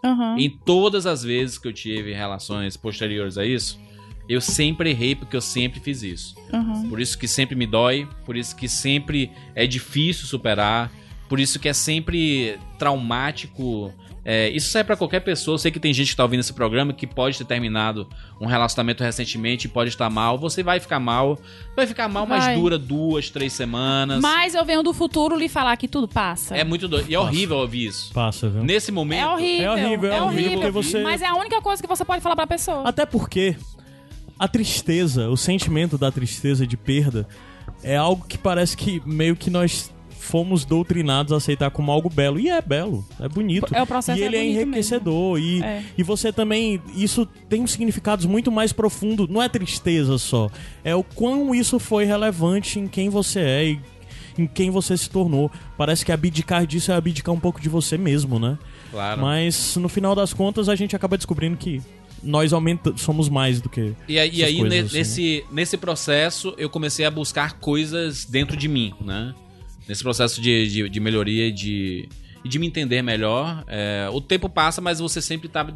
Aham. 0.04 0.36
Em 0.38 0.50
todas 0.50 1.06
as 1.06 1.22
vezes 1.22 1.58
que 1.58 1.66
eu 1.66 1.72
tive 1.72 2.12
relações 2.12 2.76
posteriores 2.76 3.38
a 3.38 3.44
isso, 3.44 3.80
eu 4.28 4.40
sempre 4.40 4.90
errei 4.90 5.14
porque 5.14 5.36
eu 5.36 5.40
sempre 5.40 5.80
fiz 5.80 6.02
isso. 6.02 6.34
aham. 6.52 6.88
Por 6.88 7.00
isso 7.00 7.18
que 7.18 7.26
sempre 7.28 7.54
me 7.56 7.66
dói, 7.66 8.08
por 8.24 8.36
isso 8.36 8.54
que 8.56 8.68
sempre 8.68 9.30
é 9.54 9.66
difícil 9.66 10.26
superar, 10.26 10.90
por 11.28 11.38
isso 11.40 11.58
que 11.58 11.68
é 11.68 11.72
sempre 11.72 12.58
traumático. 12.78 13.92
É, 14.26 14.48
isso 14.48 14.70
serve 14.70 14.86
pra 14.86 14.96
qualquer 14.96 15.20
pessoa. 15.20 15.54
Eu 15.54 15.58
sei 15.58 15.70
que 15.70 15.78
tem 15.78 15.92
gente 15.92 16.10
que 16.12 16.16
tá 16.16 16.22
ouvindo 16.22 16.40
esse 16.40 16.52
programa 16.54 16.94
que 16.94 17.06
pode 17.06 17.36
ter 17.36 17.44
terminado 17.44 18.08
um 18.40 18.46
relacionamento 18.46 19.04
recentemente 19.04 19.68
pode 19.68 19.90
estar 19.90 20.08
mal. 20.08 20.38
Você 20.38 20.62
vai 20.62 20.80
ficar 20.80 20.98
mal. 20.98 21.38
Vai 21.76 21.86
ficar 21.86 22.08
mal, 22.08 22.24
mas 22.24 22.44
Vai. 22.44 22.54
dura 22.56 22.78
duas, 22.78 23.28
três 23.28 23.52
semanas. 23.52 24.22
Mas 24.22 24.54
eu 24.54 24.64
venho 24.64 24.82
do 24.82 24.94
futuro 24.94 25.36
lhe 25.36 25.46
falar 25.46 25.76
que 25.76 25.86
tudo 25.86 26.08
passa. 26.08 26.56
É 26.56 26.64
muito 26.64 26.88
doido. 26.88 27.10
E 27.10 27.14
é 27.14 27.20
horrível 27.20 27.58
ouvir 27.58 27.84
isso. 27.88 28.10
Passa, 28.14 28.48
viu? 28.48 28.64
Nesse 28.64 28.90
momento. 28.90 29.20
É 29.20 29.28
horrível. 29.28 29.64
É 29.66 29.72
horrível, 29.86 30.12
é 30.12 30.22
horrível, 30.22 30.52
porque 30.52 30.70
você- 30.70 31.02
Mas 31.02 31.20
é 31.20 31.26
a 31.26 31.34
única 31.34 31.60
coisa 31.60 31.82
que 31.82 31.88
você 31.88 32.04
pode 32.04 32.22
falar 32.22 32.34
pra 32.36 32.46
pessoa. 32.46 32.82
Até 32.88 33.04
porque 33.04 33.54
a 34.38 34.48
tristeza, 34.48 35.28
o 35.28 35.36
sentimento 35.36 35.96
da 35.96 36.10
tristeza 36.10 36.66
de 36.66 36.76
perda 36.76 37.26
é 37.82 37.96
algo 37.96 38.24
que 38.26 38.36
parece 38.38 38.76
que 38.76 39.00
meio 39.04 39.36
que 39.36 39.50
nós 39.50 39.92
fomos 40.24 40.64
doutrinados 40.64 41.32
a 41.32 41.36
aceitar 41.36 41.70
como 41.70 41.92
algo 41.92 42.08
belo. 42.08 42.40
E 42.40 42.48
é 42.48 42.60
belo, 42.60 43.06
é 43.20 43.28
bonito. 43.28 43.74
É, 43.74 43.82
o 43.82 43.86
processo 43.86 44.18
e 44.18 44.22
é 44.22 44.26
ele 44.26 44.36
é, 44.36 44.40
bonito 44.40 44.60
enriquecedor. 44.62 45.38
E, 45.38 45.62
É. 45.62 45.82
e 45.96 46.02
você 46.02 46.32
também. 46.32 46.80
Isso 46.96 47.26
tem 47.48 47.60
um 47.60 47.66
significados 47.66 48.24
muito 48.26 48.50
mais 48.50 48.72
profundo. 48.72 49.28
Não 49.28 49.42
é 49.42 49.48
tristeza 49.48 50.16
só. 50.18 50.50
É 50.82 50.94
o 50.94 51.02
quão 51.04 51.54
isso 51.54 51.78
foi 51.78 52.04
relevante 52.04 52.80
em 52.80 52.88
quem 52.88 53.08
você 53.10 53.40
é 53.40 53.64
e 53.66 53.80
em 54.38 54.46
quem 54.46 54.70
você 54.70 54.96
se 54.96 55.08
tornou. 55.10 55.50
Parece 55.76 56.04
que 56.04 56.10
abdicar 56.10 56.66
disso 56.66 56.90
é 56.90 56.96
abdicar 56.96 57.34
um 57.34 57.38
pouco 57.40 57.60
de 57.60 57.68
você 57.68 57.96
mesmo, 57.98 58.38
né? 58.38 58.58
Claro. 58.90 59.20
Mas 59.20 59.76
no 59.76 59.88
final 59.88 60.14
das 60.14 60.32
contas 60.32 60.68
a 60.68 60.74
gente 60.74 60.96
acaba 60.96 61.16
descobrindo 61.16 61.56
que 61.56 61.82
nós 62.24 62.52
aumenta, 62.52 62.96
somos 62.96 63.28
mais 63.28 63.60
do 63.60 63.68
que. 63.68 63.94
E 64.08 64.18
aí, 64.18 64.30
e 64.34 64.44
aí, 64.44 64.56
coisas 64.58 64.78
ne- 64.78 64.86
assim, 64.86 64.96
nesse, 64.98 65.44
nesse 65.52 65.76
processo, 65.76 66.54
eu 66.58 66.68
comecei 66.70 67.04
a 67.04 67.10
buscar 67.10 67.54
coisas 67.60 68.24
dentro 68.24 68.56
de 68.56 68.66
mim, 68.68 68.92
né? 69.00 69.34
Nesse 69.88 70.02
processo 70.02 70.40
de, 70.40 70.66
de, 70.68 70.88
de 70.88 71.00
melhoria 71.00 71.46
e 71.48 71.52
de, 71.52 72.08
de 72.44 72.58
me 72.58 72.66
entender 72.66 73.02
melhor. 73.02 73.64
é, 73.68 74.08
o 74.12 74.20
tempo 74.20 74.48
passa, 74.48 74.80
mas 74.80 74.98
você 74.98 75.20
sempre 75.20 75.48
tá 75.48 75.66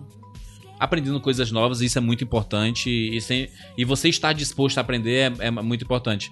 aprendendo 0.80 1.20
coisas 1.20 1.50
novas, 1.50 1.80
e 1.80 1.86
isso 1.86 1.98
é 1.98 2.00
muito 2.00 2.24
importante. 2.24 2.88
E, 2.88 3.20
sem- 3.20 3.48
e 3.76 3.84
você 3.84 4.08
estar 4.08 4.32
disposto 4.32 4.78
a 4.78 4.80
aprender 4.80 5.32
é, 5.40 5.46
é 5.46 5.50
muito 5.50 5.84
importante. 5.84 6.30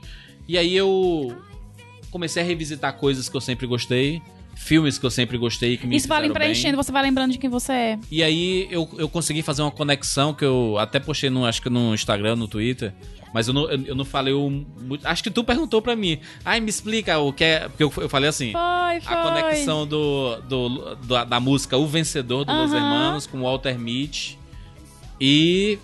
E 0.49 0.57
aí 0.57 0.75
eu 0.77 1.37
comecei 2.11 2.43
a 2.43 2.47
revisitar 2.47 2.97
coisas 2.97 3.29
que 3.29 3.37
eu 3.37 3.41
sempre 3.41 3.67
gostei, 3.67 4.23
filmes 4.57 4.99
que 4.99 5.07
eu 5.07 5.11
sempre 5.11 5.39
gostei, 5.39 5.77
que 5.77 5.87
me 5.87 5.95
Isso 5.95 6.09
vai 6.09 6.23
bem. 6.23 6.33
preenchendo, 6.33 6.77
você 6.77 6.91
vai 6.91 7.03
lembrando 7.03 7.31
de 7.33 7.39
quem 7.39 7.49
você 7.49 7.73
é. 7.73 7.99
E 8.11 8.23
aí 8.23 8.67
eu, 8.71 8.89
eu 8.99 9.09
consegui 9.09 9.43
fazer 9.43 9.63
uma 9.63 9.71
conexão 9.71 10.35
que 10.35 10.45
eu 10.45 10.77
até 10.79 10.99
postei 10.99 11.31
no, 11.31 11.45
acho 11.45 11.63
que 11.63 11.71
no 11.71 11.95
Instagram, 11.95 12.35
no 12.37 12.49
Twitter. 12.49 12.93
Mas 13.35 13.49
eu 13.49 13.55
não, 13.55 13.69
eu, 13.71 13.81
eu 13.89 13.95
não 13.95 14.05
falei 14.05 14.33
o. 14.33 14.49
muito- 14.49 15.07
Acho 15.07 15.23
que 15.23 15.31
tu 15.31 15.45
perguntou 15.45 15.83
pra 15.83 15.95
mim. 15.95 16.19
Ai, 16.45 16.59
me 16.59 16.71
explica 16.71 17.19
o 17.19 17.33
que 17.33 17.45
é. 17.45 17.69
Porque 17.69 17.85
eu, 17.85 17.93
eu 17.99 18.09
falei 18.09 18.31
assim. 18.31 18.53
Foi, 18.53 19.01
foi. 19.01 19.15
A 19.15 19.23
conexão 19.23 19.87
do, 19.87 20.37
do, 20.49 20.95
do- 20.97 21.25
da 21.27 21.39
música 21.39 21.77
O 21.77 21.87
Vencedor 21.87 22.45
do 22.47 22.53
Los 22.53 22.73
Aham. 22.73 22.77
Hermanos 22.79 23.27
com 23.27 23.43
Walter 23.43 23.79
Mitty. 23.79 24.39
E. 25.21 25.79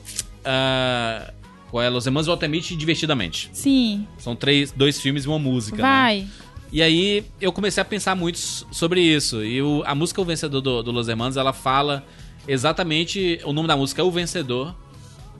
ah, 0.44 1.30
qual 1.70 1.82
é? 1.82 1.88
Los 1.90 2.06
Hermanos 2.06 2.26
Walter 2.26 2.48
Mitty 2.48 2.74
e 2.74 2.76
Divertidamente. 2.76 3.50
Sim, 3.52 4.06
São 4.18 4.34
três, 4.36 4.72
dois 4.72 5.00
filmes 5.00 5.24
e 5.24 5.28
uma 5.28 5.38
música. 5.38 5.76
né? 5.76 5.82
E 6.72 6.80
aí 6.82 7.24
eu 7.40 7.52
comecei 7.52 7.80
a 7.82 7.84
pensar 7.84 8.14
muito 8.16 8.38
sobre 8.38 9.00
isso. 9.02 9.44
E 9.44 9.60
o- 9.60 9.82
a 9.84 9.94
música 9.94 10.20
O 10.20 10.24
Vencedor 10.24 10.60
do, 10.62 10.82
do 10.82 10.90
Los 10.90 11.06
Hermanos, 11.06 11.36
ela 11.36 11.52
fala 11.52 12.04
exatamente. 12.48 13.38
O 13.44 13.52
nome 13.52 13.68
da 13.68 13.76
música 13.76 14.00
é 14.00 14.04
O 14.04 14.10
Vencedor. 14.10 14.74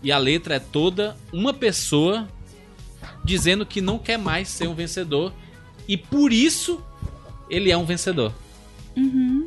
E 0.03 0.13
a 0.13 0.19
letra 0.19 0.57
é 0.57 0.59
toda 0.59 1.17
uma 1.33 1.55
pessoa 1.55 2.29
dizendo 3.25 3.65
que 3.65 3.81
não 3.81 3.99
quer 3.99 4.19
mais 4.19 4.49
ser 4.49 4.67
um 4.69 4.75
vencedor. 4.75 5.33
E 5.89 5.97
por 5.97 6.33
isso 6.33 6.83
ele 7.49 7.71
é 7.71 7.77
um 7.79 7.85
vencedor. 7.85 8.33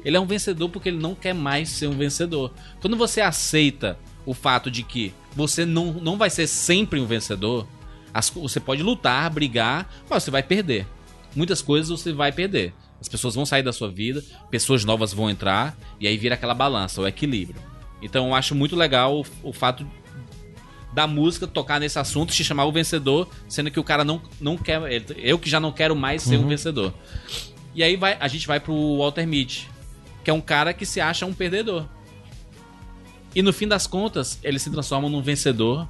Ele 0.03 0.15
é 0.17 0.19
um 0.19 0.25
vencedor 0.25 0.69
porque 0.69 0.89
ele 0.89 0.97
não 0.97 1.13
quer 1.13 1.33
mais 1.33 1.69
ser 1.69 1.87
um 1.87 1.91
vencedor. 1.97 2.51
Quando 2.81 2.95
você 2.97 3.21
aceita 3.21 3.99
o 4.25 4.33
fato 4.33 4.71
de 4.71 4.81
que 4.81 5.13
você 5.35 5.65
não, 5.65 5.91
não 5.93 6.17
vai 6.17 6.29
ser 6.29 6.47
sempre 6.47 6.99
um 6.99 7.05
vencedor, 7.05 7.67
as 8.13 8.29
você 8.29 8.59
pode 8.59 8.81
lutar, 8.81 9.29
brigar, 9.29 9.87
mas 10.09 10.23
você 10.23 10.31
vai 10.31 10.41
perder. 10.41 10.87
Muitas 11.35 11.61
coisas 11.61 11.89
você 11.89 12.13
vai 12.13 12.31
perder. 12.31 12.73
As 12.99 13.09
pessoas 13.09 13.35
vão 13.35 13.45
sair 13.45 13.61
da 13.61 13.73
sua 13.73 13.89
vida, 13.89 14.23
pessoas 14.49 14.85
novas 14.85 15.13
vão 15.13 15.29
entrar, 15.29 15.77
e 15.99 16.07
aí 16.07 16.17
vira 16.17 16.35
aquela 16.35 16.53
balança, 16.53 17.01
o 17.01 17.07
equilíbrio. 17.07 17.61
Então 18.01 18.27
eu 18.27 18.35
acho 18.35 18.55
muito 18.55 18.75
legal 18.75 19.19
o, 19.19 19.49
o 19.49 19.53
fato 19.53 19.85
da 20.93 21.05
música 21.05 21.45
tocar 21.45 21.79
nesse 21.79 21.99
assunto, 21.99 22.31
te 22.31 22.43
chamar 22.43 22.65
o 22.65 22.71
vencedor, 22.71 23.29
sendo 23.49 23.69
que 23.69 23.79
o 23.79 23.83
cara 23.83 24.05
não, 24.05 24.21
não 24.39 24.57
quer. 24.57 24.81
Eu 25.17 25.37
que 25.37 25.49
já 25.49 25.59
não 25.59 25.71
quero 25.71 25.93
mais 25.93 26.23
ser 26.23 26.37
um 26.37 26.47
vencedor. 26.47 26.93
E 27.75 27.83
aí 27.83 27.97
vai, 27.97 28.17
a 28.17 28.27
gente 28.29 28.47
vai 28.47 28.61
pro 28.61 28.97
Walter 28.97 29.27
Mitty, 29.27 29.69
que 30.23 30.29
é 30.29 30.33
um 30.33 30.39
cara 30.39 30.73
que 30.73 30.85
se 30.85 31.01
acha 31.01 31.25
um 31.25 31.33
perdedor. 31.33 31.85
E 33.35 33.41
no 33.41 33.51
fim 33.51 33.67
das 33.67 33.85
contas, 33.85 34.39
ele 34.41 34.57
se 34.57 34.71
transforma 34.71 35.09
num 35.09 35.21
vencedor 35.21 35.85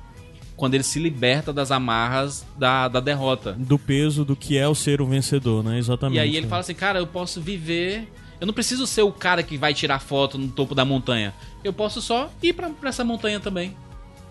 quando 0.55 0.73
ele 0.73 0.83
se 0.83 0.99
liberta 0.99 1.51
das 1.51 1.71
amarras 1.71 2.45
da, 2.57 2.87
da 2.87 2.99
derrota. 2.99 3.53
Do 3.53 3.77
peso 3.77 4.23
do 4.23 4.35
que 4.35 4.57
é 4.57 4.67
o 4.67 4.75
ser 4.75 5.01
um 5.01 5.09
vencedor, 5.09 5.63
né? 5.63 5.77
Exatamente. 5.77 6.17
E 6.17 6.19
aí 6.19 6.35
ele 6.35 6.47
fala 6.47 6.61
assim, 6.61 6.73
cara, 6.73 6.99
eu 6.99 7.07
posso 7.07 7.41
viver. 7.41 8.07
Eu 8.39 8.47
não 8.47 8.53
preciso 8.53 8.85
ser 8.87 9.01
o 9.01 9.11
cara 9.11 9.43
que 9.43 9.57
vai 9.57 9.73
tirar 9.73 9.99
foto 9.99 10.37
no 10.37 10.47
topo 10.47 10.73
da 10.75 10.85
montanha. 10.85 11.33
Eu 11.63 11.73
posso 11.73 12.01
só 12.01 12.31
ir 12.41 12.53
pra, 12.53 12.69
pra 12.69 12.89
essa 12.89 13.03
montanha 13.03 13.39
também. 13.39 13.75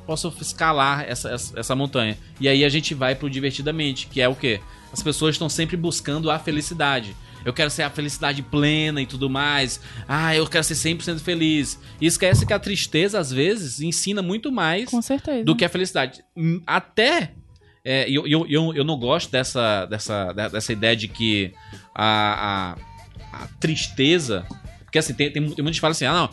Posso 0.07 0.33
escalar 0.41 1.05
essa, 1.09 1.31
essa, 1.31 1.59
essa 1.59 1.75
montanha. 1.75 2.18
E 2.39 2.49
aí 2.49 2.64
a 2.64 2.68
gente 2.68 2.95
vai 2.95 3.14
pro 3.14 3.31
divertidamente, 3.31 4.07
que 4.07 4.20
é 4.20 4.29
o 4.29 4.35
quê? 4.35 4.61
As 4.93 5.03
pessoas 5.03 5.35
estão 5.35 5.49
sempre 5.49 5.77
buscando 5.77 6.31
a 6.31 6.39
felicidade. 6.39 7.16
Eu 7.45 7.53
quero 7.53 7.70
ser 7.70 7.82
a 7.82 7.90
felicidade 7.90 8.42
plena 8.42 9.01
e 9.03 9.07
tudo 9.07 9.28
mais. 9.28 9.80
Ah, 10.09 10.34
eu 10.34 10.47
quero 10.47 10.64
ser 10.64 10.74
100% 10.74 11.20
feliz. 11.20 11.78
E 12.01 12.07
esquece 12.07 12.47
que 12.47 12.53
a 12.53 12.59
tristeza, 12.59 13.18
às 13.18 13.30
vezes, 13.30 13.80
ensina 13.80 14.22
muito 14.22 14.51
mais 14.51 14.88
Com 14.90 15.03
certeza. 15.03 15.45
do 15.45 15.55
que 15.55 15.64
a 15.64 15.68
felicidade. 15.68 16.22
Hum, 16.36 16.61
Até 16.66 17.32
É, 17.84 18.09
eu, 18.09 18.26
eu, 18.26 18.47
eu, 18.49 18.74
eu 18.74 18.84
não 18.84 18.99
gosto 18.99 19.30
dessa, 19.30 19.84
dessa, 19.86 20.32
dessa 20.32 20.72
ideia 20.72 20.97
de 20.97 21.07
que 21.07 21.53
a, 21.95 22.76
a, 23.32 23.42
a 23.45 23.47
tristeza. 23.61 24.47
Porque 24.84 24.99
assim, 24.99 25.12
tem, 25.12 25.30
tem, 25.30 25.42
tem 25.42 25.42
muita 25.42 25.62
gente 25.64 25.74
que 25.74 25.80
fala 25.80 25.92
assim: 25.92 26.07
ah, 26.07 26.14
não, 26.14 26.30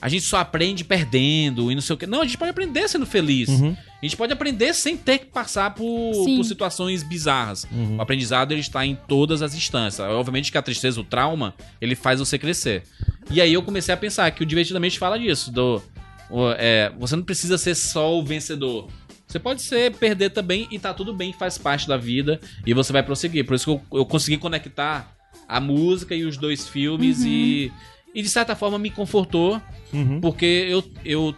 a 0.00 0.08
gente 0.08 0.24
só 0.24 0.38
aprende 0.38 0.82
perdendo 0.82 1.70
e 1.70 1.74
não 1.74 1.82
sei 1.82 1.94
o 1.94 1.96
quê. 1.98 2.06
Não, 2.06 2.22
a 2.22 2.24
gente 2.24 2.38
pode 2.38 2.50
aprender 2.50 2.88
sendo 2.88 3.04
feliz. 3.06 3.48
Uhum. 3.48 3.76
A 4.04 4.06
gente 4.06 4.16
pode 4.18 4.32
aprender 4.34 4.74
sem 4.74 4.96
ter 4.98 5.18
que 5.18 5.26
passar 5.26 5.72
por, 5.74 6.12
por 6.36 6.44
situações 6.44 7.02
bizarras. 7.02 7.66
Uhum. 7.72 7.96
O 7.96 8.02
aprendizado 8.02 8.52
ele 8.52 8.60
está 8.60 8.84
em 8.84 8.94
todas 9.08 9.40
as 9.40 9.54
instâncias. 9.54 10.06
Obviamente 10.10 10.52
que 10.52 10.58
a 10.58 10.62
tristeza, 10.62 11.00
o 11.00 11.04
trauma, 11.04 11.54
ele 11.80 11.94
faz 11.94 12.20
você 12.20 12.38
crescer. 12.38 12.82
E 13.30 13.40
aí 13.40 13.52
eu 13.52 13.62
comecei 13.62 13.94
a 13.94 13.96
pensar 13.96 14.30
que 14.30 14.42
o 14.42 14.46
Divertidamente 14.46 14.98
fala 14.98 15.18
disso. 15.18 15.50
Do, 15.50 15.82
o- 16.28 16.50
é, 16.58 16.92
você 16.98 17.16
não 17.16 17.22
precisa 17.22 17.56
ser 17.56 17.74
só 17.74 18.18
o 18.18 18.22
vencedor. 18.22 18.88
Você 19.26 19.38
pode 19.38 19.62
ser 19.62 19.92
perder 19.96 20.30
também 20.30 20.68
e 20.70 20.78
tá 20.78 20.92
tudo 20.92 21.14
bem, 21.14 21.32
faz 21.32 21.56
parte 21.56 21.88
da 21.88 21.96
vida 21.96 22.38
e 22.66 22.74
você 22.74 22.92
vai 22.92 23.02
prosseguir. 23.02 23.46
Por 23.46 23.54
isso 23.54 23.64
que 23.64 23.70
eu, 23.96 24.00
eu 24.00 24.04
consegui 24.04 24.36
conectar 24.36 25.16
a 25.48 25.58
música 25.60 26.14
e 26.14 26.24
os 26.24 26.36
dois 26.36 26.68
filmes 26.68 27.24
e, 27.24 27.72
e 28.14 28.20
de 28.22 28.28
certa 28.28 28.54
forma 28.54 28.78
me 28.78 28.90
confortou 28.90 29.60
Uhum. 29.94 30.20
porque 30.20 30.44
eu, 30.68 30.84
eu 31.04 31.34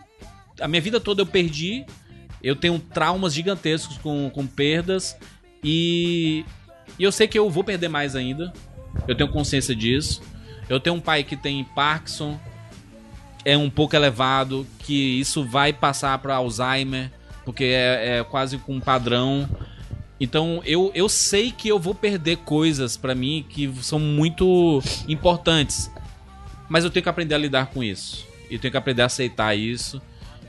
a 0.61 0.67
minha 0.67 0.81
vida 0.83 0.99
toda 0.99 1.23
eu 1.23 1.27
perdi. 1.27 1.85
Eu 2.47 2.55
tenho 2.55 2.79
traumas 2.79 3.35
gigantescos 3.35 3.99
com, 3.99 4.31
com 4.31 4.47
perdas 4.47 5.17
e, 5.65 6.45
e 6.97 7.03
eu 7.03 7.11
sei 7.11 7.27
que 7.27 7.37
eu 7.37 7.51
vou 7.51 7.65
perder 7.65 7.89
mais 7.89 8.15
ainda. 8.15 8.53
Eu 9.09 9.17
tenho 9.17 9.29
consciência 9.29 9.75
disso. 9.75 10.23
Eu 10.69 10.79
tenho 10.79 10.95
um 10.95 11.01
pai 11.01 11.25
que 11.25 11.37
tem 11.37 11.65
Parkinson, 11.65 12.39
é 13.45 13.59
um 13.59 13.69
pouco 13.69 13.97
elevado, 13.97 14.65
que 14.79 15.19
isso 15.19 15.45
vai 15.45 15.73
passar 15.73 16.17
para 16.19 16.37
Alzheimer, 16.37 17.11
porque 17.45 17.65
é, 17.65 18.19
é 18.19 18.25
quase 18.25 18.59
com 18.59 18.77
um 18.77 18.81
padrão. 18.81 19.49
Então 20.21 20.63
eu, 20.65 20.93
eu 20.95 21.09
sei 21.09 21.51
que 21.51 21.67
eu 21.67 21.81
vou 21.81 21.97
perder 21.97 22.37
coisas 22.37 22.97
pra 22.97 23.13
mim 23.13 23.45
que 23.49 23.69
são 23.83 23.99
muito 23.99 24.81
importantes. 25.09 25.91
Mas 26.69 26.85
eu 26.85 26.91
tenho 26.93 27.03
que 27.03 27.09
aprender 27.09 27.35
a 27.35 27.39
lidar 27.39 27.67
com 27.67 27.83
isso. 27.83 28.25
Eu 28.49 28.61
tenho 28.61 28.71
que 28.71 28.79
aprender 28.79 29.03
a 29.03 29.07
aceitar 29.07 29.53
isso. 29.57 30.01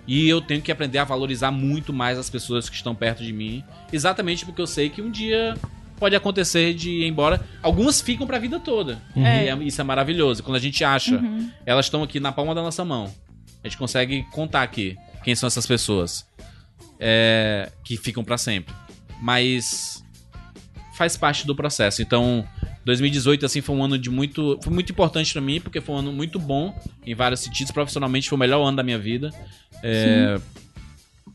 E 0.07 0.27
eu 0.29 0.39
tenho 0.39 0.61
que 0.61 0.71
aprender 0.71 0.97
a 0.99 1.03
valorizar 1.03 1.51
muito 1.51 1.91
mais 1.91 2.17
as 2.17 2.29
pessoas 2.29 2.69
que 2.69 2.75
estão 2.75 2.95
perto 2.95 3.23
de 3.23 3.33
mim. 3.33 3.63
Exatamente 3.91 4.45
porque 4.45 4.61
eu 4.61 4.67
sei 4.67 4.89
que 4.89 5.01
um 5.01 5.11
dia 5.11 5.53
pode 5.99 6.15
acontecer 6.15 6.73
de 6.73 6.89
ir 6.89 7.07
embora. 7.07 7.45
Algumas 7.61 7.99
ficam 7.99 8.25
pra 8.25 8.39
vida 8.39 8.59
toda. 8.59 9.01
E 9.15 9.21
é- 9.23 9.57
isso 9.63 9.81
é 9.81 9.83
maravilhoso. 9.83 10.43
Quando 10.43 10.55
a 10.55 10.59
gente 10.59 10.83
acha, 10.83 11.21
elas 11.65 11.87
estão 11.87 12.03
aqui 12.03 12.19
na 12.19 12.31
palma 12.31 12.55
da 12.55 12.61
nossa 12.61 12.85
mão. 12.85 13.13
A 13.63 13.67
gente 13.67 13.77
consegue 13.77 14.23
contar 14.31 14.63
aqui 14.63 14.95
quem 15.23 15.35
são 15.35 15.47
essas 15.47 15.65
pessoas 15.67 16.25
é, 16.99 17.69
que 17.83 17.97
ficam 17.97 18.23
pra 18.23 18.37
sempre. 18.37 18.73
Mas 19.21 20.03
faz 20.95 21.17
parte 21.17 21.45
do 21.45 21.55
processo. 21.55 22.01
Então, 22.01 22.47
2018 22.87 23.45
assim 23.45 23.59
foi 23.59 23.75
um 23.75 23.83
ano 23.83 23.97
de 23.97 24.09
muito, 24.09 24.57
foi 24.63 24.73
muito 24.73 24.93
importante 24.93 25.33
pra 25.33 25.41
mim 25.41 25.59
porque 25.59 25.81
foi 25.81 25.93
um 25.93 25.97
ano 25.99 26.13
muito 26.13 26.39
bom 26.39 26.73
em 27.05 27.13
vários 27.13 27.41
sentidos. 27.41 27.69
Profissionalmente 27.69 28.29
foi 28.29 28.37
o 28.37 28.39
melhor 28.39 28.65
ano 28.65 28.77
da 28.77 28.83
minha 28.83 28.97
vida. 28.97 29.29
É, 29.83 30.39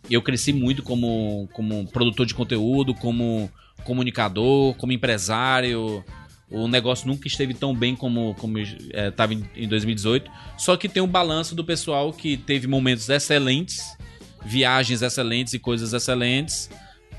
eu 0.08 0.22
cresci 0.22 0.50
muito 0.50 0.82
como, 0.82 1.46
como 1.52 1.86
produtor 1.88 2.24
de 2.24 2.32
conteúdo, 2.34 2.94
como 2.94 3.50
comunicador, 3.84 4.74
como 4.76 4.92
empresário. 4.92 6.02
O 6.50 6.66
negócio 6.66 7.06
nunca 7.06 7.28
esteve 7.28 7.52
tão 7.52 7.74
bem 7.74 7.94
como 7.94 8.34
como 8.36 8.58
estava 8.58 9.34
em, 9.34 9.44
em 9.54 9.68
2018. 9.68 10.30
Só 10.56 10.74
que 10.78 10.88
tem 10.88 11.02
um 11.02 11.06
balanço 11.06 11.54
do 11.54 11.62
pessoal 11.62 12.14
que 12.14 12.38
teve 12.38 12.66
momentos 12.66 13.10
excelentes, 13.10 13.94
viagens 14.42 15.02
excelentes 15.02 15.52
e 15.52 15.58
coisas 15.58 15.92
excelentes. 15.92 16.70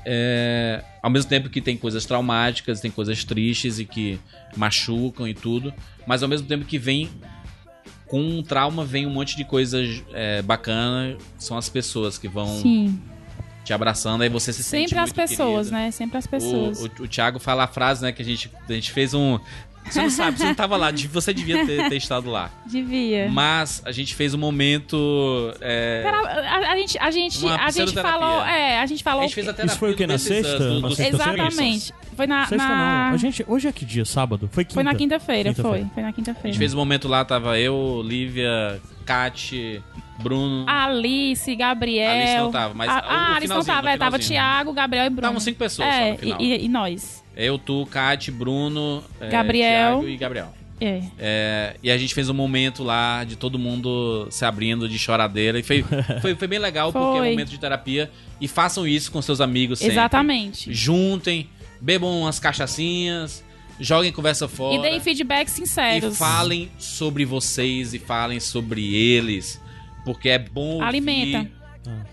É, 0.06 0.82
ao 1.02 1.10
mesmo 1.10 1.28
tempo 1.28 1.48
que 1.48 1.60
tem 1.60 1.76
coisas 1.76 2.04
traumáticas, 2.04 2.80
tem 2.80 2.90
coisas 2.90 3.24
tristes 3.24 3.78
e 3.78 3.84
que 3.84 4.18
machucam 4.56 5.26
e 5.26 5.34
tudo, 5.34 5.72
mas 6.06 6.22
ao 6.22 6.28
mesmo 6.28 6.46
tempo 6.46 6.64
que 6.64 6.78
vem 6.78 7.08
com 8.06 8.20
um 8.20 8.42
trauma 8.42 8.84
vem 8.84 9.06
um 9.06 9.10
monte 9.10 9.36
de 9.36 9.44
coisas 9.44 10.02
é, 10.12 10.42
bacana, 10.42 11.16
são 11.38 11.56
as 11.56 11.68
pessoas 11.68 12.18
que 12.18 12.28
vão 12.28 12.46
Sim. 12.60 13.00
te 13.64 13.72
abraçando, 13.72 14.22
aí 14.22 14.28
você 14.28 14.52
se 14.52 14.62
sente 14.62 14.90
Sempre 14.90 14.98
as 15.02 15.12
pessoas, 15.12 15.68
querida. 15.68 15.84
né? 15.86 15.90
Sempre 15.90 16.18
as 16.18 16.26
O, 16.26 16.28
pessoas. 16.28 16.80
o, 16.80 17.02
o 17.04 17.08
Thiago 17.08 17.38
fala 17.38 17.64
a 17.64 17.66
frase, 17.66 18.02
né, 18.02 18.12
que 18.12 18.20
a 18.22 18.24
gente, 18.24 18.50
a 18.68 18.72
gente 18.72 18.92
fez 18.92 19.14
um... 19.14 19.38
Você 19.84 20.00
não 20.02 20.10
sabe, 20.10 20.38
você 20.38 20.44
não 20.44 20.54
tava 20.54 20.76
lá, 20.76 20.90
de- 20.90 21.06
você 21.08 21.32
devia 21.34 21.64
ter, 21.66 21.88
ter 21.88 21.96
estado 21.96 22.30
lá. 22.30 22.50
Devia. 22.66 23.28
Mas 23.30 23.82
a 23.84 23.92
gente 23.92 24.14
fez 24.14 24.32
um 24.34 24.38
momento... 24.38 25.52
é, 25.60 26.00
Cara, 26.02 26.18
a, 26.28 26.72
a 26.72 26.76
gente, 26.76 26.98
a 26.98 27.10
gente, 27.10 27.46
a 27.48 27.70
gente 27.70 27.92
falou, 27.92 28.42
é, 28.44 28.80
a 28.80 28.86
gente 28.86 29.02
falou. 29.04 29.20
a 29.20 29.24
gente 29.26 29.34
fez 29.34 29.46
a 29.48 29.52
terapia 29.52 29.70
Isso 29.72 29.78
foi 29.78 29.92
o 29.92 29.96
quê, 29.96 30.06
na 30.06 30.18
sexta? 30.18 30.58
do- 30.58 30.80
Na 30.80 30.90
sexta-feira? 30.90 31.42
Exatamente. 31.46 31.92
Foi 32.16 32.26
na, 32.26 32.46
Sexta 32.46 32.68
na- 32.68 33.06
não. 33.08 33.14
A 33.14 33.16
gente, 33.18 33.44
hoje 33.46 33.68
é 33.68 33.72
que 33.72 33.84
dia? 33.84 34.04
Sábado? 34.04 34.48
Foi 34.52 34.64
quinta? 34.64 34.74
Foi 34.74 34.82
na 34.84 34.94
quinta-feira, 34.94 35.50
Quinta-feira. 35.54 35.78
foi. 35.86 35.94
Foi 35.94 36.02
na 36.02 36.08
A 36.08 36.12
quinta-feira. 36.12 36.48
gente 36.48 36.58
fez 36.58 36.72
um 36.74 36.76
momento 36.78 37.06
lá, 37.08 37.24
tava 37.24 37.58
eu, 37.58 38.02
Lívia, 38.04 38.80
Kate, 39.04 39.82
Bruno. 40.20 40.64
Alice, 40.68 41.54
Gabriel. 41.56 42.10
Alice 42.10 42.36
não 42.36 42.50
tava, 42.52 42.72
mas 42.74 42.88
a, 42.88 42.94
o- 42.94 42.96
ah, 43.08 43.34
Alice 43.36 43.52
não 43.52 43.64
tava, 43.64 43.90
é, 43.90 43.96
tava. 43.96 44.18
Thiago, 44.18 44.72
Gabriel 44.72 45.06
e 45.06 45.10
Bruno. 45.10 45.22
Estavam 45.26 45.40
cinco 45.40 45.58
pessoas 45.58 45.88
só 45.88 45.94
é, 45.94 46.12
no 46.12 46.18
final. 46.18 46.40
E, 46.40 46.44
e- 46.54 46.64
e 46.64 46.68
nós. 46.68 47.23
Eu, 47.36 47.58
tu, 47.58 47.86
Kate, 47.86 48.30
Bruno, 48.30 49.02
é, 49.20 49.28
Gabriel. 49.28 49.98
Thiago 49.98 50.08
e 50.08 50.16
Gabriel. 50.16 50.54
É. 50.80 51.02
É, 51.18 51.76
e 51.82 51.90
a 51.90 51.96
gente 51.96 52.14
fez 52.14 52.28
um 52.28 52.34
momento 52.34 52.82
lá 52.82 53.24
de 53.24 53.36
todo 53.36 53.58
mundo 53.58 54.26
se 54.30 54.44
abrindo 54.44 54.88
de 54.88 54.98
choradeira. 54.98 55.58
E 55.58 55.62
foi, 55.62 55.84
foi, 56.20 56.34
foi 56.34 56.48
bem 56.48 56.58
legal 56.58 56.92
porque 56.92 57.06
é 57.06 57.10
um 57.10 57.18
Foi. 57.18 57.30
momento 57.30 57.50
de 57.50 57.58
terapia. 57.58 58.10
E 58.40 58.48
façam 58.48 58.86
isso 58.86 59.10
com 59.10 59.22
seus 59.22 59.40
amigos 59.40 59.78
sempre. 59.78 59.94
Exatamente. 59.94 60.72
Juntem, 60.72 61.48
bebam 61.80 62.20
umas 62.20 62.38
cachaçinhas, 62.38 63.44
joguem 63.78 64.12
conversa 64.12 64.48
fora. 64.48 64.76
E 64.76 64.82
deem 64.82 65.00
feedback 65.00 65.48
sinceros. 65.48 66.14
E 66.14 66.18
falem 66.18 66.70
sobre 66.78 67.24
vocês 67.24 67.94
e 67.94 67.98
falem 67.98 68.40
sobre 68.40 68.94
eles. 68.94 69.60
Porque 70.04 70.28
é 70.28 70.38
bom 70.38 70.82
ouvir 70.84 71.00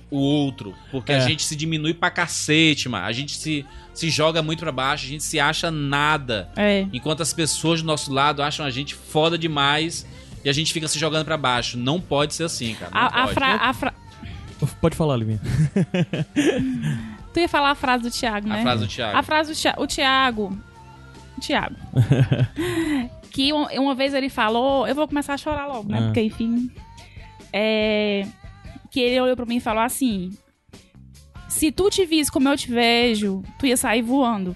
O 0.09 0.17
outro. 0.17 0.73
Porque 0.91 1.11
a 1.11 1.17
É. 1.17 1.21
gente 1.21 1.43
se 1.43 1.55
diminui 1.55 1.93
pra 1.93 2.09
cacete, 2.11 2.89
mano. 2.89 3.05
A 3.05 3.11
gente 3.11 3.35
se, 3.37 3.65
se 3.93 4.09
joga 4.09 4.41
muito 4.41 4.59
pra 4.59 4.71
baixo, 4.71 5.05
a 5.05 5.09
gente 5.09 5.23
se 5.23 5.39
acha 5.39 5.71
nada. 5.71 6.49
É. 6.55 6.85
Enquanto 6.91 7.21
as 7.21 7.31
pessoas 7.33 7.81
do 7.81 7.87
nosso 7.87 8.11
lado 8.11 8.41
acham 8.43 8.65
a 8.65 8.69
gente 8.69 8.93
foda 8.95 9.37
demais 9.37 10.05
e 10.43 10.49
a 10.49 10.53
gente 10.53 10.73
fica 10.73 10.87
se 10.87 10.99
jogando 10.99 11.23
pra 11.25 11.37
baixo. 11.37 11.77
Não 11.77 12.01
pode 12.01 12.33
ser 12.33 12.43
assim, 12.43 12.73
cara. 12.75 12.91
Não 12.93 12.99
A, 13.01 13.05
a 13.05 13.21
pode. 13.23 13.33
fra- 13.33 13.55
a 13.55 13.73
fra- 13.73 13.93
Pode 14.79 14.95
falar, 14.95 15.17
Livinha. 15.17 15.39
Tu 17.33 17.39
ia 17.39 17.49
falar 17.49 17.71
a 17.71 17.75
frase 17.75 18.03
do 18.03 18.11
Thiago, 18.11 18.47
A 18.47 18.57
né? 18.57 18.61
frase 18.61 18.81
do 18.85 18.87
Thiago. 18.87 19.17
A 19.17 19.23
frase 19.23 19.53
do 19.53 19.57
Thiago. 19.57 19.81
O 19.83 19.87
Thiago. 19.87 20.59
O 21.37 21.41
Thiago. 21.41 21.75
que 23.31 23.53
um- 23.53 23.65
uma 23.81 23.95
vez 23.95 24.13
ele 24.13 24.29
falou. 24.29 24.85
Eu 24.87 24.93
vou 24.93 25.07
começar 25.07 25.33
a 25.33 25.37
chorar 25.37 25.65
logo, 25.65 25.89
né? 25.89 25.97
Ah. 25.99 26.05
Porque, 26.07 26.21
enfim. 26.21 26.69
É, 27.53 28.27
que 28.91 28.99
ele 28.99 29.21
olhou 29.21 29.35
pra 29.35 29.45
mim 29.45 29.55
e 29.55 29.61
falou 29.61 29.81
assim: 29.81 30.29
Se 31.47 31.71
tu 31.71 31.89
te 31.89 32.05
visse 32.05 32.31
como 32.31 32.49
eu 32.49 32.57
te 32.57 32.69
vejo, 32.69 33.41
tu 33.57 33.65
ia 33.65 33.77
sair 33.77 34.01
voando. 34.01 34.55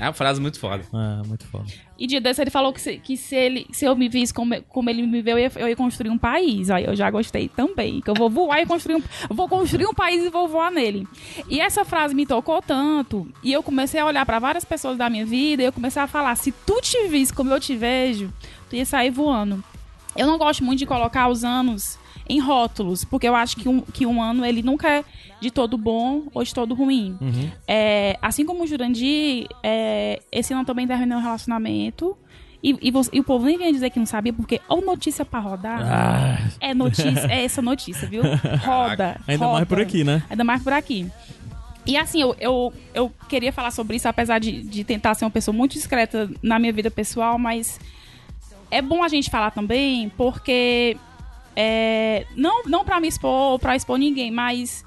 É 0.00 0.04
uma 0.04 0.12
frase 0.12 0.40
muito 0.40 0.60
foda. 0.60 0.84
Ah, 0.94 1.22
muito 1.26 1.44
foda. 1.48 1.66
E 1.98 2.06
dia 2.06 2.20
desse 2.20 2.40
ele 2.40 2.50
falou 2.50 2.72
que 2.72 2.80
se, 2.80 2.98
que 2.98 3.16
se, 3.16 3.34
ele, 3.34 3.66
se 3.72 3.84
eu 3.84 3.96
me 3.96 4.08
visse 4.08 4.32
como, 4.32 4.62
como 4.68 4.88
ele 4.88 5.04
me 5.04 5.20
viu, 5.20 5.36
eu 5.36 5.38
ia, 5.40 5.52
eu 5.56 5.68
ia 5.68 5.74
construir 5.74 6.08
um 6.08 6.16
país. 6.16 6.70
Aí 6.70 6.84
eu 6.84 6.94
já 6.94 7.10
gostei 7.10 7.48
também. 7.48 8.00
Que 8.00 8.08
eu 8.08 8.14
vou 8.14 8.30
voar 8.30 8.62
e 8.62 8.66
construir 8.66 8.94
um. 8.94 9.02
eu 9.28 9.34
Vou 9.34 9.48
construir 9.48 9.86
um 9.86 9.92
país 9.92 10.24
e 10.24 10.30
vou 10.30 10.46
voar 10.46 10.70
nele. 10.70 11.04
E 11.48 11.58
essa 11.60 11.84
frase 11.84 12.14
me 12.14 12.24
tocou 12.24 12.62
tanto. 12.62 13.26
E 13.42 13.52
eu 13.52 13.60
comecei 13.60 13.98
a 13.98 14.06
olhar 14.06 14.24
pra 14.24 14.38
várias 14.38 14.64
pessoas 14.64 14.96
da 14.96 15.10
minha 15.10 15.26
vida 15.26 15.64
e 15.64 15.66
eu 15.66 15.72
comecei 15.72 16.00
a 16.00 16.06
falar: 16.06 16.36
se 16.36 16.52
tu 16.52 16.80
te 16.80 17.08
visse 17.08 17.32
como 17.32 17.52
eu 17.52 17.58
te 17.58 17.74
vejo, 17.74 18.32
tu 18.70 18.76
ia 18.76 18.86
sair 18.86 19.10
voando. 19.10 19.64
Eu 20.16 20.28
não 20.28 20.38
gosto 20.38 20.62
muito 20.62 20.78
de 20.78 20.86
colocar 20.86 21.28
os 21.28 21.42
anos 21.42 21.98
em 22.28 22.38
rótulos, 22.40 23.04
porque 23.04 23.26
eu 23.28 23.34
acho 23.34 23.56
que 23.56 23.68
um, 23.68 23.80
que 23.80 24.04
um 24.06 24.20
ano 24.22 24.44
ele 24.44 24.62
nunca 24.62 24.88
é 24.90 25.04
de 25.40 25.50
todo 25.50 25.78
bom 25.78 26.24
ou 26.34 26.44
de 26.44 26.52
todo 26.52 26.74
ruim. 26.74 27.16
Uhum. 27.20 27.50
É, 27.66 28.18
assim 28.20 28.44
como 28.44 28.64
o 28.64 28.66
Jurandir, 28.66 29.46
é, 29.62 30.20
esse 30.30 30.52
ano 30.52 30.64
também 30.64 30.86
terminou 30.86 31.18
um 31.18 31.22
relacionamento. 31.22 32.16
E, 32.62 32.76
e, 32.82 32.90
você- 32.90 33.10
e 33.12 33.20
o 33.20 33.24
povo 33.24 33.46
nem 33.46 33.56
vinha 33.56 33.72
dizer 33.72 33.88
que 33.90 34.00
não 34.00 34.06
sabia, 34.06 34.32
porque 34.32 34.60
ou 34.68 34.84
notícia 34.84 35.24
pra 35.24 35.38
rodar, 35.38 35.80
Ah, 35.80 36.38
é 36.60 36.74
notícia, 36.74 37.26
é 37.30 37.44
essa 37.44 37.62
notícia, 37.62 38.06
viu? 38.08 38.22
Roda. 38.66 39.16
ainda 39.28 39.44
roda. 39.44 39.56
mais 39.58 39.68
por 39.68 39.80
aqui, 39.80 40.02
né? 40.02 40.22
Ainda 40.28 40.42
mais 40.44 40.62
por 40.62 40.72
aqui. 40.72 41.06
E 41.86 41.96
assim, 41.96 42.20
eu, 42.20 42.36
eu, 42.40 42.72
eu 42.92 43.12
queria 43.28 43.52
falar 43.52 43.70
sobre 43.70 43.96
isso, 43.96 44.08
apesar 44.08 44.38
de, 44.40 44.60
de 44.62 44.82
tentar 44.84 45.14
ser 45.14 45.24
uma 45.24 45.30
pessoa 45.30 45.56
muito 45.56 45.72
discreta 45.72 46.28
na 46.42 46.58
minha 46.58 46.72
vida 46.72 46.90
pessoal, 46.90 47.38
mas 47.38 47.78
é 48.70 48.82
bom 48.82 49.02
a 49.04 49.08
gente 49.08 49.30
falar 49.30 49.52
também, 49.52 50.10
porque 50.10 50.96
é, 51.60 52.24
não, 52.36 52.62
não 52.66 52.84
para 52.84 53.00
me 53.00 53.08
expor 53.08 53.52
ou 53.52 53.58
pra 53.58 53.74
expor 53.74 53.98
ninguém, 53.98 54.30
mas 54.30 54.84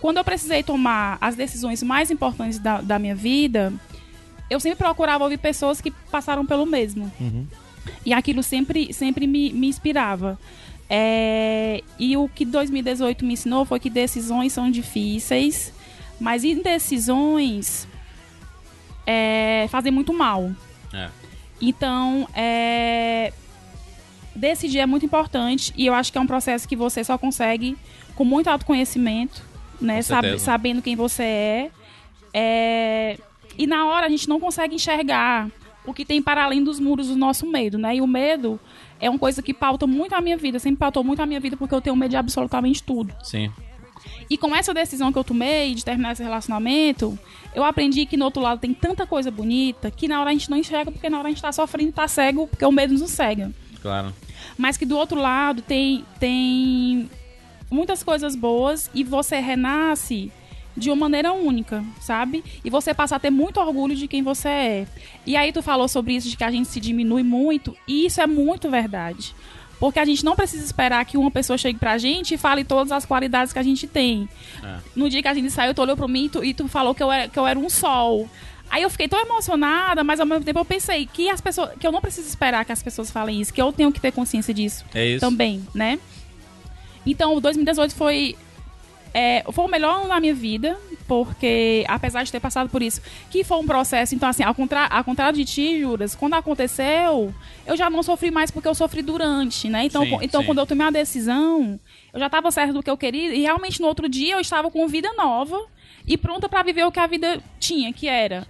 quando 0.00 0.18
eu 0.18 0.24
precisei 0.24 0.62
tomar 0.62 1.18
as 1.20 1.34
decisões 1.34 1.82
mais 1.82 2.12
importantes 2.12 2.60
da, 2.60 2.80
da 2.80 2.96
minha 2.96 3.16
vida, 3.16 3.72
eu 4.48 4.60
sempre 4.60 4.78
procurava 4.78 5.24
ouvir 5.24 5.38
pessoas 5.38 5.80
que 5.80 5.90
passaram 5.90 6.46
pelo 6.46 6.64
mesmo. 6.64 7.10
Uhum. 7.18 7.44
E 8.04 8.12
aquilo 8.12 8.40
sempre, 8.40 8.92
sempre 8.92 9.26
me, 9.26 9.52
me 9.52 9.66
inspirava. 9.66 10.38
É, 10.88 11.82
e 11.98 12.16
o 12.16 12.28
que 12.28 12.44
2018 12.44 13.24
me 13.24 13.32
ensinou 13.32 13.64
foi 13.64 13.80
que 13.80 13.90
decisões 13.90 14.52
são 14.52 14.70
difíceis, 14.70 15.72
Mas 16.20 16.44
indecisões 16.44 17.88
é, 19.04 19.66
fazem 19.70 19.90
muito 19.90 20.14
mal. 20.14 20.52
É. 20.94 21.08
Então, 21.60 22.28
é, 22.32 23.32
decidir 24.36 24.78
é 24.80 24.86
muito 24.86 25.04
importante 25.06 25.72
e 25.76 25.86
eu 25.86 25.94
acho 25.94 26.12
que 26.12 26.18
é 26.18 26.20
um 26.20 26.26
processo 26.26 26.68
que 26.68 26.76
você 26.76 27.02
só 27.02 27.16
consegue 27.18 27.76
com 28.14 28.24
muito 28.24 28.48
autoconhecimento, 28.48 29.42
né? 29.80 30.00
Sab- 30.02 30.24
sabendo 30.38 30.82
quem 30.82 30.94
você 30.96 31.22
é. 31.22 31.70
É, 32.32 33.18
E 33.58 33.66
na 33.66 33.86
hora 33.86 34.06
a 34.06 34.08
gente 34.08 34.28
não 34.28 34.38
consegue 34.38 34.74
enxergar 34.74 35.48
o 35.86 35.94
que 35.94 36.04
tem 36.04 36.20
para 36.20 36.44
além 36.44 36.62
dos 36.62 36.78
muros 36.78 37.08
do 37.08 37.16
nosso 37.16 37.46
medo, 37.46 37.78
né? 37.78 37.96
E 37.96 38.00
o 38.02 38.06
medo 38.06 38.60
é 39.00 39.08
uma 39.08 39.18
coisa 39.18 39.40
que 39.42 39.54
pauta 39.54 39.86
muito 39.86 40.14
a 40.14 40.20
minha 40.20 40.36
vida, 40.36 40.58
sempre 40.58 40.78
pautou 40.78 41.02
muito 41.02 41.20
a 41.22 41.26
minha 41.26 41.40
vida 41.40 41.56
porque 41.56 41.74
eu 41.74 41.80
tenho 41.80 41.96
medo 41.96 42.10
de 42.10 42.16
absolutamente 42.16 42.82
tudo. 42.82 43.14
Sim. 43.22 43.50
E 44.28 44.36
com 44.36 44.54
essa 44.54 44.74
decisão 44.74 45.12
que 45.12 45.18
eu 45.18 45.24
tomei 45.24 45.74
de 45.74 45.84
terminar 45.84 46.12
esse 46.12 46.22
relacionamento, 46.22 47.18
eu 47.54 47.64
aprendi 47.64 48.04
que 48.04 48.16
no 48.16 48.24
outro 48.26 48.42
lado 48.42 48.58
tem 48.60 48.74
tanta 48.74 49.06
coisa 49.06 49.30
bonita 49.30 49.90
que 49.90 50.06
na 50.08 50.20
hora 50.20 50.30
a 50.30 50.32
gente 50.32 50.50
não 50.50 50.58
enxerga 50.58 50.90
porque 50.90 51.08
na 51.08 51.18
hora 51.18 51.28
a 51.28 51.30
gente 51.30 51.40
tá 51.42 51.52
sofrendo, 51.52 51.92
tá 51.92 52.06
cego, 52.08 52.46
porque 52.48 52.64
o 52.64 52.72
medo 52.72 52.92
nos 52.92 53.10
cega. 53.10 53.52
Claro. 53.86 54.12
Mas 54.58 54.76
que 54.76 54.84
do 54.84 54.98
outro 54.98 55.20
lado 55.20 55.62
tem, 55.62 56.04
tem 56.18 57.08
muitas 57.70 58.02
coisas 58.02 58.34
boas 58.34 58.90
e 58.92 59.04
você 59.04 59.38
renasce 59.38 60.32
de 60.76 60.90
uma 60.90 60.96
maneira 60.96 61.32
única, 61.32 61.84
sabe? 62.00 62.42
E 62.64 62.68
você 62.68 62.92
passa 62.92 63.14
a 63.14 63.18
ter 63.20 63.30
muito 63.30 63.60
orgulho 63.60 63.94
de 63.94 64.08
quem 64.08 64.24
você 64.24 64.48
é. 64.48 64.86
E 65.24 65.36
aí 65.36 65.52
tu 65.52 65.62
falou 65.62 65.86
sobre 65.86 66.16
isso, 66.16 66.28
de 66.28 66.36
que 66.36 66.42
a 66.42 66.50
gente 66.50 66.68
se 66.68 66.80
diminui 66.80 67.22
muito, 67.22 67.76
e 67.86 68.06
isso 68.06 68.20
é 68.20 68.26
muito 68.26 68.68
verdade. 68.68 69.34
Porque 69.78 70.00
a 70.00 70.04
gente 70.04 70.24
não 70.24 70.34
precisa 70.34 70.64
esperar 70.64 71.04
que 71.04 71.16
uma 71.16 71.30
pessoa 71.30 71.56
chegue 71.56 71.78
pra 71.78 71.96
gente 71.96 72.34
e 72.34 72.38
fale 72.38 72.64
todas 72.64 72.90
as 72.90 73.04
qualidades 73.04 73.52
que 73.52 73.58
a 73.58 73.62
gente 73.62 73.86
tem. 73.86 74.28
É. 74.64 74.78
No 74.96 75.08
dia 75.08 75.22
que 75.22 75.28
a 75.28 75.34
gente 75.34 75.50
saiu, 75.50 75.72
tu 75.74 75.82
olhou 75.82 75.96
pra 75.96 76.08
mim 76.08 76.24
e 76.24 76.28
tu, 76.28 76.44
e 76.44 76.52
tu 76.52 76.66
falou 76.66 76.94
que 76.94 77.02
eu, 77.02 77.12
era, 77.12 77.28
que 77.28 77.38
eu 77.38 77.46
era 77.46 77.58
um 77.58 77.70
sol. 77.70 78.28
Aí 78.70 78.82
eu 78.82 78.90
fiquei 78.90 79.08
tão 79.08 79.20
emocionada, 79.20 80.02
mas 80.02 80.20
ao 80.20 80.26
mesmo 80.26 80.44
tempo 80.44 80.58
eu 80.58 80.64
pensei 80.64 81.06
que 81.06 81.30
as 81.30 81.40
pessoas. 81.40 81.70
que 81.78 81.86
eu 81.86 81.92
não 81.92 82.00
preciso 82.00 82.28
esperar 82.28 82.64
que 82.64 82.72
as 82.72 82.82
pessoas 82.82 83.10
falem 83.10 83.40
isso, 83.40 83.52
que 83.54 83.62
eu 83.62 83.72
tenho 83.72 83.92
que 83.92 84.00
ter 84.00 84.12
consciência 84.12 84.52
disso 84.52 84.84
É 84.94 85.06
isso. 85.06 85.20
também, 85.20 85.64
né? 85.74 85.98
Então, 87.06 87.34
o 87.36 87.40
2018 87.40 87.94
foi 87.94 88.36
é, 89.14 89.44
foi 89.50 89.64
o 89.64 89.68
melhor 89.68 90.00
ano 90.00 90.08
da 90.08 90.20
minha 90.20 90.34
vida, 90.34 90.76
porque 91.08 91.86
apesar 91.88 92.22
de 92.22 92.30
ter 92.30 92.38
passado 92.38 92.68
por 92.68 92.82
isso, 92.82 93.00
que 93.30 93.42
foi 93.44 93.56
um 93.56 93.64
processo, 93.64 94.14
então 94.14 94.28
assim, 94.28 94.42
ao, 94.42 94.54
contra, 94.54 94.86
ao 94.86 95.02
contrário 95.04 95.38
de 95.38 95.44
ti, 95.46 95.80
Juras, 95.80 96.14
quando 96.14 96.34
aconteceu, 96.34 97.32
eu 97.64 97.76
já 97.78 97.88
não 97.88 98.02
sofri 98.02 98.30
mais 98.30 98.50
porque 98.50 98.68
eu 98.68 98.74
sofri 98.74 99.00
durante, 99.00 99.70
né? 99.70 99.84
Então, 99.84 100.04
Sim, 100.04 100.18
então 100.20 100.40
sim. 100.42 100.46
quando 100.46 100.58
eu 100.58 100.66
tomei 100.66 100.86
a 100.86 100.90
decisão, 100.90 101.80
eu 102.12 102.20
já 102.20 102.26
estava 102.26 102.50
certo 102.50 102.74
do 102.74 102.82
que 102.82 102.90
eu 102.90 102.96
queria 102.96 103.34
e 103.34 103.40
realmente 103.40 103.80
no 103.80 103.86
outro 103.86 104.06
dia 104.06 104.34
eu 104.34 104.40
estava 104.40 104.70
com 104.70 104.86
vida 104.86 105.10
nova 105.14 105.58
e 106.06 106.18
pronta 106.18 106.46
para 106.46 106.62
viver 106.62 106.84
o 106.84 106.92
que 106.92 107.00
a 107.00 107.06
vida 107.06 107.40
tinha, 107.58 107.92
que 107.94 108.06
era 108.08 108.46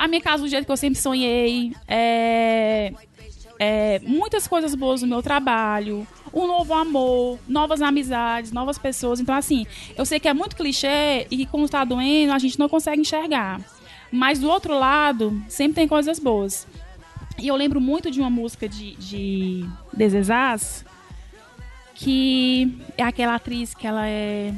a 0.00 0.08
minha 0.08 0.22
casa 0.22 0.42
do 0.42 0.48
jeito 0.48 0.64
que 0.64 0.72
eu 0.72 0.78
sempre 0.78 0.98
sonhei, 0.98 1.74
é, 1.86 2.90
é, 3.58 4.00
muitas 4.02 4.48
coisas 4.48 4.74
boas 4.74 5.02
no 5.02 5.08
meu 5.08 5.22
trabalho, 5.22 6.06
um 6.32 6.46
novo 6.46 6.72
amor, 6.72 7.38
novas 7.46 7.82
amizades, 7.82 8.50
novas 8.50 8.78
pessoas. 8.78 9.20
Então, 9.20 9.34
assim, 9.34 9.66
eu 9.98 10.06
sei 10.06 10.18
que 10.18 10.26
é 10.26 10.32
muito 10.32 10.56
clichê 10.56 11.26
e 11.30 11.36
que 11.36 11.44
quando 11.44 11.68
tá 11.68 11.84
doendo 11.84 12.32
a 12.32 12.38
gente 12.38 12.58
não 12.58 12.66
consegue 12.66 13.02
enxergar. 13.02 13.60
Mas 14.10 14.38
do 14.38 14.48
outro 14.48 14.72
lado, 14.78 15.38
sempre 15.48 15.74
tem 15.74 15.86
coisas 15.86 16.18
boas. 16.18 16.66
E 17.38 17.48
eu 17.48 17.54
lembro 17.54 17.78
muito 17.78 18.10
de 18.10 18.20
uma 18.20 18.30
música 18.30 18.66
de, 18.66 18.96
de 18.96 19.68
Desesás, 19.92 20.82
que 21.94 22.74
é 22.96 23.02
aquela 23.02 23.34
atriz 23.34 23.74
que 23.74 23.86
ela 23.86 24.08
é 24.08 24.54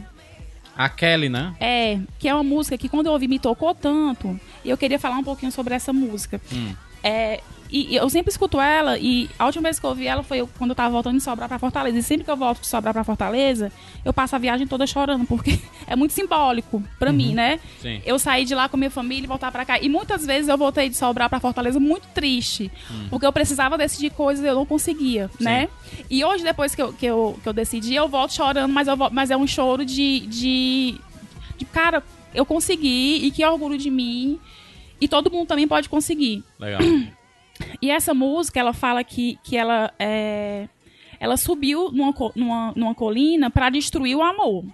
A 0.77 0.89
Kelly, 0.89 1.29
né? 1.29 1.55
é, 1.61 2.01
que 2.19 2.29
é 2.29 2.35
uma 2.35 2.43
música 2.43 2.79
que 2.79 2.89
quando 2.89 3.07
eu 3.07 3.13
ouvi 3.13 3.29
me 3.29 3.39
tocou 3.39 3.75
tanto, 3.75 4.39
e 4.65 4.71
eu 4.71 4.77
queria 4.77 4.99
falar 4.99 5.19
um 5.19 5.25
pouquinho 5.25 5.53
sobre 5.53 5.75
essa 5.75 5.93
música. 5.93 6.41
Hum. 6.53 6.75
É, 7.03 7.41
e, 7.73 7.93
e 7.93 7.97
eu 7.97 8.09
sempre 8.11 8.31
escuto 8.31 8.61
ela, 8.61 8.99
e 8.99 9.29
a 9.39 9.47
última 9.47 9.63
vez 9.65 9.81
que 9.81 9.87
eu 9.87 9.91
ouvi 9.91 10.07
ela 10.07 10.23
foi 10.23 10.39
eu- 10.43 10.49
quando 10.59 10.71
eu 10.71 10.75
tava 10.77 10.91
voltando 10.91 11.17
de 11.17 11.23
Sobrar 11.23 11.49
pra 11.49 11.59
Fortaleza. 11.59 11.99
E 11.99 12.03
sempre 12.03 12.25
que 12.25 12.31
eu 12.31 12.37
volto 12.37 12.61
de 12.61 12.67
Sobrar 12.67 12.93
pra 12.93 13.03
Fortaleza, 13.03 13.73
eu 14.05 14.13
passo 14.13 14.37
a 14.37 14.39
viagem 14.39 14.67
toda 14.67 14.87
chorando, 14.87 15.25
porque 15.27 15.59
é 15.87 15.97
muito 15.97 16.13
simbólico 16.13 16.83
pra 16.99 17.11
mim, 17.13 17.35
né? 17.35 17.59
Sim. 17.81 18.03
Eu 18.05 18.19
saí 18.19 18.45
de 18.45 18.55
lá 18.55 18.69
com 18.69 18.77
a 18.77 18.79
minha 18.79 18.91
família 18.91 19.25
e 19.25 19.27
voltar 19.27 19.51
pra 19.51 19.65
cá. 19.65 19.81
E 19.81 19.89
muitas 19.89 20.27
vezes 20.27 20.49
eu 20.49 20.59
voltei 20.59 20.89
de 20.89 20.97
Sobrar 20.97 21.31
pra 21.31 21.41
Fortaleza 21.41 21.81
muito 21.81 22.07
triste, 22.15 22.71
porque 23.09 23.25
eu 23.25 23.33
precisava 23.33 23.79
decidir 23.79 24.11
coisas 24.11 24.45
e 24.45 24.49
eu 24.49 24.55
não 24.55 24.67
conseguia, 24.67 25.31
né? 25.41 25.69
E 26.11 26.25
hoje, 26.25 26.45
depois 26.45 26.75
que 26.75 26.83
eu, 26.83 26.93
que 26.93 27.07
eu, 27.07 27.39
que 27.43 27.49
eu 27.49 27.53
decidi, 27.53 27.95
eu 27.95 28.07
volto 28.09 28.35
chorando, 28.35 28.71
mas, 28.73 28.87
eu, 28.89 28.97
mas 29.11 29.31
é 29.31 29.37
um 29.37 29.47
choro 29.47 29.85
de, 29.85 30.21
de, 30.27 30.95
de, 31.57 31.65
cara, 31.67 32.03
eu 32.35 32.45
consegui 32.45 33.25
e 33.25 33.31
que 33.31 33.45
orgulho 33.45 33.79
de 33.79 33.91
mim. 33.91 34.39
E 35.01 35.09
todo 35.09 35.31
mundo 35.31 35.49
também 35.49 35.67
pode 35.67 35.89
conseguir. 35.89 36.45
Legal. 36.61 36.81
E 37.83 37.91
essa 37.91 38.15
música, 38.15 38.61
ela 38.61 38.73
fala 38.73 39.03
que, 39.03 39.39
que 39.43 39.57
ela 39.57 39.93
é, 39.99 40.69
ela 41.19 41.37
subiu 41.37 41.91
numa, 41.91 42.15
numa, 42.37 42.73
numa 42.77 42.95
colina 42.95 43.51
para 43.51 43.69
destruir 43.71 44.17
o 44.17 44.23
amor. 44.23 44.65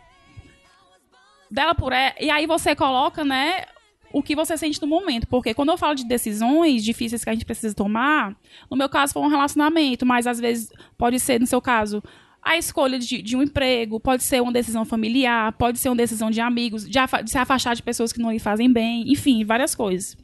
Dela 1.51 1.75
por 1.75 1.93
é, 1.95 2.15
e 2.21 2.29
aí 2.29 2.47
você 2.47 2.77
coloca, 2.77 3.25
né, 3.25 3.65
o 4.13 4.23
que 4.23 4.37
você 4.37 4.57
sente 4.59 4.81
no 4.83 4.87
momento, 4.87 5.27
porque 5.27 5.55
quando 5.55 5.71
eu 5.71 5.79
falo 5.79 5.95
de 5.95 6.05
decisões 6.05 6.85
difíceis 6.85 7.25
que 7.25 7.31
a 7.31 7.33
gente 7.33 7.47
precisa 7.47 7.75
tomar, 7.75 8.37
no 8.71 8.77
meu 8.77 8.89
caso 8.89 9.15
foi 9.15 9.23
um 9.23 9.29
relacionamento, 9.29 10.05
mas 10.05 10.27
às 10.27 10.39
vezes 10.39 10.71
pode 10.99 11.19
ser 11.19 11.41
no 11.41 11.47
seu 11.47 11.63
caso 11.63 12.03
a 12.43 12.57
escolha 12.57 12.99
de, 12.99 13.21
de 13.21 13.37
um 13.37 13.43
emprego, 13.43 13.99
pode 13.99 14.23
ser 14.23 14.41
uma 14.41 14.53
decisão 14.53 14.85
familiar, 14.85 15.53
pode 15.53 15.79
ser 15.79 15.89
uma 15.89 15.97
decisão 15.97 16.31
de 16.31 16.41
amigos, 16.41 16.89
de, 16.89 16.99
afa- 16.99 17.21
de 17.21 17.31
se 17.31 17.37
afastar 17.39 17.75
de 17.75 17.83
pessoas 17.83 18.13
que 18.13 18.21
não 18.21 18.31
lhe 18.31 18.39
fazem 18.39 18.73
bem, 18.73 19.11
enfim, 19.11 19.45
várias 19.45 19.75
coisas. 19.75 20.17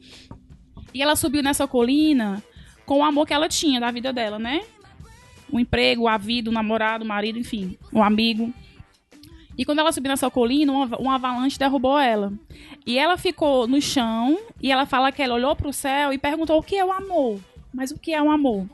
E 0.93 1.01
ela 1.01 1.15
subiu 1.15 1.43
nessa 1.43 1.67
colina 1.67 2.41
com 2.85 2.99
o 2.99 3.03
amor 3.03 3.25
que 3.25 3.33
ela 3.33 3.49
tinha 3.49 3.79
da 3.79 3.91
vida 3.91 4.13
dela, 4.13 4.37
né? 4.39 4.61
O 5.51 5.59
emprego, 5.59 6.07
a 6.07 6.17
vida, 6.17 6.49
o 6.49 6.53
namorado, 6.53 7.03
o 7.03 7.07
marido, 7.07 7.39
enfim, 7.39 7.77
o 7.91 8.01
amigo. 8.01 8.53
E 9.57 9.63
quando 9.63 9.79
ela 9.79 9.91
subiu 9.91 10.09
nessa 10.09 10.29
colina, 10.29 10.71
uma, 10.71 11.01
um 11.01 11.09
avalanche 11.09 11.57
derrubou 11.57 11.97
ela. 11.97 12.33
E 12.85 12.97
ela 12.97 13.17
ficou 13.17 13.67
no 13.67 13.81
chão 13.81 14.37
e 14.61 14.71
ela 14.71 14.85
fala 14.85 15.11
que 15.11 15.21
ela 15.21 15.35
olhou 15.35 15.55
pro 15.55 15.71
céu 15.71 16.11
e 16.11 16.17
perguntou 16.17 16.57
o 16.59 16.63
que 16.63 16.75
é 16.75 16.83
o 16.83 16.91
amor. 16.91 17.39
Mas 17.73 17.91
o 17.91 17.99
que 17.99 18.13
é 18.13 18.21
o 18.21 18.29
amor? 18.29 18.67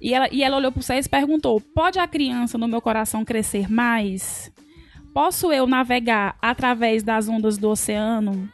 E 0.00 0.14
ela, 0.14 0.28
e 0.32 0.42
ela 0.42 0.56
olhou 0.56 0.72
pro 0.72 0.82
céu 0.82 0.98
e 0.98 1.08
perguntou: 1.08 1.60
pode 1.60 1.98
a 1.98 2.06
criança 2.06 2.56
no 2.56 2.68
meu 2.68 2.80
coração 2.80 3.24
crescer 3.24 3.70
mais? 3.70 4.50
Posso 5.12 5.52
eu 5.52 5.66
navegar 5.66 6.36
através 6.40 7.02
das 7.02 7.28
ondas 7.28 7.58
do 7.58 7.68
oceano? 7.68 8.50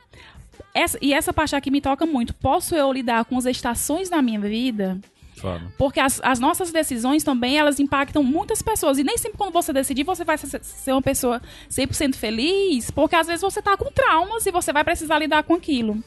Essa- 0.77 0.99
e 1.01 1.15
essa 1.15 1.33
parte 1.33 1.57
aqui 1.57 1.71
me 1.71 1.81
toca 1.81 2.05
muito. 2.05 2.35
Posso 2.35 2.75
eu 2.75 2.93
lidar 2.93 3.25
com 3.25 3.39
as 3.39 3.47
estações 3.47 4.11
da 4.11 4.21
minha 4.21 4.39
vida? 4.41 4.99
Foda. 5.37 5.73
Porque 5.79 6.01
as, 6.01 6.21
as 6.23 6.39
nossas 6.41 6.73
decisões 6.73 7.23
também, 7.23 7.59
elas 7.59 7.79
impactam 7.79 8.23
muitas 8.23 8.63
pessoas. 8.63 8.99
E 8.99 9.05
nem 9.05 9.19
sempre 9.19 9.37
quando 9.39 9.53
você 9.53 9.73
decidir, 9.73 10.03
você 10.05 10.25
vai 10.25 10.37
ser, 10.39 10.93
uma 10.93 11.03
pessoa 11.03 11.41
100% 11.71 12.15
feliz, 12.17 12.91
porque 12.91 13.15
às 13.17 13.27
vezes 13.27 13.43
você 13.43 13.61
tá 13.61 13.77
com 13.77 13.91
traumas 13.91 14.47
e 14.47 14.51
você 14.51 14.73
vai 14.73 14.83
precisar 14.85 15.19
lidar 15.19 15.43
com 15.43 15.55
aquilo. 15.55 16.03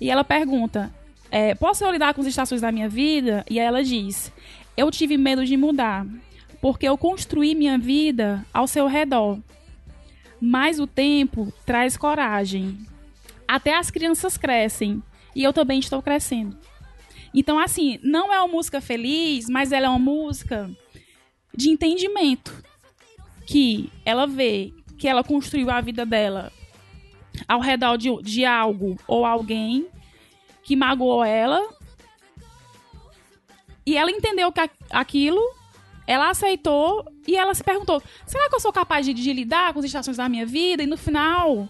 E 0.00 0.10
ela 0.10 0.24
pergunta, 0.24 0.92
é, 1.30 1.54
posso 1.54 1.84
eu 1.84 1.90
lidar 1.92 2.12
com 2.14 2.20
as 2.20 2.26
estações 2.26 2.60
da 2.60 2.72
minha 2.72 2.88
vida? 2.88 3.44
E 3.48 3.58
aí 3.60 3.66
ela 3.66 3.84
diz, 3.84 4.32
eu 4.76 4.90
tive 4.90 5.16
medo 5.16 5.44
de 5.44 5.56
mudar, 5.56 6.04
porque 6.60 6.88
eu 6.88 6.98
construí 6.98 7.54
minha 7.54 7.78
vida 7.78 8.44
ao 8.52 8.66
seu 8.66 8.86
redor. 8.88 9.38
Mas 10.40 10.80
o 10.80 10.86
tempo 10.88 11.52
traz 11.64 11.96
coragem. 11.96 12.78
Até 13.52 13.76
as 13.76 13.90
crianças 13.90 14.38
crescem. 14.38 15.02
E 15.36 15.44
eu 15.44 15.52
também 15.52 15.78
estou 15.78 16.00
crescendo. 16.00 16.56
Então, 17.34 17.58
assim, 17.58 17.98
não 18.02 18.32
é 18.32 18.38
uma 18.38 18.48
música 18.48 18.80
feliz, 18.80 19.46
mas 19.46 19.72
ela 19.72 19.88
é 19.88 19.88
uma 19.90 19.98
música 19.98 20.70
de 21.54 21.68
entendimento. 21.68 22.50
Que 23.46 23.92
ela 24.06 24.26
vê 24.26 24.72
que 24.96 25.06
ela 25.06 25.22
construiu 25.22 25.68
a 25.68 25.82
vida 25.82 26.06
dela 26.06 26.50
ao 27.46 27.60
redor 27.60 27.98
de, 27.98 28.08
de 28.22 28.42
algo 28.46 28.96
ou 29.06 29.26
alguém 29.26 29.86
que 30.62 30.74
magoou 30.74 31.22
ela. 31.22 31.60
E 33.84 33.98
ela 33.98 34.10
entendeu 34.10 34.50
que 34.50 34.62
aquilo, 34.88 35.42
ela 36.06 36.30
aceitou 36.30 37.04
e 37.28 37.36
ela 37.36 37.52
se 37.52 37.62
perguntou: 37.62 38.02
será 38.24 38.48
que 38.48 38.54
eu 38.54 38.60
sou 38.60 38.72
capaz 38.72 39.04
de, 39.04 39.12
de 39.12 39.30
lidar 39.30 39.74
com 39.74 39.80
as 39.80 39.84
estações 39.84 40.16
da 40.16 40.26
minha 40.26 40.46
vida? 40.46 40.82
E 40.82 40.86
no 40.86 40.96
final, 40.96 41.68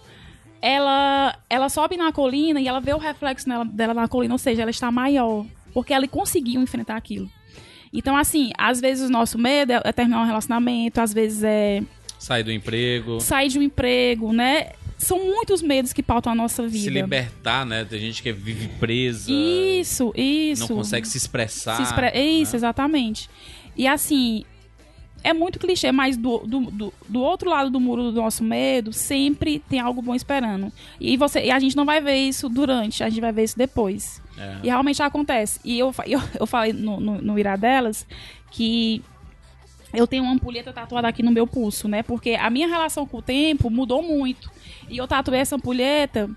ela, 0.63 1.37
ela 1.51 1.69
sobe 1.69 1.97
na 1.97 2.13
colina 2.13 2.61
e 2.61 2.69
ela 2.69 2.81
vê 2.81 2.95
o 2.95 2.99
reflexo 2.99 3.49
nela- 3.49 3.65
dela 3.65 3.93
na 3.93 4.07
colina, 4.09 4.33
ou 4.35 4.39
seja, 4.39 4.63
ela 4.63 4.71
está 4.71 4.91
maior, 4.93 5.45
porque 5.75 5.93
ela 5.93 6.07
conseguiu 6.09 6.63
enfrentar 6.63 6.97
aquilo. 6.97 7.29
Então, 7.93 8.17
assim, 8.17 8.53
às 8.57 8.81
vezes 8.81 9.09
o 9.09 9.13
nosso 9.13 9.37
medo 9.37 9.73
é 9.73 9.93
terminar 9.93 10.23
um 10.23 10.27
relacionamento, 10.27 11.01
às 11.01 11.13
vezes 11.13 11.43
é 11.43 11.83
Sair 12.19 12.45
do 12.45 12.53
emprego. 12.53 13.21
sair 13.21 13.49
de 13.49 13.59
um 13.59 13.63
emprego, 13.63 14.33
né? 14.33 14.71
São 14.97 15.19
muitos 15.19 15.61
medos 15.61 15.93
que 15.93 16.01
pautam 16.03 16.31
a 16.33 16.35
nossa 16.35 16.63
vida. 16.63 16.85
Se 16.85 16.89
libertar, 16.91 17.67
né? 17.67 17.85
Tem 17.85 17.99
gente 17.99 18.23
que 18.23 18.33
vive 18.33 18.69
presa. 18.79 19.31
Isso, 19.33 20.13
isso. 20.17 20.61
Não 20.69 20.77
consegue 20.77 21.09
se 21.09 21.19
expressar. 21.19 21.75
Se 21.77 21.83
expre- 21.83 22.13
Isso, 22.17 22.53
né? 22.53 22.59
exatamente. 22.59 23.29
E 23.77 23.89
assim, 23.89 24.45
é 25.23 25.33
muito 25.33 25.59
clichê, 25.59 25.93
mas 25.93 26.17
do, 26.17 26.39
do, 26.39 26.61
do, 26.71 26.95
do 27.09 27.21
outro 27.21 27.51
lado 27.51 27.71
do 27.71 27.81
muro 27.81 28.11
do 28.11 28.21
nosso 28.21 28.43
medo, 28.43 28.93
sempre 28.93 29.59
tem 29.59 29.81
algo 29.81 30.03
bom 30.03 30.15
esperando. 30.15 30.73
E, 31.01 31.17
você, 31.17 31.45
e 31.45 31.51
a 31.51 31.59
gente 31.59 31.77
não 31.77 31.85
vai 31.85 32.01
ver 32.01 32.17
isso 32.17 32.49
durante, 32.49 33.03
a 33.03 33.09
gente 33.09 33.21
vai 33.21 33.33
ver 33.33 33.45
isso 33.45 33.57
depois. 33.57 34.23
É. 34.37 34.59
E 34.63 34.67
realmente 34.67 35.03
acontece. 35.03 35.61
E 35.65 35.79
eu, 35.79 35.95
eu, 36.07 36.21
eu 36.41 36.47
falei 36.47 36.73
no, 36.73 36.99
no, 36.99 37.21
no 37.21 37.39
Irá 37.39 37.57
delas 37.57 38.07
que 38.51 39.03
eu 39.93 40.07
tenho 40.07 40.25
uma 40.25 40.33
ampulheta 40.33 40.73
tatuada 40.73 41.07
aqui 41.07 41.23
no 41.23 41.31
meu 41.31 41.47
pulso, 41.47 41.87
né? 41.87 42.03
Porque 42.03 42.31
a 42.31 42.49
minha 42.49 42.67
relação 42.67 43.07
com 43.07 43.19
o 43.19 43.23
tempo 43.23 43.71
mudou 43.71 44.03
muito. 44.03 44.51
E 44.89 44.97
eu 44.97 45.07
tatuei 45.07 45.41
essa 45.41 45.57
ampulheta 45.57 46.31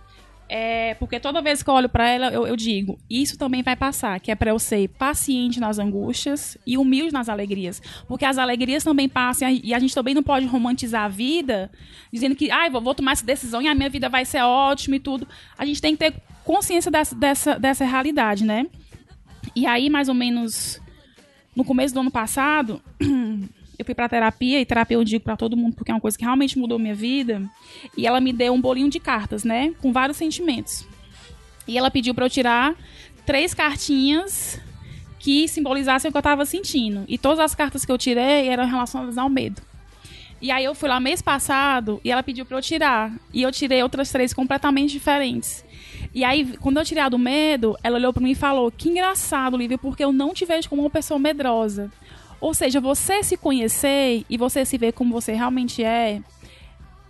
é, 0.48 0.94
porque 0.96 1.20
toda 1.20 1.42
vez 1.42 1.64
que 1.64 1.70
eu 1.70 1.74
olho 1.74 1.90
pra 1.90 2.08
ela, 2.08 2.28
eu, 2.28 2.46
eu 2.46 2.56
digo, 2.56 3.00
isso 3.10 3.38
também 3.38 3.64
vai 3.64 3.76
passar, 3.76 4.20
que 4.20 4.32
é 4.32 4.36
pra 4.36 4.52
eu 4.52 4.60
ser 4.60 4.88
paciente 4.90 5.60
nas 5.60 5.80
angústias 5.80 6.58
e 6.66 6.78
humilde 6.78 7.12
nas 7.12 7.30
alegrias. 7.30 7.82
Porque 8.08 8.26
as 8.26 8.38
alegrias 8.38 8.84
também 8.84 9.10
passam 9.10 9.50
e 9.50 9.74
a 9.74 9.80
gente 9.80 9.96
também 9.96 10.14
não 10.14 10.22
pode 10.22 10.46
romantizar 10.46 11.04
a 11.04 11.08
vida, 11.08 11.72
dizendo 12.14 12.36
que, 12.36 12.52
ai, 12.52 12.70
vou, 12.70 12.82
vou 12.82 12.94
tomar 12.94 13.14
essa 13.14 13.26
decisão 13.26 13.62
e 13.62 13.68
a 13.68 13.74
minha 13.74 13.90
vida 13.90 14.08
vai 14.08 14.24
ser 14.24 14.42
ótima 14.42 14.98
e 14.98 15.00
tudo. 15.00 15.28
A 15.58 15.66
gente 15.66 15.82
tem 15.82 15.96
que 15.96 16.00
ter 16.00 16.14
consciência 16.44 16.92
dessa, 16.92 17.16
dessa, 17.16 17.60
dessa 17.60 17.86
realidade, 17.86 18.46
né? 18.46 18.68
E 19.56 19.66
aí, 19.66 19.90
mais 19.90 20.10
ou 20.10 20.16
menos, 20.16 20.80
no 21.56 21.64
começo 21.64 21.94
do 21.94 22.02
ano 22.02 22.12
passado, 22.12 22.82
eu 23.78 23.86
fui 23.86 23.96
pra 23.96 24.10
terapia, 24.10 24.60
e 24.60 24.66
terapia 24.66 24.98
eu 24.98 25.04
digo 25.04 25.24
pra 25.24 25.36
todo 25.36 25.58
mundo 25.58 25.76
porque 25.76 25.92
é 25.92 25.94
uma 25.94 26.02
coisa 26.02 26.18
que 26.18 26.24
realmente 26.24 26.58
mudou 26.58 26.80
minha 26.80 26.96
vida. 26.96 27.42
E 27.98 28.06
ela 28.08 28.20
me 28.20 28.32
deu 28.32 28.54
um 28.54 28.62
bolinho 28.62 28.90
de 28.90 29.00
cartas, 29.00 29.44
né? 29.44 29.74
Com 29.82 29.92
vários 29.92 30.18
sentimentos. 30.18 30.88
E 31.68 31.78
ela 31.78 31.90
pediu 31.90 32.14
pra 32.14 32.26
eu 32.26 32.30
tirar 32.30 32.76
três 33.26 33.54
cartinhas 33.54 34.60
que 35.20 35.48
simbolizassem 35.48 36.10
o 36.10 36.12
que 36.12 36.18
eu 36.18 36.22
tava 36.22 36.46
sentindo. 36.46 37.04
E 37.08 37.18
todas 37.18 37.40
as 37.40 37.56
cartas 37.56 37.84
que 37.84 37.92
eu 37.92 37.98
tirei 37.98 38.48
eram 38.48 38.66
relacionadas 38.68 39.18
ao 39.18 39.30
medo. 39.30 39.62
E 40.42 40.52
aí 40.52 40.64
eu 40.64 40.76
fui 40.76 40.88
lá 40.88 41.00
mês 41.00 41.22
passado 41.22 42.00
e 42.04 42.12
ela 42.12 42.22
pediu 42.22 42.46
pra 42.46 42.58
eu 42.58 42.62
tirar. 42.62 43.12
E 43.34 43.42
eu 43.42 43.52
tirei 43.52 43.82
outras 43.82 44.12
três 44.12 44.34
completamente 44.34 44.92
diferentes. 44.92 45.66
E 46.14 46.24
aí, 46.24 46.56
quando 46.58 46.78
eu 46.78 46.86
tirei 46.86 47.04
a 47.04 47.10
do 47.10 47.18
medo, 47.18 47.76
ela 47.84 47.98
olhou 47.98 48.14
pra 48.14 48.22
mim 48.22 48.32
e 48.32 48.36
falou: 48.36 48.72
Que 48.72 48.90
engraçado, 48.90 49.58
Lívia, 49.58 49.78
porque 49.78 50.04
eu 50.04 50.12
não 50.12 50.34
te 50.34 50.46
vejo 50.46 50.70
como 50.70 50.82
uma 50.84 50.90
pessoa 50.90 51.20
medrosa. 51.20 51.92
Ou 52.40 52.54
seja, 52.54 52.80
você 52.80 53.24
se 53.24 53.38
conhecer 53.38 54.26
e 54.30 54.38
você 54.38 54.66
se 54.66 54.78
ver 54.78 54.94
como 54.94 55.14
você 55.14 55.34
realmente 55.34 55.84
é, 55.84 56.22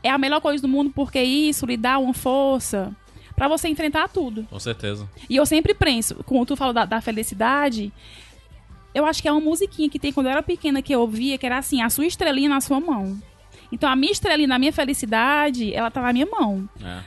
é 0.03 0.09
a 0.09 0.17
melhor 0.17 0.41
coisa 0.41 0.61
do 0.61 0.67
mundo, 0.67 0.91
porque 0.93 1.21
isso 1.21 1.65
lhe 1.65 1.77
dá 1.77 1.97
uma 1.97 2.13
força 2.13 2.95
pra 3.35 3.47
você 3.47 3.67
enfrentar 3.67 4.07
tudo. 4.07 4.43
Com 4.49 4.59
certeza. 4.59 5.09
E 5.29 5.35
eu 5.35 5.45
sempre 5.45 5.73
penso, 5.73 6.23
como 6.23 6.45
tu 6.45 6.55
falou 6.55 6.73
da, 6.73 6.85
da 6.85 7.01
felicidade, 7.01 7.91
eu 8.93 9.05
acho 9.05 9.21
que 9.21 9.27
é 9.27 9.31
uma 9.31 9.41
musiquinha 9.41 9.89
que 9.89 9.99
tem 9.99 10.13
quando 10.13 10.27
eu 10.27 10.31
era 10.31 10.43
pequena 10.43 10.81
que 10.81 10.93
eu 10.95 11.01
ouvia, 11.01 11.37
que 11.37 11.45
era 11.45 11.57
assim, 11.57 11.81
a 11.81 11.89
sua 11.89 12.05
estrelinha 12.05 12.49
na 12.49 12.61
sua 12.61 12.79
mão. 12.79 13.21
Então 13.71 13.89
a 13.89 13.95
minha 13.95 14.11
estrelinha 14.11 14.47
na 14.47 14.59
minha 14.59 14.71
felicidade, 14.71 15.73
ela 15.73 15.91
tá 15.91 16.01
na 16.01 16.13
minha 16.13 16.25
mão. 16.25 16.69
É. 16.81 17.01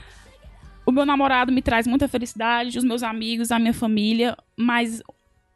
O 0.85 0.93
meu 0.93 1.07
namorado 1.07 1.53
me 1.53 1.63
traz 1.63 1.87
muita 1.87 2.09
felicidade, 2.09 2.77
os 2.77 2.85
meus 2.85 3.03
amigos, 3.03 3.51
a 3.51 3.59
minha 3.59 3.75
família, 3.75 4.37
mas 4.57 5.03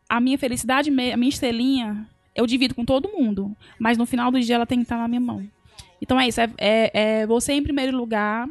a 0.09 0.21
minha 0.21 0.39
felicidade, 0.39 0.91
a 0.91 1.17
minha 1.17 1.29
estrelinha, 1.29 2.07
eu 2.35 2.47
divido 2.47 2.75
com 2.75 2.85
todo 2.85 3.09
mundo. 3.09 3.57
Mas 3.79 3.97
no 3.99 4.07
final 4.07 4.31
do 4.31 4.41
dia 4.41 4.55
ela 4.57 4.67
tem 4.67 4.79
que 4.79 4.85
estar 4.85 4.97
na 4.99 5.09
minha 5.09 5.21
mão. 5.21 5.47
Então 6.01 6.19
é 6.21 6.27
isso, 6.27 6.41
é, 6.41 6.51
é- 6.59 6.91
é 7.23 7.27
você 7.27 7.53
em 7.53 7.63
primeiro 7.63 7.97
lugar 7.97 8.49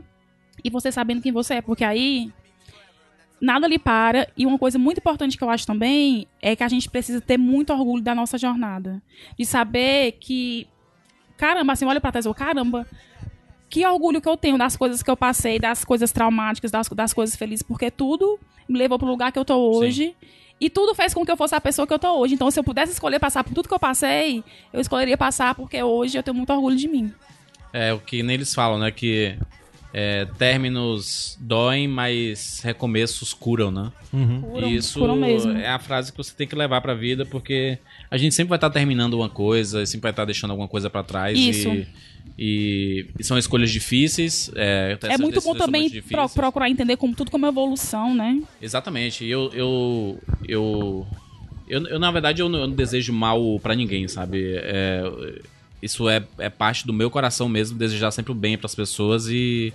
e 0.63 0.69
você 0.69 0.91
sabendo 0.91 1.21
quem 1.21 1.31
você 1.31 1.55
é, 1.55 1.61
porque 1.61 1.83
aí 1.83 2.31
nada 3.41 3.67
lhe 3.67 3.79
para. 3.79 4.27
E 4.37 4.45
uma 4.45 4.57
coisa 4.57 4.77
muito 4.77 4.99
importante 4.99 5.37
que 5.37 5.43
eu 5.43 5.49
acho 5.49 5.65
também 5.65 6.27
é 6.41 6.55
que 6.55 6.63
a 6.63 6.67
gente 6.67 6.89
precisa 6.89 7.19
ter 7.19 7.37
muito 7.37 7.73
orgulho 7.73 8.03
da 8.03 8.13
nossa 8.15 8.37
jornada. 8.37 9.01
De 9.37 9.45
saber 9.45 10.13
que, 10.13 10.67
caramba, 11.37 11.73
assim, 11.73 11.85
olha 11.85 11.99
pra 11.99 12.11
trás, 12.11 12.25
eu, 12.25 12.33
caramba, 12.33 12.85
que 13.69 13.85
orgulho 13.85 14.21
que 14.21 14.29
eu 14.29 14.37
tenho 14.37 14.57
das 14.57 14.77
coisas 14.77 15.01
que 15.01 15.09
eu 15.09 15.17
passei, 15.17 15.57
das 15.57 15.83
coisas 15.83 16.11
traumáticas, 16.11 16.71
das, 16.71 16.87
das 16.89 17.13
coisas 17.13 17.35
felizes, 17.35 17.63
porque 17.63 17.89
tudo 17.89 18.39
me 18.69 18.77
levou 18.77 18.99
pro 18.99 19.07
lugar 19.07 19.31
que 19.31 19.39
eu 19.39 19.45
tô 19.45 19.55
hoje. 19.55 20.15
E 20.61 20.69
tudo 20.69 20.93
fez 20.93 21.11
com 21.13 21.25
que 21.25 21.31
eu 21.31 21.35
fosse 21.35 21.55
a 21.55 21.59
pessoa 21.59 21.87
que 21.87 21.93
eu 21.93 21.97
tô 21.99 22.19
hoje. 22.19 22.35
Então, 22.35 22.51
se 22.51 22.59
eu 22.59 22.63
pudesse 22.63 22.93
escolher 22.93 23.19
passar 23.19 23.43
por 23.43 23.51
tudo 23.53 23.67
que 23.67 23.73
eu 23.73 23.79
passei, 23.79 24.43
eu 24.71 24.79
escolheria 24.79 25.17
passar 25.17 25.55
porque 25.55 25.81
hoje 25.81 26.15
eu 26.17 26.21
tenho 26.23 26.37
muito 26.37 26.53
orgulho 26.53 26.77
de 26.77 26.87
mim. 26.87 27.11
É 27.73 27.91
o 27.91 27.99
que 27.99 28.21
neles 28.21 28.53
falam, 28.53 28.77
né? 28.77 28.91
Que 28.91 29.35
é, 29.93 30.25
términos 30.37 31.35
doem, 31.41 31.87
mas 31.87 32.61
recomeços 32.63 33.33
curam, 33.33 33.71
né? 33.71 33.91
Curam- 34.11 34.67
E 34.69 34.75
isso 34.75 34.99
curam 34.99 35.15
mesmo. 35.15 35.51
é 35.57 35.67
a 35.69 35.79
frase 35.79 36.11
que 36.11 36.17
você 36.17 36.33
tem 36.35 36.47
que 36.47 36.55
levar 36.55 36.79
pra 36.81 36.93
vida, 36.93 37.25
porque 37.25 37.79
a 38.09 38.17
gente 38.17 38.35
sempre 38.35 38.49
vai 38.49 38.57
estar 38.57 38.69
terminando 38.69 39.15
uma 39.15 39.29
coisa, 39.29 39.85
sempre 39.85 40.03
vai 40.03 40.11
estar 40.11 40.25
deixando 40.25 40.51
alguma 40.51 40.67
coisa 40.67 40.89
pra 40.89 41.01
trás. 41.01 41.37
Isso. 41.39 41.69
E, 41.69 41.87
e, 42.43 43.05
e 43.19 43.23
são 43.23 43.37
escolhas 43.37 43.69
difíceis. 43.69 44.49
É, 44.55 44.97
É 45.03 45.17
muito 45.19 45.39
bom 45.41 45.53
também 45.53 45.83
muito 45.91 46.03
pro- 46.07 46.27
procurar 46.29 46.69
entender 46.71 46.97
como 46.97 47.13
tudo 47.13 47.29
como 47.29 47.45
evolução, 47.45 48.15
né? 48.15 48.41
Exatamente. 48.59 49.23
Eu, 49.23 49.51
eu, 49.53 50.19
eu, 50.47 51.07
eu, 51.67 51.85
eu, 51.87 51.99
na 51.99 52.09
verdade, 52.09 52.41
eu 52.41 52.49
não, 52.49 52.59
eu 52.61 52.67
não 52.67 52.75
desejo 52.75 53.13
mal 53.13 53.59
pra 53.61 53.75
ninguém, 53.75 54.07
sabe? 54.07 54.55
É, 54.55 55.03
isso 55.83 56.09
é, 56.09 56.23
é 56.39 56.49
parte 56.49 56.87
do 56.87 56.91
meu 56.93 57.11
coração 57.11 57.47
mesmo, 57.47 57.77
desejar 57.77 58.09
sempre 58.09 58.31
o 58.31 58.35
bem 58.35 58.57
pras 58.57 58.73
pessoas 58.73 59.27
e, 59.27 59.71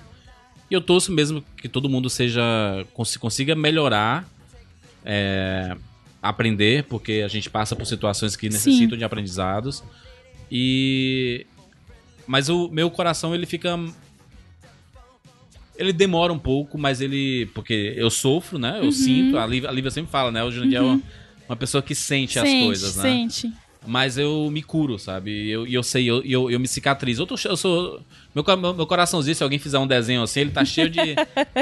e 0.68 0.74
eu 0.74 0.80
torço 0.80 1.12
mesmo 1.12 1.44
que 1.62 1.68
todo 1.68 1.88
mundo 1.88 2.10
seja 2.10 2.42
cons- 2.94 3.16
consiga 3.16 3.54
melhorar, 3.54 4.28
é, 5.04 5.76
aprender, 6.20 6.82
porque 6.84 7.22
a 7.24 7.28
gente 7.28 7.48
passa 7.48 7.76
por 7.76 7.86
situações 7.86 8.34
que 8.34 8.48
necessitam 8.48 8.98
de 8.98 9.04
aprendizados. 9.04 9.84
E 10.50 11.46
mas 12.26 12.48
o 12.48 12.68
meu 12.68 12.90
coração 12.90 13.34
ele 13.34 13.46
fica 13.46 13.78
ele 15.78 15.92
demora 15.92 16.32
um 16.32 16.38
pouco, 16.38 16.78
mas 16.78 17.00
ele. 17.00 17.46
Porque 17.54 17.94
eu 17.96 18.10
sofro, 18.10 18.58
né? 18.58 18.78
Uhum. 18.78 18.86
Eu 18.86 18.92
sinto. 18.92 19.38
A 19.38 19.46
Lívia, 19.46 19.68
a 19.68 19.72
Lívia 19.72 19.90
sempre 19.90 20.10
fala, 20.10 20.30
né? 20.30 20.42
O 20.42 20.50
Jurandir 20.50 20.78
é 20.78 20.80
uma, 20.80 21.00
uma 21.48 21.56
pessoa 21.56 21.82
que 21.82 21.94
sente, 21.94 22.38
as 22.38 22.48
coisas, 22.48 22.96
né? 22.96 23.02
sente. 23.02 23.52
Mas 23.86 24.18
eu 24.18 24.50
me 24.50 24.62
curo, 24.62 24.98
sabe? 24.98 25.30
E 25.30 25.50
eu, 25.50 25.64
eu 25.64 25.82
sei, 25.82 26.10
eu, 26.10 26.20
eu, 26.24 26.50
eu 26.50 26.58
me 26.58 26.66
cicatrizo. 26.66 27.22
Eu, 27.22 27.26
tô, 27.26 27.36
eu 27.44 27.56
sou. 27.56 28.00
Meu, 28.34 28.74
meu, 28.74 28.86
coraçãozinho, 28.86 29.34
se 29.34 29.44
alguém 29.44 29.60
fizer 29.60 29.78
um 29.78 29.86
desenho 29.86 30.22
assim, 30.22 30.40
ele 30.40 30.50
tá 30.50 30.64
cheio 30.64 30.90
de, 30.90 31.14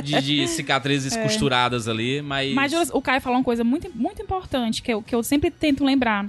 de, 0.03 0.23
de 0.23 0.49
cicatrizes 0.49 1.15
costuradas 1.16 1.86
ali, 1.86 2.23
mas. 2.23 2.51
É. 2.51 2.55
Mas 2.55 2.73
o 2.93 3.03
Caio 3.03 3.20
falou 3.20 3.39
uma 3.39 3.45
coisa 3.45 3.62
muito, 3.62 3.91
muito 3.95 4.23
importante 4.23 4.81
que 4.81 4.93
eu, 4.93 5.03
que 5.03 5.15
eu 5.15 5.23
sempre 5.23 5.51
tento 5.51 5.85
lembrar. 5.85 6.27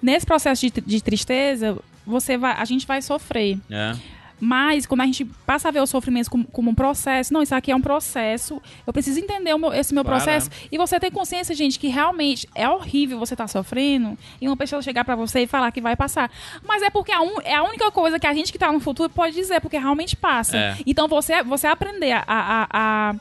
Nesse 0.00 0.26
processo 0.26 0.68
de, 0.68 0.80
de 0.80 1.02
tristeza, 1.02 1.78
você 2.06 2.36
vai, 2.36 2.52
a 2.52 2.64
gente 2.64 2.86
vai 2.86 3.00
sofrer. 3.02 3.58
É. 3.70 3.94
Mas 4.40 4.84
quando 4.84 5.00
a 5.00 5.06
gente 5.06 5.24
passa 5.46 5.68
a 5.68 5.70
ver 5.70 5.80
o 5.80 5.86
sofrimento 5.86 6.28
como, 6.28 6.44
como 6.46 6.70
um 6.70 6.74
processo, 6.74 7.32
não, 7.32 7.40
isso 7.40 7.54
aqui 7.54 7.70
é 7.70 7.76
um 7.76 7.80
processo, 7.80 8.60
eu 8.86 8.92
preciso 8.92 9.18
entender 9.18 9.56
meu- 9.56 9.72
esse 9.72 9.94
meu 9.94 10.04
Claro, 10.04 10.22
processo. 10.22 10.50
E 10.70 10.76
você 10.76 10.98
ter 11.00 11.10
consciência, 11.12 11.54
gente, 11.54 11.78
que 11.78 11.86
realmente 11.88 12.46
é 12.54 12.68
horrível 12.68 13.18
você 13.18 13.34
estar 13.34 13.46
sofrendo 13.46 14.18
e 14.40 14.46
uma 14.48 14.56
pessoa 14.56 14.82
chegar 14.82 15.04
pra 15.04 15.14
você 15.14 15.42
e 15.42 15.46
falar 15.46 15.70
que 15.70 15.80
vai 15.80 15.94
passar. 15.96 16.30
Mas 16.66 16.82
é 16.82 16.90
porque 16.90 17.12
a 17.12 17.20
un- 17.22 17.40
é 17.44 17.54
a 17.54 17.62
única 17.62 17.90
coisa 17.92 18.18
que 18.18 18.26
a 18.26 18.34
gente 18.34 18.52
que 18.52 18.58
tá 18.58 18.70
no 18.72 18.80
futuro 18.80 19.08
pode 19.08 19.34
dizer, 19.34 19.60
porque 19.60 19.78
realmente 19.78 20.14
passa. 20.16 20.56
É. 20.58 20.76
Então 20.84 21.06
você, 21.08 21.42
você 21.44 21.66
aprender 21.68 22.12
a, 22.12 22.24
a, 22.26 22.66
a, 22.72 23.14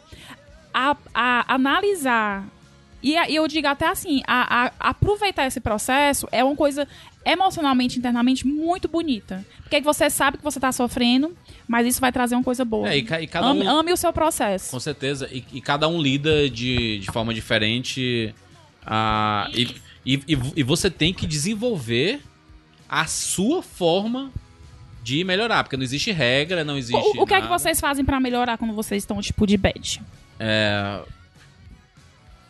a, 0.74 0.96
a 1.14 1.54
analisar. 1.54 2.44
E 3.04 3.16
e 3.16 3.36
eu 3.36 3.48
digo 3.48 3.68
até 3.68 3.88
assim, 3.88 4.22
a, 4.26 4.66
a- 4.68 4.72
aproveitar 4.80 5.46
esse 5.46 5.60
processo 5.60 6.28
é 6.32 6.44
uma 6.44 6.56
coisa 6.56 6.88
emocionalmente, 7.26 8.00
internamente 8.00 8.48
muito 8.48 8.88
bonita. 8.88 9.46
Porque 9.62 9.80
você 9.82 10.10
sabe 10.10 10.38
que 10.38 10.44
você 10.44 10.60
tá 10.60 10.72
sofrendo, 10.72 11.36
mas 11.68 11.86
isso 11.88 12.00
vai 12.02 12.12
trazer 12.12 12.36
uma 12.36 12.44
coisa 12.44 12.64
boa. 12.66 12.90
É, 12.90 12.98
e 12.98 13.02
e 13.02 13.28
cada 13.28 13.48
ame, 13.48 13.64
um- 13.64 13.70
ame 13.70 13.94
o 13.94 13.98
seu 13.98 14.12
processo. 14.14 14.72
Com 14.72 14.80
certeza. 14.80 15.30
E, 15.32 15.44
e 15.54 15.62
cada 15.62 15.88
um 15.88 16.02
lida 16.02 16.50
de, 16.50 17.00
de 17.00 17.08
forma 17.12 17.34
diferente. 17.34 18.34
ah, 18.86 19.50
e, 19.54 19.76
e, 20.06 20.20
e- 20.56 20.64
você 20.64 20.90
tem 20.90 21.14
que 21.14 21.26
desenvolver 21.28 22.22
a 22.90 23.06
sua 23.06 23.62
forma 23.64 24.32
de 25.04 25.24
melhorar. 25.24 25.64
Porque 25.64 25.76
não 25.78 25.84
existe 25.84 26.12
regra, 26.12 26.64
não 26.64 26.78
existe. 26.78 27.18
O, 27.18 27.24
o 27.24 27.26
que 27.28 27.34
é 27.34 27.38
que 27.38 27.44
nada. 27.48 27.58
vocês 27.60 27.80
fazem 27.80 28.04
pra 28.06 28.20
melhorar 28.20 28.58
quando 28.58 28.74
vocês 28.74 29.04
estão, 29.04 29.22
tipo, 29.22 29.46
de 29.48 29.58
bad? 29.58 30.02
É, 30.40 31.00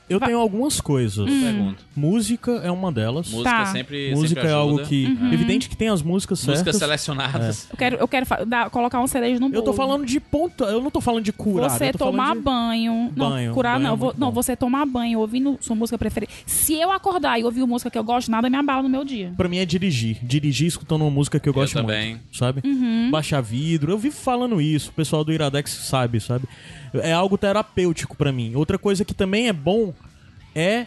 Eu 0.09 0.19
tenho 0.19 0.37
algumas 0.37 0.81
coisas. 0.81 1.25
pergunta. 1.29 1.77
Música 1.95 2.51
é 2.63 2.69
uma 2.69 2.91
delas. 2.91 3.29
Música 3.31 3.49
Tá. 3.49 3.65
sempre. 3.67 4.11
Música 4.11 4.41
sempre 4.41 4.49
é 4.49 4.53
algo 4.53 4.83
que. 4.83 5.05
Evidente 5.31 5.69
que 5.69 5.77
tem 5.77 5.87
as 5.89 6.01
músicas 6.01 6.39
certas. 6.39 6.59
Músicas 6.61 6.75
selecionadas. 6.77 7.67
Eu 7.71 7.77
quero, 7.77 7.95
eu 7.97 8.07
quero 8.07 8.25
dar- 8.45 8.69
colocar 8.69 8.99
um 9.01 9.07
cerejo 9.07 9.39
no 9.39 9.47
bolo. 9.47 9.59
Eu 9.59 9.63
tô 9.63 9.73
falando 9.73 10.05
de 10.05 10.19
ponto. 10.19 10.63
Eu 10.65 10.81
não 10.81 10.91
tô 10.91 10.99
falando 11.01 11.23
de 11.23 11.31
curar. 11.31 11.69
Você 11.69 11.87
eu 11.89 11.91
tô 11.93 11.97
tomar 11.99 12.35
de... 12.35 12.41
banho. 12.41 13.11
Não, 13.15 13.29
Banho, 13.29 13.53
curar 13.53 13.73
banho 13.79 13.87
não. 13.87 13.93
é 13.93 13.97
Vo- 13.97 14.05
muito 14.07 14.19
não, 14.19 14.31
você 14.31 14.55
tomar 14.55 14.85
banho 14.85 15.19
ouvindo 15.19 15.57
sua 15.61 15.75
música 15.75 15.97
preferida. 15.97 16.31
Se 16.45 16.73
eu 16.73 16.91
acordar 16.91 17.39
e 17.39 17.43
ouvir 17.43 17.61
uma 17.61 17.67
música 17.67 17.89
que 17.89 17.97
eu 17.97 18.03
gosto, 18.03 18.29
nada 18.29 18.49
me 18.49 18.57
abala 18.57 18.83
no 18.83 18.89
meu 18.89 19.03
dia. 19.05 19.33
Pra 19.37 19.47
mim 19.47 19.57
é 19.57 19.65
dirigir. 19.65 20.17
Dirigir 20.21 20.67
escutando 20.67 21.01
uma 21.03 21.11
música 21.11 21.39
que 21.39 21.47
eu 21.47 21.53
gosto 21.53 21.73
também. 21.73 22.11
muito. 22.15 22.37
Sabe? 22.37 22.61
Uhum. 22.65 23.09
Baixar 23.09 23.41
vidro. 23.41 23.91
Eu 23.91 23.97
vivo 23.97 24.15
falando 24.15 24.59
isso. 24.61 24.89
O 24.89 24.93
pessoal 24.93 25.23
do 25.23 25.31
Iradex 25.31 25.71
sabe, 25.71 26.19
sabe? 26.19 26.45
É 27.01 27.11
algo 27.11 27.37
terapêutico 27.37 28.15
pra 28.15 28.31
mim. 28.31 28.53
Outra 28.55 28.77
coisa 28.77 29.03
que 29.05 29.13
também 29.13 29.47
é 29.47 29.53
bom 29.53 29.93
é 30.55 30.85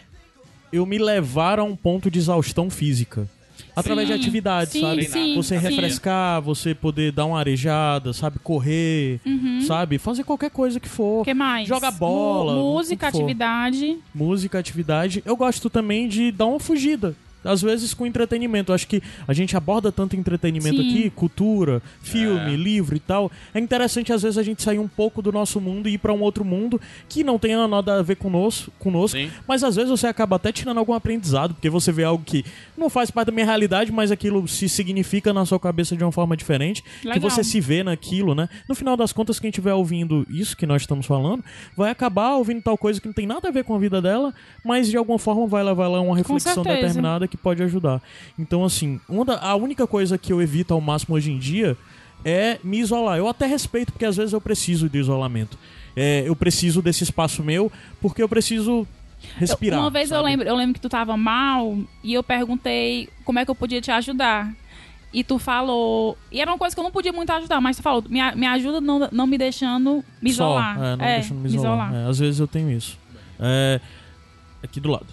eu 0.71 0.85
me 0.85 0.97
levar 0.97 1.59
a 1.59 1.63
um 1.63 1.75
ponto 1.75 2.09
de 2.11 2.19
exaustão 2.19 2.69
física. 2.69 3.27
através 3.75 4.07
de 4.07 4.13
Sim, 4.15 4.19
atividades, 4.19 4.71
sim, 4.73 4.81
sabe? 4.81 5.03
sim, 5.05 5.35
você 5.35 5.55
refrescar, 5.57 6.41
você 6.41 6.73
poder 6.73 7.11
dar 7.11 7.25
uma 7.27 7.37
arejada, 7.39 8.11
sabe? 8.11 8.39
Correr, 8.39 9.19
sabe? 9.67 9.97
Fazer 9.99 10.23
qualquer 10.23 10.49
coisa 10.49 10.79
que 10.79 10.89
for. 10.89 11.03
O 11.03 11.17
Uhum. 11.19 11.23
que 11.23 11.33
mais? 11.33 11.67
Jogar 11.67 11.91
bola. 11.91 12.55
Música, 12.55 13.07
atividade. 13.07 13.97
Música, 14.15 14.57
atividade. 14.57 15.21
Eu 15.25 15.35
gosto 15.35 15.69
também 15.69 16.07
de 16.07 16.31
dar 16.31 16.47
uma 16.47 16.59
fugida. 16.59 17.15
Às 17.47 17.61
vezes 17.61 17.93
com 17.93 18.05
entretenimento. 18.05 18.71
Eu 18.71 18.75
acho 18.75 18.87
que 18.87 19.01
a 19.27 19.33
gente 19.33 19.55
aborda 19.55 19.91
tanto 19.91 20.15
entretenimento 20.15 20.81
Sim. 20.81 20.89
aqui, 20.89 21.09
cultura, 21.09 21.81
filme, 22.01 22.53
É. 22.53 22.55
livro 22.57 22.95
e 22.95 22.99
tal. 22.99 23.31
É 23.53 23.59
interessante 23.59 24.11
às 24.13 24.21
vezes 24.21 24.37
a 24.37 24.43
gente 24.43 24.61
sair 24.63 24.79
um 24.79 24.87
pouco 24.87 25.21
do 25.21 25.31
nosso 25.31 25.59
mundo 25.61 25.87
e 25.89 25.93
ir 25.93 25.97
pra 25.97 26.13
um 26.13 26.21
outro 26.21 26.43
mundo 26.43 26.79
que 27.09 27.23
não 27.23 27.37
tenha 27.39 27.67
nada 27.67 27.99
a 27.99 28.01
ver 28.01 28.15
conosco, 28.15 28.71
conosco 28.79 29.17
Sim. 29.17 29.29
mas 29.47 29.63
às 29.63 29.75
vezes 29.75 29.89
você 29.89 30.07
acaba 30.07 30.35
até 30.35 30.51
tirando 30.51 30.77
algum 30.77 30.93
aprendizado, 30.93 31.53
porque 31.53 31.69
você 31.69 31.91
vê 31.91 32.03
algo 32.03 32.23
que 32.23 32.43
não 32.77 32.89
faz 32.89 33.09
parte 33.11 33.27
da 33.27 33.31
minha 33.31 33.45
realidade, 33.45 33.91
mas 33.91 34.11
aquilo 34.11 34.47
se 34.47 34.67
significa 34.67 35.33
na 35.33 35.45
sua 35.45 35.59
cabeça 35.59 35.95
de 35.95 36.03
uma 36.03 36.11
forma 36.11 36.35
diferente, 36.35 36.83
que 37.01 37.07
Legal. 37.07 37.29
você 37.29 37.43
se 37.43 37.59
vê 37.59 37.83
naquilo, 37.83 38.35
né? 38.35 38.49
No 38.67 38.75
final 38.75 38.95
das 38.97 39.11
contas, 39.13 39.39
quem 39.39 39.49
estiver 39.49 39.73
ouvindo 39.73 40.25
isso 40.29 40.55
que 40.57 40.65
nós 40.65 40.81
estamos 40.83 41.05
falando, 41.05 41.43
vai 41.75 41.91
acabar 41.91 42.35
ouvindo 42.35 42.61
tal 42.61 42.77
coisa 42.77 42.99
que 42.99 43.07
não 43.07 43.13
tem 43.13 43.25
nada 43.27 43.47
a 43.47 43.51
ver 43.51 43.63
com 43.63 43.75
a 43.75 43.79
vida 43.79 44.01
dela, 44.01 44.33
mas 44.63 44.89
de 44.89 44.97
alguma 44.97 45.19
forma 45.19 45.47
vai 45.47 45.63
levar 45.63 45.87
lá 45.87 46.01
uma 46.01 46.15
reflexão 46.17 46.63
determinada 46.63 47.27
que 47.27 47.36
pode 47.37 47.61
ajudar. 47.63 48.01
Então, 48.37 48.63
assim, 48.65 48.99
uma 49.07 49.23
da- 49.23 49.39
a 49.39 49.55
única 49.55 49.85
coisa 49.87 50.17
que 50.17 50.33
eu 50.33 50.41
evito 50.41 50.73
ao 50.73 50.81
máximo 50.81 51.15
hoje 51.15 51.31
em 51.31 51.37
dia 51.39 51.77
é 52.25 52.59
me 52.63 52.79
isolar. 52.79 53.17
Eu 53.17 53.27
até 53.27 53.45
respeito, 53.45 53.91
porque 53.91 54.05
às 54.05 54.17
vezes 54.17 54.33
eu 54.33 54.41
preciso 54.41 54.89
de 54.89 54.97
isolamento. 54.97 55.57
É, 55.95 56.23
eu 56.27 56.35
preciso 56.35 56.81
desse 56.81 57.03
espaço 57.03 57.43
meu, 57.43 57.71
porque 58.01 58.21
eu 58.21 58.27
preciso 58.29 58.87
respirar. 59.37 59.79
Uma 59.79 59.89
vez 59.89 60.11
eu 60.11 60.21
lembro, 60.21 60.47
eu 60.47 60.55
lembro 60.55 60.73
que 60.75 60.79
tu 60.81 60.89
tava 60.89 61.15
mal 61.17 61.77
e 62.03 62.13
eu 62.13 62.21
perguntei 62.23 63.09
como 63.25 63.39
é 63.39 63.45
que 63.45 63.49
eu 63.51 63.55
podia 63.55 63.81
te 63.81 63.89
ajudar. 63.91 64.51
E 65.13 65.23
tu 65.23 65.39
falou. 65.39 66.17
E 66.31 66.39
era 66.41 66.51
uma 66.51 66.57
coisa 66.57 66.75
que 66.75 66.79
eu 66.79 66.83
não 66.83 66.91
podia 66.91 67.13
muito 67.13 67.31
ajudar, 67.31 67.61
mas 67.61 67.77
tu 67.77 67.81
falou, 67.81 68.03
me, 68.09 68.19
me 68.35 68.45
ajuda 68.45 68.81
não, 68.81 69.07
não 69.11 69.25
me 69.25 69.37
deixando 69.37 70.03
me 70.21 70.31
Só, 70.33 70.49
isolar. 70.49 70.77
é, 70.77 70.89
não 70.91 70.97
deixando 70.97 71.39
me 71.39 71.47
isolar. 71.49 71.95
É, 71.95 72.09
às 72.09 72.19
vezes 72.19 72.39
eu 72.39 72.47
tenho 72.47 72.69
isso. 72.69 72.99
É, 73.39 73.79
aqui 74.61 74.79
do 74.79 74.89
lado. 74.91 75.07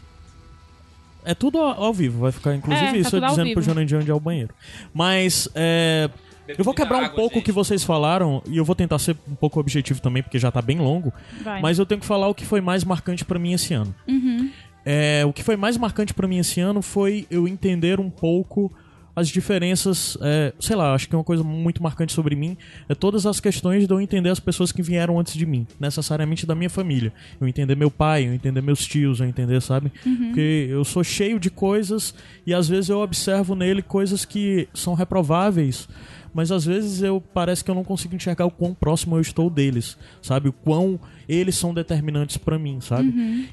É 1.24 1.34
tudo 1.34 1.59
ao, 1.59 1.84
ao 1.84 1.92
vivo, 1.92 2.20
vai 2.20 2.32
ficar 2.32 2.55
inclusive 2.55 2.86
É, 2.86 2.92
tá 2.92 2.98
isso 2.98 3.16
ao 3.16 3.28
dizendo 3.28 3.52
pro 3.52 3.62
Jurandir 3.62 3.98
onde 3.98 4.10
é 4.10 4.14
o 4.14 4.20
banheiro. 4.20 4.55
Mas 4.92 5.48
é, 5.55 6.10
eu 6.46 6.64
vou 6.64 6.74
quebrar 6.74 7.02
um 7.02 7.09
pouco 7.10 7.38
o 7.38 7.42
que 7.42 7.52
vocês 7.52 7.82
falaram 7.82 8.42
e 8.46 8.56
eu 8.56 8.64
vou 8.64 8.74
tentar 8.74 8.98
ser 8.98 9.16
um 9.28 9.34
pouco 9.34 9.59
objetivo 9.59 10.01
também, 10.01 10.22
porque 10.22 10.38
já 10.38 10.51
tá 10.51 10.60
bem 10.60 10.78
longo. 10.78 11.12
Vai. 11.42 11.60
Mas 11.60 11.78
eu 11.78 11.86
tenho 11.86 12.01
que 12.01 12.06
falar 12.06 12.28
o 12.28 12.34
que 12.34 12.44
foi 12.44 12.60
mais 12.60 12.84
marcante 12.84 13.24
pra 13.24 13.38
mim 13.38 13.52
esse 13.52 13.72
ano. 13.72 13.94
Uhum. 14.06 14.51
É, 14.84 15.24
o 15.26 15.32
que 15.32 15.42
foi 15.42 15.56
mais 15.56 15.78
marcante 15.78 16.12
pra 16.12 16.28
mim 16.28 16.38
esse 16.38 16.60
ano 16.60 16.82
foi 16.82 17.26
eu 17.30 17.48
entender 17.48 17.98
um 17.98 18.10
pouco 18.10 18.70
as 19.16 19.28
diferenças, 19.28 20.19
é, 20.20 20.53
sei 20.59 20.74
lá, 20.74 20.93
acho 20.95 21.09
que 21.09 21.15
é 21.15 21.19
uma 21.19 21.24
coisa 21.24 21.45
muito 21.45 21.82
marcante 21.82 22.12
sobre 22.12 22.35
mim 22.35 22.57
é 22.89 22.95
todas 22.95 23.27
as 23.27 23.39
questões 23.39 23.86
de 23.86 23.93
eu 23.93 24.01
entender 24.01 24.28
as 24.28 24.41
pessoas 24.41 24.73
que 24.73 24.82
vieram 24.82 25.19
antes 25.19 25.35
de 25.35 25.47
mim, 25.47 25.66
necessariamente 25.78 26.45
da 26.45 26.55
minha 26.55 26.70
família. 26.70 27.12
Eu 27.41 27.47
entender 27.47 27.77
meu 27.77 27.91
pai, 27.91 28.27
eu 28.27 28.35
entender 28.35 28.61
meus 28.61 28.85
tios, 28.85 29.20
eu 29.20 29.27
entender, 29.27 29.61
sabe? 29.62 29.93
Porque 30.27 30.66
eu 30.69 30.85
sou 30.85 31.05
cheio 31.05 31.39
de 31.39 31.51
coisas 31.51 32.15
e 32.47 32.53
às 32.53 32.69
vezes 32.69 32.91
eu 32.91 32.99
observo 32.99 33.55
nele 33.55 33.82
coisas 33.82 34.24
que 34.24 34.69
são 34.74 34.95
reprováveis, 34.95 35.89
mas 36.35 36.51
às 36.51 36.65
vezes 36.65 37.01
eu 37.01 37.23
parece 37.32 37.65
que 37.65 37.70
eu 37.70 37.74
não 37.74 37.85
consigo 37.85 38.15
enxergar 38.15 38.44
o 38.44 38.51
quão 38.51 38.74
próximo 38.74 39.16
eu 39.16 39.20
estou 39.20 39.48
deles, 39.48 39.97
sabe? 40.20 40.48
O 40.48 40.52
quão 40.52 40.98
eles 41.28 41.56
são 41.56 41.73
determinantes 41.73 42.36
pra 42.36 42.59
mim, 42.59 42.81
sabe? 42.81 43.09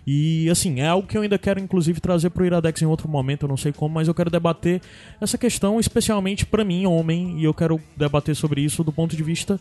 E 0.05 0.49
assim, 0.49 0.79
é 0.79 0.87
algo 0.87 1.07
que 1.07 1.17
eu 1.17 1.21
ainda 1.21 1.37
quero 1.37 1.59
inclusive 1.59 2.01
trazer 2.01 2.31
pro 2.31 2.45
Iradex 2.45 2.81
em 2.81 2.85
outro 2.85 3.07
momento, 3.07 3.43
eu 3.43 3.49
não 3.49 3.57
sei 3.57 3.71
como, 3.71 3.93
mas 3.93 4.07
eu 4.07 4.13
quero 4.13 4.29
debater 4.29 4.81
essa 5.21 5.37
questão 5.37 5.79
especialmente 5.79 6.45
pra 6.45 6.65
mim, 6.65 6.85
homem, 6.85 7.39
e 7.39 7.43
eu 7.43 7.53
quero 7.53 7.79
debater 7.95 8.35
sobre 8.35 8.61
isso 8.61 8.83
do 8.83 8.91
ponto 8.91 9.15
de 9.15 9.23
vista 9.23 9.59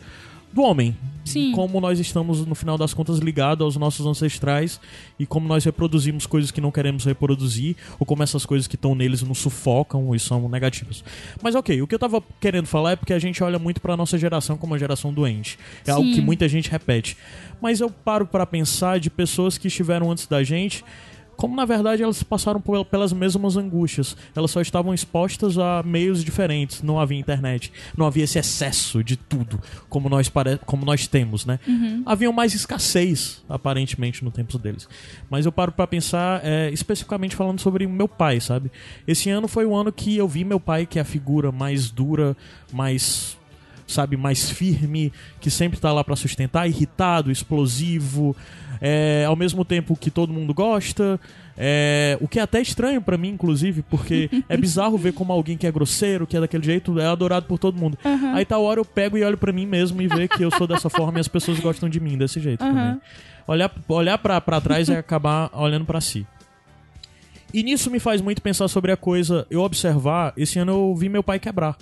do 0.52 0.62
homem. 0.62 0.97
Sim. 1.24 1.52
Como 1.52 1.81
nós 1.81 2.01
estamos, 2.01 2.44
no 2.44 2.55
final 2.55 2.77
das 2.77 2.93
contas, 2.93 3.18
ligados 3.18 3.64
aos 3.64 3.77
nossos 3.77 4.05
ancestrais 4.05 4.81
e 5.18 5.27
como 5.27 5.47
nós 5.47 5.64
reproduzimos 5.64 6.27
coisas 6.27 6.51
que 6.51 6.60
não 6.60 6.72
queremos 6.72 7.05
reproduzir, 7.05 7.77
ou 7.98 8.06
como 8.06 8.22
essas 8.22 8.44
coisas 8.44 8.66
que 8.66 8.74
estão 8.74 8.94
neles 8.94 9.22
nos 9.22 9.39
sufocam 9.39 10.14
e 10.14 10.18
são 10.18 10.48
negativas. 10.48 11.05
Mas 11.43 11.55
ok, 11.55 11.81
o 11.82 11.86
que 11.86 11.94
eu 11.94 11.98
tava 11.98 12.22
querendo 12.40 12.66
falar 12.66 12.93
é 12.93 12.97
porque 12.97 13.12
a 13.12 13.18
gente 13.18 13.43
olha 13.44 13.59
muito 13.59 13.81
pra 13.81 13.97
nossa 13.97 14.18
geração 14.18 14.56
como 14.56 14.72
uma 14.72 14.78
geração 14.78 15.12
doente. 15.12 15.59
É 15.86 15.90
algo 15.93 16.09
Sim. 16.09 16.14
que 16.14 16.20
muita 16.20 16.48
gente 16.48 16.70
repete. 16.70 17.16
Mas 17.60 17.81
eu 17.81 17.90
paro 17.90 18.27
pra 18.27 18.44
pensar 18.44 18.98
de 18.98 19.10
pessoas 19.10 19.56
que 19.56 19.68
estiveram 19.68 20.10
antes 20.10 20.27
da 20.27 20.43
gente 20.43 20.82
como 21.40 21.56
na 21.56 21.64
verdade 21.64 22.02
elas 22.02 22.22
passaram 22.22 22.60
por- 22.60 22.84
pelas 22.84 23.14
mesmas 23.14 23.56
angústias. 23.56 24.14
Elas 24.36 24.50
só 24.50 24.60
estavam 24.60 24.92
expostas 24.92 25.56
a 25.56 25.82
meios 25.82 26.22
diferentes. 26.22 26.82
Não 26.82 27.00
havia 27.00 27.18
internet, 27.18 27.72
não 27.96 28.04
havia 28.06 28.24
esse 28.24 28.38
excesso 28.38 29.02
de 29.02 29.16
tudo 29.16 29.58
como 29.88 30.10
nós, 30.10 30.28
pare... 30.28 30.58
como 30.66 30.84
nós 30.84 31.06
temos, 31.06 31.46
né? 31.46 31.58
Havia 32.04 32.30
mais 32.30 32.52
escassez, 32.54 33.42
aparentemente, 33.48 34.22
no 34.22 34.30
tempo 34.30 34.58
deles. 34.58 34.86
Mas 35.30 35.46
eu 35.46 35.52
paro 35.52 35.72
pra 35.72 35.86
pensar, 35.86 36.42
é, 36.44 36.68
especificamente 36.70 37.34
falando 37.34 37.58
sobre 37.58 37.86
meu 37.86 38.06
pai, 38.06 38.38
sabe? 38.38 38.70
Esse 39.08 39.30
ano 39.30 39.48
foi 39.48 39.64
o 39.64 39.74
ano 39.74 39.90
que 39.90 40.18
eu 40.18 40.28
vi 40.28 40.44
meu 40.44 40.60
pai, 40.60 40.84
que 40.84 40.98
é 40.98 41.02
a 41.02 41.06
figura 41.06 41.50
mais 41.50 41.90
dura, 41.90 42.36
mais 42.70 43.38
sabe, 43.90 44.16
mais 44.16 44.50
firme, 44.50 45.12
que 45.40 45.50
sempre 45.50 45.78
tá 45.78 45.92
lá 45.92 46.02
pra 46.02 46.16
sustentar, 46.16 46.66
irritado, 46.66 47.30
explosivo, 47.30 48.36
é, 48.80 49.24
ao 49.26 49.36
mesmo 49.36 49.64
tempo 49.64 49.96
que 49.96 50.10
todo 50.10 50.32
mundo 50.32 50.54
gosta, 50.54 51.20
é, 51.56 52.16
o 52.20 52.26
que 52.26 52.38
é 52.38 52.42
até 52.42 52.60
estranho 52.60 53.02
pra 53.02 53.18
mim, 53.18 53.28
inclusive, 53.28 53.82
porque 53.82 54.30
é 54.48 54.56
bizarro 54.58 54.96
ver 54.96 55.12
como 55.12 55.32
alguém 55.32 55.56
que 55.56 55.66
é 55.66 55.72
grosseiro, 55.72 56.26
que 56.26 56.36
é 56.36 56.40
daquele 56.40 56.64
jeito, 56.64 56.98
é 56.98 57.06
adorado 57.06 57.46
por 57.46 57.58
todo 57.58 57.78
mundo. 57.78 57.98
Aí 58.34 58.44
tal 58.44 58.62
hora 58.62 58.80
eu 58.80 58.84
pego 58.84 59.18
e 59.18 59.24
olho 59.24 59.36
pra 59.36 59.52
mim 59.52 59.66
mesmo 59.66 60.00
e 60.00 60.08
ver 60.08 60.28
que 60.28 60.42
eu 60.42 60.50
sou 60.50 60.66
dessa 60.66 60.88
forma 60.90 61.18
e 61.18 61.20
as 61.20 61.28
pessoas 61.28 61.60
gostam 61.60 61.88
de 61.88 62.00
mim 62.00 62.16
desse 62.16 62.40
jeito 62.40 62.60
também. 62.60 63.00
Olhar, 63.46 63.70
olhar 63.88 64.16
pra 64.16 64.60
trás 64.60 64.88
é 64.88 64.98
acabar 64.98 65.50
olhando 65.52 65.84
pra 65.84 66.00
si. 66.00 66.26
E 67.52 67.62
nisso 67.62 67.90
me 67.90 67.98
faz 67.98 68.20
muito 68.20 68.40
pensar 68.40 68.68
sobre 68.68 68.92
a 68.92 68.96
coisa, 68.96 69.46
eu 69.50 69.60
observar, 69.60 70.32
esse 70.36 70.58
ano 70.58 70.72
eu 70.72 70.94
vi 70.94 71.08
meu 71.08 71.22
pai 71.22 71.38
quebrar. 71.40 71.76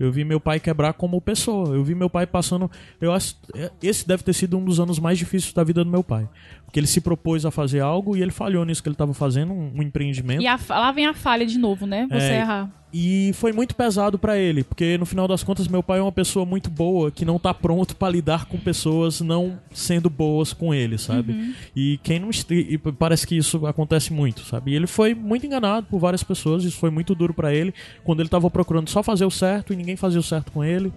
Eu 0.00 0.10
vi 0.10 0.24
meu 0.24 0.40
pai 0.40 0.58
quebrar 0.58 0.94
como 0.94 1.20
pessoa. 1.20 1.74
Eu 1.74 1.84
vi 1.84 1.94
meu 1.94 2.08
pai 2.08 2.26
passando. 2.26 2.70
Eu 2.98 3.12
acho, 3.12 3.36
esse 3.82 4.08
deve 4.08 4.22
ter 4.22 4.32
sido 4.32 4.56
um 4.56 4.64
dos 4.64 4.80
anos 4.80 4.98
mais 4.98 5.18
difíceis 5.18 5.52
da 5.52 5.62
vida 5.62 5.84
do 5.84 5.90
meu 5.90 6.02
pai. 6.02 6.26
Porque 6.70 6.78
ele 6.78 6.86
se 6.86 7.00
propôs 7.00 7.44
a 7.44 7.50
fazer 7.50 7.80
algo 7.80 8.16
e 8.16 8.22
ele 8.22 8.30
falhou 8.30 8.64
nisso 8.64 8.80
que 8.80 8.88
ele 8.88 8.94
estava 8.94 9.12
fazendo, 9.12 9.52
um, 9.52 9.72
um 9.74 9.82
empreendimento. 9.82 10.40
E 10.40 10.46
a 10.46 10.56
lá 10.68 10.92
vem 10.92 11.04
a 11.04 11.12
falha 11.12 11.44
de 11.44 11.58
novo, 11.58 11.84
né? 11.84 12.06
Você 12.08 12.26
É, 12.26 12.38
errar. 12.38 12.70
E 12.92 13.32
foi 13.34 13.52
muito 13.52 13.74
pesado 13.74 14.18
pra 14.18 14.36
ele, 14.36 14.62
porque 14.62 14.96
no 14.96 15.04
final 15.04 15.26
das 15.26 15.42
contas 15.42 15.66
meu 15.66 15.82
pai 15.82 15.98
é 15.98 16.02
uma 16.02 16.12
pessoa 16.12 16.46
muito 16.46 16.70
boa 16.70 17.10
que 17.10 17.24
não 17.24 17.40
tá 17.40 17.52
pronto 17.52 17.96
pra 17.96 18.08
lidar 18.08 18.46
com 18.46 18.56
pessoas 18.56 19.20
não 19.20 19.60
sendo 19.72 20.08
boas 20.08 20.52
com 20.52 20.72
ele, 20.72 20.96
sabe? 20.96 21.54
E 21.74 21.98
quem 22.04 22.20
não 22.20 22.30
e 22.50 22.78
parece 22.78 23.26
que 23.26 23.36
isso 23.36 23.66
acontece 23.66 24.12
muito, 24.12 24.40
sabe? 24.44 24.72
E 24.72 24.74
ele 24.74 24.86
foi 24.86 25.12
muito 25.14 25.44
enganado 25.46 25.86
por 25.88 25.98
várias 25.98 26.22
pessoas, 26.22 26.64
isso 26.64 26.78
foi 26.78 26.90
muito 26.90 27.14
duro 27.14 27.34
pra 27.34 27.52
ele, 27.52 27.74
quando 28.04 28.20
ele 28.20 28.28
tava 28.28 28.50
procurando 28.50 28.88
só 28.88 29.02
fazer 29.02 29.24
o 29.24 29.30
certo 29.30 29.72
e 29.72 29.76
ninguém 29.76 29.96
fazia 29.96 30.20
o 30.20 30.22
certo 30.22 30.50
com 30.52 30.64
ele. 30.64 30.92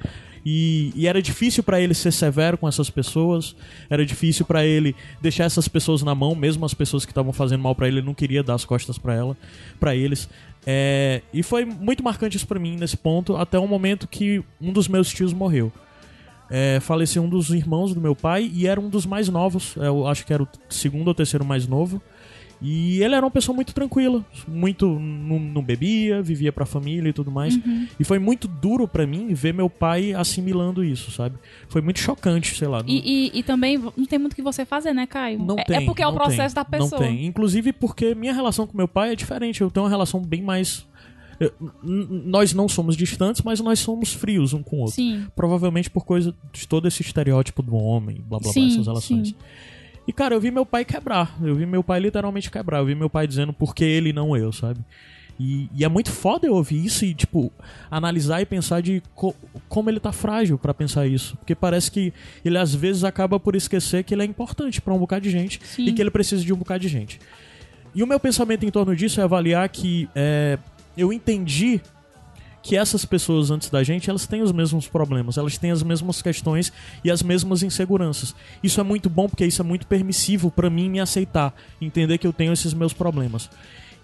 E, 0.46 0.92
e 0.96 1.08
era 1.08 1.22
difícil 1.22 1.64
pra 1.64 1.80
ele 1.80 1.94
ser 1.94 2.12
severo 2.12 2.58
com 2.58 2.68
essas 2.68 2.90
pessoas, 2.90 3.56
era 3.90 4.06
difícil 4.06 4.46
pra 4.46 4.66
ele 4.66 4.96
deixar 5.22 5.46
essas 5.46 5.68
pessoas 5.68 6.04
na 6.04 6.14
mão, 6.14 6.36
mesmo 6.36 6.66
as 6.66 6.74
pessoas 6.74 7.06
que 7.06 7.12
estavam 7.12 7.32
fazendo 7.32 7.62
mal 7.62 7.74
pra 7.74 7.88
ele, 7.88 8.00
ele 8.00 8.06
não 8.06 8.14
queria 8.14 8.44
dar 8.44 8.56
as 8.56 8.66
costas 8.66 8.98
pra 8.98 9.14
ela, 9.14 9.38
para 9.80 9.96
eles. 9.96 10.30
É, 10.66 11.22
e 11.34 11.44
foi 11.44 11.66
muito 11.66 12.04
marcante 12.04 12.38
isso 12.38 12.48
pra 12.48 12.60
mim 12.60 12.76
nesse 12.76 12.98
ponto, 12.98 13.36
até 13.36 13.58
o 13.58 13.68
momento 13.68 14.08
que 14.08 14.44
um 14.60 14.74
dos 14.74 14.88
meus 14.88 15.10
tios 15.10 15.34
morreu. 15.34 15.72
É, 16.50 16.80
faleceu 16.82 17.24
um 17.24 17.30
dos 17.30 17.50
irmãos 17.50 17.94
do 17.94 18.02
meu 18.02 18.16
pai 18.16 18.52
e 18.54 18.68
era 18.68 18.80
um 18.80 18.90
dos 18.90 19.06
mais 19.06 19.30
novos, 19.30 19.76
é, 19.78 19.88
eu 19.88 20.06
acho 20.06 20.26
que 20.26 20.34
era 20.34 20.44
o 20.44 20.48
segundo 20.70 21.08
ou 21.08 21.14
terceiro 21.14 21.46
mais 21.46 21.66
novo. 21.68 22.02
E 22.66 23.04
ele 23.04 23.14
era 23.14 23.26
uma 23.26 23.30
pessoa 23.32 23.54
muito 23.54 23.74
tranquila, 23.74 24.26
muito 24.48 24.88
não, 24.88 25.38
não 25.38 25.62
bebia, 25.62 26.22
vivia 26.22 26.50
pra 26.52 26.66
família 26.66 27.10
e 27.10 27.14
tudo 27.14 27.30
mais. 27.30 27.60
E 28.00 28.04
foi 28.06 28.20
muito 28.20 28.48
duro 28.48 28.88
pra 28.88 29.06
mim 29.06 29.34
ver 29.34 29.54
meu 29.54 29.70
pai 29.70 30.14
assimilando 30.14 30.82
isso, 30.84 31.12
sabe? 31.12 31.36
Foi 31.68 31.82
muito 31.82 32.00
chocante, 32.00 32.56
sei 32.56 32.70
lá. 32.70 32.82
não- 32.82 32.88
E, 32.90 33.32
e, 33.36 33.40
e 33.40 33.44
também 33.44 33.78
não 33.78 34.06
tem 34.06 34.18
muito 34.18 34.32
o 34.32 34.36
que 34.38 34.42
você 34.42 34.66
fazer, 34.66 34.94
né, 34.94 35.06
Caio? 35.06 35.40
não 35.40 35.58
é, 35.60 35.64
tem. 35.66 35.76
é 35.76 35.82
porque 35.86 36.02
é 36.02 36.08
o 36.08 36.14
processo 36.14 36.56
tem, 36.56 36.64
da 36.64 36.66
pessoa. 36.66 37.02
Não 37.02 37.08
tem. 37.08 37.26
Inclusive 37.26 37.74
porque 37.74 38.16
minha 38.16 38.34
relação 38.34 38.66
com 38.66 38.78
meu 38.78 38.88
pai 38.88 39.12
é 39.12 39.16
diferente. 39.16 39.60
Eu 39.60 39.70
tenho 39.70 39.84
uma 39.84 39.90
relação 39.90 40.22
bem 40.22 40.42
mais. 40.42 40.88
nós 41.84 42.54
não 42.54 42.70
somos 42.70 42.96
distantes, 42.96 43.42
mas 43.42 43.60
nós 43.60 43.80
somos 43.80 44.14
frios 44.14 44.54
um 44.54 44.64
com 44.64 44.78
o 44.78 44.80
outro. 44.82 44.96
Sim. 44.96 45.26
Provavelmente 45.36 45.90
por 45.90 46.06
coisa 46.06 46.34
de 46.54 46.68
todo 46.68 46.88
esse 46.88 47.02
estereótipo 47.02 47.62
do 47.62 47.76
homem, 47.76 48.18
blá 48.28 48.40
blá 48.40 48.52
blá, 48.52 48.54
Sim, 48.54 48.68
essas 48.68 48.86
relações. 48.88 49.30
sim. 49.30 49.36
E 50.08 50.12
cara, 50.14 50.36
eu 50.36 50.42
vi 50.42 50.52
meu 50.52 50.66
pai 50.66 50.84
quebrar. 50.84 51.38
Eu 51.42 51.56
vi 51.56 51.66
meu 51.66 51.84
pai 51.84 52.00
literalmente 52.00 52.52
quebrar. 52.52 52.80
Eu 52.80 52.86
vi 52.86 52.96
meu 52.96 53.10
pai 53.10 53.26
dizendo 53.28 53.54
por 53.54 53.74
que 53.74 53.84
ele 53.84 54.10
e 54.10 54.14
não 54.14 54.36
eu, 54.36 54.52
sabe? 54.52 54.80
E, 55.40 55.68
e 55.74 55.84
é 55.84 55.88
muito 55.90 56.12
foda 56.12 56.46
eu 56.46 56.54
ouvir 56.54 56.86
isso 56.86 57.04
e, 57.06 57.14
tipo, 57.14 57.52
analisar 57.90 58.40
e 58.42 58.46
pensar 58.46 58.82
de 58.82 59.02
co- 59.16 59.34
como 59.68 59.90
ele 59.90 60.00
tá 60.00 60.12
frágil 60.12 60.60
pra 60.60 60.74
pensar 60.74 61.08
isso. 61.08 61.36
Porque 61.38 61.56
parece 61.56 61.90
que 61.90 62.14
ele 62.46 62.58
às 62.58 62.76
vezes 62.76 63.04
acaba 63.04 63.40
por 63.40 63.56
esquecer 63.56 64.04
que 64.04 64.14
ele 64.14 64.22
é 64.22 64.26
importante 64.26 64.80
pra 64.80 64.94
um 64.94 65.00
bocado 65.00 65.24
de 65.24 65.32
gente 65.32 65.60
Sim. 65.66 65.86
e 65.88 65.94
que 65.94 66.02
ele 66.02 66.12
precisa 66.12 66.44
de 66.44 66.54
um 66.54 66.58
bocado 66.58 66.82
de 66.82 66.88
gente. 66.88 67.20
E 67.96 68.04
o 68.04 68.08
meu 68.08 68.20
pensamento 68.20 68.66
em 68.66 68.70
torno 68.70 68.96
disso 68.96 69.22
é 69.22 69.24
avaliar 69.24 69.68
que 69.70 70.08
é, 70.14 70.60
eu 70.96 71.12
entendi 71.12 71.82
que 72.64 72.78
essas 72.78 73.04
pessoas 73.04 73.52
antes 73.52 73.70
da 73.70 73.84
gente, 73.84 74.10
elas 74.10 74.26
têm 74.26 74.42
os 74.42 74.54
mesmos 74.54 74.88
problemas, 74.88 75.38
elas 75.38 75.58
têm 75.58 75.70
as 75.70 75.84
mesmas 75.84 76.22
questões 76.22 76.72
e 77.04 77.12
as 77.12 77.22
mesmas 77.22 77.62
inseguranças. 77.62 78.34
Isso 78.64 78.80
é 78.80 78.84
muito 78.84 79.10
bom 79.10 79.28
porque 79.28 79.46
isso 79.46 79.62
é 79.62 79.66
muito 79.66 79.86
permissivo 79.86 80.50
pra 80.50 80.70
mim 80.70 80.90
me 80.90 81.02
aceitar, 81.02 81.54
entender 81.82 82.18
que 82.18 82.26
eu 82.26 82.32
tenho 82.32 82.54
esses 82.54 82.74
meus 82.74 82.94
problemas. 82.94 83.50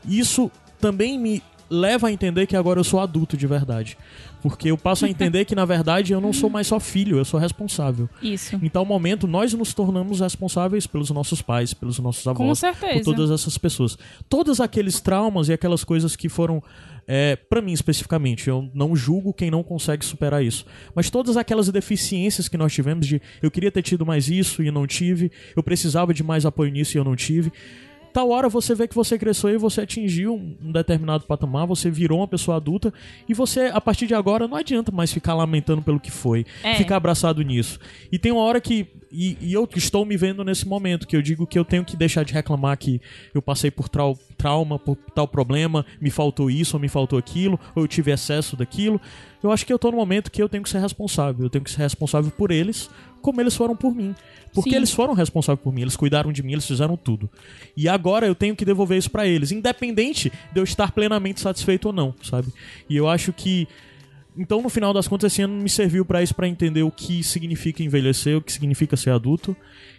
Isso 0.05 0.51
também 0.79 1.17
me 1.17 1.41
leva 1.69 2.07
a 2.07 2.11
entender 2.11 2.47
que 2.47 2.55
agora 2.55 2.79
eu 2.79 2.83
sou 2.83 2.99
adulto 2.99 3.37
de 3.37 3.45
verdade. 3.45 3.97
Porque 4.41 4.71
eu 4.71 4.77
passo 4.77 5.05
a 5.05 5.09
entender 5.09 5.45
que, 5.45 5.53
na 5.55 5.65
verdade, 5.65 6.13
eu 6.13 6.19
não 6.19 6.33
sou 6.33 6.49
mais 6.49 6.67
só 6.67 6.79
filho, 6.79 7.17
eu 7.17 7.25
sou 7.25 7.39
responsável. 7.39 8.09
Isso. 8.21 8.55
Em 8.61 8.69
tal 8.69 8.85
momento, 8.85 9.27
nós 9.27 9.53
nos 9.53 9.73
tornamos 9.73 10.19
responsáveis 10.19 10.87
pelos 10.87 11.09
nossos 11.11 11.41
pais, 11.41 11.73
pelos 11.73 11.99
nossos 11.99 12.25
avós, 12.27 12.59
por 12.61 13.03
todas 13.03 13.29
essas 13.31 13.57
pessoas. 13.57 13.97
Todos 14.27 14.59
aqueles 14.59 14.99
traumas 14.99 15.49
e 15.49 15.53
aquelas 15.53 15.83
coisas 15.83 16.15
que 16.15 16.27
foram, 16.27 16.63
é, 17.11 17.35
para 17.35 17.59
mim 17.59 17.71
especificamente, 17.71 18.47
eu 18.47 18.69
não 18.71 18.95
julgo 18.95 19.33
quem 19.33 19.49
não 19.49 19.63
consegue 19.63 20.05
superar 20.05 20.45
isso, 20.45 20.63
mas 20.93 21.09
todas 21.09 21.37
aquelas 21.37 21.67
deficiências 21.67 22.47
que 22.47 22.55
nós 22.55 22.71
tivemos 22.71 23.07
de 23.07 23.19
eu 23.41 23.49
queria 23.49 23.71
ter 23.71 23.81
tido 23.81 24.05
mais 24.05 24.29
isso 24.29 24.61
e 24.61 24.69
não 24.69 24.85
tive, 24.85 25.31
eu 25.55 25.63
precisava 25.63 26.13
de 26.13 26.21
mais 26.21 26.45
apoio 26.45 26.71
nisso 26.71 26.95
e 26.95 26.99
eu 26.99 27.03
não 27.03 27.15
tive. 27.15 27.51
Tal 28.13 28.29
hora 28.29 28.49
você 28.49 28.73
vê 28.73 28.87
que 28.87 28.95
você 28.95 29.17
cresceu 29.17 29.49
e 29.51 29.57
você 29.57 29.81
atingiu 29.81 30.35
um 30.35 30.71
determinado 30.71 31.25
patamar, 31.25 31.67
você 31.67 31.89
virou 31.91 32.19
uma 32.19 32.27
pessoa 32.27 32.57
adulta 32.57 32.93
e 33.27 33.33
você, 33.33 33.69
a 33.73 33.79
partir 33.79 34.07
de 34.07 34.13
agora, 34.15 34.47
não 34.47 34.57
adianta 34.57 34.91
mais 34.91 35.11
ficar 35.13 35.33
lamentando 35.35 35.81
pelo 35.81 35.99
que 35.99 36.11
foi, 36.11 36.45
É. 36.63 36.75
ficar 36.75 36.95
abraçado 36.97 37.41
nisso. 37.41 37.79
E 38.11 38.17
tem 38.17 38.31
uma 38.31 38.41
hora 38.41 38.59
que. 38.59 38.87
E, 39.11 39.37
e 39.41 39.53
eu 39.53 39.67
estou 39.75 40.05
me 40.05 40.15
vendo 40.15 40.43
nesse 40.43 40.67
momento, 40.67 41.07
que 41.07 41.15
eu 41.15 41.21
digo 41.21 41.47
que 41.47 41.57
eu 41.57 41.65
tenho 41.65 41.83
que 41.83 41.97
deixar 41.97 42.23
de 42.23 42.31
reclamar 42.31 42.77
que 42.77 43.01
eu 43.33 43.41
passei 43.41 43.71
por 43.71 43.89
trau, 43.89 44.15
trauma, 44.37 44.77
por 44.77 44.95
tal 45.15 45.27
problema, 45.27 45.83
me 45.99 46.11
faltou 46.11 46.49
isso 46.49 46.77
ou 46.77 46.79
me 46.81 46.87
faltou 46.87 47.17
aquilo, 47.17 47.59
ou 47.75 47.83
eu 47.83 47.87
tive 47.87 48.11
excesso 48.11 48.55
daquilo. 48.55 49.01
Eu 49.41 49.51
acho 49.51 49.65
que 49.65 49.73
eu 49.73 49.79
tô 49.79 49.89
no 49.89 49.97
momento 49.97 50.29
que 50.29 50.41
eu 50.43 50.47
tenho 50.47 50.61
que 50.61 50.69
ser 50.69 50.77
responsável. 50.79 51.45
Eu 51.45 51.49
tenho 51.49 51.63
que 51.63 51.71
ser 51.71 51.79
responsável 51.81 52.29
por 52.29 52.51
eles, 52.51 52.87
como 53.19 53.39
eles 53.41 53.55
foram 53.55 53.75
por 53.75 53.93
mim. 53.93 54.15
Porque 54.53 54.71
Sim. 54.71 54.75
eles 54.77 54.91
foram 54.91 55.13
responsáveis 55.13 55.63
por 55.63 55.71
mim, 55.73 55.81
eles 55.81 55.95
cuidaram 55.95 56.31
de 56.31 56.41
mim, 56.41 56.53
eles 56.53 56.65
fizeram 56.65 56.97
tudo. 56.97 57.29
E 57.77 57.87
agora 57.87 58.25
eu 58.25 58.33
tenho 58.33 58.55
que 58.55 58.65
devolver 58.65 58.97
isso 58.97 59.11
pra 59.11 59.27
eles, 59.27 59.51
independente 59.51 60.31
de 60.51 60.59
eu 60.59 60.63
estar 60.63 60.91
plenamente 60.91 61.39
satisfeito 61.39 61.85
ou 61.87 61.93
não, 61.93 62.15
sabe? 62.23 62.47
E 62.89 62.95
eu 62.95 63.07
acho 63.07 63.31
que 63.31 63.67
então, 64.37 64.61
no 64.61 64.69
final 64.69 64.93
das 64.93 65.05
contas, 65.07 65.33
esse 65.33 65.41
ano 65.41 65.53
me 65.55 65.69
serviu 65.69 66.05
pra 66.05 66.23
isso, 66.23 66.33
pra 66.33 66.47
entender 66.47 66.81
o 66.83 66.91
que 66.91 67.21
significa 67.23 67.83
envelhecer, 67.83 68.37
o 68.37 68.41
que 68.41 68.53
significa 68.53 68.95
ser 68.95 69.09
adulto, 69.09 69.55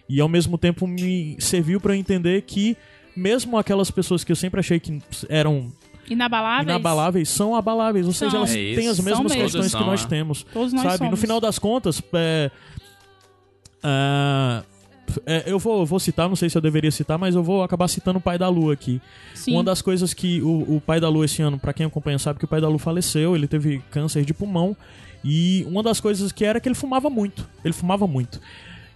e 0.09 0.19
ao 0.19 0.27
mesmo 0.27 0.57
tempo 0.57 0.87
me 0.87 1.35
serviu 1.39 1.79
pra 1.79 1.93
eu 1.93 1.99
entender 1.99 2.41
que 2.41 2.75
mesmo 3.15 3.57
aquelas 3.57 3.91
pessoas 3.91 4.23
que 4.23 4.31
eu 4.31 4.35
sempre 4.35 4.59
achei 4.59 4.79
que 4.79 4.99
eram 5.29 5.71
Inabaláveis. 6.09 6.63
inabaláveis 6.67 7.29
são 7.29 7.55
abaláveis, 7.55 8.07
ou 8.07 8.13
seja, 8.13 8.31
São. 8.31 8.39
elas 8.39 8.51
É 8.51 8.73
têm 8.73 8.87
as 8.87 8.95
São 8.97 9.05
mesmas 9.05 9.31
mesmo. 9.31 9.43
questões 9.43 9.71
Todos 9.71 9.75
que 9.75 9.89
nós 9.91 9.99
são, 10.01 10.07
é. 10.07 10.09
temos. 10.09 10.43
Todos 10.51 10.73
nós 10.73 10.83
sabe? 10.83 10.93
No 11.03 11.05
somos. 11.07 11.19
final 11.21 11.39
das 11.39 11.59
contas, 11.59 12.01
é, 12.13 12.49
ah, 13.83 14.63
é, 15.25 15.43
eu 15.45 15.59
vou, 15.59 15.85
vou 15.85 15.99
citar, 15.99 16.29
não 16.29 16.35
sei 16.35 16.49
se 16.49 16.57
eu 16.57 16.61
deveria 16.61 16.91
citar, 16.91 17.17
mas 17.17 17.35
eu 17.35 17.43
vou 17.43 17.63
acabar 17.63 17.87
citando 17.87 18.19
o 18.19 18.21
pai 18.21 18.37
da 18.37 18.47
Lua 18.47 18.73
aqui. 18.73 19.01
Sim. 19.33 19.53
Uma 19.53 19.63
das 19.63 19.81
coisas 19.81 20.13
que 20.13 20.41
o, 20.41 20.75
o 20.77 20.81
pai 20.85 20.99
da 20.99 21.09
Lua 21.09 21.25
esse 21.25 21.41
ano, 21.41 21.59
pra 21.59 21.73
quem 21.73 21.85
acompanha 21.85 22.17
sabe 22.17 22.39
que 22.39 22.45
o 22.45 22.47
pai 22.47 22.61
da 22.61 22.67
Lua 22.67 22.79
faleceu, 22.79 23.35
ele 23.35 23.47
teve 23.47 23.81
câncer 23.91 24.23
de 24.23 24.33
pulmão 24.33 24.75
e 25.23 25.65
uma 25.69 25.83
das 25.83 25.99
coisas 25.99 26.31
que 26.31 26.45
era 26.45 26.59
que 26.59 26.67
ele 26.67 26.75
fumava 26.75 27.09
muito. 27.09 27.47
Ele 27.63 27.73
fumava 27.73 28.07
muito. 28.07 28.39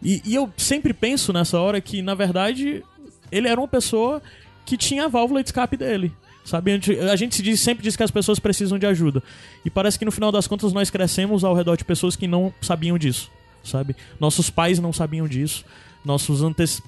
E, 0.01 0.21
e 0.25 0.35
eu 0.35 0.49
sempre 0.57 0.93
penso 0.93 1.33
nessa 1.33 1.59
hora 1.59 1.79
que, 1.81 2.01
na 2.01 2.15
verdade, 2.15 2.83
ele 3.31 3.47
era 3.47 3.59
uma 3.59 3.67
pessoa 3.67 4.21
que 4.65 4.77
tinha 4.77 5.05
a 5.05 5.07
válvula 5.07 5.41
de 5.43 5.49
escape 5.49 5.75
dele. 5.77 6.11
Sabe, 6.43 6.71
a 6.71 6.73
gente, 6.75 6.99
a 6.99 7.15
gente 7.15 7.35
se 7.35 7.41
diz- 7.41 7.59
sempre 7.59 7.83
diz 7.83 7.95
que 7.95 8.03
as 8.03 8.11
pessoas 8.11 8.37
precisam 8.37 8.77
de 8.77 8.85
ajuda. 8.85 9.23
E 9.65 9.69
parece 9.69 9.97
que 9.97 10.05
no 10.05 10.11
final 10.11 10.31
das 10.31 10.45
contas 10.47 10.71
nós 10.73 10.91
crescemos 10.91 11.43
ao 11.43 11.55
redor 11.55 11.75
de 11.75 11.83
pessoas 11.83 12.15
que 12.15 12.27
não 12.27 12.53
sabiam 12.61 12.99
disso, 12.99 13.31
sabe? 13.65 13.95
Nossos 14.19 14.49
pais 14.49 14.79
não 14.79 14.93
sabiam 14.93 15.27
disso, 15.27 15.65
nossos 16.05 16.43
antes- 16.43 16.81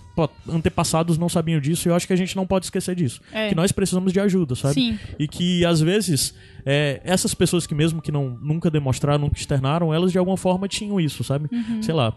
antepassados 0.47 1.17
não 1.17 1.27
sabiam 1.27 1.59
disso, 1.59 1.87
e 1.87 1.89
eu 1.89 1.95
acho 1.95 2.05
que 2.05 2.13
a 2.13 2.15
gente 2.17 2.35
não 2.35 2.45
pode 2.45 2.65
esquecer 2.67 2.95
disso. 2.95 3.19
É. 3.31 3.49
Que 3.49 3.55
nós 3.55 3.71
precisamos 3.71 4.13
de 4.13 4.19
ajuda, 4.19 4.53
sabe? 4.55 4.73
Sim. 4.75 4.99
E 5.17 5.27
que 5.27 5.65
às 5.65 5.81
vezes 5.81 6.33
é, 6.65 7.01
essas 7.03 7.33
pessoas 7.33 7.65
que 7.65 7.73
mesmo 7.75 8.01
que 8.01 8.11
não 8.11 8.37
nunca 8.41 8.69
demonstraram, 8.69 9.19
nunca 9.19 9.37
externaram, 9.39 9.93
elas 9.93 10.11
de 10.11 10.17
alguma 10.19 10.37
forma 10.37 10.67
tinham 10.67 10.99
isso, 10.99 11.23
sabe? 11.23 11.49
Sei 11.81 11.93
lá, 11.93 12.13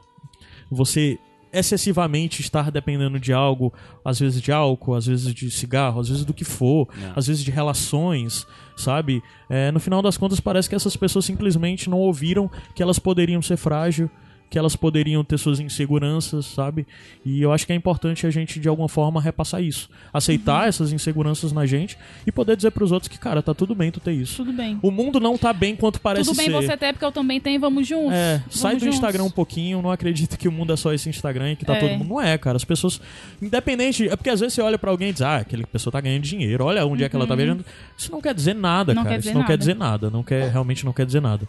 você 0.71 1.19
excessivamente 1.53 2.41
estar 2.41 2.71
dependendo 2.71 3.19
de 3.19 3.33
algo, 3.33 3.73
às 4.05 4.21
vezes 4.21 4.41
de 4.41 4.53
álcool, 4.53 4.95
às 4.95 5.07
vezes 5.07 5.35
de 5.35 5.51
cigarro, 5.51 6.01
às 6.01 6.09
vezes 6.09 6.25
do 6.25 6.33
que 6.33 6.45
for, 6.45 6.89
É. 7.03 7.13
às 7.17 7.27
vezes 7.27 7.43
de 7.43 7.51
relações, 7.51 8.47
sabe? 8.77 9.21
É, 9.49 9.71
no 9.73 9.81
final 9.81 10.01
das 10.01 10.17
contas 10.17 10.39
parece 10.39 10.69
que 10.69 10.75
essas 10.77 10.97
pessoas 10.97 11.25
simplesmente 11.25 11.91
não 11.91 11.99
ouviram 11.99 12.51
que 12.75 12.83
elas 12.83 12.99
poderiam 12.99 13.43
ser 13.43 13.57
frágeis, 13.57 14.09
que 14.51 14.59
elas 14.59 14.75
poderiam 14.75 15.23
ter 15.23 15.39
suas 15.39 15.61
inseguranças, 15.61 16.45
sabe? 16.47 16.85
E 17.25 17.41
eu 17.41 17.53
acho 17.53 17.65
que 17.65 17.73
é 17.73 17.77
importante 17.77 18.27
a 18.27 18.31
gente 18.31 18.59
de 18.59 18.69
alguma 18.69 18.89
forma 18.89 19.21
repassar 19.21 19.63
isso, 19.63 19.89
aceitar 20.13 20.69
essas 20.69 20.93
inseguranças 20.93 21.53
na 21.53 21.65
gente 21.65 21.97
e 22.27 22.33
poder 22.33 22.57
dizer 22.57 22.73
pros 22.73 22.91
outros 22.91 23.09
que, 23.09 23.17
cara, 23.19 23.41
tá 23.43 23.55
tudo 23.55 23.75
bem 23.77 23.91
tu 23.93 24.01
ter 24.01 24.13
isso. 24.13 24.37
Tudo 24.39 24.53
bem. 24.53 24.77
O 24.83 24.91
mundo 24.91 25.21
não 25.21 25.39
tá 25.39 25.53
bem 25.53 25.77
quanto 25.77 26.01
parece 26.01 26.25
Tudo 26.29 26.37
bem 26.37 26.47
ser. 26.47 26.53
você 26.53 26.77
ter, 26.77 26.93
porque 26.93 27.05
eu 27.05 27.13
também 27.13 27.41
tenho, 27.41 27.61
vamos 27.61 27.87
juntos. 27.87 28.13
É, 28.13 28.39
Vamos 28.39 28.59
sai 28.59 28.75
do 28.75 28.81
juntos. 28.81 28.97
Instagram 28.97 29.23
um 29.25 29.31
pouquinho, 29.31 29.81
não 29.81 29.91
acredita 29.93 30.37
que 30.37 30.49
o 30.49 30.53
mundo 30.53 30.73
é 30.73 30.77
só 30.77 30.93
esse 30.93 31.09
Instagram 31.09 31.53
e 31.53 31.57
que 31.57 31.65
tá 31.65 31.77
É. 31.77 31.81
todo 31.81 31.91
mundo. 31.99 32.09
Não 32.09 32.21
é, 32.21 32.37
cara. 32.37 32.57
As 32.57 32.65
pessoas. 32.65 33.01
Independente. 33.41 34.09
É 34.09 34.17
porque 34.17 34.31
às 34.31 34.41
vezes 34.41 34.55
você 34.55 34.63
olha 34.63 34.79
pra 34.79 34.91
alguém 34.91 35.11
e 35.11 35.13
diz, 35.13 35.23
ah, 35.23 35.37
aquela 35.37 35.65
pessoa 35.67 35.93
tá 35.93 36.01
ganhando 36.01 36.23
dinheiro, 36.23 36.65
olha 36.65 36.85
onde 36.85 37.05
é 37.05 37.09
que 37.09 37.15
ela 37.15 37.27
tá 37.27 37.37
viajando. 37.37 37.65
Isso 37.97 38.11
não 38.11 38.21
quer 38.21 38.35
dizer 38.35 38.55
nada, 38.55 38.91
Uhum. 38.93 38.97
Não 38.97 39.03
cara. 39.05 39.15
quer 39.15 39.21
Isso 39.21 39.29
não 39.35 39.43
quer 39.43 39.49
nada. 39.53 39.59
dizer 39.59 39.77
nada. 39.77 40.11
Não 40.11 40.23
quer, 40.25 40.51
realmente 40.51 40.85
não 40.85 40.93
quer 40.93 41.07
dizer 41.07 41.21
nada. 41.23 41.47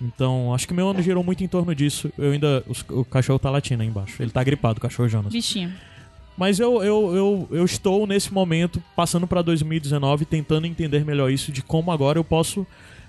Então, 0.00 0.54
acho 0.54 0.66
que 0.68 0.72
meu 0.72 0.88
ano 0.88 1.02
girou 1.02 1.24
muito 1.24 1.42
em 1.42 1.48
torno 1.48 1.74
disso. 1.74 2.10
Eu 2.16 2.32
ainda. 2.46 2.64
os- 2.68 2.84
o 2.88 3.04
cachorro 3.04 3.38
tá 3.38 3.50
latindo 3.50 3.82
aí 3.82 3.88
embaixo. 3.88 4.22
Ele 4.22 4.30
tá 4.30 4.42
gripado, 4.42 4.78
o 4.78 4.80
cachorro 4.80 5.08
Jonas. 5.08 5.32
Bichinho. 5.32 5.72
Mas 6.36 6.60
eu, 6.60 6.82
eu, 6.84 7.16
eu, 7.16 7.48
eu 7.50 7.64
estou 7.64 8.06
nesse 8.06 8.32
momento, 8.32 8.80
passando 8.94 9.26
pra 9.26 9.42
2019, 9.42 10.24
tentando 10.24 10.66
entender 10.66 11.04
melhor 11.04 11.30
isso, 11.32 11.50
de 11.50 11.62
como 11.62 11.90
agora 11.90 12.16
eu 12.18 12.22
posso 12.24 12.64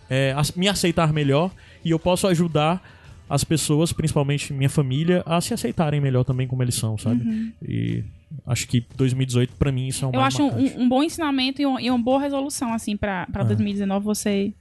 é, 0.09 0.33
me 0.55 0.67
aceitar 0.67 1.13
melhor 1.13 1.51
e 1.85 1.91
eu 1.91 1.99
posso 1.99 2.25
ajudar 2.27 2.81
as 3.29 3.43
pessoas, 3.43 3.93
principalmente 3.93 4.51
minha 4.51 4.69
família, 4.69 5.21
a 5.27 5.39
se 5.39 5.53
aceitarem 5.53 6.01
melhor 6.01 6.23
também 6.23 6.47
como 6.47 6.63
eles 6.63 6.73
são, 6.73 6.97
sabe? 6.97 7.53
E 7.61 8.03
acho 8.47 8.67
que 8.67 8.83
2018, 8.97 9.53
pra 9.55 9.71
mim, 9.71 9.85
isso 9.87 10.03
é 10.03 10.07
o 10.07 10.11
Eu 10.11 10.21
acho 10.21 10.41
um, 10.41 10.81
um 10.81 10.89
bom 10.89 11.03
ensinamento 11.03 11.61
e, 11.61 11.67
um- 11.67 11.79
e 11.79 11.91
uma 11.91 11.99
boa 11.99 12.19
resolução, 12.19 12.73
assim, 12.73 12.97
pra, 12.97 13.27
pra 13.27 13.43
É. 13.43 13.45
2019 13.45 14.03
você 14.03 14.51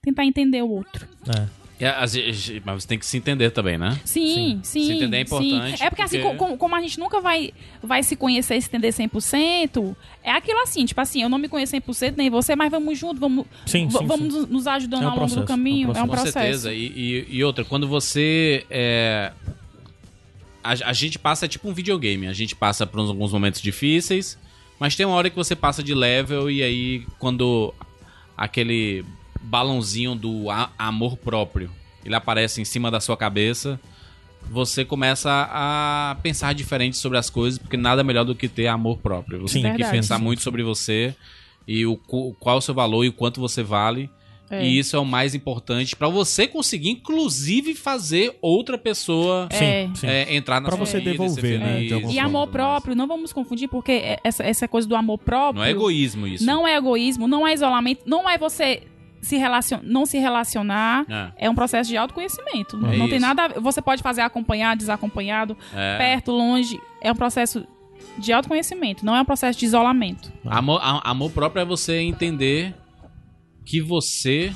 tentar 0.00 0.24
entender 0.24 0.62
o 0.62 0.70
outro. 0.70 1.06
É. 1.28 1.46
É, 1.80 2.06
vezes- 2.06 2.62
mas 2.64 2.82
você 2.82 2.88
tem 2.88 2.98
que 2.98 3.04
se 3.04 3.16
entender 3.16 3.50
também, 3.50 3.76
né? 3.76 4.00
Sim, 4.04 4.60
sim. 4.62 4.86
Se 4.86 4.92
entender 4.92 5.16
é 5.16 5.20
importante, 5.22 5.76
sim. 5.78 5.84
É 5.84 5.90
porque, 5.90 6.02
assim, 6.02 6.20
porque- 6.20 6.36
co- 6.36 6.44
como, 6.44 6.56
como 6.56 6.76
a 6.76 6.80
gente 6.80 6.98
nunca 7.00 7.20
vai, 7.20 7.52
vai 7.82 8.02
se 8.02 8.14
conhecer 8.14 8.56
e 8.56 8.62
se 8.62 8.68
entender 8.68 8.92
100%, 8.92 9.96
é 10.22 10.30
aquilo 10.30 10.60
assim, 10.62 10.84
tipo 10.86 11.00
assim, 11.00 11.22
eu 11.22 11.28
não 11.28 11.36
me 11.36 11.48
conheço 11.48 11.70
100%, 11.72 12.14
nem 12.16 12.30
você, 12.30 12.54
mas 12.54 12.70
vamos 12.70 12.96
junto, 12.98 13.18
vamos, 13.20 13.44
Sim, 13.66 13.90
sim, 13.90 14.06
vamos 14.06 14.32
sim. 14.32 14.46
nos- 14.48 14.66
ajudando 14.68 15.02
É 15.02 15.06
um 15.06 15.10
ao 15.10 15.16
longo 15.16 15.26
do 15.28 15.34
processo, 15.34 15.46
caminho. 15.48 15.88
é 15.90 15.92
um 15.92 15.96
É 15.96 16.02
um 16.02 16.06
Com 16.06 16.12
processo. 16.12 16.32
certeza. 16.32 16.72
E, 16.72 16.86
e- 16.86 17.26
e 17.38 17.44
outra, 17.44 17.64
quando 17.64 17.88
você. 17.88 18.64
é, 18.70 19.32
a, 20.62 20.70
a 20.90 20.92
gente 20.92 21.18
passa 21.18 21.46
tipo 21.48 21.68
um 21.68 21.74
videogame. 21.74 22.26
A 22.28 22.32
gente 22.32 22.54
passa 22.54 22.86
por 22.86 23.00
uns- 23.00 23.08
alguns 23.10 23.32
momentos 23.32 23.60
difíceis, 23.60 24.38
mas 24.78 24.94
tem 24.96 25.04
uma 25.04 25.14
hora 25.16 25.28
que 25.28 25.36
você 25.36 25.54
passa 25.56 25.82
de 25.82 25.92
level 25.94 26.50
e 26.50 26.62
aí 26.62 27.04
quando 27.18 27.74
aquele 28.36 29.04
balãozinho 29.44 30.14
do 30.14 30.46
amor 30.78 31.16
próprio 31.16 31.70
ele 32.04 32.14
aparece 32.14 32.60
em 32.60 32.64
cima 32.64 32.90
da 32.90 33.00
sua 33.00 33.16
cabeça, 33.16 33.80
você 34.50 34.84
começa 34.84 35.48
a 35.50 36.16
pensar 36.22 36.52
diferente 36.52 36.98
sobre 36.98 37.16
as 37.16 37.30
coisas, 37.30 37.58
porque 37.58 37.76
nada 37.76 38.04
melhor 38.04 38.24
do 38.24 38.34
que 38.34 38.46
ter 38.46 38.66
amor 38.66 38.98
próprio. 38.98 39.40
Você 39.40 39.54
Sim. 39.54 39.62
tem 39.62 39.72
que 39.72 39.78
Verdade. 39.78 39.96
pensar 39.96 40.18
muito 40.18 40.42
sobre 40.42 40.62
você 40.62 41.14
e 41.66 41.86
o, 41.86 41.96
qual 41.96 42.56
é 42.56 42.58
o 42.58 42.60
seu 42.60 42.74
valor 42.74 43.04
e 43.04 43.08
o 43.08 43.12
quanto 43.12 43.40
você 43.40 43.62
vale. 43.62 44.10
É. 44.50 44.62
E 44.62 44.78
isso 44.78 44.94
é 44.94 44.98
o 44.98 45.06
mais 45.06 45.34
importante 45.34 45.96
pra 45.96 46.06
você 46.06 46.46
conseguir, 46.46 46.90
inclusive, 46.90 47.74
fazer 47.74 48.36
outra 48.42 48.76
pessoa 48.76 49.48
É. 49.50 49.86
Sim, 49.86 49.94
sim. 49.94 50.06
é, 50.06 50.36
entrar 50.36 50.60
na 50.60 50.68
Pra 50.68 50.76
sua 50.76 50.84
você 50.84 50.98
vida 50.98 51.08
e 51.08 51.12
devolver, 51.12 51.58
né, 51.58 51.80
de 51.80 52.14
E 52.14 52.18
amor 52.18 52.48
próprio, 52.48 52.94
não 52.94 53.06
vamos 53.06 53.32
confundir, 53.32 53.68
porque 53.68 54.18
essa, 54.22 54.44
essa 54.44 54.68
coisa 54.68 54.86
do 54.86 54.94
amor 54.94 55.16
próprio. 55.16 55.60
Não 55.60 55.64
é 55.64 55.70
egoísmo 55.70 56.26
isso. 56.26 56.44
Não 56.44 56.68
é 56.68 56.76
egoísmo, 56.76 57.26
não 57.26 57.48
é 57.48 57.54
isolamento, 57.54 58.02
não 58.04 58.28
é 58.28 58.36
você 58.36 58.82
se 59.24 59.36
relacion... 59.36 59.80
não 59.82 60.06
se 60.06 60.18
relacionar. 60.18 61.04
É. 61.08 61.46
É 61.46 61.50
um 61.50 61.54
processo 61.54 61.88
de 61.90 61.96
autoconhecimento. 61.96 62.76
É 62.86 62.96
não 62.96 63.08
tem 63.08 63.18
nada. 63.18 63.46
a 63.46 63.60
Você 63.60 63.80
pode 63.82 64.02
fazer 64.02 64.20
acompanhado, 64.22 64.78
desacompanhado, 64.78 65.56
É. 65.74 65.98
perto, 65.98 66.30
longe. 66.30 66.78
É 67.00 67.10
um 67.10 67.16
processo 67.16 67.66
de 68.18 68.32
autoconhecimento, 68.32 69.04
não 69.04 69.16
é 69.16 69.20
um 69.20 69.24
processo 69.24 69.58
de 69.58 69.64
isolamento. 69.64 70.32
Amor, 70.46 70.80
a- 70.82 71.00
amor 71.10 71.30
próprio 71.32 71.62
é 71.62 71.64
você 71.64 71.98
entender 72.00 72.74
que 73.64 73.80
você 73.80 74.52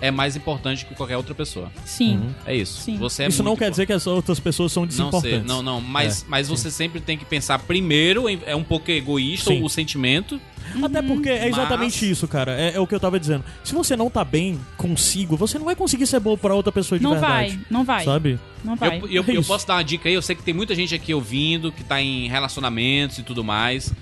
é 0.00 0.10
mais 0.10 0.34
importante 0.36 0.86
que 0.86 0.94
qualquer 0.94 1.16
outra 1.16 1.34
pessoa. 1.34 1.70
Sim. 1.84 2.34
É 2.46 2.54
isso. 2.56 2.80
Sim. 2.80 2.96
Você 2.98 3.24
é 3.24 3.28
Isso 3.28 3.42
não 3.42 3.56
quer 3.56 3.70
dizer 3.70 3.86
que 3.86 3.92
as 3.92 4.06
outras 4.06 4.40
pessoas 4.40 4.72
são 4.72 4.82
não 4.82 4.88
desimportantes. 4.88 5.30
sei, 5.30 5.40
não, 5.46 5.62
não, 5.62 5.80
mas, 5.80 6.22
É, 6.22 6.24
mas 6.28 6.48
você 6.48 6.70
sempre 6.70 7.00
tem 7.00 7.18
que 7.18 7.24
pensar 7.24 7.58
primeiro, 7.60 8.28
em- 8.28 8.40
é 8.46 8.56
um 8.56 8.64
pouco 8.64 8.90
egoísta 8.90 9.50
Sim. 9.50 9.62
o 9.62 9.68
sentimento. 9.68 10.40
Até 10.82 11.02
porque 11.02 11.28
é 11.28 11.48
exatamente 11.48 12.00
Mas- 12.02 12.10
isso, 12.16 12.28
cara. 12.28 12.52
É, 12.58 12.74
é 12.76 12.80
o 12.80 12.86
que 12.86 12.94
eu 12.94 13.00
tava 13.00 13.18
dizendo. 13.18 13.44
Se 13.64 13.74
você 13.74 13.96
não 13.96 14.08
tá 14.08 14.24
bem 14.24 14.58
consigo, 14.76 15.36
você 15.36 15.58
não 15.58 15.64
vai 15.64 15.74
conseguir 15.74 16.06
ser 16.06 16.20
bom 16.20 16.36
pra 16.36 16.54
outra 16.54 16.70
pessoa 16.70 16.96
de 16.98 17.02
Não 17.02 17.12
verdade. 17.12 17.56
vai, 17.56 17.60
não 17.68 17.84
vai. 17.84 18.04
Sabe? 18.04 18.38
Não 18.64 18.76
vai. 18.76 18.98
Eu, 19.00 19.06
eu, 19.10 19.24
É 19.26 19.36
eu 19.36 19.42
posso 19.42 19.66
dar 19.66 19.74
uma 19.74 19.82
dica 19.82 20.08
aí, 20.08 20.14
eu 20.14 20.22
sei 20.22 20.36
que 20.36 20.42
tem 20.44 20.54
muita 20.54 20.74
gente 20.74 20.94
aqui 20.94 21.12
ouvindo, 21.12 21.72
que 21.72 21.82
tá 21.82 22.00
em 22.00 22.28
relacionamentos 22.28 23.18
e 23.18 23.22
tudo 23.24 23.42
mais. 23.42 23.92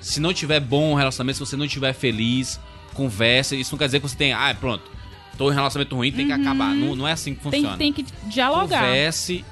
Se 0.00 0.18
não 0.20 0.32
tiver 0.34 0.58
bom 0.60 0.92
o 0.92 0.94
relacionamento, 0.96 1.38
se 1.38 1.46
você 1.46 1.56
não 1.56 1.64
estiver 1.64 1.92
feliz, 1.92 2.58
converse. 2.94 3.58
Isso 3.58 3.72
não 3.72 3.78
quer 3.78 3.86
dizer 3.86 4.00
que 4.00 4.08
você 4.08 4.16
tem, 4.16 4.32
ah, 4.32 4.54
pronto, 4.58 4.82
tô 5.38 5.50
em 5.50 5.54
relacionamento 5.54 5.94
ruim, 5.96 6.12
tem 6.12 6.26
que 6.26 6.32
acabar. 6.32 6.74
Não, 6.74 6.94
não 6.96 7.06
é 7.08 7.12
assim 7.12 7.34
que 7.34 7.44
Uhum. 7.44 7.50
tem, 7.50 7.60
funciona. 7.62 7.78
tem 7.78 7.92
que 7.92 8.04
dialogar. 8.28 8.80
Converse, 8.84 9.44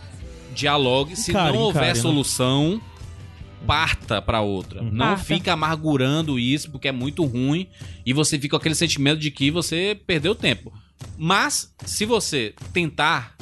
dialogue. 0.55 1.17
Se 1.17 1.31
Encare, 1.31 1.53
não 1.53 1.61
houver 1.63 1.79
encare, 1.83 1.97
né? 1.99 2.03
solução, 2.03 2.81
parta 3.67 4.21
pra 4.21 4.41
outra. 4.41 4.83
Não 4.83 5.07
Parta. 5.09 5.25
fica 5.25 5.53
amargurando 5.53 6.39
isso, 6.39 6.71
porque 6.71 6.89
é 6.89 6.93
muito 6.93 7.25
ruim. 7.25 7.69
E 8.05 8.13
você 8.13 8.39
fica 8.39 8.51
com 8.51 8.57
aquele 8.57 8.75
sentimento 8.75 9.19
de 9.19 9.31
que 9.31 9.51
você 9.51 9.99
perdeu 10.07 10.35
tempo. 10.35 10.73
Mas, 11.19 11.73
se 11.85 12.05
você 12.05 12.55
tentar, 12.73 13.37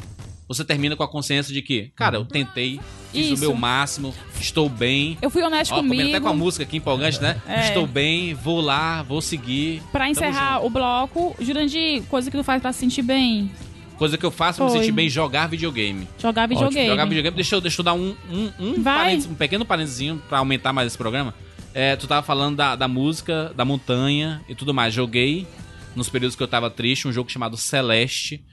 você 0.48 0.64
termina 0.64 0.96
com 0.96 1.02
a 1.02 1.08
consciência 1.08 1.52
de 1.52 1.62
que, 1.62 1.92
cara, 1.96 2.16
eu 2.16 2.24
tentei, 2.24 2.80
fiz 3.12 3.26
Isso. 3.26 3.36
o 3.36 3.38
meu 3.38 3.54
máximo, 3.54 4.14
estou 4.40 4.68
bem. 4.68 5.18
Eu 5.20 5.30
fui 5.30 5.42
honesto 5.42 5.72
Ó, 5.72 5.76
comigo. 5.76 6.08
até 6.08 6.20
com 6.20 6.28
a 6.28 6.34
música 6.34 6.64
aqui 6.64 6.78
empolgante, 6.78 7.20
né? 7.20 7.40
É. 7.46 7.68
Estou 7.68 7.86
bem, 7.86 8.34
vou 8.34 8.60
lá, 8.60 9.02
vou 9.02 9.20
seguir. 9.20 9.82
Pra 9.92 10.00
Tamo 10.00 10.12
encerrar 10.12 10.64
o 10.64 10.70
bloco, 10.70 11.36
Jurandir, 11.40 12.02
coisa 12.04 12.30
que 12.30 12.36
tu 12.36 12.42
faz 12.42 12.60
pra 12.60 12.72
se 12.72 12.80
sentir 12.80 13.02
bem. 13.02 13.50
Coisa 13.96 14.18
que 14.18 14.24
eu 14.26 14.30
faço 14.30 14.56
pra 14.56 14.66
me 14.66 14.72
sentir 14.72 14.90
bem, 14.90 15.08
jogar 15.08 15.46
videogame. 15.46 16.08
Jogar 16.18 16.48
videogame. 16.48 16.88
Jogar 16.88 17.04
videogame. 17.04 17.36
Deixa 17.36 17.54
eu, 17.54 17.60
deixa 17.60 17.80
eu 17.80 17.84
dar 17.84 17.94
um, 17.94 18.16
um, 18.30 18.50
um, 18.58 18.82
parênteses, 18.82 19.30
um 19.30 19.34
pequeno 19.34 19.64
parênteses 19.64 20.18
pra 20.28 20.38
aumentar 20.38 20.72
mais 20.72 20.88
esse 20.88 20.98
programa. 20.98 21.34
É, 21.74 21.94
tu 21.94 22.06
tava 22.06 22.26
falando 22.26 22.56
da, 22.56 22.74
da 22.74 22.88
música, 22.88 23.52
da 23.54 23.64
montanha 23.64 24.42
e 24.48 24.54
tudo 24.54 24.74
mais. 24.74 24.92
Joguei, 24.92 25.46
nos 25.94 26.08
períodos 26.08 26.34
que 26.34 26.42
eu 26.42 26.48
tava 26.48 26.68
triste, 26.68 27.06
um 27.06 27.12
jogo 27.12 27.30
chamado 27.30 27.56
Celeste. 27.56 28.44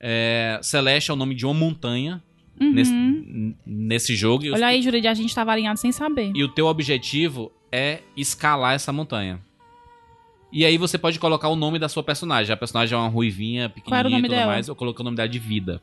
É, 0.00 0.60
Celeste 0.62 1.10
é 1.10 1.14
o 1.14 1.16
nome 1.16 1.34
de 1.34 1.46
uma 1.46 1.54
montanha 1.54 2.22
nesse, 2.60 2.92
n- 2.92 3.56
nesse 3.66 4.14
jogo. 4.16 4.44
E, 4.44 4.48
os- 4.48 4.52
Uhum. 4.52 4.56
Olha 4.58 4.66
aí, 4.68 4.82
Jurandir, 4.82 5.10
a 5.10 5.14
gente 5.14 5.34
tava 5.34 5.52
alinhado 5.52 5.78
sem 5.78 5.92
saber. 5.92 6.32
e 6.34 6.42
o 6.44 6.48
teu 6.48 6.66
objetivo 6.66 7.50
é 7.70 8.00
escalar 8.16 8.74
essa 8.74 8.92
montanha. 8.92 9.40
E 10.52 10.64
aí 10.64 10.78
você 10.78 10.96
pode 10.96 11.18
colocar 11.18 11.48
o 11.48 11.56
nome 11.56 11.78
da 11.78 11.88
sua 11.90 12.02
personagem. 12.02 12.52
A 12.52 12.56
personagem 12.56 12.94
é 12.94 12.98
uma 12.98 13.08
ruivinha, 13.08 13.68
Qual 13.84 13.96
era 13.98 14.08
o 14.08 14.10
pequenininha 14.10 14.10
e 14.10 14.12
nome 14.22 14.28
tudo 14.28 14.36
dela? 14.38 14.52
mais. 14.52 14.68
Eu 14.68 14.74
coloquei 14.74 15.02
o 15.02 15.04
nome 15.04 15.16
dela 15.16 15.28
de 15.28 15.38
Vida. 15.38 15.82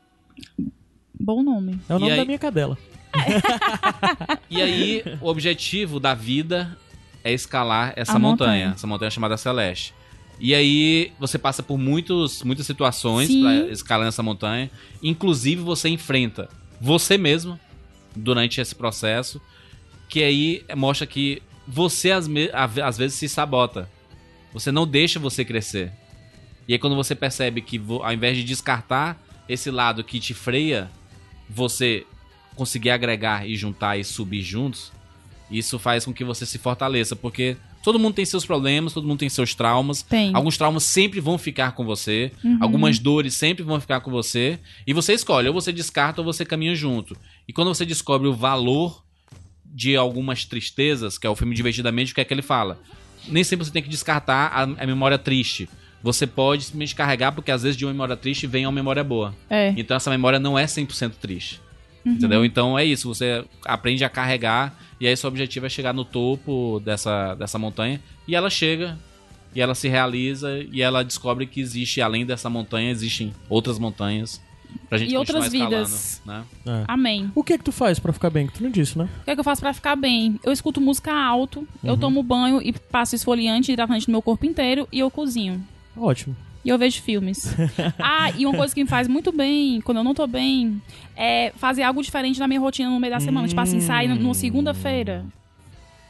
Bom 1.18 1.42
nome. 1.42 1.78
É 1.88 1.94
o 1.94 1.98
nome 2.00 2.12
E 2.12 2.16
da 2.16 2.22
aí- 2.22 2.26
minha 2.26 2.38
cadela. 2.38 2.76
E 4.50 4.60
aí, 4.60 5.02
o 5.20 5.28
objetivo 5.28 5.98
da 6.00 6.14
vida 6.14 6.76
é 7.24 7.32
escalar 7.32 7.92
essa 7.96 8.18
montanha, 8.18 8.50
montanha. 8.50 8.72
essa 8.74 8.86
montanha 8.86 9.10
chamada 9.10 9.36
Celeste. 9.36 9.94
E 10.38 10.54
aí, 10.54 11.12
você 11.18 11.38
passa 11.38 11.62
por 11.62 11.78
muitos, 11.78 12.42
muitas 12.42 12.66
situações 12.66 13.30
escalar 13.70 14.06
essa 14.06 14.22
montanha. 14.22 14.70
Inclusive, 15.02 15.62
você 15.62 15.88
enfrenta 15.88 16.48
você 16.80 17.16
mesmo 17.16 17.58
durante 18.14 18.60
esse 18.60 18.74
processo. 18.74 19.40
Que 20.08 20.22
aí 20.22 20.64
mostra 20.76 21.06
que 21.06 21.42
você, 21.66 22.10
às, 22.12 22.28
às 22.82 22.98
vezes, 22.98 23.16
se 23.16 23.28
sabota. 23.28 23.90
Você 24.52 24.70
não 24.70 24.86
deixa 24.86 25.18
você 25.18 25.44
crescer. 25.44 25.92
E 26.68 26.72
aí, 26.72 26.78
quando 26.78 26.96
você 26.96 27.14
percebe 27.14 27.60
que, 27.60 27.80
ao 28.02 28.12
invés 28.12 28.36
de 28.36 28.44
descartar 28.44 29.20
esse 29.48 29.70
lado 29.70 30.04
que 30.04 30.20
te 30.20 30.34
freia, 30.34 30.90
você 31.48 32.06
conseguir 32.54 32.90
agregar 32.90 33.46
e 33.46 33.56
juntar 33.56 33.96
e 33.96 34.04
subir 34.04 34.42
juntos, 34.42 34.92
isso 35.50 35.78
faz 35.78 36.04
com 36.04 36.12
que 36.12 36.24
você 36.24 36.46
se 36.46 36.58
fortaleça, 36.58 37.14
porque 37.14 37.56
todo 37.86 38.00
mundo 38.00 38.14
tem 38.14 38.24
seus 38.24 38.44
problemas, 38.44 38.92
todo 38.92 39.06
mundo 39.06 39.20
tem 39.20 39.28
seus 39.28 39.54
traumas. 39.54 40.02
Tem. 40.02 40.34
Alguns 40.34 40.56
traumas 40.58 40.82
sempre 40.82 41.20
vão 41.20 41.38
ficar 41.38 41.70
com 41.70 41.84
você, 41.84 42.32
Uhum. 42.42 42.58
algumas 42.60 42.98
dores 42.98 43.34
sempre 43.34 43.62
vão 43.62 43.80
ficar 43.80 44.00
com 44.00 44.10
você, 44.10 44.58
e 44.84 44.92
você 44.92 45.12
escolhe, 45.12 45.46
ou 45.46 45.54
você 45.54 45.70
descarta 45.72 46.20
ou 46.20 46.24
você 46.24 46.44
caminha 46.44 46.74
junto. 46.74 47.16
E 47.46 47.52
quando 47.52 47.68
você 47.68 47.86
descobre 47.86 48.26
o 48.26 48.34
valor 48.34 49.04
de 49.64 49.94
algumas 49.94 50.44
tristezas, 50.44 51.16
que 51.16 51.28
é 51.28 51.30
o 51.30 51.36
filme 51.36 51.54
Divertidamente, 51.54 52.10
o 52.10 52.14
que 52.16 52.20
é 52.20 52.24
que 52.24 52.34
ele 52.34 52.42
fala? 52.42 52.76
Nem 53.28 53.44
sempre 53.44 53.64
você 53.64 53.70
tem 53.70 53.82
que 53.84 53.88
descartar 53.88 54.48
a, 54.52 54.62
a 54.62 54.86
memória 54.86 55.16
triste. 55.16 55.68
Você 56.02 56.26
pode 56.26 56.64
simplesmente 56.64 56.94
carregar, 56.96 57.30
porque 57.30 57.52
às 57.52 57.62
vezes 57.62 57.76
de 57.76 57.84
uma 57.84 57.92
memória 57.92 58.16
triste 58.16 58.48
vem 58.48 58.66
uma 58.66 58.72
memória 58.72 59.04
boa. 59.04 59.32
É. 59.48 59.72
Então 59.76 59.96
essa 59.96 60.10
memória 60.10 60.40
não 60.40 60.58
é 60.58 60.64
100% 60.64 61.12
triste. 61.20 61.60
Uhum. 62.06 62.12
Entendeu? 62.12 62.44
Então 62.44 62.78
é 62.78 62.84
isso, 62.84 63.12
você 63.12 63.44
aprende 63.64 64.04
a 64.04 64.08
carregar 64.08 64.78
e 65.00 65.06
aí 65.08 65.16
seu 65.16 65.28
objetivo 65.28 65.66
é 65.66 65.68
chegar 65.68 65.92
no 65.92 66.04
topo 66.04 66.80
dessa, 66.84 67.34
dessa 67.34 67.58
montanha 67.58 68.00
e 68.28 68.34
ela 68.36 68.48
chega 68.48 68.96
e 69.54 69.60
ela 69.60 69.74
se 69.74 69.88
realiza 69.88 70.58
e 70.70 70.80
ela 70.82 71.02
descobre 71.02 71.46
que 71.46 71.60
existe 71.60 72.00
além 72.00 72.24
dessa 72.24 72.48
montanha, 72.48 72.90
existem 72.90 73.32
outras 73.48 73.78
montanhas 73.78 74.40
pra 74.88 74.98
gente 74.98 75.12
E 75.12 75.16
continuar 75.16 75.40
outras 75.40 75.54
escalando, 75.54 75.86
vidas. 75.86 76.22
né? 76.24 76.44
É. 76.66 76.84
Amém. 76.86 77.32
O 77.34 77.42
que 77.42 77.54
é 77.54 77.58
que 77.58 77.64
tu 77.64 77.72
faz 77.72 77.98
pra 77.98 78.12
ficar 78.12 78.30
bem? 78.30 78.46
Que 78.46 78.52
tu 78.54 78.62
não 78.62 78.70
disse, 78.70 78.96
né? 78.98 79.08
O 79.22 79.24
que, 79.24 79.30
é 79.30 79.34
que 79.34 79.40
eu 79.40 79.44
faço 79.44 79.60
pra 79.62 79.72
ficar 79.74 79.96
bem? 79.96 80.38
Eu 80.44 80.52
escuto 80.52 80.80
música 80.80 81.12
alto, 81.12 81.60
Uhum. 81.60 81.66
eu 81.90 81.96
tomo 81.96 82.22
banho 82.22 82.60
e 82.62 82.72
passo 82.72 83.14
esfoliante 83.16 83.70
e 83.70 83.74
hidratante 83.74 84.06
no 84.08 84.12
meu 84.12 84.22
corpo 84.22 84.44
inteiro 84.46 84.86
e 84.92 84.98
eu 85.00 85.10
cozinho. 85.10 85.64
Ótimo. 85.96 86.36
E 86.66 86.68
eu 86.68 86.76
vejo 86.76 87.00
filmes. 87.00 87.54
ah, 87.96 88.32
e 88.36 88.44
uma 88.44 88.56
coisa 88.56 88.74
que 88.74 88.82
me 88.82 88.90
faz 88.90 89.06
muito 89.06 89.30
bem, 89.30 89.80
quando 89.82 89.98
eu 89.98 90.04
não 90.04 90.12
tô 90.12 90.26
bem, 90.26 90.82
é 91.14 91.52
fazer 91.54 91.84
algo 91.84 92.02
diferente 92.02 92.40
na 92.40 92.48
minha 92.48 92.58
rotina 92.58 92.90
no 92.90 92.98
meio 92.98 93.12
da 93.12 93.20
semana. 93.20 93.46
Tipo 93.46 93.60
assim, 93.60 93.78
sair 93.78 94.08
numa 94.08 94.34
segunda-feira. 94.34 95.24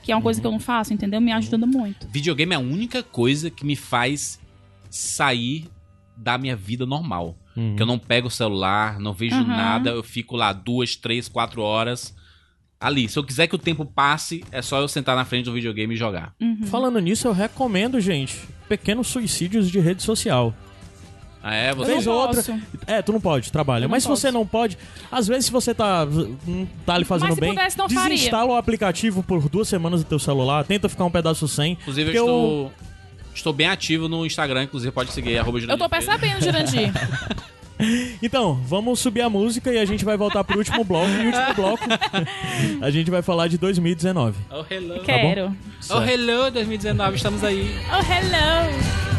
Que 0.03 0.13
é 0.13 0.17
uma 0.17 0.23
coisa 0.23 0.41
que 0.41 0.47
eu 0.47 0.51
não 0.51 0.59
faço, 0.59 0.95
entendeu? 0.95 1.21
Me 1.21 1.31
ajuda 1.31 1.67
muito. 1.67 2.09
Videogame 2.09 2.55
é 2.55 2.57
a 2.57 2.61
única 2.61 3.03
coisa 3.03 3.51
que 3.51 3.67
me 3.67 3.77
faz 3.77 4.41
sair 4.89 5.69
da 6.17 6.39
minha 6.39 6.57
vida 6.57 6.87
normal. 6.87 7.37
Que 7.77 7.83
eu 7.83 7.87
não 7.87 7.99
pego 7.99 8.29
o 8.29 8.31
celular, 8.31 8.99
não 8.99 9.13
vejo 9.13 9.37
Aham. 9.37 9.45
nada, 9.45 9.91
eu 9.91 10.03
fico 10.03 10.37
lá 10.37 10.55
duas, 10.55 10.97
três, 10.97 11.29
quatro 11.29 11.61
horas 11.61 12.16
ali. 12.81 13.09
Se 13.09 13.19
eu 13.19 13.25
quiser 13.25 13.47
que 13.47 13.55
o 13.55 13.59
tempo 13.59 13.85
passe, 13.85 14.45
é 14.51 14.63
só 14.63 14.81
eu 14.81 14.89
sentar 14.89 15.17
na 15.17 15.25
frente 15.25 15.47
do 15.47 15.53
videogame 15.53 15.95
e 15.95 15.97
jogar. 15.97 16.35
Falando 16.67 16.99
nisso, 16.99 17.27
eu 17.29 17.33
recomendo, 17.33 18.01
gente, 18.01 18.39
pequenos 18.69 19.09
suicídios 19.09 19.71
de 19.71 19.81
rede 19.81 20.03
social. 20.03 20.55
Ah, 21.43 21.55
é? 21.55 21.71
Eu 21.71 21.77
Você... 21.77 21.93
Vez 21.93 22.07
não 22.07 22.13
ou 22.13 22.21
outra. 22.21 22.61
É, 22.89 23.01
tu 23.01 23.13
não 23.13 23.21
pode, 23.21 23.53
trabalha. 23.53 23.85
Eu 23.85 23.89
não 23.89 23.93
Mas 23.93 24.03
se 24.03 24.09
você 24.09 24.33
não 24.33 24.45
pode, 24.45 24.77
às 25.11 25.29
vezes 25.29 25.47
se 25.47 25.53
você 25.53 25.73
tá, 25.73 26.05
não 26.45 26.67
tá 26.85 26.95
ali 26.95 27.05
fazendo 27.05 27.29
Mas 27.29 27.35
se 27.37 27.41
bem, 27.41 27.55
pudesse, 27.55 27.79
não 27.79 27.89
faria. 27.89 28.17
desinstala 28.17 28.53
o 28.53 28.57
aplicativo 28.57 29.23
por 29.23 29.49
duas 29.49 29.69
semanas 29.69 30.03
do 30.03 30.09
teu 30.09 30.19
celular, 30.19 30.65
tenta 30.65 30.89
ficar 30.89 31.05
um 31.05 31.11
pedaço 31.11 31.47
sem. 31.47 31.75
Inclusive, 31.75 32.11
eu 32.17 32.25
estou, 32.25 32.73
estou 33.33 33.53
bem 33.53 33.69
ativo 33.69 34.09
no 34.09 34.27
Instagram, 34.27 34.65
inclusive 34.65 34.91
pode 34.91 35.13
seguir, 35.13 35.39
arroba 35.39 35.61
Eu 35.61 35.79
tô 35.79 35.89
percebendo, 35.89 36.43
Jurandir. 36.43 36.93
Então, 38.23 38.55
vamos 38.67 39.01
subir 39.01 39.21
a 39.21 39.29
música 39.29 39.73
e 39.73 39.79
a 39.79 39.85
gente 39.85 40.05
vai 40.05 40.17
voltar 40.17 40.43
pro 40.45 40.59
último 40.59 40.83
bloco. 40.85 41.09
E 41.11 41.23
o 41.23 41.27
último 41.27 41.55
bloco, 41.55 41.85
a 42.81 42.91
gente 42.91 43.11
vai 43.11 43.23
falar 43.23 43.49
de 43.49 43.59
2019. 43.59 44.37
Oh, 44.51 44.65
hello. 44.71 45.03
Quero. 45.03 45.57
Oh, 45.91 46.03
hello, 46.03 46.51
2019, 46.51 47.17
estamos 47.17 47.45
aí. 47.45 47.71
Oh, 47.91 48.13
hello. 48.13 49.16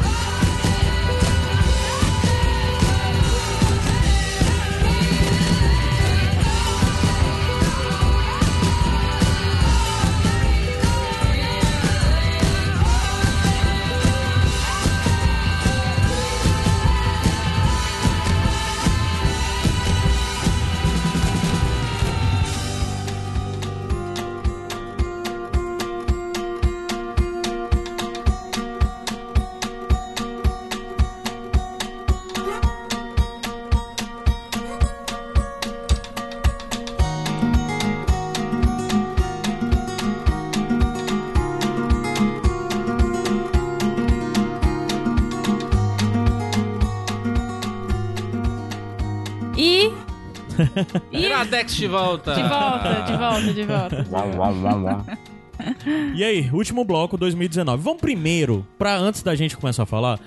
Iradex 51.38 51.76
de 51.76 51.88
volta. 51.88 52.34
De 52.34 52.42
volta, 52.42 53.02
de 53.06 53.14
volta, 53.18 53.54
de 53.54 53.64
volta. 53.64 55.20
E 56.16 56.24
aí, 56.24 56.50
último 56.52 56.84
bloco 56.84 57.18
2019. 57.18 57.82
Vamos 57.82 58.02
primeiro, 58.02 58.66
pra 58.78 58.96
antes 58.96 59.24
da 59.24 59.36
gente 59.36 59.58
começar 59.58 59.84
a 59.84 59.86
falar, 59.86 60.20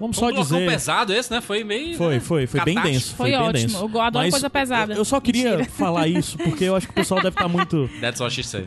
Vamos 0.00 0.18
Foi 0.18 0.28
só 0.28 0.32
um 0.32 0.34
blocão 0.34 0.58
dizer. 0.58 0.70
pesado 0.70 1.12
esse, 1.12 1.30
né? 1.30 1.42
Foi 1.42 1.62
meio. 1.62 1.94
Foi, 1.98 2.14
né, 2.14 2.20
foi, 2.20 2.46
foi 2.46 2.64
bem 2.64 2.80
denso. 2.80 3.14
Foi 3.14 3.30
bem 3.30 3.38
ótimo. 3.38 3.52
denso. 3.52 3.76
Eu 3.76 4.00
adoro 4.00 4.24
Mas 4.24 4.30
coisa 4.30 4.48
pesada. 4.48 4.94
Eu, 4.94 4.98
eu 4.98 5.04
só 5.04 5.20
queria 5.20 5.58
Mentira. 5.58 5.70
falar 5.70 6.08
isso, 6.08 6.38
porque 6.38 6.64
eu 6.64 6.74
acho 6.74 6.86
que 6.86 6.92
o 6.92 6.94
pessoal 6.94 7.20
deve 7.20 7.34
estar 7.34 7.48
muito. 7.48 7.86
That's 8.00 8.18
what 8.18 8.34
she 8.34 8.42
said. 8.42 8.66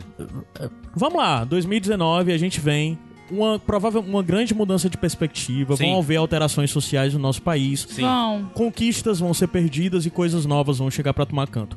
Vamos 0.94 1.18
lá, 1.18 1.42
2019 1.42 2.32
a 2.32 2.38
gente 2.38 2.60
vem. 2.60 2.96
Uma 3.34 3.58
provável 3.58 4.00
uma 4.00 4.22
grande 4.22 4.54
mudança 4.54 4.88
de 4.88 4.96
perspectiva, 4.96 5.76
Sim. 5.76 5.90
vão 5.90 5.98
haver 5.98 6.16
alterações 6.16 6.70
sociais 6.70 7.12
no 7.14 7.18
nosso 7.18 7.42
país. 7.42 7.86
Sim. 7.88 8.02
Vão. 8.02 8.50
conquistas 8.54 9.18
vão 9.18 9.34
ser 9.34 9.48
perdidas 9.48 10.06
e 10.06 10.10
coisas 10.10 10.46
novas 10.46 10.78
vão 10.78 10.90
chegar 10.90 11.12
pra 11.12 11.26
tomar 11.26 11.48
canto. 11.48 11.76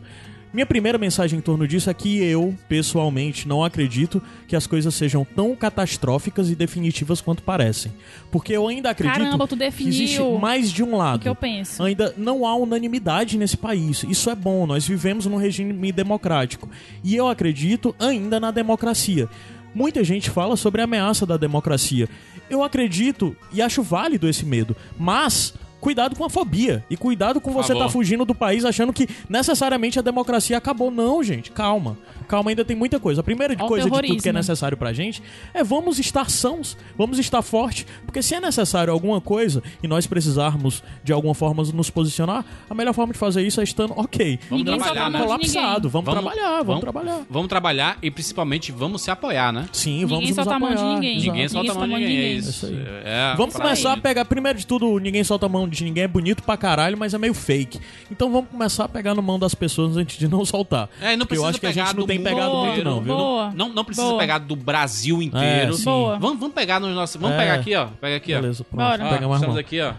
Minha 0.53 0.65
primeira 0.65 0.97
mensagem 0.97 1.37
em 1.39 1.41
torno 1.41 1.67
disso 1.67 1.89
é 1.89 1.93
que 1.93 2.17
eu, 2.23 2.55
pessoalmente, 2.69 3.47
não 3.47 3.63
acredito 3.63 4.21
que 4.47 4.55
as 4.55 4.65
coisas 4.65 4.95
sejam 4.95 5.25
tão 5.25 5.55
catastróficas 5.55 6.49
e 6.49 6.55
definitivas 6.55 7.19
quanto 7.19 7.43
parecem. 7.43 7.91
Porque 8.31 8.53
eu 8.53 8.67
ainda 8.67 8.89
acredito 8.89 9.19
Caramba, 9.19 9.45
tu 9.45 9.55
que 9.55 9.59
definiu 9.59 9.89
existe 9.89 10.21
mais 10.39 10.71
de 10.71 10.83
um 10.83 10.95
lado. 10.95 11.17
O 11.17 11.19
que 11.19 11.29
eu 11.29 11.35
penso. 11.35 11.83
Ainda 11.83 12.13
não 12.17 12.45
há 12.45 12.55
unanimidade 12.55 13.37
nesse 13.37 13.57
país. 13.57 14.03
Isso 14.07 14.29
é 14.29 14.35
bom, 14.35 14.65
nós 14.65 14.87
vivemos 14.87 15.25
num 15.25 15.35
regime 15.35 15.91
democrático. 15.91 16.69
E 17.03 17.15
eu 17.15 17.27
acredito 17.27 17.93
ainda 17.99 18.39
na 18.39 18.49
democracia. 18.49 19.27
Muita 19.73 20.03
gente 20.03 20.29
fala 20.29 20.55
sobre 20.55 20.81
a 20.81 20.85
ameaça 20.85 21.25
da 21.25 21.37
democracia. 21.37 22.09
Eu 22.49 22.63
acredito 22.63 23.35
e 23.51 23.61
acho 23.61 23.83
válido 23.83 24.27
esse 24.27 24.45
medo, 24.45 24.75
mas 24.97 25.53
cuidado 25.79 26.15
com 26.15 26.23
a 26.25 26.29
fobia 26.29 26.83
e 26.89 26.97
cuidado 26.97 27.39
com 27.39 27.51
você 27.51 27.73
estar 27.73 27.89
fugindo 27.89 28.25
do 28.25 28.33
país 28.35 28.65
achando 28.65 28.91
que 28.91 29.07
necessariamente 29.29 29.99
a 29.99 30.01
democracia 30.01 30.57
acabou. 30.57 30.89
Não, 30.91 31.21
gente, 31.23 31.51
calma. 31.51 31.97
Calma, 32.27 32.49
ainda 32.51 32.65
tem 32.65 32.75
muita 32.75 32.99
coisa. 32.99 33.21
A 33.21 33.23
primeira 33.23 33.55
de 33.55 33.63
coisa 33.63 33.85
de 33.85 33.89
tudo 33.89 34.01
que 34.01 34.05
é 34.05 34.09
terrorismo. 34.09 34.33
necessário 34.33 34.75
pra 34.77 34.91
gente 34.91 35.21
é 35.53 35.63
vamos 35.63 35.97
estar 35.99 36.29
sãos, 36.29 36.75
vamos 36.97 37.19
estar 37.19 37.41
fortes, 37.41 37.85
porque 38.05 38.21
se 38.21 38.35
é 38.35 38.39
necessário 38.41 38.91
alguma 38.91 39.21
coisa 39.21 39.63
e 39.81 39.87
nós 39.87 40.05
precisarmos 40.07 40.83
de 41.03 41.13
alguma 41.13 41.33
forma 41.33 41.63
nos 41.73 41.89
posicionar, 41.89 42.43
a 42.69 42.73
melhor 42.73 42.93
forma 42.93 43.13
de 43.13 43.19
fazer 43.19 43.45
isso 43.47 43.61
é 43.61 43.63
estando 43.63 43.93
ok. 43.95 44.39
Vamos 44.49 44.65
Ninguém 44.65 44.77
trabalhar, 44.79 45.05
a 45.05 45.09
né? 45.09 45.19
ninguém. 45.19 45.27
colapsado. 45.27 45.89
Vamos, 45.89 46.11
trabalhar, 46.11 46.63
vamos, 46.63 46.81
trabalhar. 46.81 47.21
Vamos 47.29 47.47
trabalhar 47.47 47.97
e 48.01 48.11
principalmente 48.11 48.71
vamos 48.73 49.01
se 49.01 49.09
apoiar, 49.11 49.53
né? 49.53 49.69
Sim, 49.71 49.91
Ninguém 49.91 50.07
vamos 50.07 50.27
nos 50.29 50.35
solta 50.35 50.55
a 50.55 50.59
mão 50.59 50.69
de 50.69 50.75
apoiar. 50.75 50.93
ninguém. 50.95 51.19
Ninguém 51.21 51.47
solta 51.47 51.71
a 51.71 51.75
mão 51.75 51.87
de 51.87 51.93
ninguém. 51.95 52.17
É 52.17 52.31
isso. 52.33 52.65
Aí. 52.65 52.75
É, 53.05 53.33
Vamos 53.37 53.55
começar 53.55 53.93
a 53.93 53.95
mim. 53.95 54.01
pegar, 54.01 54.25
primeiro 54.25 54.57
de 54.59 54.67
tudo, 54.67 54.99
ninguém 54.99 55.23
solta 55.23 55.45
a 55.45 55.49
mão 55.49 55.66
de 55.69 55.83
ninguém, 55.83 56.03
é 56.03 56.07
bonito 56.07 56.43
pra 56.43 56.55
caralho, 56.57 56.97
mas 56.97 57.13
é 57.13 57.17
meio 57.17 57.33
fake. 57.33 57.79
Então 58.11 58.31
vamos 58.31 58.49
começar 58.49 58.85
a 58.85 58.89
pegar 58.89 59.13
na 59.15 59.21
mão 59.21 59.37
das 59.39 59.53
pessoas 59.55 59.97
antes 59.97 60.17
de 60.17 60.27
não 60.27 60.43
soltar. 60.45 60.89
É, 61.01 61.15
não 61.15 61.25
Porque 61.25 61.35
eu 61.37 61.41
precisa 61.43 61.47
acho 61.49 61.59
que 61.59 61.65
a 61.67 61.71
gente 61.71 61.95
não 61.95 62.05
tem 62.07 62.21
pegado 62.21 62.49
Boa, 62.51 62.65
muito 62.67 62.83
não, 62.83 63.01
viu? 63.01 63.15
boa. 63.15 63.51
Não, 63.55 63.69
não 63.69 63.83
precisa 63.85 64.07
Boa. 64.07 64.19
pegar 64.19 64.37
do 64.39 64.55
Brasil 64.55 65.21
inteiro. 65.21 65.73
É, 65.73 65.77
sim. 65.77 65.83
Boa. 65.85 66.17
Vamos, 66.19 66.39
vamos 66.39 66.55
pegar 66.55 66.79
nos 66.79 66.93
nossos. 66.95 67.15
Vamos 67.19 67.35
É. 67.35 67.39
pegar 67.39 67.53
aqui, 67.55 67.75
ó. 67.75 67.87
Pega 67.99 68.15
aqui, 68.17 68.33
ó. 68.33 68.41
Beleza, 68.41 68.63
pronto. 68.63 68.77
Bora. 68.89 69.05
Ó, 69.05 69.09
Pega 69.09 69.27
mais 69.27 69.41
estamos 69.41 69.55
mão. 69.55 69.59
aqui, 69.59 69.81
ó. 69.81 69.93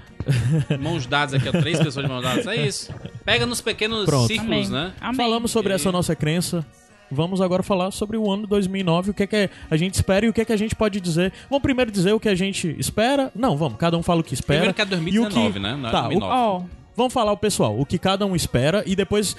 Mãos 0.79 1.07
dadas 1.07 1.35
aqui, 1.35 1.49
ó. 1.49 1.53
Três 1.53 1.79
pessoas 1.79 2.05
de 2.07 2.11
mãos 2.13 2.23
dadas. 2.23 2.47
É 2.47 2.57
isso. 2.67 2.93
Pega 3.25 3.47
nos 3.47 3.61
pequenos 3.61 4.05
Pronto. 4.05 4.27
círculos, 4.27 4.69
Amém. 4.69 4.69
né? 4.71 4.93
Amém. 5.01 5.17
Falamos 5.17 5.51
sobre 5.51 5.73
E- 5.73 5.77
essa 5.77 5.91
nossa 5.93 6.15
crença. 6.15 6.65
Vamos 7.11 7.41
agora 7.41 7.63
falar 7.63 7.91
sobre 7.91 8.17
o 8.17 8.31
ano 8.31 8.47
2009, 8.47 9.11
o 9.11 9.15
que 9.15 9.23
é 9.23 9.27
que 9.27 9.51
a 9.71 9.77
gente 9.77 9.95
espera 9.95 10.27
e 10.27 10.29
o 10.29 10.33
que 10.33 10.41
é 10.41 10.45
que 10.45 10.53
a 10.53 10.57
gente 10.57 10.75
pode 10.75 11.01
dizer. 11.01 11.33
Vamos 11.49 11.63
primeiro 11.63 11.91
dizer 11.91 12.13
o 12.13 12.21
que 12.21 12.29
a 12.29 12.35
gente 12.35 12.75
espera? 12.79 13.31
Não, 13.35 13.57
vamos, 13.57 13.79
cada 13.79 13.97
um 13.97 14.03
fala 14.03 14.21
o 14.21 14.25
que 14.25 14.35
espera. 14.35 14.73
Primeiro 14.73 14.75
que 14.75 14.83
é 14.83 14.85
e 14.85 14.89
2019, 14.89 15.49
o 15.49 15.53
que... 15.53 15.59
né? 15.59 15.77
Não 15.77 15.89
é 15.89 15.93
Tá, 15.93 16.01
o- 16.07 16.11
2009. 16.11 16.35
Ó, 16.35 16.63
Vamos 16.97 17.13
falar 17.13 17.31
o 17.33 17.37
pessoal, 17.37 17.79
o 17.79 17.87
que 17.87 17.97
cada 17.97 18.27
um 18.27 18.35
espera 18.35 18.83
e 18.85 18.97
depois 18.97 19.37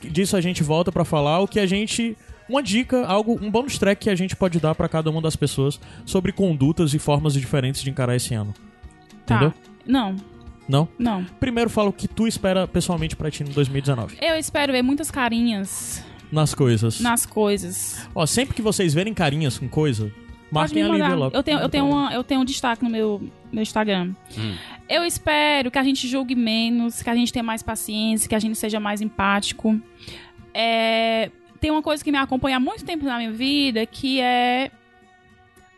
disso 0.00 0.36
a 0.36 0.40
gente 0.40 0.62
volta 0.62 0.92
pra 0.92 1.04
falar 1.04 1.40
o 1.40 1.48
que 1.48 1.58
a 1.58 1.66
gente 1.66 2.16
uma 2.48 2.62
dica, 2.62 3.04
algo, 3.06 3.38
um 3.42 3.50
bônus 3.50 3.78
track 3.78 4.04
que 4.04 4.10
a 4.10 4.14
gente 4.14 4.34
pode 4.36 4.58
dar 4.60 4.74
pra 4.74 4.88
cada 4.88 5.10
uma 5.10 5.20
das 5.20 5.34
pessoas 5.36 5.78
sobre 6.06 6.32
condutas 6.32 6.94
e 6.94 6.98
formas 6.98 7.34
diferentes 7.34 7.82
de 7.82 7.90
encarar 7.90 8.14
esse 8.16 8.32
ano. 8.34 8.54
tá. 9.26 9.34
Entendeu? 9.36 9.54
Não, 9.86 10.16
Não? 10.68 10.88
não. 10.98 11.24
Primeiro 11.40 11.68
fala 11.68 11.88
o 11.88 11.92
que 11.92 12.06
tu 12.08 12.26
espera 12.28 12.66
pessoalmente 12.68 13.16
pra 13.16 13.30
ti 13.30 13.42
no 13.44 13.50
2019. 13.50 14.16
Eu 14.20 14.36
espero 14.36 14.72
ver 14.72 14.82
muitas 14.82 15.10
carinhas 15.10 16.04
Nas 16.32 16.54
coisas. 16.54 17.00
nas 17.00 17.26
coisas. 17.26 18.08
Ó, 18.14 18.24
sempre 18.26 18.54
que 18.54 18.62
vocês 18.62 18.94
verem 18.94 19.12
carinhas 19.12 19.58
com 19.58 19.68
coisa, 19.68 20.12
marquem 20.50 20.76
me 20.76 20.82
ali 20.82 20.92
mandar. 20.92 21.06
envelope. 21.06 21.36
Eu 21.36 21.42
tenho, 21.42 21.58
eu 21.58 21.68
tenho, 21.68 21.86
uma, 21.86 22.12
eu 22.12 22.24
tenho 22.24 22.40
um 22.40 22.44
destaque 22.44 22.82
no 22.84 22.90
meu, 22.90 23.20
meu 23.52 23.62
Instagram. 23.62 24.14
Hum. 24.38 24.54
Eu 24.88 25.04
espero 25.04 25.70
que 25.70 25.78
a 25.78 25.84
gente 25.84 26.08
julgue 26.08 26.34
menos, 26.34 27.02
que 27.02 27.10
a 27.10 27.14
gente 27.14 27.32
tenha 27.32 27.42
mais 27.42 27.62
paciência, 27.62 28.28
que 28.28 28.34
a 28.34 28.38
gente 28.38 28.56
seja 28.56 28.80
mais 28.80 29.00
empático. 29.00 29.80
É, 30.52 31.30
tem 31.60 31.70
uma 31.70 31.82
coisa 31.82 32.02
que 32.02 32.10
me 32.10 32.18
acompanha 32.18 32.56
há 32.56 32.60
muito 32.60 32.84
tempo 32.84 33.04
na 33.04 33.18
minha 33.18 33.30
vida, 33.30 33.84
que 33.86 34.20
é 34.20 34.70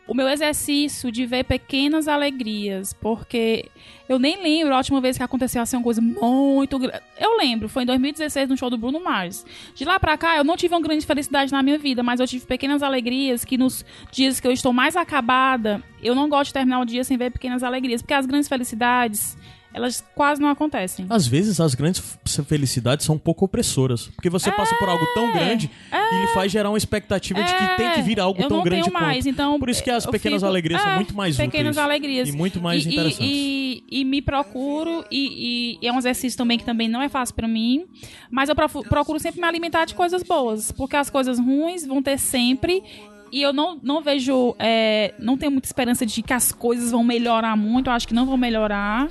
o 0.05 0.13
meu 0.13 0.27
exercício 0.27 1.11
de 1.11 1.25
ver 1.25 1.45
pequenas 1.45 2.07
alegrias, 2.07 2.93
porque 2.93 3.69
eu 4.07 4.19
nem 4.19 4.41
lembro 4.43 4.73
a 4.73 4.77
última 4.77 4.99
vez 4.99 5.17
que 5.17 5.23
aconteceu 5.23 5.61
assim 5.61 5.77
uma 5.77 5.83
coisa 5.83 6.01
muito 6.01 6.77
grande. 6.77 7.01
Eu 7.17 7.37
lembro, 7.37 7.69
foi 7.69 7.83
em 7.83 7.85
2016 7.85 8.49
no 8.49 8.57
show 8.57 8.69
do 8.69 8.77
Bruno 8.77 9.01
Mars. 9.01 9.45
De 9.73 9.85
lá 9.85 9.99
pra 9.99 10.17
cá 10.17 10.37
eu 10.37 10.43
não 10.43 10.57
tive 10.57 10.73
uma 10.73 10.81
grande 10.81 11.05
felicidade 11.05 11.51
na 11.51 11.63
minha 11.63 11.77
vida, 11.77 12.03
mas 12.03 12.19
eu 12.19 12.27
tive 12.27 12.45
pequenas 12.45 12.83
alegrias 12.83 13.45
que 13.45 13.57
nos 13.57 13.85
dias 14.11 14.39
que 14.39 14.47
eu 14.47 14.51
estou 14.51 14.73
mais 14.73 14.97
acabada, 14.97 15.81
eu 16.01 16.13
não 16.13 16.27
gosto 16.27 16.49
de 16.49 16.53
terminar 16.53 16.81
o 16.81 16.85
dia 16.85 17.03
sem 17.03 17.17
ver 17.17 17.31
pequenas 17.31 17.63
alegrias, 17.63 18.01
porque 18.01 18.13
as 18.13 18.25
grandes 18.25 18.49
felicidades, 18.49 19.37
elas 19.73 20.03
quase 20.15 20.41
não 20.41 20.49
acontecem. 20.49 21.05
Às 21.09 21.25
vezes 21.27 21.59
as 21.59 21.73
grandes 21.75 22.01
felicidades 22.47 23.05
são 23.05 23.15
um 23.15 23.19
pouco 23.19 23.45
opressoras. 23.45 24.07
Porque 24.07 24.29
você 24.29 24.51
passa 24.51 24.75
por 24.75 24.87
algo 24.89 25.05
tão 25.13 25.31
grande 25.33 25.69
e 25.91 26.21
lhe 26.21 26.27
faz 26.27 26.51
gerar 26.51 26.69
uma 26.69 26.77
expectativa 26.77 27.41
de 27.43 27.53
que 27.53 27.77
tem 27.77 27.91
que 27.93 28.01
vir 28.01 28.19
algo 28.19 28.39
É, 28.41 28.45
eu 28.45 28.47
tão 28.49 28.57
não 28.57 28.63
grande 28.63 28.83
tenho 28.83 28.93
quanto. 28.93 29.03
mais, 29.03 29.25
então 29.25 29.59
Por 29.59 29.69
isso 29.69 29.83
que 29.83 29.89
as 29.89 30.05
pequenas 30.05 30.41
fico- 30.41 30.49
alegrias 30.49 30.81
são 30.81 30.91
é, 30.91 30.95
muito 30.95 31.15
mais 31.15 31.35
pequenas 31.37 31.75
úteis 31.75 31.85
alegrias 31.85 32.29
e 32.29 32.31
muito 32.31 32.61
mais 32.61 32.85
E- 32.85 32.89
e- 32.89 32.91
interessantes. 32.93 33.27
E, 33.29 33.83
e 33.91 34.05
me 34.05 34.21
procuro 34.21 35.03
e, 35.11 35.77
e 35.81 35.87
é 35.87 35.91
um 35.91 35.97
exercício 35.97 36.37
também 36.37 36.57
que 36.57 36.65
também 36.65 36.87
não 36.87 37.01
é 37.01 37.09
fácil 37.09 37.33
pra 37.35 37.47
mim, 37.47 37.85
mas 38.29 38.49
eu 38.49 38.55
procuro 38.55 39.19
sempre 39.19 39.41
me 39.41 39.47
alimentar 39.47 39.85
de 39.85 39.95
coisas 39.95 40.23
boas, 40.23 40.71
porque 40.71 40.95
as 40.95 41.09
coisas 41.09 41.39
ruins 41.39 41.85
vão 41.85 42.01
ter 42.01 42.17
sempre 42.19 42.83
e 43.31 43.41
eu 43.41 43.51
não, 43.51 43.79
não 43.81 44.01
vejo, 44.01 44.55
é, 44.59 45.13
não 45.17 45.35
tenho 45.37 45.51
muita 45.51 45.65
esperança 45.67 46.05
de 46.05 46.21
que 46.21 46.33
as 46.33 46.51
coisas 46.51 46.91
vão 46.91 47.03
melhorar 47.03 47.57
muito. 47.57 47.87
Eu 47.89 47.93
acho 47.93 48.07
que 48.07 48.13
não 48.13 48.27
vão 48.27 48.37
melhorar. 48.37 49.09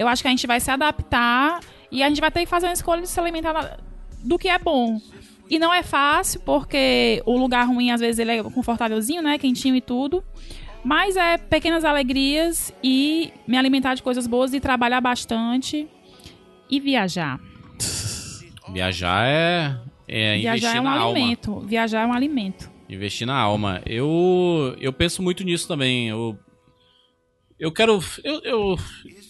Eu 0.00 0.08
acho 0.08 0.22
que 0.22 0.28
a 0.28 0.30
gente 0.30 0.46
vai 0.46 0.58
se 0.58 0.70
adaptar 0.70 1.60
e 1.92 2.02
a 2.02 2.08
gente 2.08 2.22
vai 2.22 2.30
ter 2.30 2.40
que 2.40 2.46
fazer 2.46 2.68
uma 2.68 2.72
escolha 2.72 3.02
de 3.02 3.08
se 3.08 3.20
alimentar 3.20 3.78
do 4.24 4.38
que 4.38 4.48
é 4.48 4.58
bom. 4.58 4.98
E 5.50 5.58
não 5.58 5.74
é 5.74 5.82
fácil, 5.82 6.40
porque 6.40 7.22
o 7.26 7.36
lugar 7.36 7.68
ruim, 7.68 7.90
às 7.90 8.00
vezes, 8.00 8.18
ele 8.18 8.30
é 8.30 8.42
confortávelzinho, 8.42 9.20
né? 9.20 9.36
Quentinho 9.36 9.76
e 9.76 9.80
tudo. 9.82 10.24
Mas 10.82 11.18
é 11.18 11.36
pequenas 11.36 11.84
alegrias 11.84 12.72
e 12.82 13.30
me 13.46 13.58
alimentar 13.58 13.94
de 13.94 14.02
coisas 14.02 14.26
boas 14.26 14.54
e 14.54 14.60
trabalhar 14.60 15.02
bastante 15.02 15.86
e 16.70 16.80
viajar. 16.80 17.38
Viajar 18.72 19.26
é, 19.26 19.76
é 20.08 20.38
investir 20.38 20.60
viajar 20.60 20.76
é 20.76 20.80
um 20.80 20.84
na 20.84 20.92
alma. 20.92 21.18
alimento. 21.18 21.60
Viajar 21.60 22.00
é 22.04 22.06
um 22.06 22.12
alimento. 22.14 22.70
Investir 22.88 23.26
na 23.26 23.36
alma. 23.36 23.82
Eu, 23.84 24.74
eu 24.80 24.94
penso 24.94 25.22
muito 25.22 25.44
nisso 25.44 25.68
também. 25.68 26.08
Eu, 26.08 26.38
eu 27.60 27.70
quero. 27.70 28.02
Eu, 28.24 28.40
eu, 28.42 28.78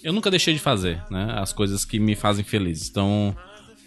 eu 0.03 0.13
nunca 0.13 0.31
deixei 0.31 0.55
de 0.55 0.61
fazer, 0.61 1.03
né? 1.11 1.35
As 1.37 1.53
coisas 1.53 1.85
que 1.85 1.99
me 1.99 2.15
fazem 2.15 2.45
feliz. 2.45 2.89
Então. 2.89 3.37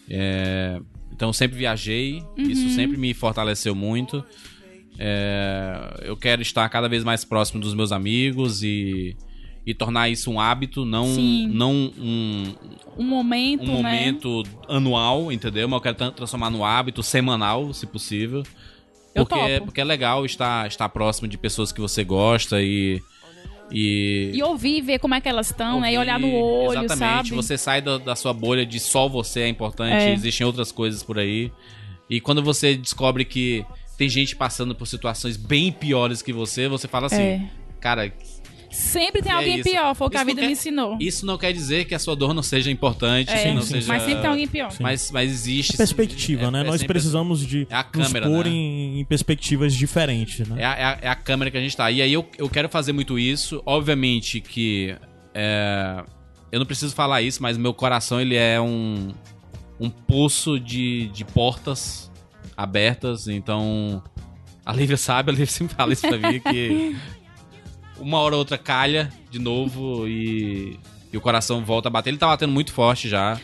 é, 0.10 0.80
então 1.12 1.30
eu 1.30 1.34
sempre 1.34 1.58
viajei. 1.58 2.24
Isso 2.38 2.70
sempre 2.70 2.98
me 2.98 3.14
fortaleceu 3.14 3.74
muito. 3.74 4.24
É, 5.00 6.02
eu 6.04 6.16
quero 6.16 6.42
estar 6.42 6.68
cada 6.70 6.88
vez 6.88 7.04
mais 7.04 7.26
próximo 7.26 7.60
dos 7.62 7.74
meus 7.74 7.92
amigos 7.92 8.64
e, 8.64 9.16
e 9.66 9.74
tornar 9.74 10.10
isso 10.10 10.30
um 10.32 10.40
hábito, 10.40 10.86
não, 10.86 11.06
Sim. 11.06 11.48
não 11.48 11.72
um, 11.98 12.54
Um 12.98 13.04
momento, 13.04 13.64
um 13.64 13.68
né? 13.68 13.74
momento 13.74 14.44
anual, 14.68 15.32
entendeu? 15.32 15.68
Mas 15.68 15.78
eu 15.78 15.82
quero 15.82 15.96
tra- 15.98 16.12
transformar 16.12 16.50
no 16.52 16.64
hábito 16.64 17.02
semanal, 17.02 17.74
se 17.74 17.88
possível. 17.88 18.44
Porque, 19.16 19.36
topo. 19.36 19.66
porque 19.66 19.82
é 19.82 19.84
legal 19.84 20.26
estar, 20.26 20.68
estar 20.68 20.90
próximo 20.90 21.28
de 21.28 21.38
pessoas 21.38 21.72
que 21.72 21.82
você 21.82 22.04
gosta 22.04 22.62
e. 22.62 23.02
E, 23.74 24.32
E 24.34 24.44
ouvir, 24.44 24.82
ver 24.82 25.00
como 25.00 25.16
é 25.16 25.22
que 25.22 25.28
elas 25.28 25.48
estão, 25.48 25.82
né? 25.82 25.94
E 25.94 25.98
olhar 25.98 26.20
no 26.20 26.32
olho, 26.32 26.84
Exatamente. 26.84 27.30
sabe? 27.30 27.30
Você 27.32 27.58
sai 27.58 27.82
da, 27.82 27.98
da 27.98 28.16
sua 28.16 28.32
bolha 28.34 28.66
de 28.66 28.80
só 28.80 29.08
você 29.10 29.42
é 29.42 29.48
importante, 29.48 29.94
É. 30.04 30.14
existem 30.14 30.46
outras 30.46 30.72
coisas 30.72 31.02
por 31.02 31.18
aí. 31.18 31.52
E 32.10 32.22
quando 32.22 32.44
você 32.44 32.76
descobre 32.76 33.26
que 33.26 33.66
tem 33.98 34.08
gente 34.08 34.36
passando 34.36 34.76
por 34.76 34.86
situações 34.86 35.38
bem 35.38 35.72
piores 35.72 36.22
que 36.22 36.32
você, 36.34 36.68
você 36.68 36.88
fala 36.88 37.08
assim, 37.08 37.22
É. 37.22 37.50
cara, 37.80 38.12
Sempre 38.74 39.22
tem 39.22 39.32
É 39.32 39.36
alguém 39.36 39.60
isso. 39.60 39.70
pior, 39.70 39.94
foi 39.96 40.08
o 40.08 40.10
que 40.10 40.18
a 40.18 40.22
Isso 40.22 40.26
não 40.26 40.32
vida 40.32 40.42
quer- 40.42 40.48
me 40.48 40.54
ensinou. 40.54 40.98
isso 41.00 41.26
não 41.26 41.38
quer 41.38 41.54
dizer 41.54 41.86
que 41.86 41.94
a 41.94 42.00
sua 42.00 42.16
dor 42.16 42.34
não 42.34 42.42
seja 42.42 42.72
importante, 42.72 43.30
É, 43.32 43.54
não 43.54 43.62
sim. 43.62 43.74
seja... 43.74 43.88
Mas 43.88 44.02
sempre 44.04 44.22
tem 44.22 44.30
alguém 44.30 44.48
pior. 44.48 44.74
Mas, 44.80 45.12
mas 45.12 45.30
existe... 45.32 45.78
Perspectiva, 45.78 46.46
é- 46.46 46.52
né? 46.52 46.62
é 46.62 46.64
Nós 46.64 46.84
precisamos 46.84 47.46
de 47.46 47.68
É 47.70 47.76
a 47.76 47.84
nos 47.94 48.08
câmera, 48.08 48.28
pôr 48.28 48.46
né? 48.46 48.52
em, 48.52 49.00
em 49.00 49.06
perspectivas 49.06 49.74
diferentes, 49.76 50.48
né? 50.48 50.62
É 50.62 50.66
a, 50.66 50.74
é 50.76 50.84
a- 50.84 51.00
é 51.04 51.08
a 51.08 51.16
câmera 51.16 51.52
que 51.52 51.58
a 51.58 51.62
gente 51.62 51.78
tá. 51.78 51.92
E 51.92 52.02
aí 52.02 52.12
eu, 52.12 52.28
eu 52.38 52.50
quero 52.50 52.68
fazer 52.68 52.94
muito 52.94 53.20
isso. 53.20 53.62
Obviamente 53.66 54.42
que. 54.42 54.96
é, 55.36 56.04
eu 56.52 56.60
não 56.60 56.66
preciso 56.66 56.94
falar 56.96 57.22
isso, 57.22 57.42
mas 57.44 57.58
meu 57.58 57.74
coração 57.74 58.20
ele 58.20 58.36
é 58.36 58.60
um, 58.60 59.10
um 59.80 59.90
poço 59.90 60.60
de, 60.60 61.08
de 61.10 61.24
portas 61.26 62.12
abertas. 62.58 63.28
Então. 63.28 64.04
A 64.66 64.72
Lívia 64.72 64.96
sabe, 64.98 65.30
a 65.30 65.34
Lívia 65.34 65.46
sempre 65.48 65.76
fala 65.76 65.92
isso 65.92 66.08
pra 66.08 66.18
mim, 66.18 66.40
que 66.40 66.96
uma 68.00 68.20
hora 68.20 68.36
ou 68.36 68.40
outra 68.40 68.58
calha 68.58 69.12
de 69.30 69.40
novo 69.40 70.08
e. 70.08 70.80
E 71.12 71.18
o 71.18 71.22
coração 71.22 71.64
volta 71.64 71.90
a 71.90 71.92
bater. 71.92 72.10
Ele 72.10 72.18
tá 72.18 72.28
batendo 72.28 72.52
muito 72.52 72.74
forte 72.74 73.08
já. 73.08 73.40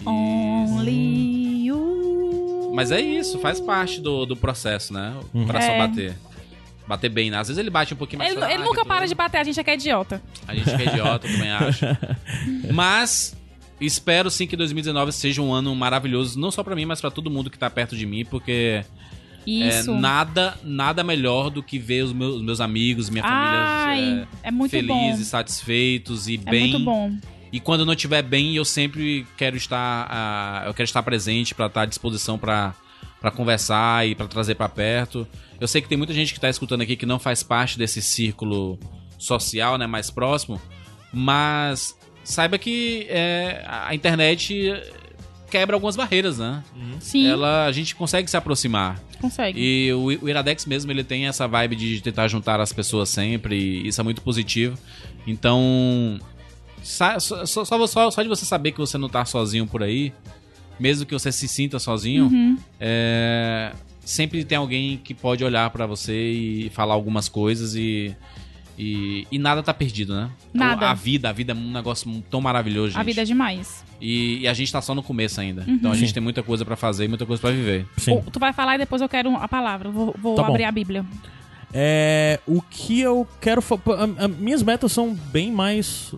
E- 0.00 0.06
Only 0.08 1.66
you. 1.66 2.72
Mas 2.74 2.92
é 2.92 3.00
isso, 3.00 3.38
faz 3.40 3.58
parte 3.60 4.00
do, 4.00 4.24
do 4.24 4.36
processo, 4.36 4.92
né? 4.92 5.14
O 5.34 5.44
coração 5.44 5.70
É. 5.74 5.78
bater. 5.88 6.16
Bater 6.86 7.08
bem, 7.08 7.30
né? 7.30 7.38
Às 7.38 7.48
vezes 7.48 7.58
ele 7.58 7.70
bate 7.70 7.94
um 7.94 7.96
pouquinho 7.96 8.18
mais 8.20 8.32
Ele, 8.34 8.44
ele 8.44 8.62
nunca 8.64 8.84
para 8.84 9.06
de 9.06 9.14
bater, 9.14 9.38
a 9.38 9.44
gente 9.44 9.58
é 9.58 9.64
que 9.64 9.70
é 9.70 9.74
idiota. 9.74 10.22
A 10.46 10.54
gente 10.54 10.64
que 10.76 10.82
é 10.82 10.86
idiota, 10.86 11.26
eu 11.26 11.32
também 11.32 11.50
acho. 11.50 11.84
Mas 12.72 13.36
espero 13.80 14.30
sim 14.30 14.46
que 14.46 14.56
2019 14.56 15.12
seja 15.12 15.40
um 15.42 15.52
ano 15.52 15.74
maravilhoso, 15.74 16.38
não 16.38 16.50
só 16.50 16.62
pra 16.62 16.74
mim, 16.76 16.84
mas 16.84 17.00
pra 17.00 17.10
todo 17.10 17.30
mundo 17.30 17.48
que 17.50 17.58
tá 17.58 17.70
perto 17.70 17.96
de 17.96 18.04
mim, 18.06 18.24
porque 18.24 18.84
Isso. 19.46 19.90
é 19.90 19.94
nada 19.98 20.58
nada 20.62 21.02
melhor 21.02 21.50
do 21.50 21.62
que 21.62 21.78
ver 21.78 22.02
os 22.04 22.12
meus, 22.12 22.36
os 22.36 22.42
meus 22.42 22.60
amigos, 22.60 23.08
minha 23.10 23.24
Ai, 23.24 23.96
família 23.98 24.28
é 24.42 24.50
muito 24.50 24.70
felizes, 24.70 25.18
bom. 25.18 25.24
satisfeitos 25.24 26.28
e 26.28 26.34
É 26.34 26.50
bem. 26.50 26.70
muito 26.70 26.84
bom. 26.84 27.12
E 27.52 27.58
quando 27.58 27.84
não 27.84 27.94
estiver 27.94 28.22
bem, 28.22 28.54
eu 28.54 28.64
sempre 28.64 29.26
quero 29.36 29.56
estar, 29.56 30.06
ah, 30.08 30.62
eu 30.66 30.72
quero 30.74 30.84
estar 30.84 31.02
presente 31.02 31.52
pra 31.54 31.66
estar 31.66 31.82
à 31.82 31.86
disposição 31.86 32.38
pra 32.38 32.74
para 33.20 33.30
conversar 33.30 34.06
e 34.08 34.14
pra 34.14 34.26
trazer 34.26 34.54
pra 34.54 34.66
perto. 34.66 35.28
Eu 35.60 35.68
sei 35.68 35.82
que 35.82 35.88
tem 35.88 35.98
muita 35.98 36.14
gente 36.14 36.32
que 36.32 36.40
tá 36.40 36.48
escutando 36.48 36.80
aqui 36.80 36.96
que 36.96 37.04
não 37.04 37.18
faz 37.18 37.42
parte 37.42 37.76
desse 37.76 38.00
círculo 38.00 38.78
social, 39.18 39.76
né, 39.76 39.86
mais 39.86 40.10
próximo, 40.10 40.58
mas 41.12 41.94
saiba 42.24 42.56
que 42.56 43.06
é, 43.10 43.62
a 43.66 43.94
internet 43.94 44.72
quebra 45.50 45.76
algumas 45.76 45.96
barreiras, 45.96 46.38
né? 46.38 46.62
Sim, 47.00 47.26
Ela 47.28 47.66
a 47.66 47.72
gente 47.72 47.94
consegue 47.94 48.30
se 48.30 48.36
aproximar. 48.38 48.98
Consegue. 49.20 49.60
E 49.60 49.92
o, 49.92 50.04
o 50.24 50.28
Iradex 50.28 50.66
mesmo, 50.66 50.90
ele 50.90 51.04
tem 51.04 51.26
essa 51.26 51.46
vibe 51.46 51.76
de 51.76 52.00
tentar 52.00 52.26
juntar 52.28 52.58
as 52.60 52.72
pessoas 52.72 53.08
sempre, 53.08 53.54
e 53.56 53.86
isso 53.88 54.00
é 54.00 54.04
muito 54.04 54.22
positivo. 54.22 54.76
Então, 55.26 56.18
só, 56.82 57.18
só, 57.18 57.44
só, 57.46 57.86
só- 58.10 58.22
de 58.22 58.28
você 58.28 58.44
saber 58.44 58.72
que 58.72 58.78
você 58.78 58.96
não 58.98 59.08
tá 59.08 59.24
sozinho 59.24 59.66
por 59.66 59.82
aí, 59.82 60.12
mesmo 60.78 61.04
que 61.06 61.12
você 61.12 61.30
se 61.30 61.46
sinta 61.46 61.78
sozinho, 61.78 62.24
Uhum. 62.26 62.56
é, 62.80 63.72
sempre 64.04 64.44
tem 64.44 64.56
alguém 64.56 64.96
que 64.96 65.12
pode 65.14 65.44
olhar 65.44 65.68
pra 65.70 65.86
você 65.86 66.14
e 66.32 66.70
falar 66.70 66.94
algumas 66.94 67.28
coisas 67.28 67.74
e, 67.74 68.16
e, 68.82 69.26
e 69.30 69.38
nada 69.38 69.62
tá 69.62 69.74
perdido, 69.74 70.14
né? 70.14 70.30
Nada. 70.54 70.90
A 70.90 70.94
vida, 70.94 71.28
a 71.28 71.32
vida 71.32 71.52
é 71.52 71.54
um 71.54 71.70
negócio 71.70 72.10
tão 72.30 72.40
maravilhoso, 72.40 72.88
gente. 72.92 73.00
A 73.00 73.02
vida 73.02 73.20
é 73.22 73.24
demais. 73.24 73.84
e, 74.00 74.38
e 74.40 74.48
a 74.48 74.54
gente 74.54 74.72
tá 74.72 74.80
só 74.80 74.94
no 74.94 75.02
começo 75.02 75.40
ainda. 75.40 75.64
Uhum. 75.66 75.74
Então 75.74 75.92
a 75.92 75.94
gente 75.94 76.08
Sim. 76.08 76.14
tem 76.14 76.22
muita 76.22 76.42
coisa 76.42 76.64
pra 76.64 76.76
fazer 76.76 77.04
e 77.04 77.08
muita 77.08 77.26
coisa 77.26 77.40
pra 77.40 77.50
viver. 77.50 77.86
Sim. 77.98 78.12
Ou 78.12 78.22
tu 78.22 78.38
vai 78.40 78.52
falar 78.52 78.76
e 78.76 78.78
depois 78.78 79.02
eu 79.02 79.08
quero 79.08 79.34
a 79.36 79.46
palavra. 79.46 79.90
Vou, 79.90 80.14
vou 80.18 80.34
Tá 80.34 80.42
bom. 80.44 80.48
abrir 80.50 80.64
a 80.64 80.72
Bíblia. 80.72 81.04
É, 81.72 82.40
o 82.46 82.60
que 82.62 83.00
eu 83.00 83.28
quero. 83.40 83.60
fa- 83.62 83.76
a- 83.76 84.24
a- 84.24 84.28
minhas 84.28 84.62
metas 84.62 84.90
são 84.92 85.14
bem 85.14 85.52
mais. 85.52 86.14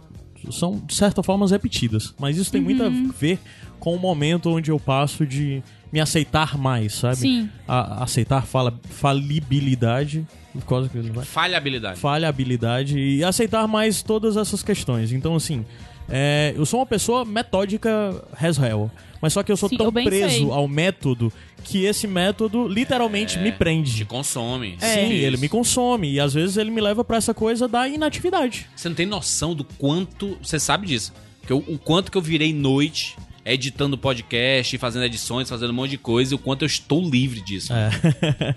São, 0.51 0.81
de 0.87 0.95
certa 0.95 1.23
forma, 1.23 1.47
repetidas. 1.47 2.15
Mas 2.19 2.37
isso 2.37 2.51
tem 2.51 2.61
muito 2.61 2.83
a 2.83 2.89
ver 2.89 3.39
com 3.79 3.95
o 3.95 3.99
momento 3.99 4.51
onde 4.51 4.71
eu 4.71 4.79
passo 4.81 5.27
de 5.27 5.63
me 5.93 6.01
aceitar 6.01 6.57
mais, 6.57 6.95
sabe? 6.95 7.17
Sim. 7.17 7.51
A- 7.69 8.03
aceitar 8.03 8.47
fala, 8.47 8.81
falibilidade. 8.89 10.27
Quase 10.66 10.89
que 10.89 10.99
ele 10.99 11.11
vai. 11.11 11.24
Falhabilidade. 11.24 11.99
falhabilidade 11.99 12.99
e 12.99 13.24
aceitar 13.24 13.66
mais 13.66 14.03
todas 14.03 14.37
essas 14.37 14.62
questões. 14.62 15.12
Então, 15.12 15.35
assim, 15.35 15.65
é, 16.09 16.53
eu 16.57 16.66
sou 16.66 16.81
uma 16.81 16.87
pessoa 16.87 17.24
metódica 17.24 18.23
as 18.39 18.59
hell, 18.59 18.91
mas 19.20 19.33
só 19.33 19.43
que 19.43 19.51
eu 19.51 19.57
sou 19.57 19.69
Sim, 19.69 19.77
tão 19.79 19.87
eu 19.87 19.93
preso 19.93 20.29
sei. 20.35 20.51
ao 20.51 20.69
método 20.69 21.33
que 21.65 21.85
esse 21.85 22.07
método 22.07 22.66
literalmente 22.69 23.39
me 23.39 23.53
Te 23.53 23.57
prende. 23.59 24.05
consome. 24.05 24.77
Sim, 24.81 25.11
ele 25.12 25.37
me 25.37 25.49
consome 25.49 26.12
e 26.12 26.20
às 26.20 26.35
vezes 26.35 26.57
ele 26.57 26.70
me 26.70 26.81
leva 26.81 27.05
pra 27.05 27.16
essa 27.16 27.33
coisa 27.33 27.66
da 27.69 27.89
inatividade. 27.89 28.66
Você 28.77 28.89
não 28.89 28.97
tem 28.97 29.07
noção 29.07 29.55
do 29.55 29.65
quanto. 29.65 30.37
Você 30.43 30.59
sabe 30.59 30.87
disso. 30.87 31.12
Que 31.47 31.53
eu- 31.53 31.65
o 31.69 31.79
quanto 31.79 32.11
que 32.12 32.19
eu 32.19 32.23
virei 32.23 32.53
noite 32.53 33.16
editando 33.44 33.98
podcast, 33.98 34.77
fazendo 34.78 35.05
edições, 35.05 35.48
fazendo 35.48 35.70
um 35.70 35.74
monte 35.74 35.90
de 35.90 35.98
coisa, 35.98 36.32
e 36.32 36.36
o 36.36 36.39
quanto 36.39 36.62
eu 36.62 36.66
estou 36.66 37.02
livre 37.09 37.40
disso. 37.40 37.73
É. 37.73 37.90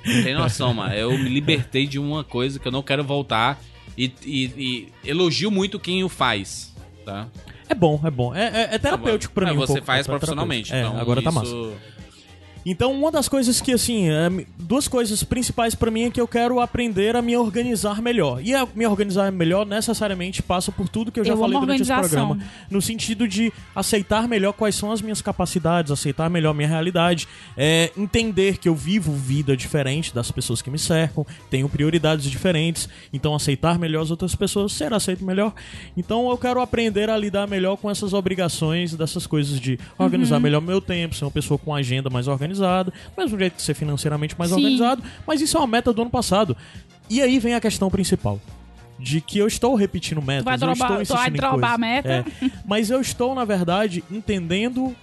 Não 0.05 0.23
tem 0.23 0.33
noção, 0.35 0.73
mano. 0.73 0.93
Eu 0.93 1.17
me 1.17 1.29
libertei 1.29 1.87
de 1.87 1.97
uma 1.99 2.23
coisa 2.23 2.59
que 2.59 2.67
eu 2.67 2.71
não 2.71 2.83
quero 2.83 3.03
voltar. 3.03 3.59
E, 3.97 4.11
e- 4.25 4.89
e 5.03 5.09
elogio 5.09 5.49
muito 5.49 5.79
quem 5.79 6.03
o 6.03 6.09
faz. 6.09 6.73
Tá? 7.05 7.27
É 7.69 7.73
bom, 7.73 7.99
é 8.03 8.11
bom. 8.11 8.35
É, 8.35 8.45
é- 8.71 8.75
é 8.75 8.77
terapêutico 8.77 9.33
pra 9.33 9.47
É, 9.47 9.51
mim. 9.51 9.57
um 9.57 9.59
Você 9.61 9.73
pouco, 9.73 9.85
faz 9.85 10.05
é 10.05 10.09
profissionalmente. 10.09 10.73
É, 10.73 10.81
então 10.81 10.97
agora 10.99 11.21
tá 11.21 11.29
isso- 11.29 11.39
massa. 11.39 11.94
Então, 12.65 12.91
uma 12.93 13.11
das 13.11 13.29
coisas 13.29 13.61
que, 13.61 13.71
assim, 13.71 14.09
é, 14.09 14.29
duas 14.57 14.87
coisas 14.87 15.23
principais 15.23 15.75
pra 15.75 15.91
mim 15.91 16.03
é 16.05 16.09
que 16.09 16.19
eu 16.19 16.27
quero 16.27 16.59
aprender 16.59 17.15
a 17.15 17.21
me 17.21 17.37
organizar 17.37 18.01
melhor. 18.01 18.41
E 18.43 18.55
a 18.55 18.67
me 18.73 18.87
organizar 18.87 19.31
melhor 19.31 19.65
necessariamente 19.65 20.41
passa 20.41 20.71
por 20.71 20.89
tudo 20.89 21.11
que 21.11 21.19
eu 21.19 21.23
já 21.25 21.33
Eu 21.33 21.37
falei 21.37 21.59
durante 21.59 21.83
esse 21.83 21.93
programa. 21.93 22.39
No 22.69 22.81
sentido 22.81 23.27
de 23.27 23.53
aceitar 23.75 24.27
melhor 24.27 24.53
quais 24.53 24.73
são 24.75 24.91
as 24.91 25.01
minhas 25.01 25.21
capacidades, 25.21 25.91
aceitar 25.91 26.29
melhor 26.29 26.51
a 26.51 26.53
minha 26.53 26.67
realidade, 26.67 27.27
é, 27.55 27.91
entender 27.95 28.57
que 28.57 28.67
eu 28.67 28.73
vivo 28.75 29.13
vida 29.13 29.55
diferente 29.55 30.13
das 30.13 30.31
pessoas 30.31 30.61
que 30.61 30.69
me 30.71 30.79
cercam, 30.79 31.25
tenho 31.51 31.69
prioridades 31.69 32.25
diferentes, 32.25 32.89
então 33.13 33.35
aceitar 33.35 33.77
melhor 33.77 34.01
as 34.01 34.09
outras 34.11 34.33
pessoas, 34.33 34.71
ser 34.71 34.91
aceito 34.93 35.23
melhor. 35.23 35.53
Então 35.95 36.29
eu 36.29 36.37
quero 36.37 36.59
aprender 36.59 37.09
a 37.09 37.17
lidar 37.17 37.47
melhor 37.47 37.77
com 37.77 37.91
essas 37.91 38.11
obrigações, 38.13 38.95
dessas 38.95 39.27
coisas 39.27 39.59
de 39.59 39.73
Uhum. 39.99 40.05
organizar 40.05 40.39
melhor 40.39 40.61
meu 40.61 40.81
tempo, 40.81 41.13
ser 41.13 41.25
uma 41.25 41.31
pessoa 41.31 41.57
com 41.57 41.73
agenda 41.75 42.09
mais 42.09 42.27
organizada, 42.27 42.54
do 42.59 42.93
mesmo 43.17 43.37
jeito 43.37 43.53
que 43.55 43.61
ser 43.61 43.73
financeiramente 43.73 44.37
mais 44.37 44.51
Sim. 44.51 44.57
organizado, 44.57 45.03
mas 45.25 45.41
isso 45.41 45.57
é 45.57 45.59
uma 45.59 45.67
meta 45.67 45.91
do 45.93 46.01
ano 46.01 46.11
passado. 46.11 46.55
E 47.09 47.21
aí 47.21 47.39
vem 47.39 47.53
a 47.53 47.61
questão 47.61 47.89
principal. 47.89 48.39
De 48.97 49.19
que 49.19 49.37
eu 49.37 49.45
estou 49.45 49.75
repetindo 49.75 50.21
metas, 50.21 50.45
vai 50.45 50.53
eu 50.55 50.59
drobar- 50.59 50.73
estou 50.73 50.87
tu 50.87 50.89
vai 50.89 51.01
insistindo 51.27 51.35
em 51.35 51.37
drobar 51.37 51.73
a 51.73 51.77
meta? 51.77 52.09
É. 52.09 52.25
Mas 52.65 52.89
eu 52.89 53.01
estou, 53.01 53.35
na 53.35 53.43
verdade, 53.43 54.01
entendendo 54.09 54.95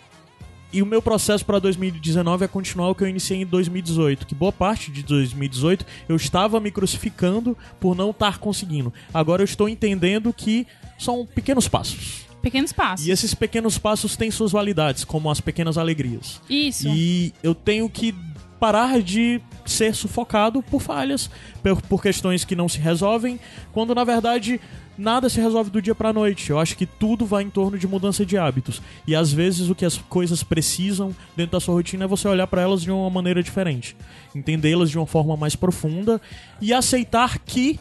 e 0.72 0.80
o 0.80 0.86
meu 0.86 1.02
processo 1.02 1.44
para 1.44 1.58
2019 1.58 2.46
é 2.46 2.48
continuar 2.48 2.88
o 2.88 2.94
que 2.94 3.04
eu 3.04 3.08
iniciei 3.08 3.42
em 3.42 3.46
2018. 3.46 4.26
Que 4.26 4.34
boa 4.34 4.50
parte 4.50 4.90
de 4.90 5.02
2018 5.02 5.84
eu 6.08 6.16
estava 6.16 6.58
me 6.58 6.70
crucificando 6.70 7.56
por 7.78 7.94
não 7.94 8.10
estar 8.10 8.38
conseguindo. 8.38 8.90
Agora 9.12 9.42
eu 9.42 9.44
estou 9.44 9.68
entendendo 9.68 10.32
que 10.32 10.66
são 10.98 11.26
pequenos 11.26 11.68
passos. 11.68 12.22
Pequenos 12.42 12.72
passos. 12.72 13.06
E 13.06 13.10
esses 13.10 13.34
pequenos 13.34 13.78
passos 13.78 14.16
têm 14.16 14.30
suas 14.30 14.52
validades, 14.52 15.04
como 15.04 15.30
as 15.30 15.40
pequenas 15.40 15.78
alegrias. 15.78 16.40
Isso. 16.50 16.88
E 16.88 17.32
eu 17.42 17.54
tenho 17.54 17.88
que 17.88 18.14
parar 18.58 19.00
de 19.02 19.40
ser 19.66 19.94
sufocado 19.94 20.62
por 20.62 20.80
falhas, 20.80 21.28
por, 21.62 21.82
por 21.82 22.02
questões 22.02 22.44
que 22.44 22.54
não 22.54 22.68
se 22.68 22.78
resolvem, 22.78 23.40
quando 23.72 23.92
na 23.94 24.04
verdade 24.04 24.60
nada 24.96 25.28
se 25.28 25.40
resolve 25.40 25.70
do 25.70 25.82
dia 25.82 25.94
pra 25.94 26.12
noite. 26.12 26.50
Eu 26.50 26.60
acho 26.60 26.76
que 26.76 26.86
tudo 26.86 27.26
vai 27.26 27.42
em 27.42 27.50
torno 27.50 27.76
de 27.76 27.88
mudança 27.88 28.24
de 28.24 28.38
hábitos. 28.38 28.80
E 29.06 29.16
às 29.16 29.32
vezes 29.32 29.68
o 29.68 29.74
que 29.74 29.84
as 29.84 29.96
coisas 29.96 30.44
precisam 30.44 31.14
dentro 31.36 31.52
da 31.52 31.60
sua 31.60 31.74
rotina 31.74 32.04
é 32.04 32.06
você 32.06 32.28
olhar 32.28 32.46
pra 32.46 32.62
elas 32.62 32.82
de 32.82 32.90
uma 32.90 33.10
maneira 33.10 33.42
diferente, 33.42 33.96
entendê-las 34.34 34.90
de 34.90 34.98
uma 34.98 35.06
forma 35.06 35.36
mais 35.36 35.56
profunda 35.56 36.20
e 36.60 36.72
aceitar 36.72 37.38
que 37.40 37.80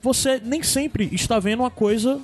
você 0.00 0.40
nem 0.44 0.62
sempre 0.62 1.08
está 1.12 1.38
vendo 1.38 1.64
a 1.64 1.70
coisa 1.70 2.20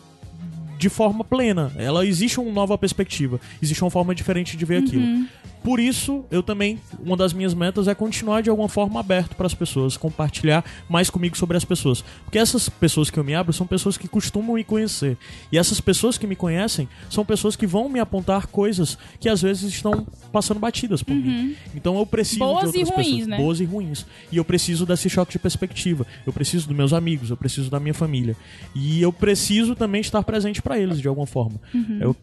de 0.81 0.89
forma 0.89 1.23
plena. 1.23 1.71
Ela 1.77 2.07
existe 2.07 2.41
uma 2.41 2.51
nova 2.51 2.79
perspectiva, 2.79 3.39
existe 3.63 3.85
uma 3.85 3.91
forma 3.91 4.15
diferente 4.15 4.57
de 4.57 4.65
ver 4.65 4.83
aquilo. 4.83 5.27
Por 5.63 5.79
isso, 5.79 6.25
eu 6.31 6.43
também 6.43 6.79
uma 7.05 7.17
das 7.17 7.33
minhas 7.33 7.55
metas 7.55 7.87
é 7.87 7.95
continuar 7.95 8.43
de 8.43 8.51
alguma 8.51 8.69
forma 8.69 8.99
aberto 9.01 9.37
para 9.37 9.47
as 9.47 9.55
pessoas, 9.55 9.97
compartilhar 9.97 10.65
mais 10.89 11.11
comigo 11.11 11.37
sobre 11.37 11.57
as 11.57 11.65
pessoas, 11.65 12.03
porque 12.25 12.39
essas 12.39 12.69
pessoas 12.69 13.11
que 13.11 13.19
eu 13.19 13.25
me 13.25 13.35
abro 13.35 13.53
são 13.53 13.67
pessoas 13.67 13.99
que 13.99 14.09
costumam 14.09 14.55
me 14.55 14.65
conhecer. 14.65 15.19
E 15.53 15.59
essas 15.59 15.81
pessoas 15.81 16.17
que 16.17 16.27
me 16.27 16.37
conhecem 16.37 16.89
são 17.11 17.25
pessoas 17.25 17.57
que 17.57 17.67
vão 17.67 17.89
me 17.89 18.01
apontar 18.01 18.47
coisas 18.47 18.97
que 19.19 19.29
às 19.29 19.43
vezes 19.43 19.65
estão 19.65 20.07
passando 20.33 20.59
batidas 20.59 21.03
por 21.03 21.15
mim. 21.15 21.55
Então 21.75 21.99
eu 21.99 22.07
preciso 22.07 22.41
Boas 22.41 22.73
de 22.73 22.79
e 22.79 22.81
outras 22.81 22.97
ruins, 22.97 23.11
pessoas, 23.11 23.27
né? 23.27 23.37
boas 23.37 23.61
e 23.61 23.65
ruins. 23.65 24.07
E 24.33 24.37
eu 24.37 24.45
preciso 24.45 24.87
desse 24.87 25.09
choque 25.11 25.33
de 25.33 25.39
perspectiva. 25.39 26.07
Eu 26.27 26.33
preciso 26.33 26.69
dos 26.69 26.77
meus 26.77 26.93
amigos, 26.93 27.31
eu 27.31 27.37
preciso 27.37 27.71
da 27.71 27.79
minha 27.79 27.95
família. 27.95 28.37
E 28.75 29.03
eu 29.03 29.13
preciso 29.13 29.75
também 29.75 30.01
estar 30.01 30.23
presente 30.23 30.63
para 30.63 30.79
eles 30.79 31.01
de 31.01 31.09
alguma 31.09 31.27
forma. 31.27 31.61
Uhum. 31.75 31.99
Eu 32.01 32.17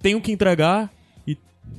tenho 0.00 0.20
que 0.20 0.30
entregar 0.30 0.90
e 0.90 1.03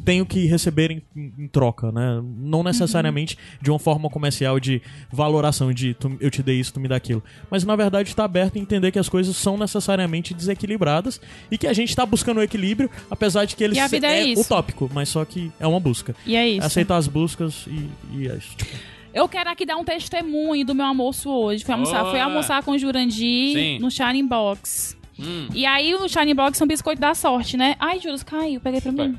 tenho 0.03 0.25
que 0.25 0.45
receber 0.45 0.91
em, 0.91 1.01
em- 1.15 1.47
troca, 1.47 1.91
né? 1.91 2.21
Não 2.37 2.61
necessariamente 2.61 3.37
de 3.61 3.71
uma 3.71 3.79
forma 3.79 4.09
comercial 4.09 4.59
de 4.59 4.81
valoração 5.11 5.73
de 5.73 5.93
tu- 5.95 6.15
eu 6.19 6.29
te 6.29 6.43
dei 6.43 6.59
isso, 6.59 6.73
tu 6.73 6.79
me 6.79 6.87
dá 6.87 6.95
aquilo. 6.95 7.23
Mas 7.49 7.63
na 7.63 7.75
verdade 7.75 8.09
está 8.09 8.23
aberto 8.23 8.55
a 8.57 8.59
entender 8.59 8.91
que 8.91 8.99
as 8.99 9.09
coisas 9.09 9.35
são 9.35 9.57
necessariamente 9.57 10.33
desequilibradas 10.33 11.19
e 11.49 11.57
que 11.57 11.65
a 11.67 11.73
gente 11.73 11.89
está 11.89 12.05
buscando 12.05 12.37
o 12.37 12.43
equilíbrio, 12.43 12.89
apesar 13.09 13.45
de 13.45 13.55
que 13.55 13.63
ele 13.63 13.75
E 13.75 13.79
a 13.79 13.87
vida 13.87 14.07
é 14.07 14.23
isso. 14.25 14.41
utópico, 14.41 14.89
mas 14.93 15.09
só 15.09 15.25
que 15.25 15.51
é 15.59 15.65
uma 15.65 15.79
busca. 15.79 16.15
E 16.25 16.35
é 16.35 16.47
isso. 16.49 16.65
Aceitar 16.67 16.97
as 16.97 17.07
buscas 17.07 17.65
e, 17.67 17.89
e 18.17 18.27
é 18.27 18.35
isso. 18.35 18.55
Tipo, 18.57 18.75
Eu 19.13 19.27
quero 19.29 19.49
aqui 19.49 19.65
dar 19.65 19.77
um 19.77 19.83
testemunho 19.83 20.65
do 20.65 20.75
meu 20.75 20.85
almoço 20.85 21.29
hoje. 21.31 21.63
Fui 21.63 21.73
almoçar, 21.73 22.05
fui 22.11 22.19
almoçar 22.19 22.61
com 22.63 22.71
o 22.71 22.77
Jurandir 22.77 23.53
Sim. 23.53 23.79
no 23.79 23.89
Shining 23.89 24.27
Box. 24.27 24.95
Hum. 25.17 25.47
E 25.53 25.65
aí 25.65 25.95
o 25.95 26.07
Shining 26.09 26.35
Box 26.35 26.59
é 26.59 26.63
um 26.65 26.67
biscoito 26.67 26.99
da 26.99 27.15
sorte, 27.15 27.55
né? 27.55 27.75
Ai, 27.79 27.99
Juros, 28.01 28.21
caiu. 28.23 28.59
Peguei 28.59 28.81
pra 28.81 28.91
mim. 28.91 29.17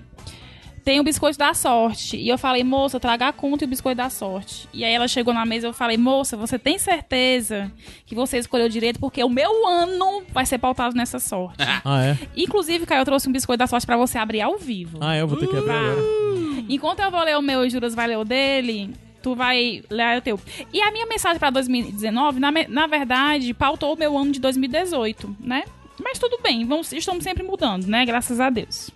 Tem 0.86 1.00
o 1.00 1.02
biscoito 1.02 1.36
da 1.36 1.52
sorte. 1.52 2.16
E 2.16 2.28
eu 2.28 2.38
falei, 2.38 2.62
moça, 2.62 3.00
traga 3.00 3.26
a 3.26 3.32
conta 3.32 3.64
e 3.64 3.66
o 3.66 3.68
biscoito 3.68 3.96
da 3.96 4.08
sorte. 4.08 4.68
E 4.72 4.84
aí 4.84 4.94
ela 4.94 5.08
chegou 5.08 5.34
na 5.34 5.44
mesa 5.44 5.66
e 5.66 5.68
eu 5.68 5.72
falei, 5.72 5.96
moça, 5.96 6.36
você 6.36 6.60
tem 6.60 6.78
certeza 6.78 7.72
que 8.06 8.14
você 8.14 8.38
escolheu 8.38 8.68
direito? 8.68 9.00
Porque 9.00 9.24
o 9.24 9.28
meu 9.28 9.66
ano 9.66 10.22
vai 10.32 10.46
ser 10.46 10.58
pautado 10.58 10.94
nessa 10.94 11.18
sorte. 11.18 11.56
Ah, 11.84 12.04
é? 12.04 12.18
Inclusive, 12.36 12.86
Caio, 12.86 13.00
eu 13.00 13.04
trouxe 13.04 13.28
um 13.28 13.32
biscoito 13.32 13.58
da 13.58 13.66
sorte 13.66 13.86
pra 13.86 13.96
você 13.96 14.16
abrir 14.18 14.40
ao 14.40 14.58
vivo. 14.58 14.98
Ah, 15.00 15.14
é, 15.16 15.20
eu 15.20 15.28
vou 15.28 15.36
ter 15.38 15.48
que 15.48 15.56
abrir 15.56 15.70
agora. 15.70 16.00
Enquanto 16.68 17.00
eu 17.00 17.10
vou 17.10 17.22
ler 17.22 17.36
o 17.36 17.42
meu 17.42 17.64
e 17.64 17.70
Juras 17.70 17.94
vai 17.94 18.06
ler 18.06 18.18
o 18.18 18.24
dele, 18.24 18.92
tu 19.22 19.34
vai 19.34 19.82
ler 19.90 20.18
o 20.18 20.22
teu. 20.22 20.40
E 20.72 20.80
a 20.80 20.90
minha 20.90 21.06
mensagem 21.06 21.38
pra 21.38 21.50
2019, 21.50 22.40
na, 22.40 22.52
na 22.68 22.86
verdade, 22.86 23.52
pautou 23.54 23.94
o 23.94 23.98
meu 23.98 24.16
ano 24.16 24.32
de 24.32 24.40
2018, 24.40 25.36
né? 25.40 25.64
Mas 26.02 26.18
tudo 26.18 26.38
bem, 26.42 26.64
vamos, 26.64 26.92
estamos 26.92 27.24
sempre 27.24 27.42
mudando, 27.42 27.86
né? 27.86 28.04
Graças 28.04 28.40
a 28.40 28.50
Deus. 28.50 28.90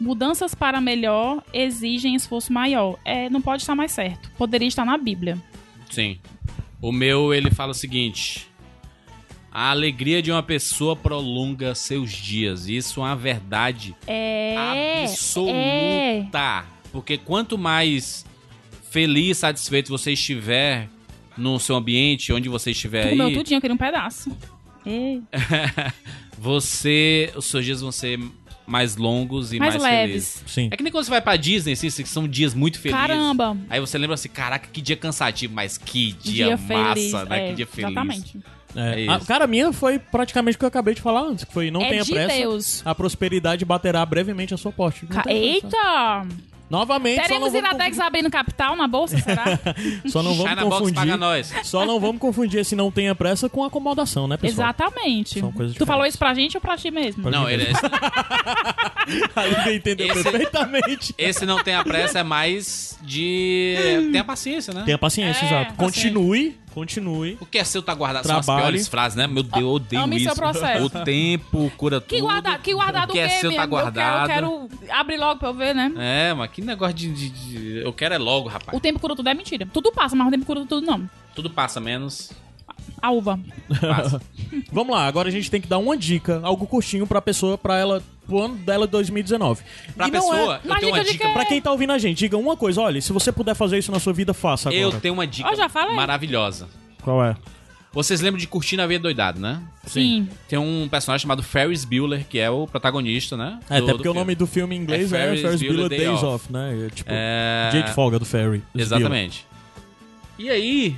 Mudanças 0.00 0.54
para 0.54 0.80
melhor 0.80 1.42
exigem 1.52 2.14
esforço 2.14 2.52
maior. 2.52 2.98
É, 3.04 3.28
não 3.28 3.40
pode 3.40 3.62
estar 3.62 3.74
mais 3.74 3.92
certo. 3.92 4.30
Poderia 4.38 4.68
estar 4.68 4.84
na 4.84 4.96
Bíblia. 4.96 5.36
Sim. 5.90 6.18
O 6.80 6.92
meu, 6.92 7.34
ele 7.34 7.50
fala 7.50 7.72
o 7.72 7.74
seguinte: 7.74 8.46
A 9.50 9.70
alegria 9.70 10.22
de 10.22 10.30
uma 10.30 10.42
pessoa 10.42 10.94
prolonga 10.94 11.74
seus 11.74 12.12
dias. 12.12 12.68
Isso 12.68 13.00
é 13.00 13.04
uma 13.04 13.16
verdade 13.16 13.96
É. 14.06 14.54
absoluta. 15.02 16.64
É. 16.64 16.64
Porque 16.92 17.18
quanto 17.18 17.58
mais 17.58 18.24
feliz, 18.90 19.38
satisfeito 19.38 19.88
você 19.90 20.12
estiver 20.12 20.88
no 21.36 21.58
seu 21.58 21.76
ambiente, 21.76 22.32
onde 22.32 22.48
você 22.48 22.70
estiver 22.70 23.04
Tu 23.04 23.10
comeu 23.10 23.26
aí, 23.26 23.34
tudinho, 23.34 23.56
eu 23.58 23.60
queria 23.60 23.74
um 23.74 23.78
pedaço. 23.78 24.30
Você. 26.38 27.32
Os 27.36 27.46
seus 27.46 27.64
dias 27.64 27.80
vão 27.80 27.92
ser 27.92 28.18
mais 28.68 28.96
longos 28.96 29.52
e 29.52 29.58
Mais 29.58 29.74
mais, 29.76 29.82
leves. 29.82 30.08
felizes. 30.36 30.42
Sim. 30.46 30.68
É 30.70 30.76
que 30.76 30.82
nem 30.82 30.92
quando 30.92 31.04
você 31.04 31.10
vai 31.10 31.20
pra 31.22 31.36
Disney, 31.36 31.72
assim, 31.72 31.88
que 31.88 32.08
são 32.08 32.28
dias 32.28 32.52
muito 32.54 32.78
felizes. 32.78 33.00
Caramba. 33.00 33.56
Aí 33.70 33.80
você 33.80 33.96
lembra 33.98 34.14
assim, 34.14 34.28
caraca, 34.28 34.68
que 34.72 34.80
dia 34.80 34.96
cansativo, 34.96 35.54
mas 35.54 35.78
que 35.78 36.12
dia, 36.12 36.46
Dia, 36.46 36.56
massa, 36.56 36.94
feliz. 36.94 37.12
né? 37.12 37.44
É, 37.44 37.48
que 37.48 37.54
dia 37.54 37.66
feliz. 37.66 37.90
Exatamente. 37.90 38.38
É. 38.76 39.04
É 39.06 39.08
A, 39.08 39.18
cara, 39.20 39.44
a 39.44 39.46
minha 39.46 39.72
foi 39.72 39.98
praticamente 39.98 40.56
o 40.56 40.58
que 40.58 40.64
eu 40.64 40.68
acabei 40.68 40.94
de 40.94 41.00
falar 41.00 41.22
antes, 41.22 41.44
que 41.44 41.52
foi 41.52 41.70
não 41.70 41.80
é 41.82 41.88
tenha 41.88 42.02
de 42.04 42.12
pressa. 42.12 42.34
Deus. 42.36 42.82
A 42.84 42.94
prosperidade 42.94 43.64
baterá 43.64 44.04
brevemente 44.04 44.52
a 44.52 44.56
sua 44.58 44.70
porta. 44.70 45.06
Ca- 45.06 45.22
tenha 45.22 45.60
pressa. 45.60 46.26
Novamente, 46.70 47.16
só 47.16 47.22
não, 47.22 47.28
Teremos 47.28 47.52
vamos 47.52 47.68
Iradex 47.70 47.98
abrindo 48.00 48.30
capital 48.30 48.76
na 48.76 48.86
bolsa, 48.86 49.18
será? 49.18 49.42
confundir, 49.56 50.02
só 50.12 50.22
não 50.22 50.34
vamos 50.34 50.50
China 50.50 50.62
Box 50.64 50.78
paga 50.78 50.90
confundir. 50.92 51.16
nós. 51.16 51.54
Só 51.64 51.86
não 51.86 51.98
vamos 51.98 52.18
confundir 52.20 52.60
esse 52.60 52.76
não 52.76 52.90
tenha 52.90 53.14
pressa 53.14 53.48
com 53.48 53.64
acomodação, 53.64 54.28
né, 54.28 54.36
pessoal? 54.36 54.68
Exatamente. 54.68 55.40
São 55.40 55.50
coisas 55.52 55.76
Tu 55.76 55.86
falou 55.86 56.04
isso 56.04 56.18
pra 56.18 56.34
gente 56.34 56.56
ou 56.56 56.60
pra 56.60 56.76
ti 56.76 56.90
mesmo? 56.90 57.22
Pra 57.22 57.30
Não, 57.30 57.48
ele, 57.48 57.64
é 57.64 57.72
A 59.34 59.44
Lívia 59.46 59.74
entendeu 59.74 60.06
Esse- 60.12 60.22
perfeitamente. 60.22 61.14
esse 61.16 61.46
não 61.46 61.62
tem 61.62 61.74
a 61.74 61.82
pressa, 61.84 62.18
é 62.18 62.22
mais 62.22 62.98
de. 63.02 63.76
Tenha 64.12 64.24
paciência, 64.24 64.74
né? 64.74 64.82
Tenha 64.84 64.98
paciência, 64.98 65.44
É, 65.44 65.48
exato. 65.48 65.74
Continue, 65.74 66.56
continue. 66.78 67.36
O 67.40 67.46
que 67.46 67.58
é 67.58 67.64
seu 67.64 67.82
tá 67.82 67.94
guardado. 67.94 68.26
São 68.26 68.38
as 68.38 68.46
Trabalhe. 68.46 68.66
piores 68.66 68.88
frases, 68.88 69.16
né? 69.16 69.26
Meu 69.26 69.42
Deus, 69.42 69.62
eu 69.62 69.68
odeio 69.70 70.02
Ame 70.02 70.16
isso. 70.16 70.24
seu 70.26 70.34
processo. 70.34 70.84
O 70.84 70.90
tempo 70.90 71.70
cura 71.76 72.00
Que 72.00 72.16
tudo. 72.16 72.22
guardar, 72.22 72.58
que 72.62 72.74
guardar 72.74 73.08
o 73.08 73.12
que 73.12 73.18
é 73.18 73.28
quê, 73.28 73.34
seu 73.34 73.42
tá 73.42 73.48
minha? 73.48 73.62
Eu 73.64 73.68
guardado. 73.68 74.26
quero, 74.28 74.46
eu 74.46 74.68
quero 74.68 74.92
abrir 74.92 75.16
logo 75.16 75.38
pra 75.40 75.48
eu 75.48 75.54
ver, 75.54 75.74
né? 75.74 75.92
É, 75.96 76.34
mas 76.34 76.50
que 76.50 76.62
negócio 76.62 76.94
de, 76.94 77.10
de- 77.12 77.28
de- 77.30 77.76
Eu 77.84 77.92
quero 77.92 78.14
é 78.14 78.18
logo, 78.18 78.48
rapaz. 78.48 78.76
O 78.76 78.80
tempo 78.80 78.98
cura 78.98 79.14
tudo 79.16 79.28
é 79.28 79.34
mentira. 79.34 79.66
Tudo 79.72 79.92
passa, 79.92 80.14
mas 80.16 80.26
o 80.28 80.30
tempo 80.30 80.44
cura 80.44 80.64
tudo 80.66 80.86
não. 80.86 81.08
Tudo 81.34 81.50
passa 81.50 81.80
menos. 81.80 82.30
A 83.00 83.10
uva. 83.10 83.38
Passa. 83.80 84.20
Vamos 84.72 84.94
lá, 84.94 85.06
agora 85.06 85.28
a 85.28 85.32
gente 85.32 85.50
tem 85.50 85.60
que 85.60 85.68
dar 85.68 85.78
uma 85.78 85.96
dica, 85.96 86.40
algo 86.42 86.66
curtinho 86.66 87.06
pra 87.06 87.20
pessoa, 87.22 87.56
pra 87.58 87.76
ela, 87.78 88.02
pro 88.28 88.42
ano 88.44 88.54
dela 88.56 88.86
de 88.86 88.92
2019. 88.92 89.62
Pra 89.96 90.06
E 90.06 90.10
não 90.12 90.20
pessoa, 90.20 90.60
é- 90.64 90.70
eu 90.70 90.76
tenho 90.78 90.92
uma 90.94 91.02
dica 91.04 91.26
quê? 91.26 91.32
Pra 91.32 91.44
quem 91.46 91.60
tá 91.60 91.72
ouvindo 91.72 91.92
a 91.92 91.98
gente, 91.98 92.18
diga 92.18 92.36
uma 92.36 92.56
coisa, 92.56 92.80
olha, 92.82 93.00
se 93.00 93.12
você 93.12 93.32
puder 93.32 93.56
fazer 93.56 93.78
isso 93.78 93.90
na 93.90 93.98
sua 93.98 94.12
vida, 94.12 94.32
faça 94.32 94.68
agora. 94.68 94.80
Eu 94.82 94.92
tenho 95.00 95.14
uma 95.14 95.26
dica 95.26 95.48
maravilhosa. 95.96 96.68
Qual 97.02 97.24
é? 97.24 97.34
Vocês 97.90 98.20
lembram 98.20 98.38
de 98.38 98.46
Curtir 98.46 98.76
na 98.76 98.86
Vida 98.86 99.02
Doidado, 99.02 99.40
né? 99.40 99.62
Sim. 99.86 100.28
Tem 100.46 100.58
um 100.58 100.86
personagem 100.90 101.22
chamado 101.22 101.42
Ferris 101.42 101.86
Bueller, 101.86 102.24
que 102.28 102.38
é 102.38 102.50
o 102.50 102.66
protagonista, 102.66 103.34
né? 103.34 103.58
É, 103.68 103.78
do- 103.78 103.84
até 103.84 103.92
porque 103.94 104.08
o 104.08 104.14
nome 104.14 104.34
do 104.34 104.46
filme 104.46 104.76
em 104.76 104.78
inglês 104.80 105.10
É 105.10 105.16
é 105.16 105.20
Ferris 105.24 105.40
Ferris 105.40 105.60
Bueller 105.60 105.76
Bueller 105.88 105.98
Day 105.98 106.06
Days 106.06 106.22
Off. 106.22 106.34
Off, 106.44 106.52
né? 106.52 106.86
É, 106.86 106.90
tipo, 106.90 107.10
É... 107.10 107.68
dia 107.72 107.82
de 107.84 107.92
folga 107.92 108.18
do 108.18 108.26
Ferry. 108.26 108.62
Exatamente. 108.74 109.46
E 110.38 110.50
aí, 110.50 110.96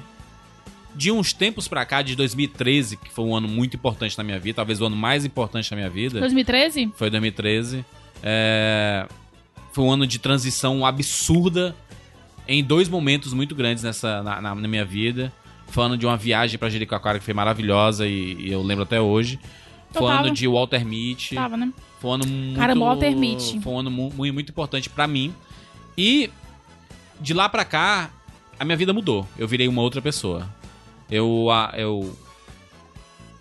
de 0.94 1.10
uns 1.12 1.32
tempos 1.32 1.68
pra 1.68 1.84
cá, 1.86 2.02
de 2.02 2.14
2013, 2.16 2.96
que 2.96 3.10
foi 3.10 3.24
um 3.24 3.34
ano 3.34 3.46
muito 3.48 3.76
importante 3.76 4.16
na 4.18 4.24
minha 4.24 4.38
vida, 4.38 4.56
talvez 4.56 4.80
o 4.80 4.86
ano 4.86 4.96
mais 4.96 5.24
importante 5.24 5.70
na 5.70 5.76
minha 5.76 5.90
vida, 5.90 6.18
2013? 6.20 6.92
foi 6.96 7.10
2013. 7.10 7.84
É... 8.22 9.06
Foi 9.72 9.84
um 9.84 9.92
ano 9.92 10.06
de 10.06 10.18
transição 10.18 10.84
absurda 10.84 11.76
em 12.48 12.62
dois 12.64 12.88
momentos 12.88 13.32
muito 13.32 13.54
grandes 13.54 13.84
nessa, 13.84 14.20
na, 14.22 14.40
na- 14.40 14.54
na 14.54 14.68
minha 14.68 14.84
vida. 14.84 15.32
Foi 15.68 15.84
um 15.84 15.86
ano 15.86 15.96
de 15.96 16.04
uma 16.04 16.16
viagem 16.16 16.58
pra 16.58 16.68
Jericoacoara 16.68 17.20
que 17.20 17.24
foi 17.24 17.32
maravilhosa 17.34 18.04
e, 18.06 18.34
e 18.40 18.50
eu 18.50 18.60
lembro 18.62 18.82
até 18.82 19.00
hoje. 19.00 19.38
Foi 19.92 20.02
Eu 20.02 20.06
um 20.06 20.10
ano 20.10 20.30
de 20.32 20.48
Walter 20.48 20.84
Mitty. 20.84 21.36
Tava, 21.36 21.56
né? 21.56 21.72
Foi 22.00 22.10
um 22.10 22.14
ano 22.14 22.26
muito... 22.26 22.58
Caramba, 22.58 22.84
Walter 22.86 23.16
Mitty. 23.16 23.60
Foi 23.60 23.72
um 23.72 23.78
ano 23.78 23.90
mu- 23.90 24.12
muito, 24.16 24.34
muito 24.34 24.48
importante 24.50 24.90
pra 24.90 25.06
mim. 25.06 25.32
E 25.96 26.28
de 27.20 27.32
lá 27.32 27.48
pra 27.48 27.64
cá, 27.64 28.10
a 28.58 28.64
minha 28.64 28.76
vida 28.76 28.92
mudou. 28.92 29.26
Eu 29.38 29.46
virei 29.46 29.68
uma 29.68 29.82
outra 29.82 30.02
pessoa. 30.02 30.48
Eu, 31.10 31.48
eu, 31.76 32.16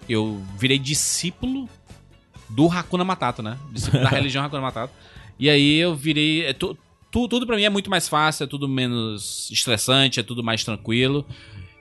eu 0.08 0.42
virei 0.58 0.80
discípulo 0.80 1.70
do 2.50 2.68
Hakuna 2.68 3.04
Matata, 3.04 3.42
né? 3.44 3.58
Discípulo 3.72 4.04
da 4.04 4.10
religião 4.16 4.44
Hakuna 4.44 4.62
Matata. 4.62 4.94
E 5.38 5.50
aí 5.50 5.78
eu 5.78 5.96
virei... 5.96 6.46
é 6.46 6.54
tu- 6.54 6.78
tu- 7.12 7.28
tudo 7.28 7.46
pra 7.46 7.56
mim 7.56 7.64
é 7.64 7.70
muito 7.70 7.90
mais 7.90 8.10
fácil, 8.10 8.44
é 8.44 8.48
tudo 8.48 8.68
menos 8.68 9.50
estressante, 9.52 10.20
é 10.20 10.24
tudo 10.24 10.44
mais 10.44 10.64
tranquilo. 10.64 11.26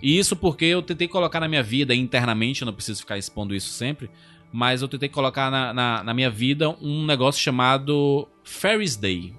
E 0.02 0.16
isso 0.19 0.36
porque 0.36 0.65
eu 0.66 0.82
tentei 0.82 1.09
colocar 1.09 1.40
na 1.40 1.48
minha 1.48 1.62
vida 1.62 1.94
internamente, 1.94 2.62
eu 2.62 2.66
não 2.66 2.73
preciso 2.73 3.01
ficar 3.01 3.19
expondo 3.19 3.55
isso 3.55 3.70
sempre, 3.70 4.09
mas 4.52 4.81
eu 4.81 4.89
tentei 4.89 5.09
colocar 5.09 5.51
na, 5.51 5.73
na, 5.74 6.05
na 6.05 6.15
minha 6.15 6.31
vida 6.31 6.70
um 6.81 7.05
negócio 7.05 7.43
chamado 7.43 8.28
Ferris 8.44 8.94
Day. 8.94 9.35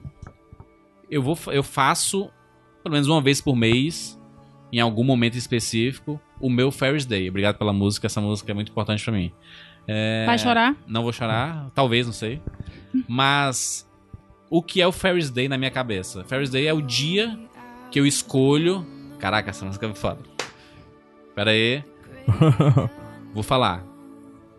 Eu, 1.09 1.21
vou, 1.23 1.37
eu 1.47 1.63
faço, 1.63 2.29
pelo 2.83 2.93
menos 2.93 3.07
uma 3.07 3.21
vez 3.21 3.39
por 3.39 3.55
mês, 3.55 4.19
em 4.71 4.79
algum 4.79 5.03
momento 5.03 5.35
específico, 5.37 6.19
o 6.39 6.49
meu 6.49 6.71
Ferris 6.71 7.05
Day. 7.05 7.29
Obrigado 7.29 7.57
pela 7.57 7.73
música, 7.73 8.07
essa 8.07 8.21
música 8.21 8.51
é 8.51 8.53
muito 8.53 8.71
importante 8.71 9.03
pra 9.03 9.13
mim. 9.13 9.31
É, 9.87 10.25
Vai 10.25 10.37
chorar? 10.37 10.75
Não 10.87 11.03
vou 11.03 11.11
chorar, 11.11 11.69
talvez, 11.73 12.05
não 12.05 12.13
sei. 12.13 12.41
Mas 13.07 13.89
o 14.49 14.61
que 14.61 14.81
é 14.81 14.87
o 14.87 14.91
Ferris 14.91 15.29
Day 15.29 15.47
na 15.47 15.57
minha 15.57 15.71
cabeça? 15.71 16.23
Ferris 16.23 16.49
Day 16.49 16.67
é 16.67 16.73
o 16.73 16.81
dia 16.81 17.37
que 17.91 17.99
eu 17.99 18.05
escolho. 18.05 18.85
Caraca, 19.19 19.49
essa 19.49 19.65
música 19.65 19.87
é 19.87 19.93
foda. 19.93 20.21
Pera 21.35 21.51
aí. 21.51 21.83
Vou 23.33 23.43
falar. 23.43 23.83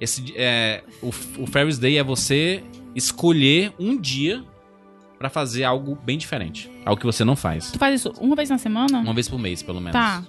Esse, 0.01 0.33
é, 0.37 0.83
o, 1.03 1.09
o 1.43 1.47
Ferris 1.47 1.79
Day 1.79 1.99
é 1.99 2.03
você 2.03 2.65
escolher 2.95 3.73
um 3.79 3.97
dia 4.01 4.43
pra 5.19 5.29
fazer 5.29 5.65
algo 5.65 5.97
bem 6.03 6.17
diferente. 6.17 6.71
Algo 6.85 6.99
que 6.99 7.07
você 7.07 7.25
não 7.25 7.37
faz. 7.37 7.71
Tu 7.73 7.79
faz 7.79 8.01
isso 8.01 8.13
uma 8.21 8.35
vez 8.35 8.49
na 8.49 8.59
semana? 8.59 9.01
Uma 9.01 9.13
vez 9.13 9.29
por 9.29 9.39
mês, 9.39 9.63
pelo 9.63 9.79
menos. 9.81 9.93
Tá. 9.93 10.25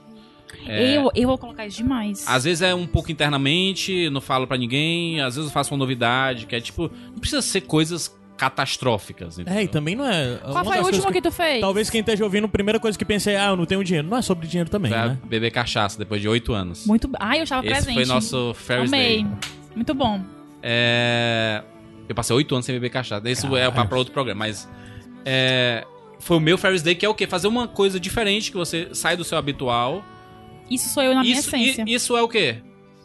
É. 0.66 0.98
Eu, 0.98 1.12
eu 1.16 1.28
vou 1.28 1.38
colocar 1.38 1.66
isso 1.66 1.78
demais. 1.78 2.26
Às 2.28 2.44
vezes 2.44 2.62
é 2.62 2.74
um 2.74 2.88
pouco 2.88 3.12
internamente, 3.12 4.10
não 4.10 4.22
falo 4.22 4.48
pra 4.48 4.58
ninguém. 4.58 5.22
Às 5.22 5.36
vezes 5.36 5.50
eu 5.50 5.54
faço 5.54 5.74
uma 5.74 5.78
novidade, 5.78 6.46
que 6.46 6.56
é 6.56 6.62
tipo. 6.62 6.92
Não 7.12 7.20
precisa 7.20 7.42
ser 7.42 7.62
coisas 7.62 8.16
catastróficas. 8.42 9.38
É, 9.38 9.42
e 9.42 9.44
entendeu? 9.44 9.68
também 9.68 9.96
não 9.96 10.04
é. 10.04 10.38
Qual 10.38 10.66
foi 10.66 10.78
o 10.78 10.86
último 10.86 11.04
coisas 11.04 11.12
que 11.12 11.22
tu 11.22 11.32
fez? 11.32 11.62
Talvez 11.62 11.90
quem 11.92 12.00
esteja 12.00 12.24
ouvindo, 12.24 12.46
a 12.46 12.50
primeira 12.50 12.80
coisa 12.80 12.98
que 12.98 13.06
pense 13.06 13.30
é, 13.30 13.40
ah, 13.40 13.50
eu 13.50 13.56
não 13.56 13.68
tenho 13.68 13.84
dinheiro. 13.84 14.08
Não 14.08 14.18
é 14.18 14.22
sobre 14.24 14.48
dinheiro 14.48 14.68
também, 14.68 14.92
né? 14.92 15.18
beber 15.26 15.52
cachaça 15.52 16.00
depois 16.00 16.20
de 16.20 16.28
oito 16.28 16.52
anos. 16.52 16.88
Muito. 16.88 17.08
Ai, 17.20 17.40
eu 17.40 17.44
estava 17.44 17.64
Esse 17.64 17.74
presente. 17.74 17.94
foi 17.94 18.06
nosso 18.06 18.54
Ferris 18.56 18.92
Amei. 18.92 19.24
Day. 19.24 19.32
Muito 19.76 19.94
bom. 19.94 20.22
É... 20.64 21.64
Eu 22.10 22.16
passei 22.16 22.36
oito 22.36 22.54
anos 22.56 22.66
sem 22.66 22.74
beber 22.74 22.90
cachaça. 22.90 23.30
Isso 23.30 23.46
é 23.56 23.70
Caralho. 23.70 23.88
pra 23.88 23.98
outro 23.98 24.12
programa, 24.12 24.40
mas. 24.40 24.68
É... 25.24 25.86
Foi 26.20 26.38
o 26.38 26.40
meu 26.40 26.58
Ferris 26.58 26.82
Day, 26.82 26.96
que 26.96 27.06
é 27.06 27.10
o 27.10 27.14
quê? 27.14 27.28
Fazer 27.28 27.48
uma 27.48 27.68
coisa 27.68 28.00
diferente, 28.00 28.52
que 28.52 28.58
você 28.58 28.90
sai 28.94 29.16
do 29.16 29.24
seu 29.24 29.38
habitual. 29.38 30.04
Isso 30.74 30.90
sou 30.90 31.04
eu 31.04 31.14
na 31.14 31.22
minha 31.22 31.38
isso, 31.38 31.50
essência. 31.50 31.84
i- 31.88 31.94
isso 31.94 32.16
é 32.18 32.22
o 32.22 32.28
quê? 32.28 32.58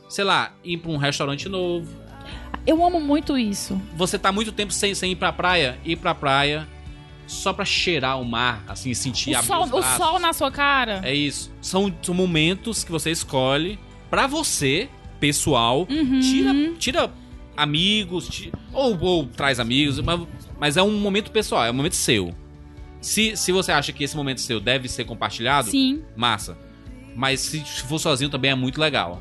Sei 0.08 0.24
lá, 0.24 0.52
ir 0.64 0.76
pra 0.78 0.90
um 0.90 0.96
restaurante 0.96 1.48
novo. 1.48 1.88
Eu 2.66 2.84
amo 2.84 3.00
muito 3.00 3.36
isso. 3.38 3.80
Você 3.96 4.18
tá 4.18 4.30
muito 4.32 4.52
tempo 4.52 4.72
sem, 4.72 4.94
sem 4.94 5.12
ir 5.12 5.16
pra 5.16 5.32
praia, 5.32 5.78
ir 5.84 5.96
pra 5.96 6.14
praia 6.14 6.66
só 7.26 7.52
pra 7.52 7.64
cheirar 7.64 8.20
o 8.20 8.24
mar, 8.24 8.64
assim, 8.68 8.94
sentir 8.94 9.32
O 9.34 9.36
abrir 9.38 9.46
sol, 9.48 9.62
o 9.78 9.82
sol 9.82 10.18
na 10.20 10.32
sua 10.32 10.50
cara. 10.50 11.00
É 11.04 11.12
isso. 11.14 11.52
São, 11.60 11.92
são 12.02 12.14
momentos 12.14 12.84
que 12.84 12.90
você 12.92 13.10
escolhe 13.10 13.78
pra 14.08 14.26
você, 14.28 14.88
pessoal. 15.18 15.86
Uhum. 15.90 16.20
Tira, 16.20 16.52
tira 16.78 17.12
amigos, 17.56 18.28
ti- 18.28 18.52
ou, 18.72 18.98
ou 19.00 19.26
traz 19.26 19.58
amigos, 19.58 19.98
mas, 20.00 20.20
mas 20.58 20.76
é 20.76 20.82
um 20.82 20.98
momento 21.00 21.30
pessoal, 21.30 21.64
é 21.64 21.70
um 21.70 21.74
momento 21.74 21.96
seu. 21.96 22.32
Se, 23.00 23.36
se 23.36 23.50
você 23.52 23.72
acha 23.72 23.92
que 23.92 24.02
esse 24.04 24.16
momento 24.16 24.40
seu 24.40 24.58
deve 24.60 24.88
ser 24.88 25.04
compartilhado, 25.04 25.70
Sim. 25.70 26.02
massa. 26.16 26.56
Mas 27.16 27.40
se 27.40 27.60
for 27.88 27.98
sozinho 27.98 28.30
também 28.30 28.50
é 28.50 28.54
muito 28.54 28.80
legal. 28.80 29.20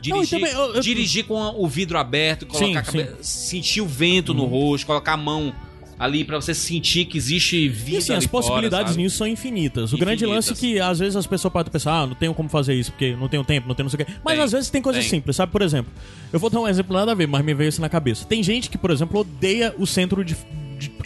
Dirigir, 0.00 0.38
também, 0.38 0.52
eu- 0.52 0.74
eu- 0.76 0.80
dirigir 0.80 1.24
com 1.24 1.34
o 1.56 1.66
vidro 1.66 1.98
aberto, 1.98 2.46
colocar 2.46 2.66
Sim, 2.66 2.76
a 2.76 2.82
cabe- 2.82 3.16
sentir 3.20 3.80
o 3.80 3.86
vento 3.86 4.32
no 4.32 4.44
rosto, 4.44 4.86
colocar 4.86 5.14
a 5.14 5.16
mão 5.16 5.52
ali 5.98 6.24
pra 6.24 6.36
você 6.40 6.54
sentir 6.54 7.06
que 7.06 7.18
existe 7.18 7.68
vida 7.68 7.96
E 7.96 7.98
assim, 7.98 8.12
as 8.12 8.24
possibilidades 8.24 8.92
fora, 8.92 9.02
nisso 9.02 9.16
são 9.16 9.26
infinitas. 9.26 9.92
O 9.92 9.98
grande 9.98 10.22
Infinitas. 10.24 10.46
lance 10.50 10.52
é 10.52 10.56
que 10.74 10.78
às 10.80 11.00
vezes 11.00 11.16
as 11.16 11.26
pessoas 11.26 11.52
podem 11.52 11.72
pensar, 11.72 12.02
ah, 12.02 12.06
não 12.06 12.14
tenho 12.14 12.32
como 12.32 12.48
fazer 12.48 12.74
isso, 12.74 12.92
porque 12.92 13.16
não 13.16 13.28
tenho 13.28 13.42
tempo, 13.42 13.66
não 13.66 13.74
tenho 13.74 13.86
não 13.86 13.90
sei 13.90 14.02
o 14.02 14.06
quê. 14.06 14.12
Mas 14.24 14.34
Tem, 14.36 14.44
às 14.44 14.52
vezes 14.52 14.70
tem 14.70 14.80
coisas 14.80 15.04
simples, 15.04 15.34
sabe? 15.34 15.50
Por 15.50 15.60
exemplo, 15.62 15.92
eu 16.32 16.38
vou 16.38 16.48
dar 16.48 16.60
um 16.60 16.68
exemplo 16.68 16.96
nada 16.96 17.10
a 17.10 17.14
ver, 17.16 17.26
mas 17.26 17.44
me 17.44 17.52
veio 17.52 17.68
isso 17.68 17.80
na 17.80 17.88
cabeça. 17.88 18.24
Tem 18.24 18.40
gente 18.44 18.70
que, 18.70 18.78
por 18.78 18.92
exemplo, 18.92 19.20
odeia 19.20 19.74
o 19.76 19.84
centro 19.86 20.24
de. 20.24 20.36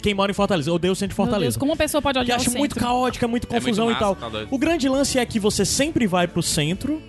Quem 0.03 0.13
mora 0.13 0.31
em 0.31 0.35
Fortaleza, 0.35 0.71
odeia 0.71 0.91
o 0.91 0.95
centro 0.95 1.09
de 1.09 1.15
Fortaleza. 1.15 1.51
Deus, 1.51 1.57
como 1.57 1.71
uma 1.71 1.77
pessoa 1.77 2.01
pode 2.01 2.17
que 2.19 2.21
odiar 2.23 2.37
o 2.37 2.41
acha 2.41 2.45
centro? 2.49 2.59
muito 2.59 2.75
caótica, 2.75 3.27
muito 3.27 3.47
É 3.47 3.49
muito 3.53 3.63
confusão 3.63 3.85
e 3.89 3.93
massa, 3.93 4.15
tal. 4.15 4.15
tá 4.15 4.45
o 4.51 4.57
grande 4.57 4.87
lance 4.89 5.17
é 5.17 5.25
que 5.25 5.39
você 5.39 5.65
sempre 5.65 6.05
vai 6.05 6.27
pro 6.27 6.43
centro. 6.43 7.01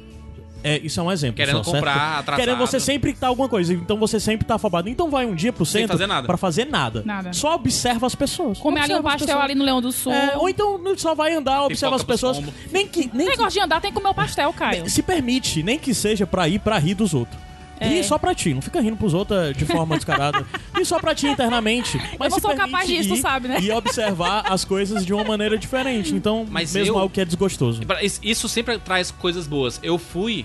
É, 0.67 0.79
isso 0.79 0.99
é 0.99 1.03
um 1.03 1.13
exemplo. 1.13 1.37
Querendo 1.37 1.63
só, 1.63 1.73
comprar, 1.73 1.93
certo? 1.93 2.19
atrasado. 2.21 2.37
Querendo 2.41 2.59
você 2.59 2.81
sempre 2.81 3.13
tá 3.13 3.27
alguma 3.27 3.51
coisa. 3.51 3.75
Então 3.75 3.99
você 3.99 4.19
sempre 4.19 4.47
tá 4.47 4.55
afobado. 4.55 4.89
Então 4.89 5.11
vai 5.11 5.27
um 5.27 5.35
dia 5.35 5.53
pro 5.53 5.67
Sem 5.67 5.83
centro 5.83 5.93
fazer 5.99 6.07
nada. 6.07 6.27
pra 6.27 6.39
fazer 6.39 6.65
nada. 6.65 7.03
Nada. 7.05 7.35
Só 7.35 7.55
observa 7.55 8.07
as 8.07 8.15
pessoas. 8.15 8.59
Comer 8.59 8.81
ali 8.81 8.95
um 8.95 9.03
pastel 9.03 9.39
ali 9.43 9.55
no 9.55 9.63
Leão 9.63 9.83
do 9.83 9.93
Sul. 9.93 10.11
É, 10.11 10.39
ou 10.39 10.49
então 10.49 10.81
só 10.97 11.15
vai 11.15 11.35
andar, 11.35 11.65
observa 11.65 11.97
as 11.97 12.03
pessoas. 12.03 12.41
Nem 12.73 12.89
que, 12.89 13.01
nem 13.13 13.27
que 13.27 13.33
Negócio 13.33 13.61
de 13.61 13.61
andar 13.61 13.79
tem 13.83 13.91
que 13.91 13.95
comer 13.95 14.09
o 14.09 14.15
pastel, 14.15 14.51
Caio. 14.55 14.89
se 14.89 15.03
permite, 15.03 15.63
nem 15.63 15.79
que 15.79 15.93
seja 15.93 16.27
pra 16.27 16.49
ir 16.49 16.59
pra 16.61 16.79
rir 16.79 16.95
dos 16.95 17.13
outros. 17.13 17.39
É. 17.81 17.89
E 17.99 18.05
só 18.05 18.17
pra 18.19 18.35
ti, 18.35 18.55
não 18.55 18.63
fica 18.63 18.81
rindo 18.81 18.97
pros 18.97 19.13
outros 19.15 19.39
eh, 19.39 19.53
de 19.53 19.65
forma 19.65 19.97
descarada. 19.97 20.47
E 20.81 20.85
só 20.85 20.99
pra 20.99 21.15
ti 21.15 21.27
internamente. 21.29 21.97
Mas 22.19 22.31
não 22.31 22.39
se 22.39 22.43
sou 22.47 22.55
capaz 22.55 22.87
disso, 22.89 23.09
tu 23.11 23.15
ir 23.15 23.21
sabe, 23.21 23.49
né? 23.49 23.59
E 23.61 23.71
observar 23.71 24.45
as 24.53 24.65
coisas 24.65 25.05
de 25.07 25.13
uma 25.15 25.25
maneira 25.25 25.57
diferente. 25.57 26.15
Então, 26.15 26.47
Mas 26.51 26.73
mesmo 26.75 26.95
eu- 26.95 26.99
algo 26.99 27.13
que 27.15 27.21
é 27.21 27.25
desgostoso. 27.25 27.81
Isso- 28.23 28.49
sempre 28.49 28.79
traz 28.79 29.11
coisas 29.11 29.47
boas. 29.47 29.79
Eu 29.83 29.99
fui. 29.99 30.45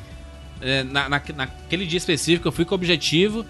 é, 0.62 0.84
na, 0.84 1.08
na- 1.10 1.22
naquele 1.36 1.86
dia 1.86 1.98
específico, 1.98 2.48
eu 2.48 2.52
fui 2.52 2.66
com 2.66 2.74
o 2.74 2.76
objetivo 2.76 3.46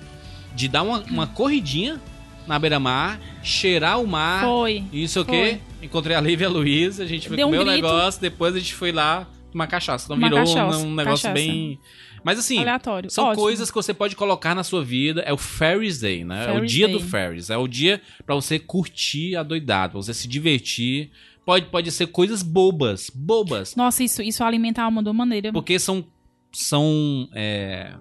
de 0.55 0.67
dar 0.67 0.83
uma, 0.83 0.99
uma 1.09 1.27
corridinha 1.27 1.99
na 2.47 2.57
beira-mar, 2.59 3.19
cheirar 3.43 3.99
o 4.01 4.07
mar. 4.07 4.43
Foi. 4.43 4.83
E 4.91 5.03
isso 5.03 5.21
o 5.21 5.25
quê? 5.25 5.59
Encontrei 5.81 6.15
a 6.15 6.21
Lívia 6.21 6.45
e 6.45 6.47
a 6.47 6.49
Luísa, 6.49 7.03
a 7.03 7.07
gente 7.07 7.27
foi 7.27 7.35
Deu 7.37 7.47
um 7.47 7.51
comer 7.51 7.61
o 7.61 7.65
grito. 7.65 7.75
negócio, 7.87 8.21
depois 8.21 8.55
a 8.55 8.59
gente 8.59 8.73
foi 8.75 8.91
lá 8.91 9.27
tomar 9.51 9.67
cachaça. 9.67 10.05
Então 10.05 10.17
Uma 10.17 10.29
virou 10.29 10.39
cachaça, 10.45 10.77
um, 10.77 10.87
um 10.87 10.95
negócio 10.95 11.23
cachaça. 11.29 11.33
bem. 11.33 11.79
Mas 12.23 12.39
assim, 12.39 12.59
Aleatório. 12.59 13.09
são 13.09 13.25
Ótimo. 13.25 13.41
coisas 13.43 13.69
que 13.71 13.75
você 13.75 13.93
pode 13.93 14.15
colocar 14.15 14.53
na 14.55 14.63
sua 14.63 14.83
vida. 14.83 15.21
É 15.21 15.31
o 15.33 15.37
Ferris 15.37 15.99
Day, 15.99 16.23
né? 16.23 16.45
é 16.45 16.51
o 16.51 16.53
Ferris 16.55 16.71
dia 16.71 16.87
Day. 16.87 16.97
do 16.97 17.03
Ferris. 17.03 17.49
É 17.49 17.57
o 17.57 17.67
dia 17.67 18.01
pra 18.25 18.35
você 18.35 18.59
curtir 18.59 19.35
a 19.35 19.43
doidada, 19.43 19.91
pra 19.93 20.01
você 20.01 20.13
se 20.13 20.27
divertir. 20.27 21.11
Pode, 21.45 21.65
pode 21.67 21.91
ser 21.91 22.07
coisas 22.07 22.43
bobas, 22.43 23.09
bobas. 23.13 23.75
Nossa, 23.75 24.03
isso, 24.03 24.21
isso 24.21 24.43
alimenta 24.43 24.81
a 24.81 24.85
alma 24.85 25.01
de 25.01 25.09
uma 25.09 25.13
maneira. 25.15 25.51
Porque 25.51 25.79
são. 25.79 26.05
São. 26.51 27.29
é, 27.33 27.93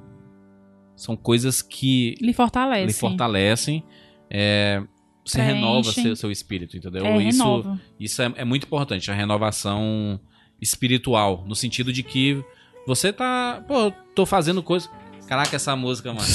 são 0.96 1.16
coisas 1.16 1.62
que 1.62 2.14
Lhe 2.20 2.32
fortalece. 2.32 2.86
lhe 2.86 2.92
fortalecem. 2.92 3.84
é, 4.30 4.82
você 5.24 5.38
Preenchem. 5.38 5.54
renova 5.60 5.92
seu, 5.92 6.16
seu 6.16 6.30
espírito, 6.32 6.76
entendeu? 6.76 7.04
É, 7.06 7.22
isso 7.22 7.38
renova. 7.38 7.80
isso 8.00 8.20
é, 8.22 8.32
é 8.36 8.44
muito 8.44 8.64
importante, 8.66 9.10
a 9.10 9.14
renovação 9.14 10.18
espiritual. 10.60 11.44
No 11.46 11.54
sentido 11.54 11.92
de 11.92 12.02
que 12.02 12.42
você 12.88 13.12
tá. 13.12 13.62
Pô, 13.68 13.92
tô 14.14 14.24
fazendo 14.26 14.62
coisa. 14.62 14.88
Caraca, 15.28 15.54
essa 15.54 15.76
música, 15.76 16.12
mano. 16.12 16.26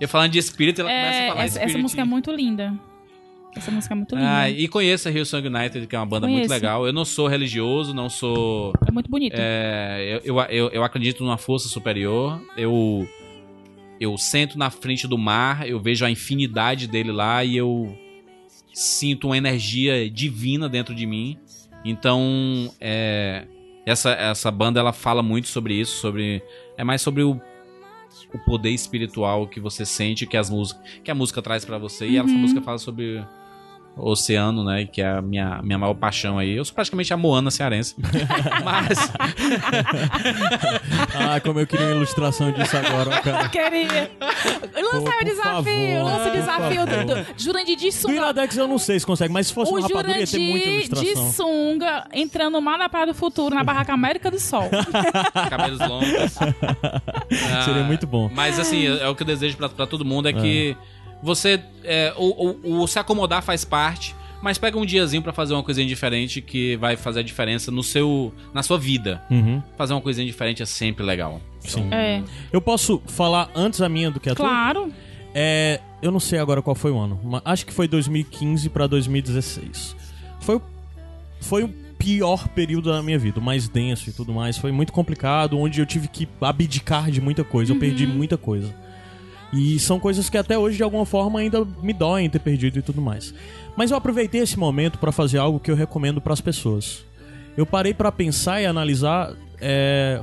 Eu 0.00 0.08
falando 0.08 0.30
de 0.32 0.38
espírito, 0.38 0.80
ela 0.80 0.88
começa 0.90 1.08
a 1.18 1.22
É, 1.22 1.28
falar 1.28 1.44
essa, 1.44 1.58
essa 1.58 1.66
espírito. 1.66 1.82
música 1.82 2.02
é 2.02 2.04
muito 2.04 2.30
linda. 2.32 2.72
Essa 3.54 3.70
música 3.70 3.92
é 3.92 3.96
muito 3.96 4.14
linda. 4.14 4.38
Ah, 4.38 4.48
e 4.50 4.66
conheça 4.68 5.10
Rio 5.10 5.26
Song 5.26 5.46
United, 5.46 5.86
que 5.86 5.94
é 5.94 5.98
uma 5.98 6.06
banda 6.06 6.26
muito 6.26 6.36
Conheço. 6.46 6.54
legal. 6.54 6.86
Eu 6.86 6.92
não 6.92 7.04
sou 7.04 7.26
religioso, 7.28 7.92
não 7.92 8.08
sou. 8.08 8.72
É 8.86 8.90
muito 8.90 9.10
bonito. 9.10 9.34
É, 9.36 10.20
eu, 10.24 10.36
eu, 10.36 10.42
eu, 10.48 10.68
eu 10.70 10.84
acredito 10.84 11.22
numa 11.22 11.36
força 11.36 11.68
superior. 11.68 12.40
Eu 12.56 13.06
eu 14.00 14.16
sento 14.18 14.56
na 14.58 14.70
frente 14.70 15.06
do 15.06 15.16
mar, 15.18 15.68
eu 15.68 15.78
vejo 15.78 16.04
a 16.04 16.10
infinidade 16.10 16.88
dele 16.88 17.12
lá 17.12 17.44
e 17.44 17.56
eu 17.56 17.96
sinto 18.72 19.28
uma 19.28 19.36
energia 19.36 20.08
divina 20.10 20.68
dentro 20.68 20.94
de 20.94 21.06
mim. 21.06 21.36
Então, 21.84 22.72
é, 22.80 23.44
essa, 23.84 24.10
essa 24.10 24.50
banda 24.50 24.80
ela 24.80 24.92
fala 24.92 25.22
muito 25.22 25.48
sobre 25.48 25.74
isso, 25.74 25.96
sobre 25.96 26.42
é 26.76 26.84
mais 26.84 27.02
sobre 27.02 27.22
o, 27.22 27.40
o 28.32 28.38
poder 28.46 28.70
espiritual 28.70 29.46
que 29.46 29.60
você 29.60 29.84
sente 29.84 30.26
que 30.26 30.36
as 30.36 30.48
músicas 30.48 30.82
que 31.02 31.10
a 31.10 31.14
música 31.14 31.42
traz 31.42 31.64
pra 31.64 31.78
você 31.78 32.06
e 32.08 32.16
essa 32.16 32.28
música 32.28 32.60
fala 32.62 32.78
sobre 32.78 33.24
oceano, 33.96 34.64
né, 34.64 34.86
que 34.86 35.02
é 35.02 35.08
a 35.18 35.22
minha, 35.22 35.60
minha 35.62 35.78
maior 35.78 35.94
paixão 35.94 36.38
aí. 36.38 36.56
Eu 36.56 36.64
sou 36.64 36.74
praticamente 36.74 37.12
a 37.12 37.16
Moana 37.16 37.50
cearense. 37.50 37.94
Mas 38.64 38.98
Ah, 41.14 41.40
como 41.40 41.60
eu 41.60 41.66
queria 41.66 41.86
uma 41.86 41.96
ilustração 41.96 42.50
disso 42.52 42.76
agora, 42.76 43.10
cara. 43.22 43.48
Queria. 43.48 44.10
Lança 44.74 45.16
o 45.20 45.24
desafio. 45.24 46.04
lança 46.04 46.28
o 46.28 46.32
desafio 46.32 46.86
do, 46.86 47.14
do 47.14 47.26
Jurandir 47.42 47.76
de 47.76 47.92
sunga. 47.92 48.14
Iradex 48.14 48.56
eu 48.56 48.68
não 48.68 48.78
sei 48.78 48.98
se 48.98 49.06
consegue, 49.06 49.32
mas 49.32 49.48
se 49.48 49.54
fosse 49.54 49.72
O 49.72 49.76
uma 49.76 49.82
rapadura 49.86 50.18
ia 50.18 50.26
ter 50.26 50.38
muita 50.38 50.64
Jurandir 50.66 50.88
de 50.88 51.06
ilustração. 51.06 51.32
sunga 51.32 52.04
entrando 52.12 52.60
mar 52.60 52.78
da 52.78 52.88
Praia 52.88 53.06
do 53.06 53.14
Futuro, 53.14 53.54
na 53.54 53.64
barraca 53.64 53.92
América 53.92 54.30
do 54.30 54.38
Sol. 54.38 54.68
cabelos 55.50 55.78
longos. 55.80 56.36
Ah, 56.40 57.62
Seria 57.64 57.82
muito 57.84 58.06
bom. 58.06 58.30
Mas 58.34 58.58
assim, 58.58 58.86
é 58.86 59.08
o 59.08 59.14
que 59.14 59.22
eu 59.22 59.26
desejo 59.26 59.56
pra, 59.56 59.68
pra 59.68 59.86
todo 59.86 60.04
mundo 60.04 60.28
é 60.28 60.32
que 60.32 60.76
você. 61.22 61.60
É, 61.84 62.12
o, 62.16 62.50
o- 62.78 62.82
o 62.82 62.86
se 62.86 62.98
acomodar 62.98 63.42
faz 63.42 63.64
parte, 63.64 64.14
mas 64.42 64.58
pega 64.58 64.78
um 64.78 64.84
diazinho 64.86 65.22
pra 65.22 65.32
fazer 65.32 65.54
uma 65.54 65.62
coisinha 65.62 65.86
diferente 65.86 66.40
que 66.40 66.76
vai 66.76 66.96
fazer 66.96 67.20
a 67.20 67.22
diferença 67.22 67.70
no 67.70 67.82
seu, 67.82 68.32
na 68.52 68.62
sua 68.62 68.78
vida. 68.78 69.22
Uhum. 69.30 69.62
Fazer 69.76 69.92
uma 69.94 70.00
coisinha 70.00 70.26
diferente 70.26 70.62
é 70.62 70.66
sempre 70.66 71.04
legal. 71.04 71.40
Sim. 71.60 71.88
É. 71.92 72.22
Eu 72.52 72.60
posso 72.60 73.00
falar 73.06 73.50
antes 73.54 73.80
a 73.80 73.88
minha 73.88 74.10
do 74.10 74.18
que 74.18 74.28
a 74.30 74.34
tua? 74.34 74.46
Claro. 74.48 74.92
É, 75.34 75.80
eu 76.02 76.10
não 76.10 76.20
sei 76.20 76.38
agora 76.38 76.60
qual 76.60 76.74
foi 76.76 76.90
o 76.90 76.98
ano, 76.98 77.18
mas 77.24 77.40
acho 77.44 77.64
que 77.66 77.72
foi 77.72 77.86
2015 77.88 78.68
pra 78.68 78.86
2016. 78.86 79.96
Foi 80.40 80.56
o- 80.56 80.62
foi 81.40 81.64
o 81.64 81.68
pior 81.98 82.48
período 82.48 82.90
da 82.90 83.00
minha 83.02 83.18
vida, 83.18 83.38
o 83.38 83.42
mais 83.42 83.68
denso 83.68 84.10
e 84.10 84.12
tudo 84.12 84.32
mais. 84.32 84.58
Foi 84.58 84.72
muito 84.72 84.92
complicado, 84.92 85.56
onde 85.56 85.80
eu 85.80 85.86
tive 85.86 86.08
que 86.08 86.28
abdicar 86.40 87.10
de 87.12 87.20
muita 87.20 87.44
coisa, 87.44 87.72
eu 87.72 87.78
perdi 87.78 88.06
muita 88.06 88.36
coisa. 88.36 88.74
E 89.52 89.78
são 89.78 90.00
coisas 90.00 90.30
que 90.30 90.38
até 90.38 90.56
hoje 90.56 90.78
de 90.78 90.82
alguma 90.82 91.04
forma 91.04 91.40
ainda 91.40 91.66
me 91.82 91.92
doem 91.92 92.30
ter 92.30 92.38
perdido 92.38 92.78
e 92.78 92.82
tudo 92.82 93.02
mais. 93.02 93.34
Mas 93.76 93.90
eu 93.90 93.96
aproveitei 93.96 94.40
esse 94.40 94.58
momento 94.58 94.98
pra 94.98 95.12
fazer 95.12 95.38
algo 95.38 95.60
que 95.60 95.70
eu 95.70 95.76
recomendo 95.76 96.20
pras 96.20 96.40
pessoas. 96.40 97.04
Eu 97.56 97.66
parei 97.66 97.92
pra 97.92 98.10
pensar 98.10 98.62
e 98.62 98.66
analisar 98.66 99.34
é, 99.60 100.22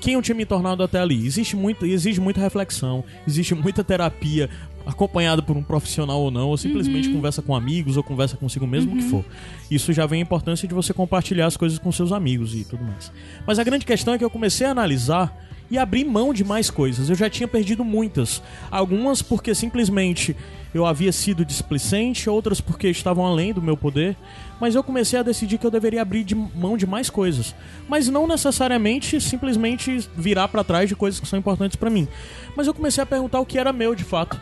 quem 0.00 0.14
eu 0.14 0.22
tinha 0.22 0.34
me 0.34 0.46
tornado 0.46 0.82
até 0.82 1.00
ali. 1.00 1.26
Existe 1.26 1.56
muito, 1.56 1.84
exige 1.84 2.20
muita 2.20 2.40
reflexão, 2.40 3.04
existe 3.26 3.54
muita 3.56 3.82
terapia, 3.82 4.48
acompanhada 4.86 5.42
por 5.42 5.56
um 5.56 5.62
profissional 5.62 6.20
ou 6.20 6.30
não, 6.30 6.48
ou 6.48 6.56
simplesmente 6.56 7.10
conversa 7.10 7.42
com 7.42 7.54
amigos 7.54 7.96
ou 7.96 8.02
conversa 8.02 8.36
consigo 8.36 8.66
mesmo, 8.66 8.94
o 8.94 8.96
que 8.96 9.02
for. 9.02 9.24
Isso 9.70 9.92
já 9.92 10.06
vem 10.06 10.20
a 10.20 10.22
importância 10.22 10.66
de 10.66 10.74
você 10.74 10.94
compartilhar 10.94 11.46
as 11.46 11.56
coisas 11.56 11.78
com 11.78 11.90
seus 11.90 12.12
amigos 12.12 12.54
e 12.54 12.64
tudo 12.64 12.84
mais. 12.84 13.12
Mas 13.46 13.58
a 13.58 13.64
grande 13.64 13.84
questão 13.84 14.14
é 14.14 14.18
que 14.18 14.24
eu 14.24 14.30
comecei 14.30 14.66
a 14.66 14.70
analisar 14.70 15.36
e 15.70 15.78
abrir 15.78 16.04
mão 16.04 16.32
de 16.32 16.44
mais 16.44 16.70
coisas. 16.70 17.08
Eu 17.08 17.16
já 17.16 17.28
tinha 17.28 17.46
perdido 17.46 17.84
muitas. 17.84 18.42
Algumas 18.70 19.22
porque 19.22 19.54
simplesmente 19.54 20.34
eu 20.72 20.84
havia 20.84 21.12
sido 21.12 21.44
displicente, 21.44 22.28
outras 22.28 22.60
porque 22.60 22.88
estavam 22.88 23.24
além 23.24 23.52
do 23.52 23.62
meu 23.62 23.76
poder. 23.76 24.16
Mas 24.60 24.74
eu 24.74 24.82
comecei 24.82 25.18
a 25.18 25.22
decidir 25.22 25.58
que 25.58 25.66
eu 25.66 25.70
deveria 25.70 26.02
abrir 26.02 26.24
de 26.24 26.34
mão 26.34 26.76
de 26.76 26.86
mais 26.86 27.08
coisas. 27.08 27.54
Mas 27.88 28.08
não 28.08 28.26
necessariamente 28.26 29.20
simplesmente 29.20 30.08
virar 30.16 30.48
pra 30.48 30.64
trás 30.64 30.88
de 30.88 30.96
coisas 30.96 31.20
que 31.20 31.28
são 31.28 31.38
importantes 31.38 31.76
pra 31.76 31.90
mim. 31.90 32.08
Mas 32.56 32.66
eu 32.66 32.74
comecei 32.74 33.02
a 33.02 33.06
perguntar 33.06 33.40
o 33.40 33.46
que 33.46 33.58
era 33.58 33.72
meu 33.72 33.94
de 33.94 34.04
fato. 34.04 34.40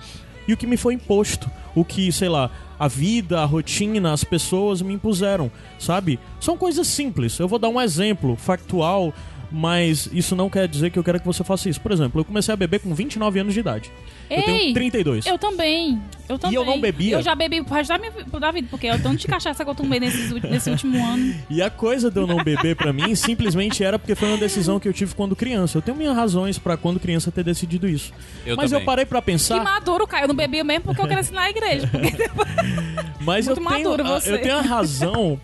E 0.48 0.52
o 0.52 0.56
que 0.56 0.66
me 0.66 0.76
foi 0.76 0.94
imposto. 0.94 1.50
O 1.74 1.84
que, 1.84 2.10
sei 2.12 2.28
lá, 2.28 2.50
a 2.78 2.88
vida, 2.88 3.40
a 3.40 3.44
rotina, 3.44 4.12
as 4.12 4.22
pessoas 4.22 4.80
me 4.80 4.94
impuseram, 4.94 5.50
sabe? 5.78 6.18
São 6.40 6.56
coisas 6.56 6.86
simples. 6.86 7.38
Eu 7.38 7.48
vou 7.48 7.58
dar 7.58 7.68
um 7.68 7.80
exemplo 7.80 8.36
factual, 8.36 9.12
mas 9.50 10.08
isso 10.12 10.34
não 10.34 10.50
quer 10.50 10.66
dizer 10.66 10.90
que 10.90 10.98
eu 10.98 11.04
quero 11.04 11.20
que 11.20 11.26
você 11.26 11.44
faça 11.44 11.68
isso. 11.68 11.80
Por 11.80 11.92
exemplo, 11.92 12.20
eu 12.20 12.24
comecei 12.24 12.52
a 12.52 12.56
beber 12.56 12.80
com 12.80 12.94
29 12.94 13.38
anos 13.40 13.54
de 13.54 13.60
idade. 13.60 13.90
eu 14.28 14.38
Ei, 14.38 14.42
tenho 14.44 14.74
32. 14.74 15.26
Eu 15.26 15.38
também. 15.38 16.00
Eu 16.28 16.38
também. 16.38 16.56
eu 16.56 16.64
não 16.64 16.80
bebia? 16.80 17.14
Eu 17.16 17.22
já 17.22 17.34
bebi 17.34 17.62
pro 17.62 17.74
resto 17.74 17.90
da 17.90 17.98
minha 17.98 18.12
da 18.40 18.50
vida, 18.50 18.66
porque 18.70 18.90
o 18.90 19.00
tanto 19.00 19.16
de 19.18 19.26
cachaça 19.26 19.64
que 19.64 19.70
eu 19.70 19.74
tomei 19.74 20.00
nesses 20.00 20.32
ulti- 20.32 20.48
nesse 20.48 20.68
último 20.70 21.04
ano. 21.04 21.34
E 21.48 21.62
a 21.62 21.70
coisa 21.70 22.10
de 22.10 22.18
eu 22.18 22.26
não 22.26 22.42
beber 22.42 22.74
pra 22.74 22.92
mim 22.92 23.14
simplesmente 23.14 23.84
era 23.84 23.98
porque 23.98 24.14
foi 24.16 24.28
uma 24.28 24.36
decisão 24.38 24.80
que 24.80 24.88
eu 24.88 24.92
tive 24.92 25.14
quando 25.14 25.36
criança. 25.36 25.78
Eu 25.78 25.82
tenho 25.82 25.96
minhas 25.96 26.16
razões 26.16 26.58
pra 26.58 26.76
quando 26.76 26.98
criança 26.98 27.30
ter 27.30 27.44
decidido 27.44 27.88
isso. 27.88 28.12
Eu 28.44 28.56
mas 28.56 28.70
também. 28.70 28.82
eu 28.82 28.86
parei 28.86 29.06
pra 29.06 29.20
Que 29.20 29.26
pensar, 29.26 29.62
maduro, 29.62 30.06
Caio. 30.06 30.24
Eu 30.24 30.28
não 30.28 30.34
bebia 30.34 30.64
mesmo 30.64 30.84
porque 30.86 31.00
eu 31.00 31.06
cresci 31.06 31.32
na 31.32 31.48
igreja. 31.48 31.86
Porque 31.86 32.28
mas 33.24 33.46
muito 33.46 33.60
eu 33.60 33.96
tenho, 33.96 34.08
a- 34.08 34.20
você. 34.20 34.32
eu 34.32 34.42
tenho 34.42 34.56
a 34.56 34.62
razão. 34.62 35.40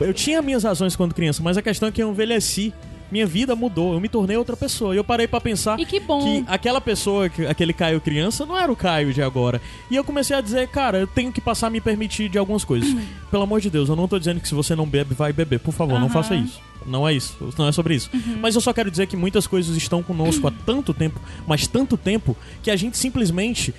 Eu 0.00 0.12
tinha 0.14 0.40
minhas 0.42 0.62
razões 0.64 0.94
quando 0.94 1.12
criança, 1.14 1.42
mas 1.42 1.56
a 1.56 1.62
questão 1.62 1.88
é 1.88 1.92
que 1.92 2.02
eu 2.02 2.10
envelheci. 2.10 2.72
Minha 3.10 3.26
vida 3.26 3.56
mudou, 3.56 3.94
eu 3.94 4.00
me 4.00 4.08
tornei 4.08 4.36
outra 4.36 4.56
pessoa. 4.56 4.94
E 4.94 4.98
eu 4.98 5.04
parei 5.04 5.26
pra 5.26 5.40
pensar 5.40 5.78
E 5.80 5.86
que 5.86 5.98
bom. 5.98 6.20
que 6.22 6.44
aquela 6.46 6.80
pessoa, 6.80 7.28
que- 7.28 7.46
aquele 7.46 7.72
Caio 7.72 8.00
criança, 8.00 8.44
não 8.44 8.56
era 8.56 8.70
o 8.70 8.76
Caio 8.76 9.12
de 9.14 9.22
agora. 9.22 9.60
E 9.90 9.96
eu 9.96 10.04
comecei 10.04 10.36
a 10.36 10.40
dizer, 10.40 10.68
cara, 10.68 10.98
eu 10.98 11.06
tenho 11.06 11.32
que 11.32 11.40
passar 11.40 11.68
a 11.68 11.70
me 11.70 11.80
permitir 11.80 12.28
de 12.28 12.36
algumas 12.38 12.64
coisas. 12.64 12.94
Pelo 13.30 13.42
amor 13.42 13.60
de 13.60 13.70
Deus, 13.70 13.88
eu 13.88 13.96
não 13.96 14.06
tô 14.06 14.18
dizendo 14.18 14.40
que 14.40 14.48
se 14.48 14.54
você 14.54 14.74
não 14.74 14.86
bebe, 14.86 15.14
vai 15.14 15.32
beber. 15.32 15.58
Por 15.58 15.72
favor, 15.72 15.94
não 15.94 16.06
Aham. 16.06 16.08
faça 16.10 16.34
isso. 16.34 16.60
Não 16.86 17.06
é 17.06 17.12
isso, 17.12 17.36
não 17.58 17.66
é 17.68 17.72
sobre 17.72 17.94
isso. 17.94 18.08
Mas 18.40 18.54
eu 18.54 18.60
só 18.60 18.72
quero 18.72 18.90
dizer 18.90 19.06
que 19.06 19.16
muitas 19.16 19.46
coisas 19.46 19.76
estão 19.76 20.02
conosco 20.02 20.46
há 20.46 20.52
tanto 20.64 20.94
tempo, 20.94 21.20
mas 21.46 21.66
tanto 21.66 21.96
tempo, 21.96 22.36
que 22.62 22.70
a 22.70 22.76
gente 22.76 22.96
simplesmente 22.96 23.74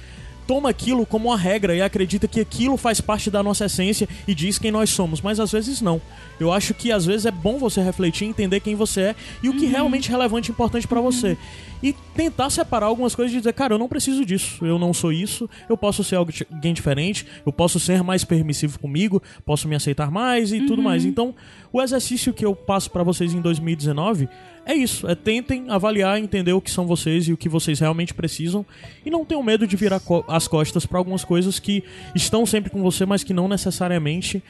toma 0.50 0.72
aquilo 0.72 1.06
como 1.06 1.30
uma 1.30 1.38
regra 1.38 1.76
e 1.76 1.82
acredita 1.84 2.28
que 2.28 2.40
aquilo 2.40 2.76
faz 2.76 3.00
parte 3.00 3.30
da 3.30 3.44
nossa 3.44 3.66
essência 3.66 4.10
e 4.28 4.34
diz 4.34 4.58
quem 4.58 4.72
nós 4.72 4.90
somos, 4.90 5.22
mas 5.22 5.40
às 5.40 5.52
vezes 5.52 5.80
não. 5.80 6.02
Eu 6.40 6.52
acho 6.52 6.74
que 6.74 6.92
às 6.92 7.06
vezes 7.06 7.28
é 7.28 7.32
bom 7.32 7.60
você 7.60 7.84
refletir, 7.84 8.26
entender 8.26 8.60
quem 8.60 8.74
você 8.74 9.02
é 9.02 9.16
e 9.44 9.50
o 9.50 9.54
que 9.54 9.68
realmente 9.68 10.10
é 10.10 10.12
relevante 10.12 10.50
e 10.50 10.52
importante 10.52 10.88
pra 10.88 11.00
você. 11.02 11.38
E 11.82 11.94
tentar 12.14 12.50
separar 12.50 12.88
algumas 12.88 13.16
coisas 13.16 13.34
e 13.34 13.38
dizer, 13.38 13.54
cara, 13.54 13.74
eu 13.74 13.78
não 13.80 13.88
preciso 13.88 14.26
disso, 14.26 14.66
eu 14.66 14.78
não 14.78 14.94
sou 14.94 15.14
isso, 15.14 15.50
eu 15.70 15.78
posso 15.78 16.04
ser 16.04 16.18
alguém 16.18 16.74
diferente, 16.74 17.26
eu 17.46 17.54
posso 17.54 17.80
ser 17.80 18.04
mais 18.04 18.26
permissivo 18.26 18.78
comigo, 18.80 19.24
posso 19.46 19.66
me 19.68 19.76
aceitar 19.76 20.12
mais 20.12 20.52
e 20.52 20.60
tudo 20.68 20.82
mais. 20.82 21.06
Então, 21.06 21.34
o 21.72 21.82
exercício 21.82 22.34
que 22.34 22.46
eu 22.46 22.54
passo 22.54 22.92
pra 22.92 23.02
vocês 23.02 23.34
em 23.34 23.40
2019 23.40 24.28
é 24.66 24.74
isso, 24.76 25.08
é 25.08 25.16
tentem 25.16 25.70
avaliar, 25.70 26.20
entender 26.20 26.52
o 26.54 26.60
que 26.62 26.70
são 26.70 26.86
vocês 26.86 27.28
e 27.30 27.34
o 27.34 27.38
que 27.38 27.48
vocês 27.48 27.80
realmente 27.80 28.14
precisam. 28.14 28.66
E 29.06 29.10
não 29.10 29.24
tenham 29.24 29.42
medo 29.42 29.66
de 29.66 29.76
virar 29.78 30.02
co- 30.02 30.24
as 30.28 30.48
costas 30.50 30.86
pra 30.86 30.98
algumas 31.00 31.24
coisas 31.24 31.60
que 31.60 31.82
estão 32.14 32.46
sempre 32.46 32.70
com 32.70 32.82
você, 32.84 33.06
mas 33.06 33.24
que 33.24 33.34
não 33.34 33.48
necessariamente 33.48 34.44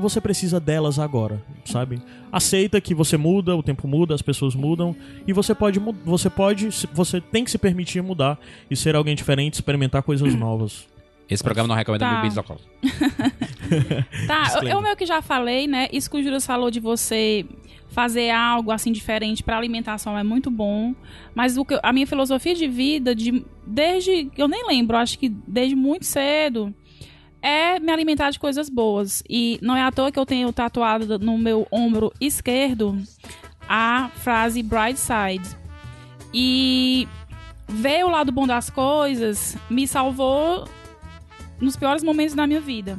você 0.00 0.20
precisa 0.20 0.58
delas 0.60 0.98
agora, 0.98 1.42
sabe? 1.64 2.00
Aceita 2.32 2.80
que 2.80 2.94
você 2.94 3.16
muda, 3.16 3.56
o 3.56 3.62
tempo 3.62 3.86
muda, 3.88 4.14
as 4.14 4.22
pessoas 4.22 4.54
mudam 4.54 4.94
e 5.26 5.32
você 5.32 5.54
pode 5.54 5.78
você 6.04 6.28
pode, 6.30 6.70
se- 6.72 6.88
você 6.92 7.20
tem 7.20 7.44
que 7.44 7.50
se 7.50 7.58
permitir 7.58 8.02
mudar 8.02 8.38
e 8.70 8.76
ser 8.76 8.94
alguém 8.96 9.14
diferente, 9.14 9.54
experimentar 9.54 10.02
coisas 10.02 10.34
novas. 10.34 10.86
Esse 11.28 11.42
programa 11.42 11.66
não 11.68 11.74
recomenda 11.74 12.04
Tá. 12.06 12.14
bebidas 12.16 12.38
alcoólicas. 12.38 12.68
Tá, 14.26 14.60
eu, 14.68 14.80
meio 14.80 14.96
que 14.96 15.06
já 15.06 15.20
falei, 15.22 15.66
né? 15.66 15.88
Isso 15.92 16.10
que 16.10 16.16
o 16.18 16.22
Júlio 16.22 16.40
falou 16.40 16.70
de 16.70 16.78
você 16.80 17.44
fazer 17.88 18.30
algo 18.30 18.70
assim 18.70 18.92
diferente 18.92 19.42
pra 19.42 19.56
alimentação 19.56 20.16
é 20.18 20.22
muito 20.22 20.50
bom. 20.50 20.94
Mas 21.34 21.56
o 21.56 21.64
que, 21.64 21.74
eu- 21.74 21.80
a 21.82 21.92
minha 21.92 22.06
filosofia 22.06 22.54
de 22.54 22.68
vida, 22.68 23.14
de, 23.14 23.44
desde. 23.66 24.30
Eu 24.36 24.46
nem 24.48 24.66
lembro, 24.66 24.96
acho 24.96 25.18
que 25.18 25.28
desde 25.28 25.74
muito 25.74 26.04
cedo, 26.04 26.72
é 27.42 27.78
me 27.78 27.92
alimentar 27.92 28.30
de 28.30 28.38
coisas 28.38 28.68
boas. 28.68 29.22
E 29.28 29.58
não 29.62 29.76
é 29.76 29.82
à 29.82 29.92
toa 29.92 30.10
que 30.10 30.18
eu 30.18 30.26
tenho 30.26 30.52
tatuado 30.52 31.18
no 31.18 31.38
meu 31.38 31.66
ombro 31.70 32.12
esquerdo 32.20 33.02
a 33.68 34.10
frase 34.16 34.62
Bright 34.62 34.98
Side. 34.98 35.56
E 36.32 37.08
ver 37.68 38.04
o 38.04 38.10
lado 38.10 38.30
bom 38.32 38.46
das 38.46 38.70
coisas 38.70 39.56
me 39.68 39.86
salvou 39.86 40.68
nos 41.60 41.76
piores 41.76 42.02
momentos 42.02 42.34
da 42.34 42.46
minha 42.46 42.60
vida. 42.60 42.98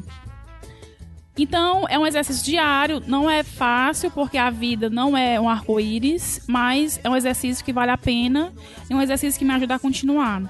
Então, 1.37 1.85
é 1.87 1.99
um 1.99 2.05
exercício 2.05 2.43
diário, 2.43 3.01
não 3.05 3.29
é 3.29 3.43
fácil, 3.43 4.09
porque 4.09 4.39
a 4.39 4.49
vida 4.49 4.89
não 4.89 5.15
é 5.15 5.39
um 5.39 5.47
arco-íris, 5.47 6.43
mas 6.47 6.99
é 7.03 7.09
um 7.09 7.15
exercício 7.15 7.63
que 7.63 7.71
vale 7.71 7.91
a 7.91 7.97
pena 7.97 8.51
e 8.89 8.95
um 8.95 9.01
exercício 9.01 9.37
que 9.37 9.45
me 9.45 9.53
ajuda 9.53 9.75
a 9.75 9.79
continuar. 9.79 10.41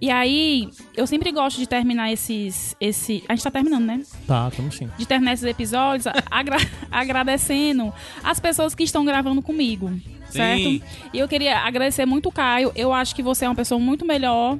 E 0.00 0.10
aí, 0.10 0.68
eu 0.96 1.06
sempre 1.06 1.30
gosto 1.32 1.58
de 1.58 1.66
terminar 1.66 2.12
esses. 2.12 2.76
Esse, 2.80 3.22
a 3.28 3.34
gente 3.34 3.44
tá 3.44 3.50
terminando, 3.50 3.84
né? 3.84 4.02
Tá, 4.26 4.50
tamo 4.50 4.70
sim. 4.70 4.88
De 4.98 5.06
terminar 5.06 5.32
esses 5.32 5.44
episódios 5.46 6.06
agra- 6.30 6.58
agradecendo 6.90 7.92
as 8.22 8.38
pessoas 8.38 8.74
que 8.74 8.82
estão 8.82 9.04
gravando 9.04 9.40
comigo. 9.40 9.90
Certo? 10.28 10.62
Sim. 10.64 10.82
E 11.12 11.18
eu 11.18 11.28
queria 11.28 11.58
agradecer 11.58 12.04
muito 12.06 12.28
o 12.28 12.32
Caio. 12.32 12.72
Eu 12.74 12.92
acho 12.92 13.14
que 13.14 13.22
você 13.22 13.44
é 13.44 13.48
uma 13.48 13.54
pessoa 13.54 13.78
muito 13.80 14.04
melhor 14.04 14.58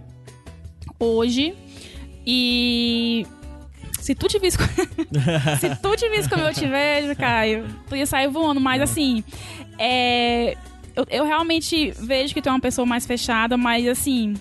hoje. 0.98 1.55
E 2.27 3.27
se 4.01 4.15
tu 4.15 4.28
te 4.28 4.39
visse, 4.39 4.56
se 5.61 5.77
tu 5.77 5.97
te 5.97 6.09
visse 6.09 6.28
como 6.28 6.43
eu 6.43 6.55
te 6.55 6.66
vejo, 6.66 7.15
Caio, 7.16 7.66
tu 7.89 7.97
ia 7.97 8.06
sair 8.06 8.28
voando. 8.28 8.61
Mas 8.61 8.81
assim, 8.81 9.23
é, 9.78 10.56
eu, 10.94 11.05
eu 11.11 11.24
realmente 11.27 11.90
vejo 11.98 12.32
que 12.32 12.40
tu 12.40 12.48
é 12.48 12.52
uma 12.52 12.61
pessoa 12.61 12.86
mais 12.86 13.05
fechada, 13.05 13.56
mas 13.56 13.86
assim, 13.89 14.35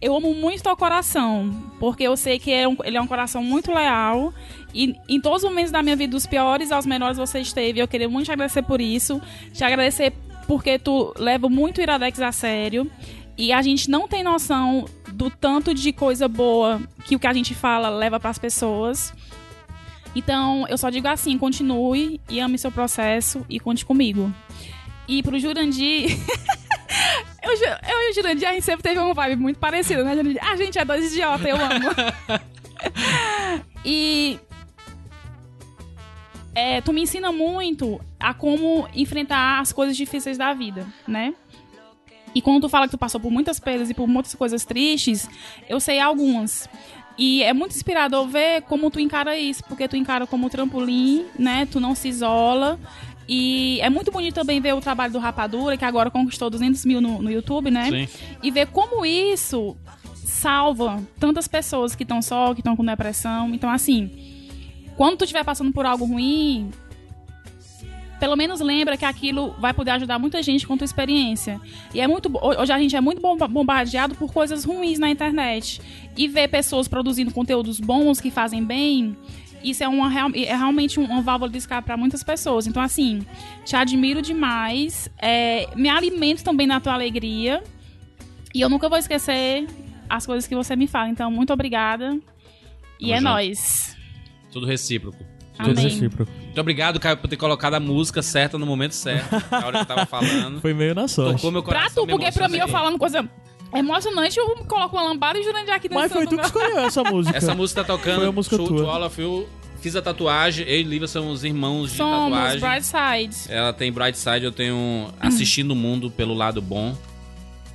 eu 0.00 0.16
amo 0.16 0.34
muito 0.34 0.62
teu 0.62 0.76
coração, 0.76 1.50
porque 1.78 2.02
eu 2.04 2.16
sei 2.16 2.38
que 2.38 2.50
é 2.52 2.66
um- 2.66 2.76
ele 2.84 2.96
é 2.96 3.00
um 3.00 3.06
coração 3.06 3.42
muito 3.42 3.72
leal. 3.72 4.32
E 4.74 4.94
em 5.08 5.20
todos 5.20 5.42
os 5.42 5.48
momentos 5.48 5.70
da 5.72 5.82
minha 5.82 5.96
vida, 5.96 6.12
dos 6.12 6.26
piores 6.26 6.70
aos 6.72 6.86
melhores, 6.86 7.18
você 7.18 7.40
esteve. 7.40 7.80
Eu 7.80 7.88
queria 7.88 8.08
muito 8.08 8.26
te 8.26 8.32
agradecer 8.32 8.62
por 8.62 8.80
isso. 8.80 9.20
Te 9.52 9.64
agradecer 9.64 10.12
porque 10.46 10.78
tu 10.78 11.12
leva 11.18 11.48
muito 11.48 11.78
o 11.78 11.82
Iradex 11.82 12.20
a 12.20 12.32
sério. 12.32 12.90
E 13.36 13.52
a 13.52 13.62
gente 13.62 13.90
não 13.90 14.06
tem 14.06 14.22
noção 14.22 14.84
do 15.12 15.28
tanto 15.30 15.74
de 15.74 15.92
coisa 15.92 16.28
boa 16.28 16.80
que 17.04 17.16
o 17.16 17.18
que 17.18 17.26
a 17.26 17.32
gente 17.32 17.54
fala 17.54 17.88
leva 17.88 18.20
para 18.20 18.30
as 18.30 18.38
pessoas. 18.38 19.12
Então, 20.14 20.66
eu 20.68 20.76
só 20.76 20.90
digo 20.90 21.06
assim, 21.08 21.38
continue 21.38 22.20
e 22.28 22.40
ame 22.40 22.58
seu 22.58 22.70
processo 22.72 23.44
e 23.48 23.60
conte 23.60 23.84
comigo. 23.84 24.32
E 25.08 25.22
pro 25.22 25.38
Jurandir, 25.38 26.16
eu, 27.42 27.52
eu 27.52 28.08
e 28.08 28.10
o 28.10 28.14
Jurandir, 28.14 28.48
a 28.48 28.52
gente 28.52 28.64
sempre 28.64 28.82
teve 28.82 28.98
uma 28.98 29.14
vibe 29.14 29.40
muito 29.40 29.58
parecida, 29.58 30.04
né, 30.04 30.14
Jurandir? 30.14 30.44
A 30.44 30.56
gente 30.56 30.78
é 30.78 30.84
dois 30.84 31.12
idiotas, 31.12 31.46
eu 31.46 31.56
amo. 31.56 31.90
e 33.84 34.38
é, 36.54 36.80
tu 36.80 36.92
me 36.92 37.02
ensina 37.02 37.32
muito 37.32 38.00
a 38.18 38.34
como 38.34 38.88
enfrentar 38.94 39.60
as 39.60 39.72
coisas 39.72 39.96
difíceis 39.96 40.36
da 40.36 40.52
vida, 40.52 40.86
né? 41.06 41.34
E 42.34 42.40
quando 42.40 42.62
tu 42.62 42.68
fala 42.68 42.86
que 42.86 42.92
tu 42.92 42.98
passou 42.98 43.20
por 43.20 43.30
muitas 43.30 43.58
perdas 43.58 43.90
e 43.90 43.94
por 43.94 44.06
muitas 44.06 44.34
coisas 44.34 44.64
tristes, 44.64 45.28
eu 45.68 45.80
sei 45.80 45.98
algumas. 45.98 46.68
E 47.18 47.42
é 47.42 47.52
muito 47.52 47.74
inspirador 47.74 48.26
ver 48.28 48.62
como 48.62 48.90
tu 48.90 49.00
encara 49.00 49.36
isso, 49.36 49.62
porque 49.64 49.88
tu 49.88 49.96
encara 49.96 50.26
como 50.26 50.48
trampolim, 50.48 51.26
né? 51.38 51.66
Tu 51.66 51.80
não 51.80 51.94
se 51.94 52.08
isola. 52.08 52.78
E 53.32 53.78
é 53.80 53.88
muito 53.88 54.10
bonito 54.10 54.34
também 54.34 54.60
ver 54.60 54.74
o 54.74 54.80
trabalho 54.80 55.12
do 55.12 55.20
Rapadura, 55.20 55.76
que 55.76 55.84
agora 55.84 56.10
conquistou 56.10 56.50
200 56.50 56.84
mil 56.84 57.00
no, 57.00 57.22
no 57.22 57.30
YouTube, 57.30 57.70
né? 57.70 57.88
Sim. 57.88 58.08
E 58.42 58.50
ver 58.50 58.66
como 58.66 59.06
isso 59.06 59.76
salva 60.16 61.00
tantas 61.20 61.46
pessoas 61.46 61.94
que 61.94 62.02
estão 62.02 62.20
só, 62.20 62.52
que 62.54 62.60
estão 62.60 62.74
com 62.74 62.84
depressão. 62.84 63.54
Então, 63.54 63.70
assim, 63.70 64.10
quando 64.96 65.16
tu 65.18 65.22
estiver 65.24 65.44
passando 65.44 65.70
por 65.72 65.86
algo 65.86 66.04
ruim, 66.06 66.70
pelo 68.18 68.34
menos 68.34 68.58
lembra 68.60 68.96
que 68.96 69.04
aquilo 69.04 69.54
vai 69.60 69.72
poder 69.72 69.92
ajudar 69.92 70.18
muita 70.18 70.42
gente 70.42 70.66
com 70.66 70.76
tua 70.76 70.84
experiência. 70.84 71.60
E 71.94 72.00
é 72.00 72.08
muito 72.08 72.28
hoje 72.42 72.72
a 72.72 72.78
gente 72.80 72.96
é 72.96 73.00
muito 73.00 73.22
bomba- 73.22 73.46
bombardeado 73.46 74.16
por 74.16 74.32
coisas 74.32 74.64
ruins 74.64 74.98
na 74.98 75.08
internet 75.08 75.80
e 76.16 76.26
ver 76.26 76.48
pessoas 76.48 76.88
produzindo 76.88 77.30
conteúdos 77.32 77.78
bons 77.78 78.20
que 78.20 78.30
fazem 78.30 78.64
bem, 78.64 79.16
isso 79.62 79.82
é 79.84 79.88
uma 79.88 80.10
é 80.34 80.56
realmente 80.56 80.98
um- 81.00 81.04
uma 81.04 81.22
válvula 81.22 81.50
de 81.50 81.58
escape 81.58 81.86
para 81.86 81.96
muitas 81.96 82.22
pessoas. 82.22 82.66
Então 82.66 82.82
assim, 82.82 83.24
te 83.64 83.76
admiro 83.76 84.20
demais, 84.22 85.08
é, 85.20 85.68
me 85.76 85.88
alimento 85.88 86.42
também 86.42 86.66
na 86.66 86.80
tua 86.80 86.94
alegria 86.94 87.62
e 88.54 88.60
eu 88.60 88.68
nunca 88.68 88.88
vou 88.88 88.98
esquecer 88.98 89.66
as 90.08 90.26
coisas 90.26 90.46
que 90.46 90.54
você 90.54 90.74
me 90.76 90.86
fala. 90.86 91.08
Então 91.08 91.30
muito 91.30 91.52
obrigada 91.52 92.18
e 92.98 93.06
Tamo 93.08 93.14
é 93.16 93.20
nóis. 93.20 93.96
Tudo 94.52 94.66
recíproco. 94.66 95.18
Tudo 95.56 95.72
Amém. 95.72 95.84
recíproco. 95.84 96.32
Muito 96.32 96.58
obrigado, 96.60 96.98
Caio, 96.98 97.18
por 97.18 97.28
ter 97.28 97.36
colocado 97.36 97.74
a 97.74 97.80
música 97.80 98.22
certa 98.22 98.56
no 98.56 98.64
momento 98.64 98.92
certo. 98.94 99.30
Na 99.50 99.66
hora 99.66 99.72
que 99.72 99.82
eu 99.82 99.86
tava 99.96 100.06
falando. 100.06 100.58
Foi 100.62 100.72
meio 100.72 100.94
na 100.94 101.06
sorte. 101.06 101.34
Tocou 101.36 101.52
meu 101.52 101.62
Pra 101.62 101.74
coração. 101.80 102.02
tu, 102.02 102.06
me 102.06 102.12
porque 102.14 102.32
pra 102.32 102.48
mim 102.48 102.56
eu 102.58 102.66
falando 102.66 102.98
coisa 102.98 103.28
emocionante, 103.78 104.38
eu 104.38 104.46
coloco 104.66 104.96
uma 104.96 105.04
lambada 105.04 105.38
e 105.38 105.42
Jurandir 105.42 105.72
aqui 105.74 105.88
Mas 105.92 106.12
foi 106.12 106.26
tu 106.26 106.36
que 106.36 106.44
escolheu 106.44 106.78
essa 106.80 107.02
música. 107.10 107.36
Essa 107.36 107.54
música 107.54 107.84
tá 107.84 107.96
tocando. 107.96 108.18
Foi 108.20 108.28
a 108.28 108.32
música 108.32 108.56
Show 108.56 108.66
tua. 108.66 109.06
of 109.06 109.20
You. 109.20 109.46
Fiz 109.80 109.96
a 109.96 110.02
tatuagem. 110.02 110.66
Eu 110.68 110.80
e 110.80 110.82
Lívia 110.82 111.08
somos 111.08 111.42
irmãos 111.42 111.90
de 111.92 111.96
Somos, 111.96 112.30
tatuagem. 112.32 112.60
Bright 112.60 112.86
Side. 112.86 113.52
Ela 113.52 113.72
tem 113.72 113.90
Bright 113.90 114.18
Side, 114.18 114.44
eu 114.44 114.52
tenho 114.52 115.08
assistindo 115.18 115.70
o 115.70 115.76
mundo 115.76 116.10
pelo 116.10 116.34
lado 116.34 116.60
bom. 116.60 116.94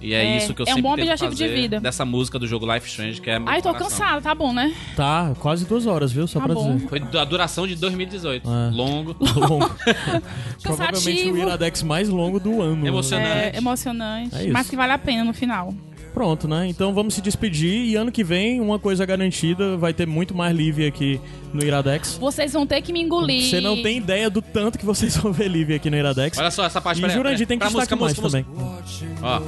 E 0.02 0.14
é, 0.14 0.24
É, 0.26 0.38
isso 0.38 0.54
que 0.54 0.62
eu 0.62 0.66
é 0.68 0.72
um 0.72 0.76
sempre 0.76 0.82
bom 0.84 0.96
tento 0.96 1.04
objetivo 1.12 1.34
de 1.36 1.48
vida. 1.48 1.80
dessa 1.80 2.04
música 2.06 2.38
do 2.38 2.46
jogo 2.46 2.72
Life 2.72 2.88
Strange, 2.88 3.22
que 3.22 3.30
é 3.30 3.40
meu 3.40 3.48
Ai, 3.50 3.62
tô 3.62 3.70
coração. 3.74 3.90
cansada, 3.90 4.22
tá 4.22 4.36
bom, 4.36 4.52
né? 4.54 4.74
Tá, 4.96 5.34
quase 5.40 5.66
duas 5.66 5.88
horas, 5.88 6.12
viu? 6.12 6.28
Só 6.28 6.40
Tá 6.40 6.46
pra 6.46 6.54
bom. 6.56 6.76
dizer. 6.76 6.88
Foi 6.90 7.02
a 7.20 7.24
duração 7.24 7.66
de 7.66 7.76
2018. 7.76 8.48
É. 8.48 8.72
Longo. 8.72 9.16
Longo. 9.36 9.70
Provavelmente 10.62 10.62
o 10.62 11.34
Cansativo. 11.34 11.38
Iradex 11.38 11.84
mais 11.84 12.10
longo 12.10 12.40
do 12.40 12.62
ano. 12.62 12.86
Emocionante. 12.86 13.56
É 13.56 13.58
emocionante, 13.58 14.36
É 14.36 14.44
isso. 14.44 14.54
mas 14.54 14.70
que 14.70 14.76
vale 14.76 14.92
a 14.94 14.98
pena 14.98 15.24
no 15.24 15.34
final. 15.34 15.74
Pronto, 16.16 16.48
né? 16.48 16.66
Então 16.70 16.94
vamos 16.94 17.14
se 17.14 17.22
despedir 17.22 17.88
e 17.88 17.98
ano 17.98 18.10
que 18.10 18.24
vem, 18.24 18.62
uma 18.62 18.80
coisa 18.80 19.06
garantida, 19.06 19.76
vai 19.76 19.94
ter 19.94 20.08
muito 20.08 20.34
mais 20.34 20.56
Livre 20.56 20.88
aqui 20.88 21.20
no 21.54 21.62
Iradex. 21.62 22.18
Vocês 22.18 22.54
vão 22.54 22.66
ter 22.66 22.82
que 22.82 22.94
me 22.94 23.02
engolir. 23.02 23.50
Você 23.50 23.60
não 23.60 23.82
tem 23.82 23.98
ideia 23.98 24.30
do 24.30 24.42
tanto 24.42 24.80
que 24.80 24.86
vocês 24.86 25.18
vão 25.20 25.34
ver 25.34 25.50
Livre 25.50 25.76
aqui 25.76 25.90
no 25.90 25.98
Iradex. 25.98 26.38
Olha 26.38 26.50
só 26.52 26.64
essa 26.64 26.80
parte. 26.80 27.04
E 27.06 27.10
Jurandir 27.10 27.46
tem 27.46 27.60
que. 27.60 27.66
Pra 27.66 27.68
destacar 27.68 28.00
música, 28.00 28.22
mais 28.22 28.34
música, 28.34 28.46
também. 28.46 29.20
Ó. 29.22 29.42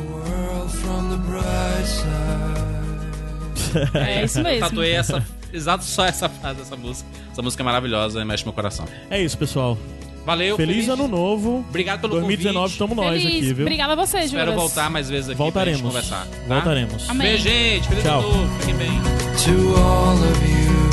É 3.94 4.26
isso 4.26 4.39
eu 4.39 4.44
mesmo. 4.44 4.60
tatuei 4.68 4.91
essa. 4.91 5.26
Exato, 5.53 5.85
só 5.85 6.06
essa 6.06 6.27
frase 6.27 6.60
dessa 6.60 6.76
música. 6.76 7.10
Essa 7.31 7.41
música 7.41 7.64
é 7.64 7.65
maravilhosa 7.65 8.22
e 8.22 8.26
mexe 8.26 8.44
meu 8.44 8.52
coração. 8.52 8.85
É 9.10 9.22
isso, 9.22 9.38
pessoal. 9.38 9.77
Valeu. 10.27 10.57
Feliz, 10.57 10.75
feliz, 10.85 10.89
ano 10.89 11.07
novo. 11.07 11.63
Obrigado 11.69 12.01
pelo 12.01 12.15
2019 12.15 12.73
estamos 12.73 12.97
nós 12.97 13.25
aqui, 13.25 13.53
viu? 13.53 13.63
Obrigada 13.65 13.93
a 13.93 13.95
vocês, 13.95 14.29
Júlio. 14.29 14.43
Espero 14.43 14.59
voltar 14.59 14.89
mais 14.89 15.09
vezes 15.09 15.29
aqui 15.29 15.37
Voltaremos. 15.37 15.79
pra 15.79 15.89
gente 15.89 16.09
conversar. 16.09 16.27
Tá? 16.27 16.37
Voltaremos. 16.55 17.09
Amém. 17.09 17.27
Beijo, 17.27 17.43
gente. 17.45 17.87
Feliz 17.87 18.03
Tchau. 18.03 18.19
ano 18.19 18.29
novo. 18.33 18.59
Fiquem 18.59 18.75
bem. 18.75 18.91
To 18.91 19.79
all 19.79 20.17
of 20.17 20.45
you, 20.45 20.89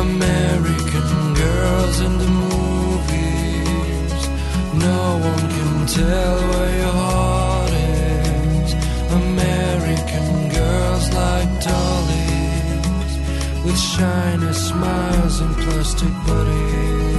American 0.00 1.34
girls 1.36 2.00
in 2.00 2.18
the 2.18 2.26
movies, 2.26 4.28
no 4.74 5.20
one 5.22 5.48
can 5.48 5.86
tell 5.86 6.36
where 6.50 6.76
your 6.80 6.94
heart 6.94 7.70
is. 7.70 8.74
American 9.12 10.48
girls 10.50 11.08
like 11.14 11.48
dollies, 11.64 13.14
with 13.64 13.78
shiny 13.78 14.52
smiles 14.52 15.40
and 15.40 15.54
plastic 15.58 16.10
buddies. 16.26 17.11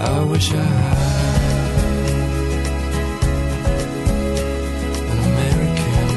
I 0.00 0.22
wish 0.24 0.52
I 0.52 0.62
had 0.62 0.96
an 5.10 5.18
American 5.18 6.08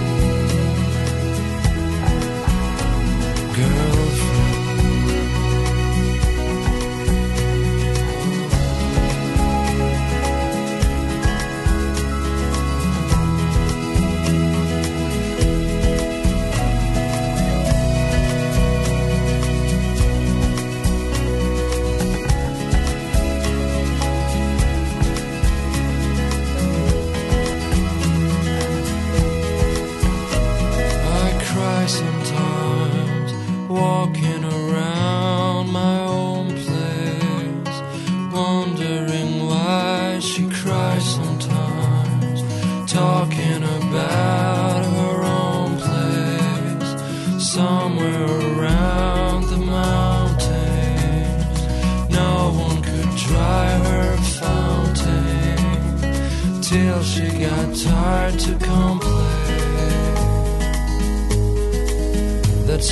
girl. 3.55 4.00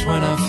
when 0.09 0.23
I 0.23 0.48